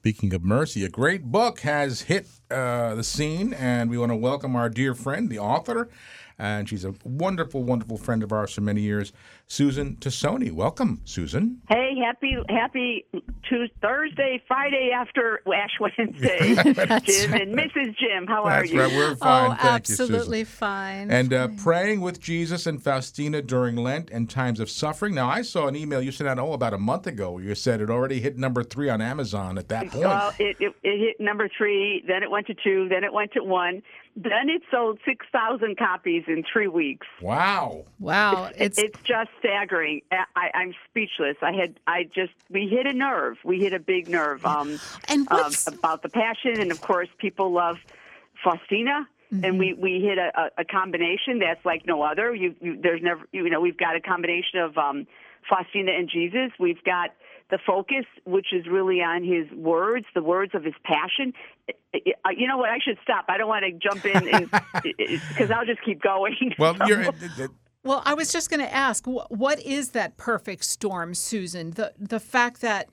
speaking 0.00 0.32
of 0.32 0.42
mercy, 0.42 0.82
a 0.82 0.88
great 0.88 1.24
book 1.24 1.60
has 1.60 2.00
hit 2.02 2.26
uh, 2.50 2.94
the 2.94 3.04
scene, 3.04 3.52
and 3.52 3.90
we 3.90 3.98
want 3.98 4.10
to 4.10 4.16
welcome 4.16 4.56
our 4.56 4.70
dear 4.70 4.94
friend, 4.94 5.28
the 5.28 5.38
author, 5.38 5.90
and 6.40 6.68
she's 6.68 6.86
a 6.86 6.94
wonderful, 7.04 7.62
wonderful 7.62 7.98
friend 7.98 8.22
of 8.22 8.32
ours 8.32 8.52
for 8.54 8.62
many 8.62 8.80
years, 8.80 9.12
Susan 9.46 9.96
Tassone. 9.96 10.50
Welcome, 10.52 11.02
Susan. 11.04 11.60
Hey, 11.68 11.94
happy 12.02 12.34
happy 12.48 13.04
Tuesday, 13.46 13.74
Thursday, 13.82 14.42
Friday 14.48 14.90
after 14.94 15.42
Ash 15.54 15.70
Wednesday, 15.78 16.54
Jim 17.04 17.34
and 17.34 17.54
Mrs. 17.54 17.94
Jim. 17.98 18.26
How 18.26 18.44
are 18.44 18.60
That's 18.60 18.72
you? 18.72 18.80
right. 18.80 18.92
We're 18.92 19.16
fine. 19.16 19.50
Oh, 19.50 19.54
Thank 19.60 19.88
you, 19.88 19.94
Susan. 19.96 20.14
absolutely 20.14 20.44
fine. 20.44 21.10
And 21.10 21.34
uh, 21.34 21.48
praying 21.58 22.00
with 22.00 22.20
Jesus 22.20 22.66
and 22.66 22.82
Faustina 22.82 23.42
during 23.42 23.76
Lent 23.76 24.10
and 24.10 24.30
times 24.30 24.60
of 24.60 24.70
suffering. 24.70 25.14
Now, 25.14 25.28
I 25.28 25.42
saw 25.42 25.66
an 25.66 25.76
email 25.76 26.00
you 26.00 26.10
sent 26.10 26.28
out 26.28 26.38
oh 26.38 26.54
about 26.54 26.72
a 26.72 26.78
month 26.78 27.06
ago. 27.06 27.38
You 27.38 27.54
said 27.54 27.82
it 27.82 27.90
already 27.90 28.20
hit 28.20 28.38
number 28.38 28.62
three 28.64 28.88
on 28.88 29.02
Amazon 29.02 29.58
at 29.58 29.68
that 29.68 29.88
point. 29.88 30.04
Well, 30.04 30.32
it, 30.38 30.56
it, 30.58 30.74
it 30.82 30.98
hit 30.98 31.20
number 31.20 31.50
three, 31.56 32.02
then 32.06 32.22
it 32.22 32.30
went 32.30 32.46
to 32.46 32.54
two, 32.54 32.88
then 32.88 33.04
it 33.04 33.12
went 33.12 33.32
to 33.32 33.44
one, 33.44 33.82
then 34.16 34.48
it 34.48 34.62
sold 34.70 34.98
six 35.04 35.26
thousand 35.32 35.78
copies 35.78 36.24
in 36.26 36.44
three 36.50 36.68
weeks. 36.68 37.06
Wow. 37.22 37.84
Wow, 37.98 38.50
it's 38.56 38.78
it's 38.78 39.00
just 39.02 39.30
staggering. 39.38 40.02
I, 40.10 40.24
I, 40.36 40.50
I'm 40.54 40.74
speechless. 40.88 41.36
I 41.42 41.52
had 41.52 41.78
I 41.86 42.04
just 42.04 42.32
we 42.50 42.68
hit 42.68 42.86
a 42.86 42.92
nerve. 42.92 43.38
We 43.44 43.60
hit 43.60 43.72
a 43.72 43.78
big 43.78 44.08
nerve. 44.08 44.44
Um, 44.44 44.78
and 45.08 45.30
um, 45.30 45.52
about 45.66 46.02
the 46.02 46.08
passion, 46.08 46.60
and 46.60 46.70
of 46.70 46.80
course, 46.80 47.08
people 47.18 47.52
love 47.52 47.76
Faustina. 48.42 49.08
And 49.44 49.60
we, 49.60 49.74
we 49.74 50.00
hit 50.00 50.18
a, 50.18 50.32
a, 50.36 50.62
a 50.62 50.64
combination 50.64 51.38
that's 51.38 51.64
like 51.64 51.86
no 51.86 52.02
other. 52.02 52.34
You, 52.34 52.52
you 52.60 52.76
there's 52.82 53.00
never 53.00 53.22
you 53.30 53.48
know 53.48 53.60
we've 53.60 53.78
got 53.78 53.94
a 53.94 54.00
combination 54.00 54.58
of 54.58 54.76
um, 54.76 55.06
Faustina 55.48 55.92
and 55.92 56.10
Jesus. 56.10 56.50
We've 56.58 56.82
got 56.82 57.10
the 57.50 57.58
focus, 57.66 58.04
which 58.24 58.48
is 58.52 58.66
really 58.66 59.00
on 59.00 59.22
his 59.24 59.50
words, 59.56 60.06
the 60.14 60.22
words 60.22 60.54
of 60.54 60.64
his 60.64 60.74
passion. 60.84 61.32
You 61.94 62.46
know 62.48 62.58
what? 62.58 62.70
I 62.70 62.78
should 62.78 62.98
stop. 63.02 63.26
I 63.28 63.36
don't 63.38 63.48
want 63.48 63.64
to 63.64 63.72
jump 63.72 64.04
in 64.04 64.48
because 64.82 65.50
I'll 65.54 65.66
just 65.66 65.82
keep 65.84 66.00
going. 66.02 66.36
Well, 66.58 66.76
So- 66.76 66.86
you're. 66.86 67.04
Well, 67.82 68.02
I 68.04 68.12
was 68.12 68.30
just 68.30 68.50
going 68.50 68.60
to 68.60 68.70
ask, 68.70 69.06
what 69.06 69.58
is 69.60 69.92
that 69.92 70.18
perfect 70.18 70.66
storm, 70.66 71.14
Susan? 71.14 71.70
The 71.70 71.94
the 71.98 72.20
fact 72.20 72.60
that 72.60 72.90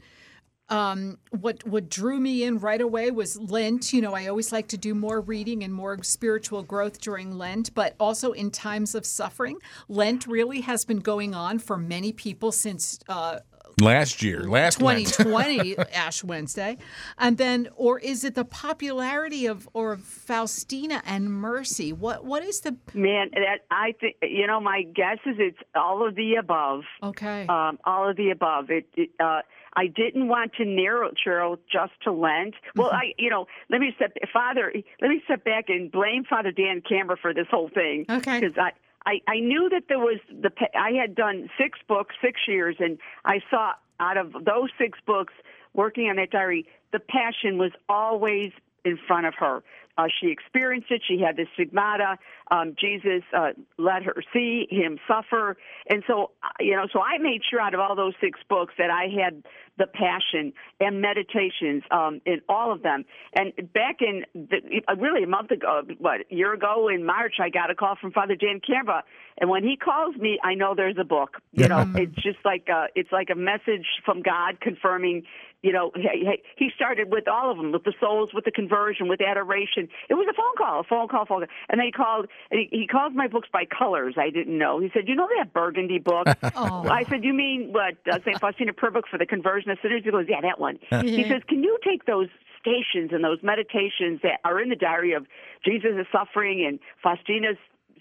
um, 0.70 1.18
what 1.32 1.66
what 1.68 1.90
drew 1.90 2.22
me 2.22 2.44
in 2.44 2.58
right 2.60 2.80
away 2.80 3.12
was 3.12 3.38
Lent. 3.38 3.92
You 3.92 4.02
know, 4.02 4.14
I 4.14 4.28
always 4.28 4.54
like 4.54 4.68
to 4.70 4.78
do 4.78 4.96
more 4.96 5.20
reading 5.20 5.62
and 5.64 5.74
more 5.74 6.02
spiritual 6.04 6.64
growth 6.64 7.02
during 7.02 7.38
Lent, 7.38 7.76
but 7.76 7.96
also 8.00 8.32
in 8.32 8.50
times 8.50 8.96
of 8.96 9.06
suffering. 9.06 9.58
Lent 9.90 10.26
really 10.26 10.62
has 10.62 10.86
been 10.86 11.00
going 11.00 11.36
on 11.36 11.60
for 11.60 11.78
many 11.78 12.14
people 12.14 12.54
since. 12.54 13.00
Uh, 13.10 13.40
Last 13.80 14.24
year, 14.24 14.44
last 14.44 14.82
Lent. 14.82 15.06
2020 15.06 15.78
Ash 15.94 16.24
Wednesday, 16.24 16.78
and 17.20 17.38
then, 17.38 17.70
or 17.76 18.00
is 18.00 18.24
it 18.24 18.34
the 18.34 18.46
popularity 18.46 19.46
of 19.46 19.70
or 19.74 19.94
of 19.94 20.02
Faustina 20.02 21.04
and 21.06 21.32
Mercy? 21.32 21.94
What 21.94 22.26
what 22.26 22.44
is 22.44 22.62
the 22.62 22.76
Man, 22.96 23.30
that 23.34 23.66
I 23.70 23.94
think 24.00 24.16
you 24.24 24.48
know. 24.48 24.60
My 24.60 24.82
guess 24.82 25.20
is 25.28 25.36
it's 25.38 25.60
all 25.76 26.08
of 26.08 26.16
the 26.16 26.36
above. 26.36 26.82
Okay. 27.04 27.46
Um, 27.48 27.78
all 27.86 28.10
of 28.10 28.18
the 28.18 28.32
above. 28.32 28.72
It. 28.72 28.88
it 28.96 29.10
uh, 29.20 29.42
I 29.78 29.86
didn't 29.86 30.28
want 30.28 30.54
to 30.56 30.66
narrow 30.66 31.12
Cheryl 31.12 31.60
just 31.72 31.92
to 32.04 32.12
Lent. 32.12 32.56
Well, 32.76 32.90
I, 32.92 33.14
you 33.20 33.30
know, 33.30 33.46
let 33.70 33.80
me 33.80 33.94
step, 33.96 34.12
Father, 34.34 34.74
let 35.02 35.10
me 35.10 35.22
step 35.26 35.44
back 35.44 35.66
and 35.68 35.92
blame 35.92 36.24
Father 36.28 36.52
Dan 36.52 36.82
Cambra 36.82 37.16
for 37.22 37.32
this 37.32 37.46
whole 37.52 37.70
thing. 37.70 38.08
Okay. 38.10 38.40
Because 38.40 38.58
I, 38.58 38.72
I, 39.08 39.22
I 39.26 39.40
knew 39.40 39.70
that 39.70 39.84
there 39.88 40.00
was 40.00 40.20
the, 40.30 40.52
I 40.78 40.92
had 40.92 41.16
done 41.16 41.50
six 41.58 41.80
books, 41.88 42.14
six 42.22 42.42
years, 42.46 42.76
and 42.80 42.98
I 43.24 43.40
saw 43.50 43.72
out 44.02 44.18
of 44.18 44.34
those 44.34 44.70
six 44.78 45.00
books, 45.06 45.34
working 45.74 46.10
on 46.10 46.18
that 46.18 46.30
diary, 46.30 46.68
the 46.92 47.00
passion 47.00 47.58
was 47.58 47.72
always 47.88 48.52
in 48.84 49.00
front 49.08 49.26
of 49.26 49.34
her. 49.36 49.64
Uh, 49.98 50.08
she 50.22 50.28
experienced 50.30 50.92
it. 50.92 51.02
She 51.08 51.20
had 51.20 51.38
the 51.38 51.46
stigmata. 51.54 52.18
Um, 52.52 52.76
Jesus 52.80 53.24
uh, 53.36 53.50
let 53.78 54.04
her 54.04 54.16
see 54.34 54.68
him 54.70 55.00
suffer, 55.08 55.58
and 55.90 56.04
so 56.08 56.32
uh, 56.44 56.50
you 56.60 56.76
know. 56.76 56.88
So 56.92 57.02
I 57.02 57.18
made 57.18 57.42
sure 57.50 57.60
out 57.60 57.74
of 57.74 57.80
all 57.80 57.96
those 57.96 58.14
six 58.22 58.40
books 58.50 58.74
that 58.78 58.90
I 58.90 59.08
had 59.22 59.44
the 59.78 59.86
passion 59.86 60.54
and 60.80 61.02
meditations 61.02 61.84
um, 61.92 62.22
in 62.26 62.42
all 62.50 62.72
of 62.72 62.82
them. 62.82 63.06
And 63.34 63.54
back 63.74 63.98
in 64.02 64.26
the, 64.34 64.82
uh, 64.88 64.96
really 64.96 65.24
a 65.24 65.28
month 65.28 65.52
ago, 65.52 65.82
what 66.00 66.22
a 66.32 66.36
year 66.36 66.54
ago 66.54 66.90
in 66.90 67.06
March, 67.06 67.36
I 67.40 67.50
got 67.50 67.70
a 67.70 67.76
call 67.76 67.96
from 68.00 68.12
Father 68.12 68.36
Dan 68.36 68.60
Cambra, 68.60 69.02
and 69.40 69.50
when 69.50 69.64
he 69.64 69.78
calls 69.78 70.16
me, 70.16 70.40
I 70.44 70.56
know 70.56 70.74
there's 70.76 70.98
a 71.00 71.04
book. 71.04 71.38
You 71.52 71.68
know, 71.68 71.86
it's 71.96 72.16
just 72.16 72.40
like 72.44 72.68
a, 72.70 72.88
it's 72.96 73.12
like 73.12 73.30
a 73.32 73.36
message 73.36 73.86
from 74.06 74.22
God 74.22 74.60
confirming 74.62 75.24
you 75.64 75.74
know, 75.74 75.92
he, 75.96 76.42
he 76.56 76.70
started 76.76 77.12
with 77.12 77.28
all 77.28 77.50
of 77.52 77.58
them, 77.58 77.72
with 77.72 77.84
the 77.84 77.94
souls, 78.00 78.30
with 78.34 78.46
the 78.46 78.52
conversion, 78.52 79.08
with 79.08 79.22
adoration. 79.22 79.90
It 80.10 80.14
was 80.14 80.28
a 80.30 80.34
phone 80.34 80.56
call, 80.58 80.82
a 80.82 80.84
phone 80.84 81.08
call, 81.08 81.26
phone 81.26 81.40
call. 81.40 81.48
And 81.70 81.80
then 81.80 81.88
he 81.88 81.92
called, 81.92 82.28
and 82.52 82.68
he, 82.72 82.88
calls 82.88 83.14
my 83.16 83.28
books 83.28 83.50
by 83.52 83.66
colors. 83.66 84.16
I 84.18 84.30
didn't 84.30 84.58
know. 84.58 84.80
He 84.80 84.90
said, 84.94 85.08
you 85.08 85.16
know 85.16 85.28
that 85.38 85.54
burgundy 85.54 86.00
book? 86.00 86.28
Oh. 86.60 86.88
I 86.88 87.04
said, 87.04 87.24
you 87.24 87.34
mean 87.34 87.72
what, 87.72 87.98
uh, 88.12 88.20
St. 88.26 88.40
Faustina 88.40 88.74
prayer 88.74 88.92
book 88.92 89.06
for 89.12 89.18
the 89.18 89.26
conversion 89.26 89.70
of 89.70 89.78
sinners? 89.82 90.02
He 90.04 90.10
goes, 90.10 90.26
yeah, 90.28 90.42
that 90.42 90.60
one. 90.60 90.80
He 91.02 91.24
says, 91.24 91.42
can 91.48 91.62
you 91.62 91.78
take 91.84 92.06
those 92.06 92.30
stations 92.60 93.12
and 93.14 93.24
those 93.24 93.40
meditations 93.44 94.22
that 94.24 94.40
are 94.44 94.60
in 94.60 94.70
the 94.70 94.76
diary 94.76 95.14
of 95.14 95.28
Jesus' 95.64 96.08
suffering 96.12 96.66
and 96.66 96.80
Faustina's 97.04 97.58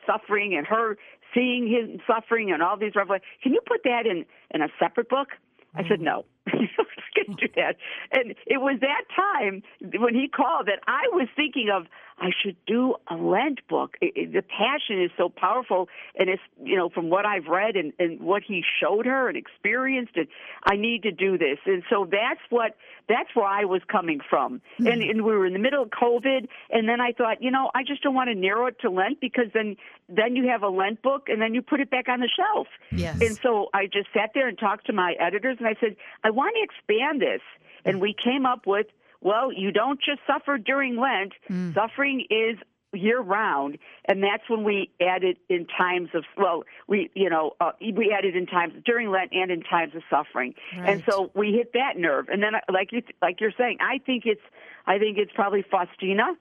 suffering 0.07 0.55
and 0.57 0.67
her 0.67 0.97
seeing 1.35 1.67
his 1.67 2.01
suffering 2.07 2.51
and 2.51 2.63
all 2.63 2.77
these 2.77 2.95
revelations, 2.95 3.29
can 3.43 3.53
you 3.53 3.61
put 3.67 3.83
that 3.85 4.07
in, 4.07 4.25
in 4.55 4.63
a 4.63 4.69
separate 4.79 5.09
book? 5.09 5.29
I 5.75 5.87
said, 5.87 6.01
no. 6.01 6.25
I 6.53 7.25
can 7.25 7.35
do 7.35 7.49
that. 7.57 7.77
And 8.13 8.35
it 8.47 8.61
was 8.61 8.79
that 8.81 9.05
time 9.15 9.63
when 9.99 10.15
he 10.15 10.29
called 10.29 10.67
that 10.67 10.81
I 10.87 11.09
was 11.13 11.29
thinking 11.37 11.69
of 11.75 11.87
I 12.19 12.31
should 12.43 12.57
do 12.67 12.95
a 13.11 13.15
Lent 13.15 13.67
book. 13.69 13.97
It, 14.01 14.13
it, 14.17 14.33
the 14.33 14.43
passion 14.43 15.03
is 15.03 15.11
so 15.19 15.29
powerful, 15.29 15.89
and 16.19 16.31
it's 16.31 16.43
you 16.63 16.77
know 16.77 16.89
from 16.89 17.11
what 17.11 17.27
I've 17.27 17.47
read 17.47 17.77
and, 17.77 17.93
and 17.99 18.21
what 18.21 18.43
he 18.43 18.63
showed 18.81 19.05
her 19.05 19.29
and 19.29 19.37
experienced, 19.37 20.17
and 20.17 20.27
I 20.65 20.77
need 20.77 21.03
to 21.03 21.13
do 21.13 21.37
this. 21.37 21.59
And 21.67 21.83
so 21.91 22.09
that's 22.11 22.41
what 22.49 22.77
that's 23.09 23.29
where 23.35 23.47
I 23.47 23.65
was 23.65 23.83
coming 23.91 24.21
from. 24.29 24.63
Hmm. 24.79 24.87
And, 24.87 25.03
and 25.03 25.25
we 25.25 25.33
were 25.33 25.47
in 25.47 25.53
the 25.53 25.59
middle 25.59 25.83
of 25.83 25.91
COVID, 25.91 26.49
and 26.71 26.89
then 26.89 27.01
I 27.03 27.13
thought, 27.13 27.43
you 27.43 27.51
know, 27.51 27.71
I 27.75 27.83
just 27.83 28.03
don't 28.03 28.15
want 28.15 28.31
to 28.31 28.35
narrow 28.35 28.67
it 28.67 28.81
to 28.81 28.91
Lent 28.91 29.21
because 29.21 29.47
then 29.53 29.77
then 30.09 30.37
you 30.37 30.49
have 30.49 30.63
a 30.63 30.69
Lent 30.69 31.03
book, 31.03 31.29
and 31.29 31.43
then 31.43 31.53
you 31.53 31.61
put 31.61 31.81
it 31.81 31.91
back 31.91 32.09
on 32.09 32.21
the 32.21 32.31
shelf. 32.35 32.69
Yes. 32.93 33.21
And 33.21 33.37
so 33.43 33.69
I 33.75 33.87
just 33.87 34.09
sat 34.15 34.31
there 34.33 34.49
and 34.49 34.59
talked 34.59 34.87
to 34.87 34.95
my 34.95 35.15
editors, 35.21 35.59
and 35.59 35.69
I 35.69 35.75
said, 35.81 35.97
I 36.25 36.31
want 36.37 36.55
to 36.57 36.63
expand 36.63 37.21
this. 37.21 37.41
And 37.85 38.01
we 38.01 38.15
came 38.15 38.47
up 38.47 38.67
with, 38.67 38.87
well, 39.21 39.53
you 39.53 39.71
don't 39.73 40.01
just 40.01 40.21
suffer 40.27 40.59
during 40.59 40.97
Lent. 40.97 41.33
Suffering 41.75 42.27
is 42.31 42.59
year 42.93 43.21
round, 43.21 43.79
and 44.07 44.23
that's 44.23 44.49
when 44.49 44.65
we 44.65 44.91
added 45.01 45.37
in 45.49 45.67
times 45.67 46.09
of 46.15 46.25
well, 46.37 46.65
we 46.89 47.11
you 47.15 47.31
know 47.31 47.53
uh, 47.61 47.73
we 47.81 48.15
added 48.17 48.35
in 48.37 48.47
times 48.47 48.75
during 48.85 49.11
Lent 49.11 49.33
and 49.33 49.51
in 49.51 49.63
times 49.63 49.95
of 49.95 50.03
suffering, 50.11 50.55
and 50.87 51.05
so 51.09 51.31
we 51.35 51.53
hit 51.53 51.73
that 51.75 51.97
nerve. 51.97 52.29
And 52.29 52.43
then, 52.43 52.53
like 52.73 52.93
you 52.93 53.03
like 53.23 53.41
you're 53.41 53.53
saying, 53.57 53.79
I 53.81 53.99
think 53.99 54.25
it's 54.27 54.41
I 54.87 54.99
think 54.99 55.19
it's 55.19 55.33
probably 55.35 55.65
Faustina 55.71 56.35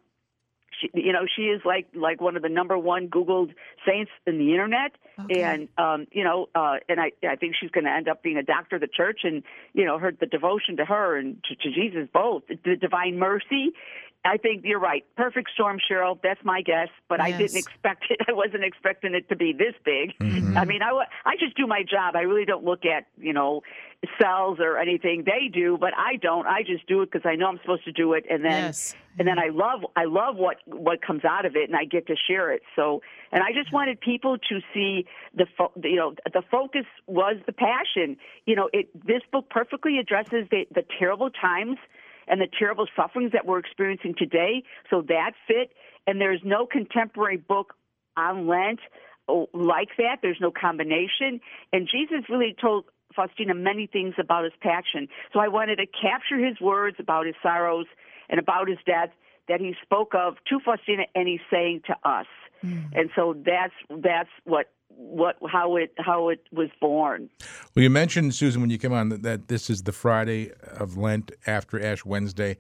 she, 0.80 0.90
you 0.94 1.14
know, 1.14 1.26
she 1.36 1.44
is 1.44 1.62
like 1.66 1.88
like 1.94 2.22
one 2.22 2.36
of 2.36 2.42
the 2.42 2.50
number 2.50 2.78
one 2.78 3.10
Googled 3.10 3.54
saints 3.88 4.12
in 4.26 4.38
the 4.38 4.52
internet, 4.52 4.92
and 5.30 5.68
um, 5.78 6.08
you 6.12 6.24
know, 6.24 6.48
uh, 6.56 6.76
and 6.90 7.00
I 7.00 7.12
I 7.28 7.36
think 7.36 7.56
she's 7.60 7.72
going 7.72 7.86
to 7.86 7.92
end 7.92 8.08
up 8.08 8.24
being 8.24 8.38
a 8.38 8.44
doctor 8.44 8.76
of 8.76 8.82
the 8.82 8.88
church, 8.88 9.22
and 9.24 9.44
you 9.74 9.86
know, 9.86 9.98
her 9.98 10.12
the 10.12 10.26
devotion 10.26 10.78
to 10.78 10.86
her 10.86 11.18
and 11.18 11.38
to, 11.46 11.56
to 11.56 11.72
Jesus 11.74 12.08
both, 12.14 12.44
the 12.48 12.76
divine 12.76 13.18
mercy. 13.18 13.74
I 14.26 14.38
think 14.38 14.64
you're 14.66 14.80
right. 14.80 15.06
Perfect 15.16 15.52
storm, 15.54 15.78
Cheryl. 15.80 16.20
That's 16.22 16.44
my 16.44 16.62
guess, 16.62 16.90
but 17.08 17.22
I 17.22 17.32
didn't 17.32 17.58
expect 17.58 18.06
it. 18.10 18.20
I 18.28 18.34
wasn't 18.34 18.64
expecting 18.64 19.14
it 19.14 19.30
to 19.30 19.36
be 19.36 19.54
this 19.54 19.76
big. 19.84 20.18
Mm-hmm. 20.20 20.58
I 20.58 20.66
mean, 20.66 20.82
I, 20.82 21.06
I 21.26 21.36
just 21.40 21.56
do 21.56 21.68
my 21.68 21.84
job. 21.84 22.16
I 22.16 22.22
really 22.22 22.46
don't 22.46 22.64
look 22.64 22.86
at 22.86 23.06
you 23.18 23.34
know 23.34 23.62
cells 24.20 24.58
or 24.60 24.78
anything 24.78 25.24
they 25.26 25.48
do, 25.48 25.78
but 25.80 25.94
I 25.96 26.16
don't. 26.18 26.48
I 26.48 26.64
just 26.64 26.88
do 26.88 27.02
it 27.02 27.12
because 27.12 27.28
I 27.28 27.36
know 27.36 27.48
I'm 27.48 27.60
supposed 27.62 27.86
to 27.86 27.92
do 27.92 28.14
it, 28.14 28.26
and 28.30 28.44
then 28.44 28.66
Yes. 28.66 28.96
and 29.20 29.28
then 29.28 29.38
I 29.38 29.50
love 29.50 29.86
I 29.96 30.06
love 30.06 30.38
what 30.38 30.58
what 30.66 31.02
comes 31.02 31.24
out 31.24 31.46
of 31.46 31.56
it, 31.56 31.70
and 31.70 31.76
I 31.76 31.86
get 31.86 32.08
to 32.08 32.16
share 32.16 32.52
it. 32.52 32.62
So, 32.76 33.02
and 33.32 33.44
I 33.44 33.52
just 33.54 33.72
wanted 33.72 34.00
people 34.00 34.38
to 34.50 34.60
see 34.74 35.06
the 35.36 35.46
fo- 35.58 35.72
you 35.84 35.98
know 35.98 36.16
the 36.34 36.42
focus 36.50 36.86
was 37.08 37.38
the 37.46 37.54
passion. 37.54 38.18
You 38.46 38.56
know, 38.56 38.70
it 38.74 38.90
this 39.06 39.22
book 39.32 39.50
perfectly 39.50 40.00
addresses 40.00 40.48
the 40.50 40.68
the 40.74 40.84
terrible 41.00 41.30
times 41.30 41.78
and 42.28 42.42
the 42.42 42.48
terrible 42.58 42.88
sufferings 42.96 43.32
that 43.34 43.46
we're 43.46 43.60
experiencing 43.60 44.16
today. 44.18 44.64
So 44.90 45.02
that 45.08 45.32
fit, 45.48 45.72
and 46.08 46.20
there's 46.20 46.42
no 46.44 46.66
contemporary 46.66 47.38
book 47.38 47.74
on 48.18 48.48
Lent 48.48 48.80
oh, 49.28 49.50
like 49.54 49.90
that. 49.98 50.18
There's 50.22 50.42
no 50.42 50.52
combination, 50.52 51.42
and 51.74 51.88
Jesus 51.90 52.30
really 52.30 52.56
told 52.60 52.86
Faustina 53.16 53.54
many 53.54 53.88
things 53.88 54.16
about 54.20 54.44
his 54.44 54.54
passion. 54.62 55.08
So 55.34 55.40
I 55.40 55.48
wanted 55.48 55.78
to 55.78 55.86
capture 55.86 56.38
his 56.38 56.60
words 56.60 56.98
about 57.00 57.26
his 57.26 57.36
sorrows 57.42 57.86
and 58.30 58.40
about 58.40 58.68
his 58.68 58.78
death 58.86 59.10
that 59.48 59.62
he 59.62 59.76
spoke 59.84 60.14
of 60.16 60.36
to 60.50 60.60
Faustina 60.60 61.04
and 61.14 61.28
he's 61.28 61.40
saying 61.52 61.82
to 61.88 61.96
us. 62.04 62.26
And 62.94 63.10
so 63.16 63.36
that's 63.46 63.74
that's 63.90 64.30
what 64.44 64.72
what 64.98 65.36
how 65.52 65.76
it 65.76 65.94
how 65.98 66.30
it 66.30 66.42
was 66.52 66.70
born. 66.80 67.30
Well, 67.76 67.84
you 67.84 67.90
mentioned 67.90 68.34
Susan 68.34 68.62
when 68.62 68.70
you 68.70 68.78
came 68.78 68.94
on 68.94 69.10
that, 69.10 69.24
that 69.24 69.48
this 69.48 69.70
is 69.70 69.84
the 69.84 69.92
Friday 69.92 70.52
of 70.78 70.98
Lent 70.98 71.32
after 71.46 71.82
Ash 71.82 72.06
Wednesday. 72.06 72.58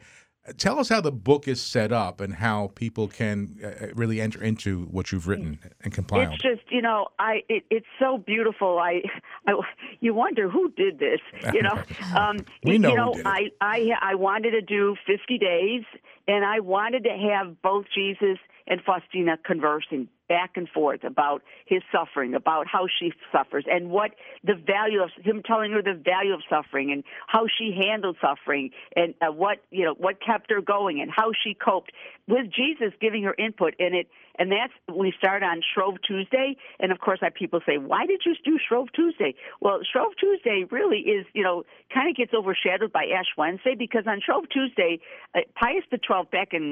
Uh, 0.47 0.51
Tell 0.57 0.79
us 0.79 0.89
how 0.89 1.01
the 1.01 1.11
book 1.11 1.47
is 1.47 1.61
set 1.61 1.91
up 1.91 2.21
and 2.21 2.35
how 2.35 2.71
people 2.75 3.07
can 3.07 3.57
uh, 3.63 3.87
really 3.95 4.21
enter 4.21 4.43
into 4.43 4.83
what 4.85 5.11
you've 5.11 5.27
written 5.27 5.59
and 5.81 5.93
compiled. 5.93 6.33
It's 6.33 6.41
just 6.41 6.71
you 6.71 6.81
know 6.81 7.07
I 7.19 7.43
it, 7.49 7.63
it's 7.69 7.87
so 7.99 8.17
beautiful. 8.17 8.79
I, 8.79 9.01
I 9.47 9.53
you 10.01 10.13
wonder 10.13 10.49
who 10.49 10.71
did 10.71 10.99
this. 10.99 11.19
You 11.53 11.63
know, 11.63 11.81
um, 12.15 12.45
We 12.63 12.73
you 12.73 12.79
know 12.79 12.89
who 12.89 12.95
know 12.95 13.13
did 13.13 13.19
it. 13.21 13.27
I 13.27 13.49
I 13.61 13.89
I 14.01 14.15
wanted 14.15 14.51
to 14.51 14.61
do 14.61 14.95
50 15.07 15.37
days, 15.37 15.83
and 16.27 16.43
I 16.43 16.59
wanted 16.59 17.03
to 17.05 17.11
have 17.11 17.61
both 17.61 17.85
Jesus 17.93 18.37
and 18.67 18.81
Faustina 18.81 19.37
conversing 19.43 20.07
back 20.27 20.51
and 20.55 20.67
forth 20.69 21.03
about 21.03 21.43
his 21.65 21.81
suffering, 21.91 22.33
about 22.33 22.65
how 22.67 22.87
she 22.99 23.13
suffers, 23.31 23.65
and 23.69 23.89
what 23.89 24.11
the 24.43 24.55
value 24.55 25.01
of 25.01 25.11
him 25.23 25.43
telling 25.45 25.71
her 25.71 25.81
the 25.81 25.93
value 25.93 26.33
of 26.33 26.41
suffering, 26.49 26.91
and 26.91 27.03
how 27.27 27.45
she 27.47 27.77
handled 27.79 28.17
suffering, 28.21 28.71
and 28.95 29.13
uh, 29.21 29.31
what 29.31 29.59
you 29.71 29.85
know 29.85 29.93
what 29.93 30.15
kept 30.21 30.49
her 30.49 30.61
going, 30.61 31.01
and 31.01 31.11
how 31.15 31.31
she 31.43 31.53
coped 31.53 31.91
with 32.27 32.45
Jesus 32.51 32.93
giving 32.99 33.23
her 33.23 33.35
input 33.37 33.75
in 33.79 33.93
it. 33.93 34.07
And 34.37 34.51
that's 34.51 34.73
we 34.93 35.13
start 35.17 35.43
on 35.43 35.61
Shrove 35.73 35.95
Tuesday, 36.05 36.57
and 36.79 36.91
of 36.91 36.99
course, 36.99 37.19
I 37.21 37.29
people 37.29 37.61
say, 37.65 37.77
"Why 37.77 38.05
did 38.05 38.21
you 38.25 38.35
do 38.43 38.59
Shrove 38.67 38.91
Tuesday?" 38.93 39.35
Well, 39.61 39.79
Shrove 39.89 40.13
Tuesday 40.19 40.65
really 40.69 40.99
is, 40.99 41.25
you 41.33 41.43
know, 41.43 41.63
kind 41.93 42.09
of 42.09 42.15
gets 42.15 42.33
overshadowed 42.33 42.91
by 42.91 43.05
Ash 43.17 43.29
Wednesday 43.37 43.75
because 43.77 44.03
on 44.07 44.21
Shrove 44.25 44.49
Tuesday, 44.49 44.99
uh, 45.35 45.41
Pius 45.55 45.83
XII 45.91 46.27
back 46.31 46.53
in 46.53 46.71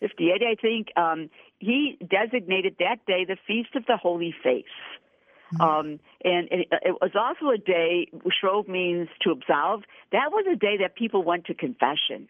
1958, 0.00 0.42
I 0.42 0.54
think, 0.60 0.88
um, 0.96 1.30
he 1.58 1.98
designated 1.98 2.76
that 2.78 3.04
day 3.06 3.24
the 3.24 3.36
Feast 3.46 3.74
of 3.74 3.84
the 3.86 3.96
Holy 3.96 4.34
Face. 4.42 4.64
Um, 5.60 5.98
and 6.24 6.48
it, 6.50 6.68
it 6.82 6.96
was 7.00 7.12
also 7.14 7.50
a 7.50 7.58
day, 7.58 8.08
Shrove 8.38 8.68
means 8.68 9.08
to 9.22 9.30
absolve. 9.30 9.82
That 10.12 10.30
was 10.30 10.44
a 10.50 10.56
day 10.56 10.76
that 10.82 10.94
people 10.94 11.22
went 11.22 11.46
to 11.46 11.54
confession. 11.54 12.28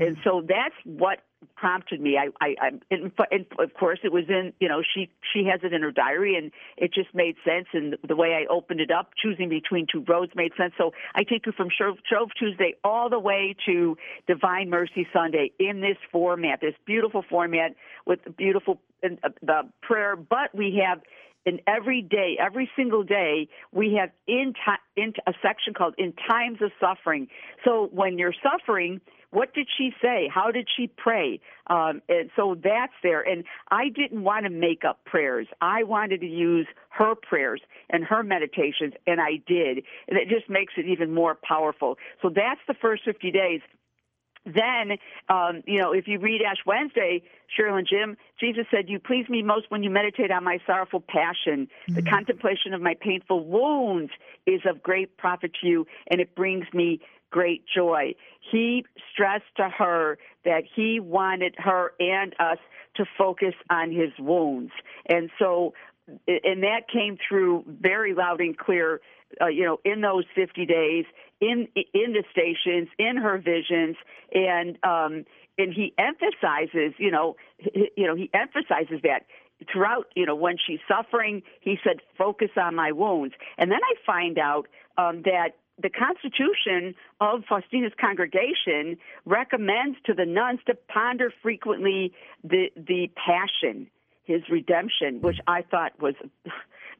And 0.00 0.16
so 0.24 0.42
that's 0.46 0.74
what 0.84 1.20
prompted 1.54 2.00
me. 2.00 2.18
I, 2.18 2.28
I, 2.44 2.56
I 2.60 2.68
and, 2.90 3.12
and 3.30 3.46
of 3.58 3.74
course, 3.74 4.00
it 4.02 4.12
was 4.12 4.24
in, 4.28 4.52
you 4.58 4.68
know, 4.68 4.82
she 4.82 5.08
she 5.32 5.44
has 5.44 5.60
it 5.62 5.72
in 5.72 5.82
her 5.82 5.92
diary, 5.92 6.36
and 6.36 6.50
it 6.76 6.92
just 6.92 7.14
made 7.14 7.36
sense. 7.44 7.66
And 7.72 7.96
the 8.06 8.16
way 8.16 8.34
I 8.34 8.52
opened 8.52 8.80
it 8.80 8.90
up, 8.90 9.10
choosing 9.16 9.48
between 9.48 9.86
two 9.90 10.04
roads, 10.08 10.32
made 10.34 10.52
sense. 10.56 10.74
So 10.76 10.92
I 11.14 11.22
take 11.22 11.46
you 11.46 11.52
from 11.52 11.68
Shrove, 11.70 11.98
Tuesday 12.38 12.74
all 12.82 13.08
the 13.08 13.20
way 13.20 13.54
to 13.66 13.96
Divine 14.26 14.68
Mercy 14.70 15.06
Sunday 15.12 15.52
in 15.58 15.80
this 15.80 15.98
format, 16.10 16.60
this 16.60 16.74
beautiful 16.84 17.22
format 17.28 17.76
with 18.04 18.20
beautiful 18.36 18.80
uh, 19.04 19.28
the 19.42 19.62
prayer. 19.80 20.16
But 20.16 20.54
we 20.54 20.82
have 20.84 21.02
and 21.46 21.60
every 21.68 22.02
day, 22.02 22.36
every 22.40 22.68
single 22.74 23.04
day, 23.04 23.48
we 23.70 23.94
have 24.00 24.10
in, 24.26 24.52
ti- 24.52 25.00
in 25.00 25.12
a 25.28 25.32
section 25.40 25.74
called 25.74 25.94
"In 25.96 26.12
Times 26.28 26.58
of 26.60 26.72
Suffering." 26.80 27.28
So 27.64 27.88
when 27.92 28.18
you're 28.18 28.34
suffering, 28.42 29.00
what 29.30 29.54
did 29.54 29.68
she 29.76 29.92
say? 30.02 30.30
How 30.32 30.50
did 30.50 30.68
she 30.76 30.86
pray? 30.86 31.40
Um, 31.66 32.02
and 32.08 32.30
so 32.36 32.56
that's 32.62 32.92
there. 33.02 33.20
And 33.20 33.44
I 33.70 33.88
didn't 33.88 34.22
want 34.22 34.44
to 34.44 34.50
make 34.50 34.84
up 34.84 35.04
prayers. 35.04 35.46
I 35.60 35.82
wanted 35.82 36.20
to 36.20 36.26
use 36.26 36.66
her 36.90 37.14
prayers 37.14 37.60
and 37.90 38.04
her 38.04 38.22
meditations, 38.22 38.94
and 39.06 39.20
I 39.20 39.42
did. 39.46 39.84
And 40.08 40.18
it 40.18 40.28
just 40.28 40.48
makes 40.48 40.74
it 40.76 40.86
even 40.86 41.12
more 41.12 41.34
powerful. 41.34 41.98
So 42.22 42.30
that's 42.34 42.60
the 42.66 42.74
first 42.74 43.04
50 43.04 43.30
days 43.30 43.60
then, 44.46 44.98
um, 45.28 45.62
you 45.66 45.80
know, 45.80 45.92
if 45.92 46.06
you 46.06 46.20
read 46.20 46.40
Ash 46.40 46.58
Wednesday, 46.64 47.22
Cheryl 47.58 47.78
and 47.78 47.86
Jim, 47.86 48.16
Jesus 48.38 48.64
said, 48.70 48.88
You 48.88 49.00
please 49.00 49.28
me 49.28 49.42
most 49.42 49.66
when 49.70 49.82
you 49.82 49.90
meditate 49.90 50.30
on 50.30 50.44
my 50.44 50.58
sorrowful 50.64 51.00
passion. 51.00 51.68
The 51.88 52.02
contemplation 52.02 52.72
of 52.72 52.80
my 52.80 52.94
painful 52.94 53.44
wounds 53.44 54.12
is 54.46 54.60
of 54.64 54.82
great 54.82 55.16
profit 55.16 55.52
to 55.60 55.66
you, 55.66 55.86
and 56.06 56.20
it 56.20 56.36
brings 56.36 56.66
me 56.72 57.00
great 57.30 57.64
joy. 57.72 58.14
He 58.50 58.84
stressed 59.12 59.44
to 59.56 59.68
her 59.68 60.18
that 60.44 60.62
he 60.74 61.00
wanted 61.00 61.54
her 61.58 61.92
and 61.98 62.34
us 62.38 62.58
to 62.96 63.04
focus 63.18 63.54
on 63.70 63.92
his 63.92 64.10
wounds. 64.18 64.72
And 65.06 65.30
so, 65.38 65.74
and 66.26 66.62
that 66.62 66.88
came 66.92 67.18
through 67.28 67.64
very 67.66 68.14
loud 68.14 68.40
and 68.40 68.56
clear, 68.56 69.00
uh, 69.40 69.46
you 69.48 69.64
know, 69.64 69.78
in 69.84 70.00
those 70.00 70.24
50 70.34 70.64
days, 70.66 71.04
in 71.40 71.68
in 71.74 72.12
the 72.12 72.24
stations, 72.30 72.88
in 72.98 73.16
her 73.16 73.38
visions, 73.38 73.96
and 74.32 74.78
um, 74.84 75.24
and 75.58 75.72
he 75.72 75.92
emphasizes, 75.98 76.94
you 76.98 77.10
know, 77.10 77.36
he, 77.58 77.90
you 77.96 78.06
know, 78.06 78.14
he 78.14 78.30
emphasizes 78.32 79.00
that 79.02 79.26
throughout, 79.72 80.06
you 80.14 80.26
know, 80.26 80.34
when 80.34 80.56
she's 80.64 80.80
suffering, 80.86 81.42
he 81.60 81.78
said, 81.82 81.96
focus 82.16 82.50
on 82.56 82.74
my 82.74 82.92
wounds. 82.92 83.34
And 83.58 83.70
then 83.70 83.80
I 83.82 83.94
find 84.04 84.38
out 84.38 84.66
um, 84.98 85.22
that 85.22 85.56
the 85.80 85.90
Constitution 85.90 86.94
of 87.20 87.42
Faustina's 87.48 87.92
congregation 88.00 88.96
recommends 89.24 89.98
to 90.06 90.14
the 90.14 90.24
nuns 90.24 90.60
to 90.66 90.74
ponder 90.74 91.32
frequently 91.42 92.12
the 92.42 92.70
the 92.76 93.10
passion, 93.14 93.88
his 94.24 94.42
redemption, 94.50 95.20
which 95.20 95.38
I 95.46 95.62
thought 95.62 96.00
was, 96.00 96.14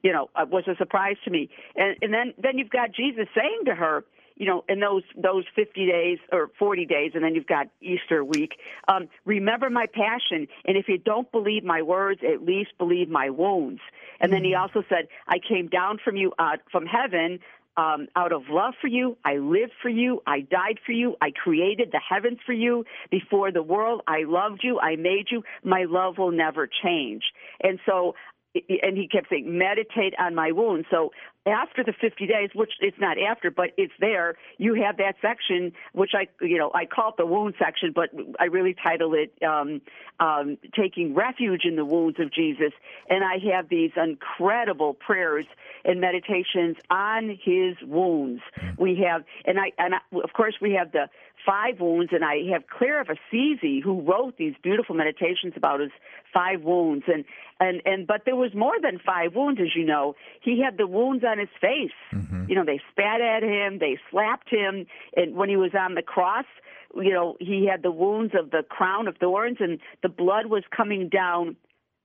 you 0.03 0.13
know, 0.13 0.29
uh, 0.35 0.45
was 0.51 0.65
a 0.69 0.77
surprise 0.77 1.17
to 1.25 1.31
me. 1.31 1.49
And 1.75 1.97
and 2.03 2.13
then 2.13 2.35
then 2.39 2.59
you've 2.59 2.71
got 2.71 2.93
Jesus 2.93 3.29
saying 3.35 3.63
to 3.67 3.75
her, 3.75 4.05
you 4.37 4.45
know, 4.45 4.65
in 4.69 4.81
those 4.81 5.03
those 5.17 5.45
50 5.55 5.87
days 5.87 6.19
or 6.31 6.51
40 6.59 6.85
days, 6.85 7.13
and 7.15 7.25
then 7.25 7.35
you've 7.35 7.47
got 7.47 7.69
Easter 7.81 8.23
week. 8.23 8.57
Um, 8.89 9.09
remember 9.25 9.71
my 9.71 9.87
passion, 9.87 10.49
and 10.67 10.77
if 10.77 10.89
you 10.89 10.99
don't 10.99 11.31
believe 11.33 11.65
my 11.65 11.81
words, 11.81 12.21
at 12.23 12.43
least 12.43 12.77
believe 12.77 13.09
my 13.09 13.31
wounds. 13.31 13.81
And 14.21 14.33
then 14.33 14.45
he 14.45 14.55
also 14.55 14.83
said, 14.89 15.09
I 15.27 15.39
came 15.39 15.69
down 15.69 15.99
from 16.03 16.17
you 16.17 16.33
uh, 16.39 16.57
from 16.71 16.87
heaven 16.87 17.39
um, 17.77 18.09
out 18.17 18.33
of 18.33 18.43
love 18.49 18.75
for 18.81 18.89
you. 18.89 19.17
I 19.25 19.37
lived 19.37 19.73
for 19.83 19.89
you. 19.89 20.23
I 20.27 20.41
died 20.41 20.79
for 20.85 20.93
you. 20.93 21.17
I 21.21 21.31
created 21.31 21.91
the 21.93 22.01
heavens 22.09 22.39
for 22.47 22.53
you. 22.53 22.85
Before 23.11 23.53
the 23.53 23.63
world, 23.63 24.03
I 24.07 24.25
loved 24.27 24.61
you. 24.63 24.79
I 24.81 24.97
made 24.97 25.27
you. 25.31 25.43
My 25.63 25.85
love 25.89 26.19
will 26.19 26.33
never 26.33 26.69
change. 26.83 27.23
And 27.63 27.79
so, 27.87 28.15
and 28.55 28.97
he 28.97 29.09
kept 29.09 29.29
saying, 29.29 29.59
meditate 29.59 30.15
on 30.19 30.35
my 30.35 30.53
wounds. 30.53 30.87
So 30.91 31.11
after 31.47 31.85
the 31.85 31.93
50 31.93 32.27
days, 32.27 32.51
which 32.55 32.73
it's 32.81 32.99
not 32.99 33.17
after, 33.19 33.51
but 33.51 33.71
it's 33.77 33.93
there, 34.01 34.35
you 34.59 34.75
have 34.75 34.97
that 34.97 35.15
section, 35.23 35.73
which 35.93 36.11
I, 36.15 36.27
you 36.45 36.59
know, 36.59 36.71
I 36.75 36.87
call 36.87 37.11
it 37.11 37.17
the 37.17 37.27
wound 37.27 37.55
section, 37.59 37.93
but 37.95 38.11
I 38.41 38.45
really 38.45 38.75
title 38.75 39.15
it 39.15 39.33
um, 39.47 39.81
um, 40.19 40.59
Taking 40.77 41.15
Refuge 41.15 41.63
in 41.65 41.77
the 41.77 41.85
Wounds 41.85 42.19
of 42.19 42.33
Jesus. 42.33 42.73
And 43.09 43.23
I 43.23 43.39
have 43.55 43.69
these 43.69 43.93
incredible 43.97 44.95
prayers 44.95 45.47
and 45.85 46.01
meditations 46.01 46.77
on 46.91 47.39
his 47.43 47.77
wounds. 47.83 48.43
We 48.77 49.05
have, 49.07 49.25
and 49.45 49.59
I, 49.61 49.73
and 49.79 49.95
I, 49.95 49.99
of 50.25 50.33
course, 50.33 50.57
we 50.61 50.73
have 50.73 50.91
the 50.91 51.09
five 51.47 51.81
wounds, 51.81 52.13
and 52.13 52.25
I 52.25 52.39
have 52.53 52.65
Clare 52.67 53.01
of 53.01 53.09
Assisi 53.09 53.81
who 53.81 54.01
wrote 54.01 54.37
these 54.37 54.55
beautiful 54.63 54.97
meditations 54.97 55.55
about 55.57 55.81
his 55.81 55.93
five 56.35 56.63
wounds, 56.63 57.05
and 57.07 57.25
and 57.61 57.81
and 57.87 58.07
but 58.07 58.23
there 58.25 58.37
was 58.37 58.53
more 58.55 58.75
than 58.83 58.99
five 58.99 59.35
wounds, 59.35 59.61
as 59.61 59.75
you 59.75 59.85
know. 59.85 60.17
He 60.43 60.61
had 60.61 60.77
the 60.77 60.87
wounds 60.87 61.25
on 61.25 61.36
his 61.39 61.49
face. 61.61 61.91
Mm-hmm. 62.13 62.45
You 62.49 62.55
know, 62.57 62.65
they 62.65 62.81
spat 62.91 63.21
at 63.21 63.43
him, 63.43 63.79
they 63.79 63.99
slapped 64.11 64.51
him, 64.51 64.87
and 65.17 65.35
when 65.35 65.49
he 65.49 65.57
was 65.57 65.73
on 65.79 65.95
the 65.95 66.03
cross, 66.03 66.47
you 66.95 67.13
know, 67.13 67.37
he 67.41 67.67
had 67.71 67.83
the 67.83 67.91
wounds 67.91 68.35
of 68.39 68.51
the 68.51 68.63
crown 68.69 69.09
of 69.09 69.17
thorns, 69.19 69.59
and 69.61 69.79
the 70.03 70.09
blood 70.09 70.47
was 70.47 70.63
coming 70.75 71.09
down 71.09 71.57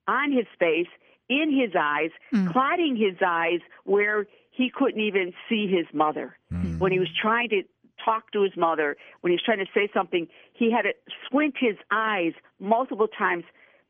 on 0.08 0.32
his 0.32 0.48
face, 0.60 0.88
in 1.30 1.50
his 1.50 1.74
eyes, 1.80 2.10
mm. 2.34 2.52
clotting 2.52 2.98
his 2.98 3.16
eyes 3.26 3.62
where 3.86 4.28
he 4.50 4.70
couldn't 4.70 5.00
even 5.00 5.34
see 5.48 5.66
his 5.68 5.86
mother. 5.94 6.38
Mm. 6.52 6.78
When 6.80 6.92
he 6.92 7.00
was 7.00 7.08
trying 7.22 7.50
to 7.50 7.64
talk 8.04 8.32
to 8.34 8.42
his 8.42 8.52
mother, 8.58 8.98
when 9.22 9.32
he 9.32 9.36
was 9.36 9.44
trying 9.44 9.60
to 9.60 9.72
say 9.74 9.90
something, 9.94 10.28
he 10.54 10.72
had 10.72 10.82
to 10.82 10.92
squint 11.26 11.56
his 11.58 11.78
eyes 11.90 12.34
multiple 12.60 13.08
times 13.08 13.46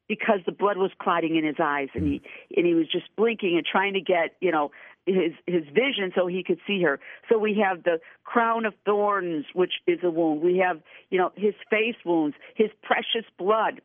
because 0.07 0.39
the 0.45 0.51
blood 0.51 0.77
was 0.77 0.91
clotting 1.01 1.35
in 1.35 1.45
his 1.45 1.55
eyes 1.59 1.88
and 1.93 2.05
he 2.05 2.22
and 2.55 2.65
he 2.65 2.73
was 2.73 2.85
just 2.91 3.05
blinking 3.15 3.55
and 3.55 3.65
trying 3.65 3.93
to 3.93 4.01
get, 4.01 4.35
you 4.41 4.51
know, 4.51 4.69
his 5.06 5.34
his 5.48 5.64
vision 5.65 6.11
so 6.15 6.28
he 6.28 6.44
could 6.44 6.60
see 6.68 6.82
her. 6.84 6.99
So 7.30 7.38
we 7.38 7.61
have 7.65 7.84
the 7.84 7.99
crown 8.23 8.65
of 8.65 8.73
thorns, 8.86 9.45
which 9.53 9.73
is 9.88 9.99
a 10.03 10.10
wound. 10.10 10.41
We 10.41 10.57
have, 10.57 10.82
you 11.10 11.18
know, 11.18 11.32
his 11.36 11.53
face 11.69 11.95
wounds, 12.06 12.36
his 12.56 12.69
precious 12.84 13.26
blood. 13.38 13.82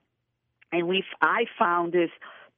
And 0.73 0.89
we 0.89 1.05
I 1.23 1.45
found 1.59 1.93
this 1.93 2.11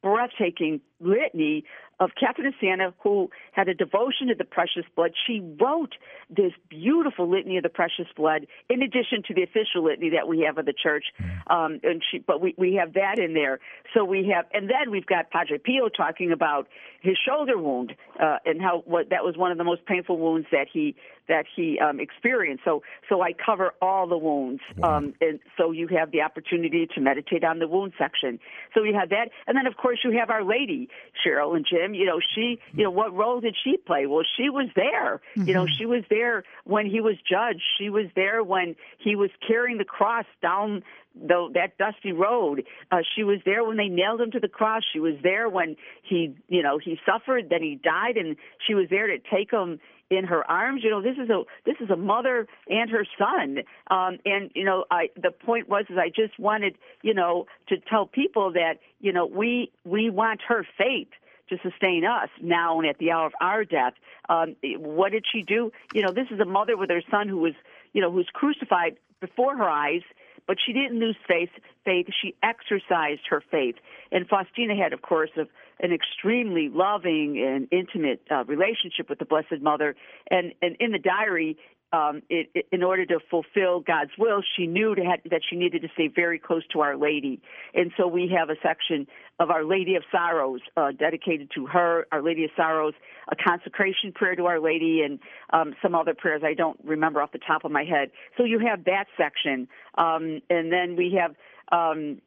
breathtaking 0.03 0.81
litany 1.01 1.65
of 2.01 2.11
Catherine 2.19 2.47
of 2.47 2.55
Siena, 2.61 2.95
who 3.03 3.29
had 3.53 3.69
a 3.69 3.75
devotion 3.75 4.29
to 4.29 4.35
the 4.35 4.45
precious 4.45 4.85
blood. 4.95 5.13
She 5.27 5.41
wrote 5.61 5.95
this 6.31 6.53
beautiful 6.69 7.29
litany 7.29 7.57
of 7.57 7.65
the 7.65 7.69
precious 7.69 8.07
blood, 8.17 8.47
in 8.69 8.83
addition 8.83 9.23
to 9.27 9.35
the 9.35 9.43
official 9.43 9.85
litany 9.85 10.11
that 10.11 10.29
we 10.29 10.41
have 10.41 10.59
of 10.59 10.67
the 10.67 10.73
church. 10.73 11.07
Um, 11.49 11.81
and 11.83 12.03
she, 12.09 12.19
but 12.19 12.41
we, 12.41 12.55
we 12.57 12.75
have 12.75 12.95
that 12.95 13.19
in 13.19 13.35
there. 13.35 13.59
So 13.95 14.05
we 14.05 14.31
have, 14.35 14.47
and 14.53 14.71
then 14.71 14.91
we've 14.91 15.07
got 15.07 15.31
Padre 15.31 15.59
Pio 15.59 15.89
talking 15.89 16.31
about 16.31 16.69
his 17.01 17.17
shoulder 17.27 17.59
wound 17.59 17.95
uh, 18.21 18.39
and 18.45 18.61
how 18.61 18.83
what 18.85 19.11
that 19.11 19.25
was 19.25 19.37
one 19.37 19.53
of 19.53 19.59
the 19.59 19.65
most 19.65 19.85
painful 19.87 20.19
wounds 20.19 20.47
that 20.51 20.67
he 20.73 20.97
that 21.29 21.45
he 21.55 21.79
um, 21.79 22.01
experienced. 22.01 22.65
So 22.65 22.83
so 23.09 23.23
I 23.23 23.33
cover 23.33 23.73
all 23.81 24.07
the 24.07 24.19
wounds, 24.19 24.61
um, 24.83 25.15
and 25.21 25.39
so 25.57 25.71
you 25.71 25.89
have 25.89 26.11
the 26.11 26.23
opportunity 26.23 26.89
to 26.95 27.01
meditate 27.01 27.45
on 27.45 27.59
the 27.59 27.69
wound 27.69 27.93
section. 27.99 28.39
So 28.75 28.83
you 28.83 28.95
have 28.95 29.11
that, 29.11 29.31
and 29.47 29.57
then 29.57 29.67
of 29.67 29.77
course 29.77 29.99
you 30.05 30.13
have 30.19 30.31
Our 30.31 30.45
Lady, 30.45 30.88
Cheryl 31.25 31.57
and 31.57 31.67
Jim. 31.69 31.95
You 31.95 32.07
know 32.07 32.21
she, 32.35 32.59
you 32.73 32.85
know 32.85 32.91
what 32.91 33.15
role 33.15 33.41
did 33.41 33.57
she 33.63 33.77
play? 33.77 34.07
Well, 34.07 34.25
she 34.37 34.51
was 34.51 34.69
there. 34.75 35.21
You 35.35 35.55
know 35.55 35.67
she 35.67 35.87
was 35.87 36.05
there 36.11 36.45
when 36.65 36.87
he 36.87 37.01
was 37.01 37.17
judged. 37.29 37.63
She 37.79 37.91
was 37.91 38.07
there 38.15 38.43
when 38.43 38.77
he 38.99 39.17
was 39.17 39.31
carrying 39.47 39.79
the 39.79 39.85
cross 39.85 40.27
down 40.43 40.83
the, 41.15 41.49
that 41.55 41.79
dusty 41.79 42.13
road. 42.13 42.65
Uh, 42.91 42.99
she 43.15 43.25
was 43.25 43.39
there 43.45 43.65
when 43.65 43.77
they 43.77 43.89
nailed 43.89 44.21
him 44.21 44.31
to 44.33 44.41
the 44.41 44.49
cross. 44.49 44.83
She 44.93 45.01
was 45.01 45.15
there 45.23 45.49
when 45.49 45.77
he, 46.03 46.37
you 46.49 46.63
know, 46.63 46.79
he 46.79 46.99
suffered, 47.05 47.49
then 47.51 47.63
he 47.63 47.81
died, 47.83 48.17
and 48.17 48.37
she 48.67 48.75
was 48.75 48.87
there 48.91 49.09
to 49.09 49.19
take 49.19 49.51
him 49.51 49.81
in 50.11 50.25
her 50.25 50.49
arms. 50.51 50.83
You 50.83 50.91
know, 50.91 51.03
this 51.03 51.17
is 51.23 51.29
a 51.31 51.43
this 51.65 51.77
is 51.81 51.91
a 51.91 51.97
mother 51.97 52.47
and 52.69 52.91
her 52.91 53.07
son. 53.19 53.59
Um, 53.91 54.19
and 54.25 54.51
you 54.55 54.65
know, 54.65 54.85
I 54.91 55.11
the 55.17 55.31
point 55.31 55.69
was 55.69 55.85
is 55.89 55.97
I 55.99 56.09
just 56.09 56.39
wanted 56.39 56.77
you 57.03 57.15
know 57.15 57.47
to 57.69 57.77
tell 57.79 58.07
people 58.07 58.53
that 58.53 58.75
you 59.01 59.13
know 59.13 59.27
we 59.27 59.71
we 59.85 60.11
want 60.11 60.41
her 60.49 60.67
faith 60.77 61.09
to 61.51 61.57
sustain 61.63 62.05
us 62.05 62.29
now 62.43 62.79
and 62.79 62.89
at 62.89 62.99
the 62.99 63.11
hour 63.11 63.27
of 63.27 63.33
our 63.41 63.65
death. 63.65 63.95
Um, 64.29 64.57
what 64.79 65.13
did 65.13 65.25
she 65.31 65.43
do? 65.43 65.73
You 65.95 66.03
know, 66.03 66.13
this 66.13 66.27
is 66.31 66.41
a 66.41 66.45
mother 66.45 66.77
with 66.77 66.91
her 66.91 67.03
son 67.11 67.29
who 67.29 67.39
was 67.39 67.55
you 67.93 68.01
know 68.01 68.11
who's 68.11 68.29
crucified 68.33 68.97
before 69.21 69.57
her 69.57 69.69
eyes 69.69 70.03
but 70.49 70.57
she 70.65 70.73
didn't 70.73 70.99
lose 70.99 71.17
faith. 71.29 71.51
Faith. 71.85 72.07
She 72.21 72.35
exercised 72.43 73.21
her 73.31 73.43
faith. 73.51 73.77
And 74.11 74.27
Faustina 74.27 74.75
had, 74.75 74.93
of 74.93 75.03
course, 75.03 75.31
an 75.37 75.93
extremely 75.93 76.71
loving 76.73 77.39
and 77.39 77.69
intimate 77.71 78.23
uh, 78.31 78.45
relationship 78.47 79.09
with 79.09 79.21
the 79.21 79.27
Blessed 79.27 79.61
Mother. 79.61 79.95
And, 80.31 80.55
and 80.63 80.75
in 80.81 80.91
the 80.91 80.99
diary, 80.99 81.59
um, 81.93 82.23
it, 82.29 82.51
it, 82.55 82.67
in 82.71 82.83
order 82.83 83.07
to 83.07 83.19
fulfill 83.31 83.81
God's 83.81 84.11
will, 84.19 84.43
she 84.57 84.67
knew 84.67 84.95
have, 84.97 85.21
that 85.31 85.41
she 85.49 85.57
needed 85.57 85.83
to 85.83 85.89
stay 85.95 86.09
very 86.09 86.39
close 86.39 86.63
to 86.73 86.81
Our 86.81 86.97
Lady. 86.97 87.41
And 87.75 87.93
so 87.97 88.07
we 88.07 88.33
have 88.37 88.51
a 88.51 88.57
section 88.63 89.07
of 89.39 89.51
Our 89.51 89.65
Lady 89.65 89.95
of 89.95 90.03
Sorrows 90.13 90.61
uh, 90.77 90.93
dedicated 90.93 91.51
to 91.55 91.67
her, 91.67 92.07
Our 92.13 92.23
Lady 92.23 92.45
of 92.45 92.51
Sorrows, 92.57 92.95
a 93.31 93.37
consecration 93.37 94.13
prayer 94.13 94.37
to 94.37 94.47
Our 94.47 94.61
Lady, 94.61 95.03
and 95.03 95.19
um, 95.51 95.75
some 95.81 95.95
other 95.95 96.15
prayers 96.15 96.43
I 96.45 96.55
don't 96.55 96.79
remember 96.85 97.23
off 97.23 97.33
the 97.33 97.39
top 97.39 97.65
of 97.65 97.71
my 97.71 97.85
head. 97.85 98.11
So 98.37 98.45
you 98.45 98.59
have 98.59 98.85
that 98.85 99.05
section. 99.17 99.69
Um, 99.97 100.41
and 100.51 100.73
then 100.73 100.97
we 100.97 101.19
have. 101.21 101.35
Um, 101.71 102.23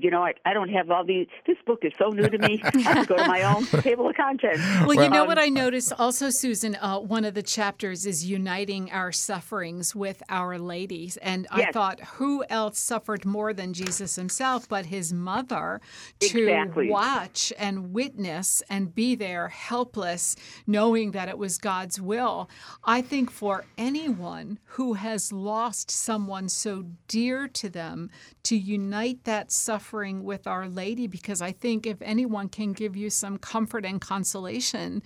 you 0.00 0.10
know, 0.10 0.22
I, 0.22 0.34
I 0.44 0.52
don't 0.52 0.68
have 0.70 0.90
all 0.90 1.04
these. 1.04 1.26
This 1.46 1.56
book 1.66 1.80
is 1.82 1.92
so 1.98 2.10
new 2.10 2.28
to 2.28 2.38
me. 2.38 2.60
I 2.62 2.78
have 2.80 3.06
to 3.06 3.14
go 3.14 3.16
to 3.16 3.26
my 3.26 3.42
own 3.42 3.64
table 3.82 4.08
of 4.08 4.16
contents. 4.16 4.60
Well, 4.86 4.94
you 5.02 5.08
know 5.10 5.22
Um, 5.22 5.28
what 5.28 5.38
I 5.38 5.48
noticed 5.48 5.92
also, 5.98 6.30
Susan. 6.30 6.76
Uh, 6.76 6.98
one 6.98 7.24
of 7.24 7.34
the 7.34 7.42
chapters 7.42 8.04
is 8.06 8.24
uniting 8.26 8.90
our 8.92 9.12
sufferings 9.12 9.94
with 9.94 10.22
Our 10.28 10.58
ladies, 10.58 11.16
and 11.18 11.46
I 11.50 11.70
thought, 11.72 12.00
who 12.16 12.44
else 12.50 12.78
suffered 12.78 13.24
more 13.24 13.52
than 13.52 13.72
Jesus 13.72 14.16
himself, 14.16 14.68
but 14.68 14.86
his 14.86 15.12
mother, 15.12 15.80
to 16.20 16.42
Exactly. 16.42 16.90
watch 16.90 17.52
and 17.58 17.92
witness 17.92 18.62
and 18.68 18.94
be 18.94 19.14
there, 19.14 19.48
helpless, 19.48 20.36
knowing 20.66 21.12
that 21.12 21.28
it 21.28 21.38
was 21.38 21.58
God's 21.58 22.00
will. 22.00 22.48
I 22.84 23.00
think 23.02 23.30
for 23.30 23.64
anyone 23.78 24.58
who 24.76 24.94
has 24.94 25.32
lost 25.32 25.90
someone 25.90 26.48
so 26.48 26.84
dear 27.08 27.48
to 27.48 27.68
them, 27.70 28.10
to 28.44 28.56
unite 28.56 29.24
that 29.24 29.50
suffering 29.50 29.85
with 29.92 30.46
Our 30.46 30.68
Lady, 30.68 31.06
because 31.06 31.40
I 31.40 31.52
think 31.52 31.86
if 31.86 32.00
anyone 32.02 32.48
can 32.48 32.72
give 32.72 32.96
you 32.96 33.10
some 33.10 33.38
comfort 33.38 33.84
and 33.84 34.00
consolation, 34.00 35.02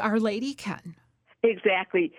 Our 0.00 0.18
Lady 0.18 0.54
can. 0.54 0.96
Exactly. 1.42 2.12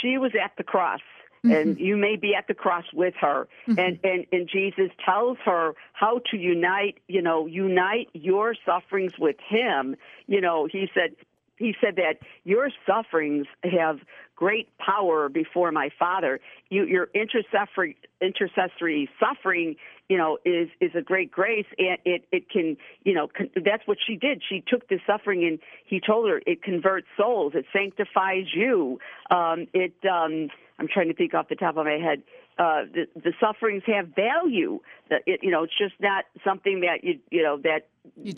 She 0.00 0.18
was 0.18 0.32
at 0.42 0.52
the 0.56 0.64
cross. 0.64 1.00
Mm-hmm. 1.44 1.52
And 1.54 1.78
you 1.78 1.98
may 1.98 2.16
be 2.16 2.34
at 2.34 2.48
the 2.48 2.54
cross 2.54 2.84
with 2.94 3.12
her, 3.20 3.46
mm-hmm. 3.68 3.78
and, 3.78 3.98
and 4.02 4.26
and 4.32 4.48
Jesus 4.48 4.90
tells 5.04 5.36
her 5.44 5.74
how 5.92 6.20
to 6.30 6.38
unite. 6.38 6.96
You 7.06 7.20
know, 7.20 7.44
unite 7.44 8.08
your 8.14 8.54
sufferings 8.64 9.12
with 9.18 9.36
Him. 9.46 9.94
You 10.26 10.40
know, 10.40 10.66
he 10.72 10.88
said 10.94 11.16
he 11.56 11.74
said 11.80 11.96
that 11.96 12.14
your 12.44 12.70
sufferings 12.86 13.46
have 13.62 13.98
great 14.34 14.76
power 14.78 15.28
before 15.28 15.70
my 15.70 15.90
Father. 15.98 16.40
You, 16.70 16.84
your 16.84 17.08
intercessory 17.14 17.96
intercessory 18.20 19.08
suffering, 19.20 19.76
you 20.08 20.18
know, 20.18 20.38
is 20.44 20.68
is 20.80 20.90
a 20.94 21.00
great 21.02 21.30
grace, 21.30 21.66
and 21.78 21.98
it 22.04 22.24
it 22.30 22.50
can, 22.50 22.76
you 23.04 23.14
know, 23.14 23.28
con- 23.28 23.50
that's 23.64 23.86
what 23.86 23.98
she 24.06 24.16
did. 24.16 24.42
She 24.46 24.62
took 24.66 24.88
the 24.88 24.98
suffering, 25.06 25.44
and 25.44 25.58
he 25.86 26.00
told 26.00 26.28
her 26.28 26.42
it 26.46 26.62
converts 26.62 27.06
souls, 27.16 27.52
it 27.54 27.64
sanctifies 27.72 28.46
you. 28.54 28.98
Um, 29.30 29.66
it, 29.72 29.94
um, 30.04 30.48
I'm 30.78 30.88
trying 30.92 31.08
to 31.08 31.14
think 31.14 31.34
off 31.34 31.48
the 31.48 31.56
top 31.56 31.76
of 31.76 31.86
my 31.86 31.98
head. 31.98 32.22
Uh, 32.58 32.82
the 32.92 33.06
the 33.16 33.32
sufferings 33.40 33.82
have 33.86 34.08
value. 34.14 34.80
That 35.10 35.22
it, 35.26 35.40
you 35.42 35.50
know, 35.50 35.64
it's 35.64 35.76
just 35.76 35.94
not 36.00 36.24
something 36.44 36.80
that 36.80 37.02
you 37.02 37.18
you 37.30 37.42
know 37.42 37.58
that 37.64 37.88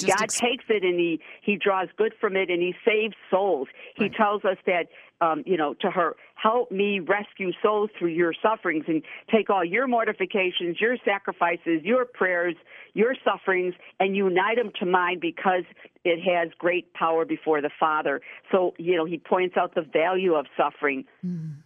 God 0.07 0.23
ex- 0.23 0.39
takes 0.39 0.65
it 0.69 0.85
and 0.85 0.99
he 0.99 1.21
he 1.43 1.57
draws 1.57 1.89
good 1.97 2.15
from 2.21 2.37
it 2.37 2.49
and 2.49 2.63
he 2.63 2.75
saves 2.85 3.15
souls. 3.31 3.69
He 3.97 4.09
tells 4.09 4.45
us 4.45 4.57
that 4.67 4.89
um, 5.21 5.43
you 5.45 5.57
know 5.57 5.75
to 5.75 5.91
her, 5.91 6.17
help 6.47 6.71
me 6.71 7.01
rescue 7.01 7.51
souls 7.61 7.91
through 7.99 8.11
your 8.11 8.33
sufferings 8.41 8.85
and 8.87 9.03
take 9.35 9.51
all 9.51 9.65
your 9.65 9.89
mortifications, 9.89 10.81
your 10.81 10.97
sacrifices, 11.05 11.83
your 11.83 12.05
prayers, 12.05 12.55
your 12.95 13.17
sufferings, 13.25 13.75
and 13.99 14.17
unite 14.17 14.57
them 14.57 14.71
to 14.79 14.87
mine 14.87 15.19
because 15.21 15.65
it 16.05 16.21
has 16.23 16.51
great 16.57 16.93
power 16.95 17.25
before 17.25 17.61
the 17.61 17.71
Father. 17.81 18.21
So 18.53 18.75
you 18.79 18.97
know 18.97 19.05
he 19.05 19.19
points 19.19 19.57
out 19.57 19.75
the 19.75 19.83
value 19.83 20.35
of 20.35 20.47
suffering. 20.57 21.05
Mm-hmm. 21.25 21.63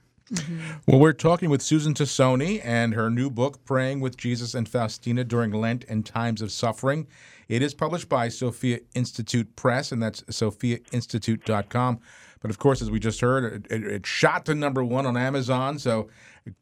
Well, 0.87 1.01
we're 1.01 1.13
talking 1.13 1.51
with 1.51 1.61
Susan 1.61 1.93
Tassone 1.93 2.61
and 2.65 2.95
her 2.95 3.11
new 3.11 3.31
book, 3.31 3.65
Praying 3.65 4.01
with 4.01 4.17
Jesus 4.17 4.55
and 4.55 4.69
Faustina 4.69 5.25
During 5.25 5.51
Lent 5.51 5.85
and 5.89 6.07
Times 6.07 6.41
of 6.41 6.53
Suffering. 6.53 7.09
It 7.49 7.63
is 7.63 7.75
published 7.75 8.09
by 8.09 8.29
Sophia 8.29 8.79
Institute 8.95 9.57
Press, 9.57 9.91
and 9.91 10.01
that's 10.01 10.23
sophiainstitute.com. 10.23 12.01
But 12.41 12.51
of 12.51 12.59
course, 12.59 12.81
as 12.81 12.91
we 12.91 12.99
just 12.99 13.21
heard, 13.21 13.45
it, 13.45 13.67
it, 13.71 13.87
it 13.87 14.07
shot 14.07 14.47
to 14.47 14.55
number 14.55 14.83
one 14.83 15.05
on 15.05 15.17
Amazon. 15.17 15.79
So, 15.79 16.09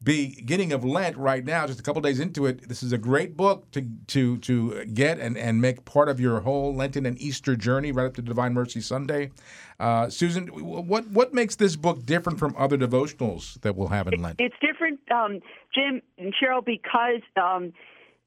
beginning 0.03 0.73
of 0.73 0.83
Lent 0.83 1.15
right 1.15 1.43
now, 1.45 1.65
just 1.67 1.79
a 1.79 1.83
couple 1.83 2.01
days 2.01 2.19
into 2.19 2.45
it, 2.45 2.67
this 2.67 2.83
is 2.83 2.91
a 2.91 2.97
great 2.97 3.37
book 3.37 3.71
to 3.71 3.87
to 4.07 4.37
to 4.39 4.85
get 4.85 5.19
and, 5.19 5.37
and 5.37 5.61
make 5.61 5.85
part 5.85 6.09
of 6.09 6.19
your 6.19 6.41
whole 6.41 6.75
Lenten 6.75 7.05
and 7.05 7.17
Easter 7.21 7.55
journey 7.55 7.93
right 7.93 8.05
up 8.05 8.13
to 8.15 8.21
Divine 8.21 8.53
Mercy 8.53 8.81
Sunday. 8.81 9.31
Uh, 9.79 10.09
Susan, 10.09 10.47
what 10.47 11.07
what 11.07 11.33
makes 11.33 11.55
this 11.55 11.77
book 11.77 12.05
different 12.05 12.39
from 12.39 12.53
other 12.57 12.77
devotionals 12.77 13.59
that 13.61 13.77
we'll 13.77 13.87
have 13.87 14.07
in 14.09 14.21
Lent? 14.21 14.41
It's 14.41 14.55
different, 14.59 14.99
um, 15.11 15.39
Jim 15.73 16.01
and 16.17 16.33
Cheryl, 16.35 16.63
because 16.63 17.21
um, 17.41 17.71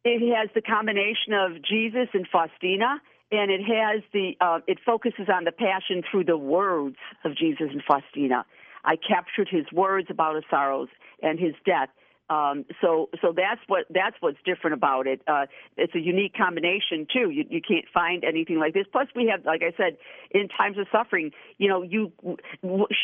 it 0.05 0.35
has 0.35 0.49
the 0.55 0.63
combination 0.63 1.35
of 1.35 1.63
Jesus 1.63 2.09
and 2.15 2.27
Faustina, 2.33 3.01
and 3.33 3.51
it 3.51 3.63
has 3.63 4.03
the 4.13 4.37
uh, 4.41 4.61
it 4.67 4.79
focuses 4.85 5.29
on 5.33 5.45
the 5.45 5.53
passion 5.53 6.03
through 6.09 6.25
the 6.25 6.37
words 6.37 6.97
of 7.25 7.35
Jesus 7.35 7.69
and 7.73 7.83
Faustina. 7.83 8.45
I 8.85 8.97
captured 8.97 9.49
his 9.51 9.65
words 9.73 10.09
about 10.11 10.35
his 10.37 10.45
sorrows 10.51 10.89
and 11.23 11.39
his 11.41 11.55
death. 11.65 11.89
Um, 12.33 12.65
so, 12.81 13.11
so 13.21 13.35
that's 13.37 13.61
what 13.67 13.85
that's 13.91 14.17
what's 14.21 14.39
different 14.45 14.75
about 14.75 15.07
it. 15.07 15.21
Uh, 15.27 15.47
it's 15.77 15.95
a 15.95 16.01
unique 16.01 16.35
combination 16.35 17.07
too. 17.13 17.29
You, 17.31 17.45
you 17.49 17.61
can't 17.61 17.85
find 17.93 18.25
anything 18.25 18.59
like 18.59 18.73
this. 18.73 18.87
Plus, 18.91 19.09
we 19.15 19.27
have, 19.27 19.45
like 19.45 19.63
I 19.63 19.77
said, 19.77 19.99
in 20.31 20.49
times 20.49 20.79
of 20.79 20.87
suffering, 20.91 21.33
you 21.59 21.69
know, 21.69 21.83
you 21.83 22.13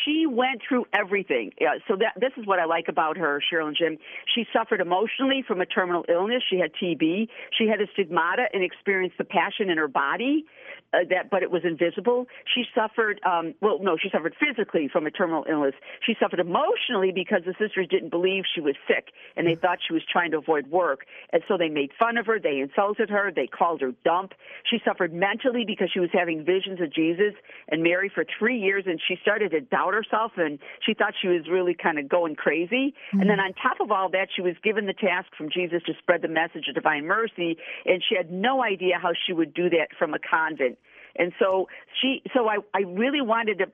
she 0.05 0.25
went 0.27 0.63
through 0.67 0.87
everything. 0.95 1.53
Uh, 1.61 1.79
so 1.87 1.97
that 1.97 2.19
this 2.19 2.33
is 2.39 2.47
what 2.47 2.59
I 2.59 2.65
like 2.65 2.87
about 2.89 3.19
her, 3.19 3.43
Cheryl 3.53 3.69
and 3.69 3.77
Jim. 3.77 3.99
She 4.35 4.47
suffered 4.53 4.81
emotionally 4.81 5.45
from 5.47 5.61
a 5.61 5.67
terminal 5.67 6.05
illness. 6.09 6.43
She 6.49 6.59
had 6.59 6.71
TB. 6.73 7.29
She 7.59 7.67
had 7.69 7.81
a 7.81 7.87
stigmata 7.93 8.47
and 8.55 8.63
experienced 8.63 9.19
the 9.19 9.25
passion 9.25 9.69
in 9.69 9.77
her 9.77 9.89
body. 9.89 10.47
Uh, 10.95 11.05
that, 11.11 11.29
but 11.31 11.43
it 11.43 11.51
was 11.51 11.61
invisible. 11.65 12.25
She 12.55 12.65
suffered, 12.75 13.21
um, 13.27 13.53
well, 13.61 13.79
no, 13.83 13.99
she 14.01 14.09
suffered 14.09 14.35
physically 14.41 14.89
from 14.91 15.05
a 15.07 15.11
terminal 15.11 15.45
illness. 15.47 15.75
She 16.01 16.15
suffered 16.19 16.41
emotionally 16.41 17.13
because 17.13 17.43
the 17.45 17.53
sisters 17.61 17.89
didn't 17.91 18.09
believe 18.09 18.45
she 18.55 18.63
was 18.63 18.75
sick 18.89 19.13
and 19.37 19.47
they 19.47 19.55
thought 19.55 19.79
she 19.87 19.93
was 19.93 20.03
trying 20.11 20.31
to 20.33 20.39
avoid 20.39 20.67
work. 20.69 21.07
And 21.33 21.43
so 21.49 21.57
they 21.57 21.69
made 21.69 21.91
fun 21.99 22.17
of 22.17 22.27
her, 22.27 22.39
they 22.39 22.59
insulted 22.59 23.11
her, 23.11 23.31
they 23.35 23.47
called 23.47 23.81
her 23.81 23.93
dump. 24.05 24.33
She 24.69 24.79
suffered 24.85 25.13
mentally 25.13 25.65
because 25.67 25.91
she 25.93 26.01
was 26.01 26.11
having 26.13 26.45
visions 26.45 26.81
of 26.81 26.93
Jesus 26.93 27.35
and 27.69 27.83
Mary 27.83 28.11
for 28.13 28.25
three 28.39 28.59
years 28.59 28.85
and 28.87 29.01
she 29.07 29.17
started 29.23 29.51
to 29.53 29.61
doubt 29.61 29.95
herself 29.95 30.33
and 30.37 30.59
she 30.85 30.95
thought 30.95 31.15
she 31.21 31.29
was 31.29 31.49
really 31.51 31.75
kind 31.75 31.99
of 31.99 32.09
going 32.09 32.35
crazy. 32.35 32.95
And 33.13 33.29
then 33.29 33.41
on 33.41 33.53
top 33.55 33.81
of 33.81 33.91
all 33.91 34.09
that, 34.11 34.29
she 34.35 34.43
was 34.43 34.55
given 34.63 34.87
the 34.87 34.93
task 34.93 35.29
from 35.37 35.51
Jesus 35.51 35.83
to 35.87 35.93
spread 35.99 36.23
the 36.23 36.29
message 36.29 36.69
of 36.69 36.75
divine 36.75 37.07
mercy 37.07 37.57
and 37.87 38.03
she 38.07 38.17
had 38.17 38.31
no 38.31 38.63
idea 38.63 38.99
how 39.01 39.13
she 39.27 39.33
would 39.33 39.55
do 39.55 39.71
that 39.71 39.89
from 39.99 40.15
a 40.15 40.19
convent. 40.19 40.79
And 41.17 41.33
so 41.39 41.69
she, 42.01 42.23
so 42.35 42.49
I, 42.49 42.59
I 42.75 42.81
really 42.81 43.21
wanted 43.21 43.59
to 43.59 43.67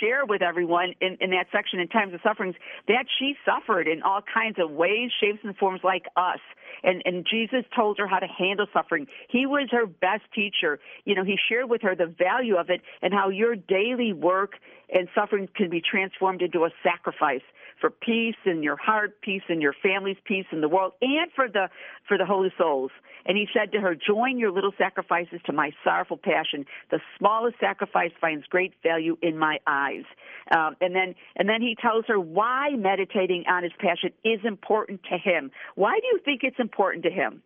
share 0.00 0.24
with 0.24 0.42
everyone 0.42 0.94
in, 1.00 1.16
in 1.20 1.30
that 1.30 1.46
section 1.52 1.80
in 1.80 1.88
times 1.88 2.14
of 2.14 2.20
sufferings 2.22 2.54
that 2.86 3.06
she 3.18 3.34
suffered 3.44 3.88
in 3.88 4.02
all 4.02 4.20
kinds 4.22 4.56
of 4.58 4.70
ways, 4.70 5.10
shapes, 5.20 5.38
and 5.42 5.56
forms 5.56 5.80
like 5.84 6.06
us. 6.16 6.40
And, 6.82 7.02
and 7.04 7.26
Jesus 7.28 7.64
told 7.74 7.98
her 7.98 8.06
how 8.06 8.18
to 8.18 8.26
handle 8.26 8.66
suffering. 8.72 9.06
He 9.28 9.46
was 9.46 9.68
her 9.72 9.86
best 9.86 10.22
teacher. 10.34 10.78
You 11.04 11.14
know, 11.14 11.24
he 11.24 11.36
shared 11.48 11.68
with 11.68 11.82
her 11.82 11.94
the 11.94 12.06
value 12.06 12.56
of 12.56 12.70
it 12.70 12.80
and 13.02 13.12
how 13.12 13.30
your 13.30 13.56
daily 13.56 14.12
work 14.12 14.52
and 14.92 15.08
suffering 15.14 15.48
can 15.54 15.70
be 15.70 15.80
transformed 15.80 16.42
into 16.42 16.64
a 16.64 16.70
sacrifice 16.82 17.42
for 17.80 17.90
peace 17.90 18.36
in 18.44 18.62
your 18.62 18.76
heart, 18.76 19.20
peace 19.20 19.42
in 19.48 19.60
your 19.60 19.74
family's 19.82 20.16
peace 20.24 20.46
in 20.52 20.60
the 20.60 20.68
world, 20.68 20.92
and 21.00 21.30
for 21.34 21.48
the 21.48 21.68
for 22.06 22.18
the 22.18 22.26
holy 22.26 22.52
souls. 22.58 22.90
And 23.26 23.36
he 23.36 23.46
said 23.52 23.72
to 23.72 23.80
her, 23.80 23.94
Join 23.94 24.38
your 24.38 24.50
little 24.50 24.72
sacrifices 24.78 25.40
to 25.46 25.52
my 25.52 25.70
sorrowful 25.84 26.16
passion. 26.16 26.64
The 26.90 27.00
smallest 27.18 27.58
sacrifice 27.60 28.12
finds 28.20 28.46
great 28.46 28.72
value 28.82 29.16
in 29.22 29.38
my 29.38 29.58
eyes. 29.66 30.04
Um, 30.50 30.76
and 30.80 30.94
then 30.94 31.14
and 31.36 31.48
then 31.48 31.60
he 31.60 31.76
tells 31.80 32.04
her 32.08 32.18
why 32.18 32.70
meditating 32.76 33.44
on 33.48 33.62
his 33.62 33.72
passion 33.78 34.10
is 34.24 34.40
important 34.44 35.02
to 35.10 35.18
him. 35.18 35.50
Why 35.74 35.98
do 36.00 36.06
you 36.06 36.20
think 36.24 36.40
it's 36.42 36.58
important 36.58 37.04
to 37.04 37.10
him? 37.10 37.42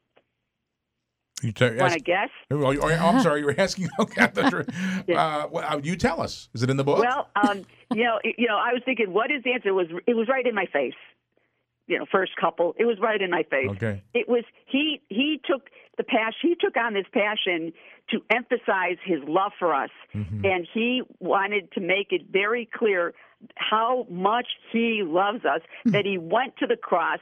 You 1.42 1.52
t- 1.52 1.76
Want 1.76 1.92
to 1.94 2.00
guess? 2.00 2.28
Oh, 2.50 2.70
you- 2.70 2.80
oh, 2.80 2.88
I'm 2.88 3.20
sorry, 3.20 3.40
you 3.40 3.46
were 3.46 3.54
asking. 3.58 3.88
Okay, 3.98 4.22
I 4.22 4.26
thought 4.28 4.52
you 5.08 5.14
uh, 5.16 5.48
well, 5.50 5.64
uh, 5.66 5.80
you 5.82 5.96
tell 5.96 6.20
us. 6.20 6.48
Is 6.54 6.62
it 6.62 6.70
in 6.70 6.76
the 6.76 6.84
book? 6.84 7.00
Well, 7.00 7.28
um, 7.36 7.62
you 7.94 8.04
know, 8.04 8.18
you 8.24 8.46
know, 8.46 8.56
I 8.56 8.72
was 8.72 8.82
thinking, 8.84 9.12
what 9.12 9.30
his 9.30 9.42
answer 9.52 9.74
was. 9.74 9.86
It 10.06 10.14
was 10.14 10.28
right 10.28 10.46
in 10.46 10.54
my 10.54 10.66
face. 10.72 10.94
You 11.88 11.98
know, 11.98 12.06
first 12.10 12.32
couple, 12.40 12.74
it 12.78 12.84
was 12.84 12.98
right 13.00 13.20
in 13.20 13.28
my 13.30 13.42
face. 13.42 13.68
Okay. 13.70 14.02
It 14.14 14.28
was 14.28 14.44
he. 14.66 15.00
He 15.08 15.40
took 15.44 15.68
the 15.96 16.04
passion. 16.04 16.40
He 16.42 16.54
took 16.58 16.76
on 16.76 16.94
this 16.94 17.06
passion 17.12 17.72
to 18.10 18.20
emphasize 18.30 18.96
his 19.04 19.20
love 19.26 19.52
for 19.58 19.74
us, 19.74 19.90
mm-hmm. 20.14 20.44
and 20.44 20.66
he 20.72 21.02
wanted 21.20 21.70
to 21.72 21.80
make 21.80 22.08
it 22.10 22.22
very 22.30 22.68
clear 22.72 23.14
how 23.56 24.06
much 24.08 24.46
he 24.70 25.02
loves 25.04 25.44
us 25.44 25.62
mm. 25.84 25.92
that 25.92 26.04
he 26.04 26.16
went 26.16 26.56
to 26.58 26.66
the 26.66 26.76
cross 26.76 27.18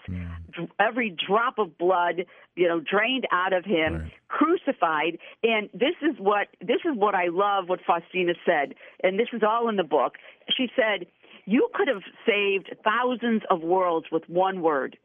every 0.78 1.16
drop 1.26 1.59
of 1.59 1.76
blood 1.78 2.26
you 2.56 2.68
know 2.68 2.80
drained 2.80 3.26
out 3.32 3.52
of 3.52 3.64
him 3.64 4.10
crucified. 4.28 5.18
And 5.42 5.68
this 5.72 5.97
is 6.02 6.16
what 6.18 6.48
this 6.60 6.80
is 6.84 6.92
what 6.94 7.14
I 7.14 7.28
love 7.28 7.68
what 7.68 7.80
Faustina 7.86 8.34
said. 8.44 8.74
And 9.02 9.18
this 9.18 9.28
is 9.32 9.42
all 9.47 9.68
in 9.68 9.76
the 9.76 9.84
book. 9.84 10.14
She 10.56 10.68
said 10.76 11.06
you 11.47 11.68
could 11.74 11.88
have 11.88 12.02
saved 12.26 12.74
thousands 12.84 13.42
of 13.51 13.62
worlds 13.62 14.06
with 14.12 14.28
one 14.28 14.62
word. 14.62 14.97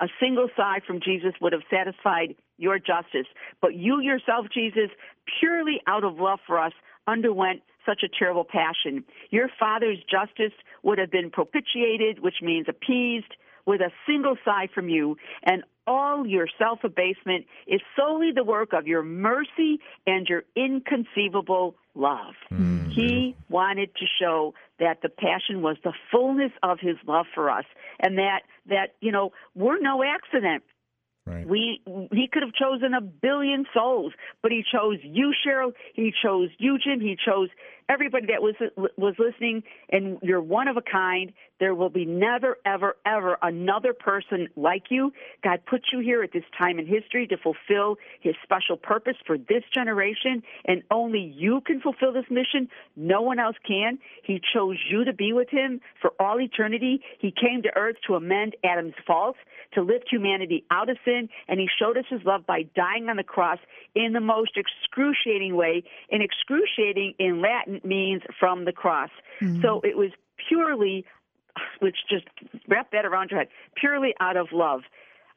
A 0.00 0.06
single 0.20 0.48
sigh 0.56 0.78
from 0.86 1.00
Jesus 1.00 1.32
would 1.40 1.52
have 1.52 1.62
satisfied 1.70 2.36
your 2.58 2.78
justice. 2.78 3.26
But 3.62 3.74
you 3.74 4.00
yourself, 4.00 4.46
Jesus, 4.52 4.90
purely 5.40 5.80
out 5.86 6.04
of 6.04 6.18
love 6.18 6.40
for 6.46 6.58
us, 6.58 6.72
underwent 7.06 7.62
such 7.86 8.02
a 8.02 8.08
terrible 8.08 8.44
passion. 8.44 9.04
Your 9.30 9.48
Father's 9.58 9.98
justice 10.10 10.52
would 10.82 10.98
have 10.98 11.10
been 11.10 11.30
propitiated, 11.30 12.20
which 12.20 12.36
means 12.42 12.66
appeased, 12.68 13.32
with 13.64 13.80
a 13.82 13.90
single 14.06 14.36
sigh 14.44 14.66
from 14.74 14.88
you, 14.88 15.16
and 15.42 15.62
all 15.86 16.26
your 16.26 16.46
self 16.58 16.80
abasement 16.84 17.46
is 17.66 17.80
solely 17.96 18.30
the 18.34 18.44
work 18.44 18.72
of 18.72 18.86
your 18.86 19.02
mercy 19.02 19.80
and 20.06 20.26
your 20.26 20.44
inconceivable 20.56 21.74
love. 21.94 22.34
Hmm, 22.48 22.88
he 22.90 23.36
wanted 23.48 23.94
to 23.96 24.06
show 24.20 24.54
that 24.80 25.02
the 25.02 25.08
passion 25.08 25.62
was 25.62 25.76
the 25.84 25.92
fullness 26.10 26.52
of 26.62 26.78
his 26.80 26.96
love 27.06 27.26
for 27.34 27.50
us 27.50 27.64
and 28.00 28.18
that 28.18 28.40
that 28.66 28.94
you 29.00 29.12
know 29.12 29.32
we're 29.54 29.78
no 29.80 30.02
accident. 30.02 30.62
We 31.46 31.80
he 32.12 32.28
could 32.32 32.42
have 32.42 32.54
chosen 32.54 32.94
a 32.94 33.00
billion 33.00 33.66
souls, 33.74 34.12
but 34.42 34.50
he 34.50 34.64
chose 34.70 34.98
you, 35.02 35.32
Cheryl. 35.46 35.72
He 35.94 36.12
chose 36.22 36.50
you, 36.58 36.78
Jim. 36.78 37.00
He 37.00 37.16
chose 37.16 37.48
everybody 37.88 38.26
that 38.26 38.42
was 38.42 38.54
was 38.96 39.14
listening, 39.18 39.62
and 39.90 40.18
you're 40.22 40.40
one 40.40 40.68
of 40.68 40.76
a 40.76 40.82
kind. 40.82 41.32
There 41.60 41.74
will 41.74 41.90
be 41.90 42.04
never, 42.04 42.58
ever, 42.64 42.96
ever 43.04 43.36
another 43.42 43.92
person 43.92 44.48
like 44.56 44.84
you. 44.90 45.12
God 45.42 45.60
put 45.66 45.86
you 45.92 45.98
here 46.00 46.22
at 46.22 46.32
this 46.32 46.44
time 46.56 46.78
in 46.78 46.86
history 46.86 47.26
to 47.28 47.36
fulfill 47.36 47.96
His 48.20 48.34
special 48.42 48.76
purpose 48.76 49.16
for 49.26 49.36
this 49.36 49.64
generation, 49.74 50.42
and 50.66 50.82
only 50.90 51.20
you 51.20 51.60
can 51.62 51.80
fulfill 51.80 52.12
this 52.12 52.30
mission. 52.30 52.68
No 52.96 53.22
one 53.22 53.38
else 53.38 53.56
can. 53.66 53.98
He 54.22 54.40
chose 54.54 54.76
you 54.88 55.04
to 55.04 55.12
be 55.12 55.32
with 55.32 55.48
Him 55.50 55.80
for 56.00 56.12
all 56.20 56.40
eternity. 56.40 57.02
He 57.18 57.32
came 57.32 57.62
to 57.62 57.76
earth 57.76 57.96
to 58.06 58.14
amend 58.14 58.54
Adam's 58.64 58.94
faults, 59.06 59.38
to 59.74 59.82
lift 59.82 60.06
humanity 60.10 60.64
out 60.70 60.88
of 60.88 60.96
sin, 61.04 61.28
and 61.48 61.58
He 61.58 61.68
showed 61.78 61.96
us 61.96 62.04
His 62.08 62.20
love 62.24 62.46
by 62.46 62.66
dying 62.76 63.08
on 63.08 63.16
the 63.16 63.24
cross 63.24 63.58
in 63.94 64.12
the 64.12 64.20
most 64.20 64.52
excruciating 64.56 65.56
way. 65.56 65.82
And 66.10 66.22
excruciating 66.22 67.14
in 67.18 67.42
Latin 67.42 67.77
means 67.84 68.22
from 68.38 68.64
the 68.64 68.72
cross. 68.72 69.10
So 69.62 69.80
it 69.82 69.96
was 69.96 70.10
purely 70.48 71.04
which 71.80 71.96
just 72.08 72.24
wrap 72.68 72.92
that 72.92 73.04
around 73.04 73.30
your 73.30 73.40
head 73.40 73.48
purely 73.74 74.14
out 74.20 74.36
of 74.36 74.48
love 74.52 74.82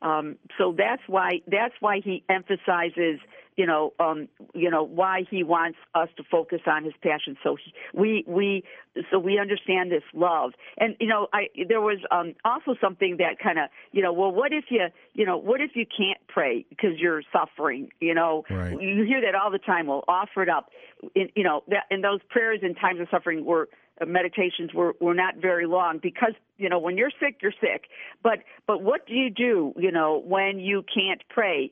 um, 0.02 0.38
so 0.58 0.74
that's 0.76 1.02
why 1.08 1.42
that's 1.48 1.76
why 1.80 2.02
he 2.04 2.24
emphasizes 2.28 3.20
you 3.56 3.66
know 3.66 3.94
um, 4.00 4.28
you 4.54 4.70
know 4.70 4.84
why 4.84 5.24
he 5.30 5.44
wants 5.44 5.78
us 5.96 6.10
to 6.18 6.24
focus 6.30 6.62
on 6.66 6.84
his 6.84 6.94
passion. 7.02 7.38
So 7.44 7.56
he, 7.56 7.74
we 7.94 8.24
we 8.28 8.64
so 9.10 9.20
we 9.20 9.40
understand 9.40 9.92
this 9.92 10.04
love. 10.14 10.52
And 10.78 10.96
you 11.00 11.08
know 11.08 11.28
I 11.34 11.48
there 11.68 11.82
was 11.82 12.00
um, 12.12 12.34
also 12.46 12.76
something 12.80 13.18
that 13.18 13.40
kind 13.42 13.60
of 13.60 13.70
you 13.92 14.02
know 14.02 14.14
well 14.14 14.32
what 14.32 14.54
if 14.54 14.66
you 14.70 14.88
you 15.14 15.26
know 15.26 15.38
what 15.38 15.62
if 15.62 15.72
you 15.76 15.86
can't 15.86 16.20
pray 16.28 16.66
because 16.70 16.98
you're 16.98 17.24
suffering 17.32 17.90
you 18.00 18.14
know? 18.14 18.44
Right. 18.50 18.82
you 18.82 19.04
hear 19.04 19.22
that 19.22 19.36
all 19.36 19.52
the 19.52 19.60
time. 19.60 19.88
Well 19.88 20.04
offer 20.08 20.44
it 20.44 20.50
up. 20.50 20.70
In, 21.16 21.30
you 21.36 21.44
know 21.44 21.64
that 21.68 21.86
and 21.90 22.04
those 22.04 22.20
prayers 22.30 22.60
in 22.62 22.76
times 22.76 23.00
of 23.00 23.08
suffering 23.10 23.46
were 23.46 23.70
uh, 24.02 24.06
meditations 24.06 24.74
were 24.74 24.96
were 25.00 25.14
not 25.14 25.38
very 25.38 25.66
long 25.66 26.00
because 26.02 26.34
you 26.58 26.70
know 26.70 26.80
when 26.80 26.98
you're 26.98 27.12
sick 27.20 27.38
you're 27.42 27.54
sick. 27.60 27.86
But 28.24 28.40
but 28.68 28.82
what 28.82 29.08
do 29.08 29.14
you 29.14 29.30
do 29.30 29.74
you 29.78 29.92
know 29.92 30.22
when 30.26 30.60
you 30.60 30.84
can't 30.94 31.22
pray 31.30 31.72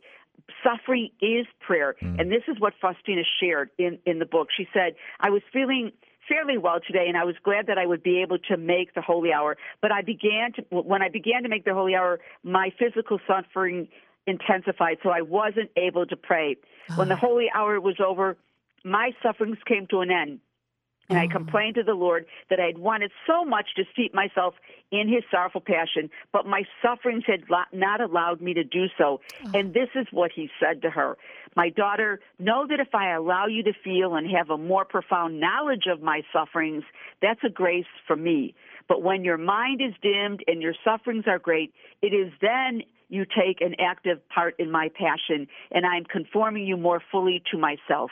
suffering 0.64 1.10
is 1.22 1.46
prayer. 1.60 1.96
Mm. 2.02 2.20
And 2.20 2.32
this 2.32 2.44
is 2.48 2.60
what 2.60 2.74
faustina 2.82 3.24
shared 3.40 3.70
in 3.78 4.00
in 4.06 4.20
the 4.20 4.26
book. 4.26 4.50
She 4.56 4.68
said 4.74 4.96
i 5.20 5.30
was 5.30 5.42
feeling 5.52 5.92
fairly 6.28 6.58
well 6.58 6.80
today 6.86 7.06
and 7.08 7.18
i 7.18 7.24
was 7.24 7.36
glad 7.44 7.66
that 7.68 7.78
i 7.78 7.86
would 7.86 8.04
be 8.04 8.22
able 8.22 8.38
to 8.38 8.58
make 8.58 8.94
the 8.94 9.02
holy 9.02 9.32
hour. 9.32 9.58
But 9.82 9.92
i 9.92 10.02
began 10.02 10.54
to 10.54 10.62
when 10.70 11.02
i 11.02 11.10
began 11.10 11.44
to 11.44 11.50
make 11.50 11.66
the 11.66 11.74
holy 11.74 11.96
hour 11.96 12.20
my 12.44 12.72
physical 12.78 13.20
suffering 13.28 13.88
intensified 14.28 14.98
so 15.02 15.10
i 15.10 15.22
wasn't 15.22 15.72
able 15.76 16.06
to 16.06 16.16
pray. 16.16 16.58
When 16.96 17.08
the 17.08 17.16
ah. 17.16 17.18
holy 17.18 17.48
hour 17.54 17.80
was 17.80 17.96
over 18.06 18.38
my 18.84 19.12
sufferings 19.22 19.58
came 19.68 19.88
to 19.88 20.00
an 20.00 20.12
end 20.12 20.40
and 21.10 21.18
I 21.18 21.28
mm. 21.28 21.32
complained 21.32 21.76
to 21.76 21.84
the 21.84 21.94
Lord 21.94 22.26
that 22.50 22.60
I 22.60 22.66
had 22.68 22.78
wanted 22.78 23.12
so 23.28 23.44
much 23.44 23.68
to 23.76 23.84
steep 23.92 24.14
myself 24.14 24.56
in 24.92 25.08
His 25.08 25.24
sorrowful 25.32 25.62
passion, 25.62 26.10
but 26.32 26.46
my 26.46 26.64
sufferings 26.82 27.24
had 27.28 27.44
not 27.74 28.02
allowed 28.02 28.42
me 28.42 28.54
to 28.54 28.64
do 28.64 28.86
so. 28.98 29.22
Oh. 29.46 29.52
And 29.54 29.74
this 29.74 29.90
is 29.96 30.08
what 30.12 30.32
He 30.34 30.50
said 30.60 30.82
to 30.84 30.90
her 30.90 31.18
My 31.56 31.70
daughter, 31.70 32.20
know 32.38 32.66
that 32.68 32.80
if 32.80 32.94
I 32.94 33.12
allow 33.14 33.48
you 33.48 33.64
to 33.64 33.74
feel 33.84 34.16
and 34.16 34.30
have 34.30 34.50
a 34.50 34.58
more 34.58 34.86
profound 34.86 35.40
knowledge 35.40 35.86
of 35.92 36.02
my 36.02 36.22
sufferings, 36.32 36.84
that's 37.22 37.44
a 37.44 37.50
grace 37.50 37.86
for 38.08 38.16
me. 38.16 38.56
But 38.88 39.04
when 39.04 39.24
your 39.24 39.38
mind 39.38 39.82
is 39.82 39.94
dimmed 40.02 40.44
and 40.48 40.62
your 40.62 40.74
sufferings 40.84 41.26
are 41.28 41.40
great, 41.40 41.74
it 42.02 42.14
is 42.14 42.32
then 42.42 42.82
you 43.10 43.26
take 43.26 43.60
an 43.60 43.76
active 43.80 44.20
part 44.30 44.56
in 44.60 44.72
my 44.72 44.90
passion, 44.90 45.48
and 45.72 45.86
I'm 45.86 46.06
conforming 46.06 46.66
you 46.66 46.78
more 46.78 47.02
fully 47.12 47.42
to 47.52 47.58
myself. 47.58 48.12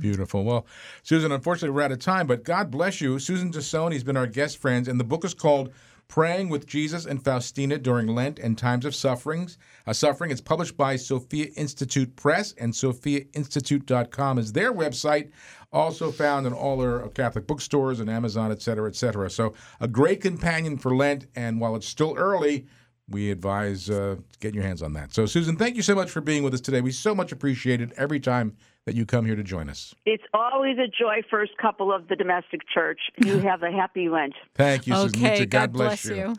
Beautiful. 0.00 0.44
Well, 0.44 0.66
Susan, 1.02 1.30
unfortunately, 1.30 1.74
we're 1.74 1.82
out 1.82 1.92
of 1.92 2.00
time, 2.00 2.26
but 2.26 2.42
God 2.42 2.70
bless 2.70 3.00
you. 3.00 3.18
Susan 3.18 3.52
Tassone 3.52 3.92
has 3.92 4.02
been 4.02 4.16
our 4.16 4.26
guest 4.26 4.58
friends, 4.58 4.88
and 4.88 4.98
the 4.98 5.04
book 5.04 5.24
is 5.24 5.34
called 5.34 5.72
Praying 6.08 6.48
with 6.48 6.66
Jesus 6.66 7.06
and 7.06 7.22
Faustina 7.22 7.78
During 7.78 8.08
Lent 8.08 8.38
and 8.38 8.56
Times 8.56 8.84
of 8.84 8.94
Sufferings. 8.94 9.58
Uh, 9.86 9.92
suffering. 9.92 10.30
It's 10.30 10.40
published 10.40 10.76
by 10.76 10.96
Sophia 10.96 11.46
Institute 11.56 12.16
Press, 12.16 12.54
and 12.58 12.72
sophiainstitute.com 12.72 14.38
is 14.38 14.52
their 14.52 14.72
website. 14.72 15.30
Also 15.72 16.12
found 16.12 16.46
in 16.46 16.52
all 16.52 16.80
our 16.80 17.08
Catholic 17.08 17.46
bookstores 17.46 18.00
and 18.00 18.08
Amazon, 18.08 18.52
et 18.52 18.62
cetera, 18.62 18.88
et 18.88 18.94
cetera. 18.94 19.28
So, 19.28 19.54
a 19.80 19.88
great 19.88 20.20
companion 20.20 20.78
for 20.78 20.94
Lent, 20.94 21.26
and 21.34 21.60
while 21.60 21.74
it's 21.74 21.88
still 21.88 22.14
early, 22.16 22.66
we 23.08 23.30
advise 23.30 23.90
uh, 23.90 24.16
getting 24.40 24.54
your 24.54 24.64
hands 24.64 24.82
on 24.82 24.94
that. 24.94 25.14
So, 25.14 25.26
Susan, 25.26 25.56
thank 25.56 25.76
you 25.76 25.82
so 25.82 25.94
much 25.94 26.10
for 26.10 26.20
being 26.20 26.42
with 26.42 26.54
us 26.54 26.60
today. 26.60 26.80
We 26.80 26.92
so 26.92 27.14
much 27.14 27.32
appreciate 27.32 27.80
it 27.80 27.92
every 27.96 28.20
time 28.20 28.56
that 28.86 28.94
you 28.94 29.06
come 29.06 29.24
here 29.24 29.36
to 29.36 29.42
join 29.42 29.68
us. 29.68 29.94
It's 30.04 30.24
always 30.32 30.76
a 30.78 30.86
joy, 30.86 31.22
first 31.30 31.56
couple 31.58 31.92
of 31.92 32.08
the 32.08 32.16
domestic 32.16 32.60
church. 32.72 33.00
You 33.18 33.38
have 33.38 33.62
a 33.62 33.70
happy 33.70 34.08
Lent. 34.08 34.34
Thank 34.54 34.86
you, 34.86 34.94
Susan. 34.94 35.24
Okay, 35.24 35.38
too. 35.38 35.46
God 35.46 35.72
bless 35.72 36.04
you. 36.04 36.34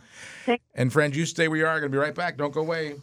And 0.74 0.92
friends, 0.92 1.18
you 1.18 1.26
stay 1.26 1.48
where 1.48 1.58
you 1.58 1.66
are. 1.66 1.80
Going 1.80 1.92
to 1.92 1.96
be 1.96 2.02
right 2.02 2.16
back. 2.16 2.38
Don't 2.38 2.54
go 2.54 2.62
away. 2.62 2.96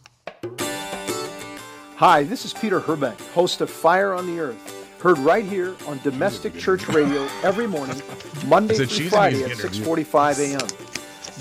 Hi, 1.96 2.24
this 2.24 2.44
is 2.44 2.52
Peter 2.52 2.80
Herbeck, 2.80 3.20
host 3.32 3.60
of 3.60 3.70
Fire 3.70 4.12
on 4.12 4.26
the 4.26 4.40
Earth, 4.40 5.00
heard 5.00 5.18
right 5.18 5.44
here 5.44 5.76
on 5.86 6.00
Domestic 6.02 6.56
Church 6.58 6.88
Radio 6.88 7.28
every 7.44 7.68
morning, 7.68 8.00
Monday 8.46 8.74
through 8.74 9.08
Friday 9.08 9.42
at 9.44 9.50
get 9.50 9.60
interviewed. 9.60 9.86
6:45 9.86 10.58
a.m. 10.58 10.91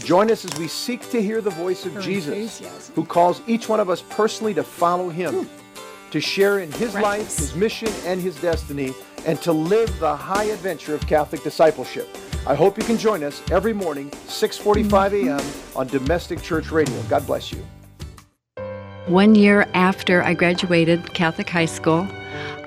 Join 0.03 0.32
us 0.32 0.45
as 0.45 0.57
we 0.57 0.68
seek 0.68 1.07
to 1.11 1.22
hear 1.22 1.41
the 1.41 1.52
voice 1.52 1.86
of 1.86 1.94
Her 1.94 2.02
Jesus, 2.02 2.91
who 2.95 3.06
calls 3.06 3.41
each 3.45 3.69
one 3.69 3.80
of 3.80 3.90
us 3.90 4.02
personally 4.10 4.53
to 4.56 4.64
follow 4.64 5.10
him, 5.10 5.45
hmm. 5.45 6.11
to 6.11 6.19
share 6.19 6.60
in 6.60 6.72
his 6.72 6.95
life, 6.95 7.38
his 7.38 7.56
mission, 7.56 7.90
and 8.06 8.19
his 8.19 8.36
destiny, 8.41 8.94
and 9.26 9.40
to 9.44 9.52
live 9.52 9.98
the 9.99 10.15
high 10.15 10.45
adventure 10.45 10.95
of 10.95 11.06
Catholic 11.06 11.44
discipleship. 11.44 12.07
I 12.48 12.56
hope 12.56 12.78
you 12.78 12.84
can 12.84 12.98
join 12.98 13.23
us 13.23 13.44
every 13.52 13.73
morning, 13.73 14.10
6:45 14.28 14.90
mm-hmm. 14.90 15.28
a.m. 15.30 15.45
on 15.76 15.88
Domestic 15.88 16.41
Church 16.41 16.72
Radio. 16.72 16.99
God 17.03 17.26
bless 17.28 17.52
you. 17.52 17.64
One 19.06 19.36
year 19.36 19.68
after 19.73 20.23
I 20.23 20.34
graduated 20.34 21.14
Catholic 21.14 21.49
high 21.49 21.65
school, 21.65 22.07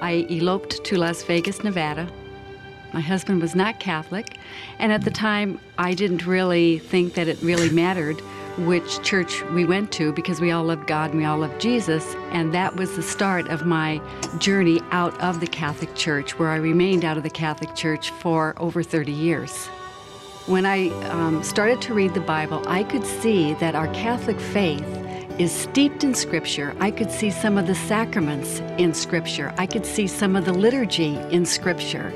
I 0.01 0.27
eloped 0.31 0.85
to 0.85 0.97
Las 0.97 1.25
Vegas, 1.25 1.65
Nevada. 1.65 2.09
My 2.95 3.01
husband 3.01 3.43
was 3.43 3.57
not 3.57 3.81
Catholic, 3.81 4.39
and 4.79 4.93
at 4.93 5.03
the 5.03 5.11
time 5.11 5.59
I 5.79 5.95
didn't 5.95 6.27
really 6.27 6.79
think 6.79 7.15
that 7.15 7.27
it 7.27 7.37
really 7.43 7.69
mattered 7.69 8.21
which 8.57 9.03
church 9.03 9.43
we 9.51 9.65
went 9.65 9.91
to 9.95 10.13
because 10.13 10.41
we 10.41 10.53
all 10.53 10.63
loved 10.63 10.87
God 10.87 11.11
and 11.11 11.19
we 11.19 11.25
all 11.25 11.39
loved 11.39 11.61
Jesus, 11.61 12.15
and 12.31 12.55
that 12.55 12.77
was 12.77 12.95
the 12.95 13.03
start 13.03 13.49
of 13.49 13.67
my 13.67 14.01
journey 14.39 14.81
out 14.93 15.21
of 15.21 15.41
the 15.41 15.47
Catholic 15.49 15.93
Church, 15.97 16.39
where 16.39 16.51
I 16.51 16.57
remained 16.57 17.05
out 17.05 17.17
of 17.17 17.25
the 17.25 17.31
Catholic 17.31 17.75
Church 17.75 18.11
for 18.11 18.55
over 18.59 18.85
30 18.85 19.11
years. 19.11 19.67
When 20.47 20.65
I 20.65 20.91
um, 21.09 21.43
started 21.43 21.83
to 21.83 21.95
read 21.95 22.15
the 22.15 22.21
Bible, 22.21 22.63
I 22.69 22.85
could 22.85 23.05
see 23.05 23.55
that 23.55 23.75
our 23.75 23.89
Catholic 23.89 24.39
faith 24.39 24.87
is 25.41 25.51
steeped 25.51 26.05
in 26.05 26.15
Scripture. 26.15 26.77
I 26.79 26.93
could 26.93 27.11
see 27.11 27.31
some 27.31 27.59
of 27.59 27.67
the 27.67 27.75
sacraments 27.75 28.61
in 28.79 28.95
Scripture. 28.95 29.53
I 29.59 29.67
could 29.67 29.85
see 29.85 30.07
some 30.07 30.37
of 30.37 30.45
the 30.45 30.53
liturgy 30.53 31.17
in 31.33 31.45
Scripture. 31.45 32.13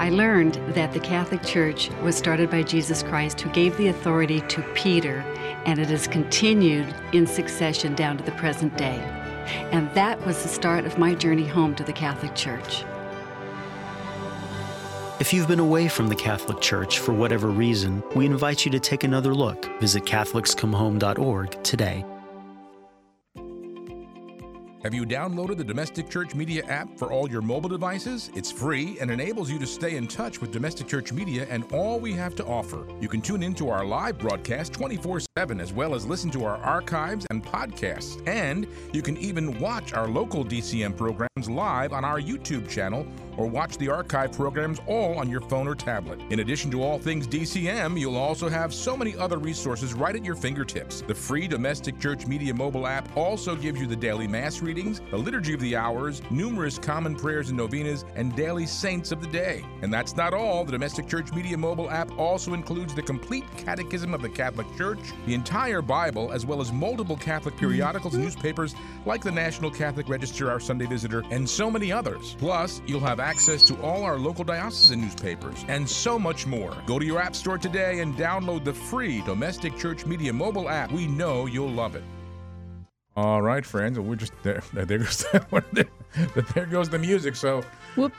I 0.00 0.08
learned 0.08 0.54
that 0.68 0.94
the 0.94 0.98
Catholic 0.98 1.42
Church 1.42 1.90
was 2.02 2.16
started 2.16 2.48
by 2.48 2.62
Jesus 2.62 3.02
Christ, 3.02 3.38
who 3.38 3.50
gave 3.50 3.76
the 3.76 3.88
authority 3.88 4.40
to 4.48 4.62
Peter, 4.72 5.18
and 5.66 5.78
it 5.78 5.88
has 5.88 6.06
continued 6.06 6.94
in 7.12 7.26
succession 7.26 7.94
down 7.94 8.16
to 8.16 8.24
the 8.24 8.32
present 8.32 8.78
day. 8.78 8.96
And 9.72 9.92
that 9.94 10.18
was 10.24 10.42
the 10.42 10.48
start 10.48 10.86
of 10.86 10.96
my 10.96 11.14
journey 11.14 11.46
home 11.46 11.74
to 11.74 11.84
the 11.84 11.92
Catholic 11.92 12.34
Church. 12.34 12.82
If 15.20 15.34
you've 15.34 15.48
been 15.48 15.60
away 15.60 15.86
from 15.86 16.08
the 16.08 16.16
Catholic 16.16 16.62
Church 16.62 16.98
for 16.98 17.12
whatever 17.12 17.48
reason, 17.48 18.02
we 18.16 18.24
invite 18.24 18.64
you 18.64 18.70
to 18.70 18.80
take 18.80 19.04
another 19.04 19.34
look. 19.34 19.66
Visit 19.80 20.04
CatholicsComeHome.org 20.04 21.62
today. 21.62 22.06
Have 24.82 24.94
you 24.94 25.04
downloaded 25.04 25.58
the 25.58 25.64
Domestic 25.64 26.08
Church 26.08 26.34
Media 26.34 26.64
app 26.64 26.88
for 26.96 27.12
all 27.12 27.28
your 27.28 27.42
mobile 27.42 27.68
devices? 27.68 28.30
It's 28.34 28.50
free 28.50 28.96
and 28.98 29.10
enables 29.10 29.50
you 29.50 29.58
to 29.58 29.66
stay 29.66 29.96
in 29.96 30.08
touch 30.08 30.40
with 30.40 30.52
Domestic 30.52 30.88
Church 30.88 31.12
Media 31.12 31.46
and 31.50 31.70
all 31.70 32.00
we 32.00 32.14
have 32.14 32.34
to 32.36 32.46
offer. 32.46 32.86
You 32.98 33.06
can 33.06 33.20
tune 33.20 33.42
into 33.42 33.68
our 33.68 33.84
live 33.84 34.16
broadcast 34.16 34.72
24 34.72 35.20
7 35.36 35.60
as 35.60 35.74
well 35.74 35.94
as 35.94 36.06
listen 36.06 36.30
to 36.30 36.46
our 36.46 36.56
archives 36.56 37.26
and 37.28 37.44
podcasts. 37.44 38.26
And 38.26 38.66
you 38.94 39.02
can 39.02 39.18
even 39.18 39.60
watch 39.60 39.92
our 39.92 40.08
local 40.08 40.46
DCM 40.46 40.96
programs 40.96 41.50
live 41.50 41.92
on 41.92 42.02
our 42.02 42.18
YouTube 42.18 42.66
channel 42.66 43.06
or 43.36 43.46
watch 43.46 43.76
the 43.76 43.88
archive 43.88 44.32
programs 44.32 44.80
all 44.86 45.18
on 45.18 45.30
your 45.30 45.40
phone 45.42 45.68
or 45.68 45.74
tablet. 45.74 46.20
In 46.30 46.40
addition 46.40 46.70
to 46.70 46.82
all 46.82 46.98
things 46.98 47.26
DCM, 47.26 47.98
you'll 47.98 48.16
also 48.16 48.48
have 48.48 48.72
so 48.72 48.96
many 48.96 49.16
other 49.16 49.38
resources 49.38 49.94
right 49.94 50.16
at 50.16 50.24
your 50.24 50.36
fingertips. 50.36 51.02
The 51.02 51.14
free 51.14 51.48
Domestic 51.48 51.98
Church 51.98 52.26
Media 52.26 52.54
mobile 52.54 52.86
app 52.86 53.14
also 53.16 53.54
gives 53.56 53.80
you 53.80 53.86
the 53.86 53.96
daily 53.96 54.26
Mass 54.26 54.60
readings, 54.70 55.00
the 55.10 55.16
Liturgy 55.16 55.52
of 55.52 55.58
the 55.58 55.74
Hours, 55.74 56.22
numerous 56.30 56.78
common 56.78 57.16
prayers 57.16 57.48
and 57.48 57.56
novenas, 57.56 58.04
and 58.14 58.36
daily 58.36 58.66
saints 58.66 59.10
of 59.10 59.20
the 59.20 59.26
day. 59.26 59.64
And 59.82 59.92
that's 59.92 60.14
not 60.14 60.32
all. 60.32 60.64
The 60.64 60.70
Domestic 60.70 61.08
Church 61.08 61.32
Media 61.32 61.58
mobile 61.58 61.90
app 61.90 62.16
also 62.16 62.54
includes 62.54 62.94
the 62.94 63.02
complete 63.02 63.42
Catechism 63.56 64.14
of 64.14 64.22
the 64.22 64.28
Catholic 64.28 64.68
Church, 64.76 65.00
the 65.26 65.34
entire 65.34 65.82
Bible, 65.82 66.30
as 66.30 66.46
well 66.46 66.60
as 66.60 66.70
multiple 66.70 67.16
Catholic 67.16 67.56
periodicals 67.56 68.14
and 68.14 68.22
newspapers 68.22 68.76
like 69.04 69.24
the 69.24 69.32
National 69.32 69.72
Catholic 69.72 70.08
Register, 70.08 70.48
Our 70.48 70.60
Sunday 70.60 70.86
Visitor, 70.86 71.24
and 71.32 71.50
so 71.50 71.68
many 71.68 71.90
others. 71.90 72.36
Plus, 72.38 72.80
you'll 72.86 73.00
have 73.00 73.18
access 73.18 73.64
to 73.64 73.82
all 73.82 74.04
our 74.04 74.18
local 74.18 74.44
diocesan 74.44 75.00
newspapers 75.00 75.64
and 75.66 75.88
so 75.88 76.16
much 76.16 76.46
more. 76.46 76.76
Go 76.86 77.00
to 77.00 77.04
your 77.04 77.20
app 77.20 77.34
store 77.34 77.58
today 77.58 77.98
and 77.98 78.14
download 78.14 78.62
the 78.62 78.72
free 78.72 79.20
Domestic 79.22 79.76
Church 79.76 80.06
Media 80.06 80.32
mobile 80.32 80.68
app. 80.68 80.92
We 80.92 81.08
know 81.08 81.46
you'll 81.46 81.72
love 81.72 81.96
it. 81.96 82.04
All 83.16 83.42
right, 83.42 83.64
friends. 83.66 83.98
We're 83.98 84.14
just 84.16 84.32
there. 84.42 84.62
There 84.72 84.98
goes 84.98 85.24
there 86.54 86.66
goes 86.66 86.88
the 86.88 86.98
music. 86.98 87.36
So, 87.36 87.62
whoop. 87.96 88.12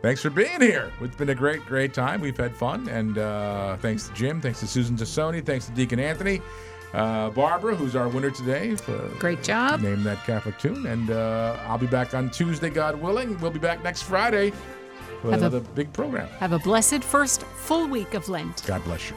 Thanks 0.00 0.22
for 0.22 0.30
being 0.30 0.60
here. 0.60 0.92
It's 1.00 1.16
been 1.16 1.30
a 1.30 1.34
great, 1.34 1.64
great 1.66 1.92
time. 1.92 2.20
We've 2.20 2.36
had 2.36 2.54
fun, 2.56 2.88
and 2.88 3.18
uh, 3.18 3.76
thanks 3.78 4.06
to 4.08 4.14
Jim, 4.14 4.40
thanks 4.40 4.60
to 4.60 4.66
Susan 4.68 4.96
Tassone, 4.96 5.44
thanks 5.44 5.66
to 5.66 5.72
Deacon 5.72 5.98
Anthony, 5.98 6.40
uh, 6.94 7.30
Barbara, 7.30 7.74
who's 7.74 7.96
our 7.96 8.08
winner 8.08 8.30
today. 8.30 8.76
For 8.76 8.96
Great 9.18 9.42
job. 9.42 9.80
Name 9.80 10.04
that 10.04 10.24
Catholic 10.24 10.56
tune, 10.56 10.86
and 10.86 11.10
uh, 11.10 11.58
I'll 11.66 11.78
be 11.78 11.88
back 11.88 12.14
on 12.14 12.30
Tuesday, 12.30 12.70
God 12.70 12.94
willing. 13.02 13.40
We'll 13.40 13.50
be 13.50 13.58
back 13.58 13.82
next 13.82 14.02
Friday 14.02 14.52
for 15.20 15.32
Have 15.32 15.42
a- 15.42 15.46
another 15.46 15.60
big 15.74 15.92
program. 15.92 16.28
Have 16.38 16.52
a 16.52 16.60
blessed 16.60 17.02
first 17.02 17.42
full 17.42 17.88
week 17.88 18.14
of 18.14 18.28
Lent. 18.28 18.62
God 18.68 18.84
bless 18.84 19.10
you. 19.10 19.16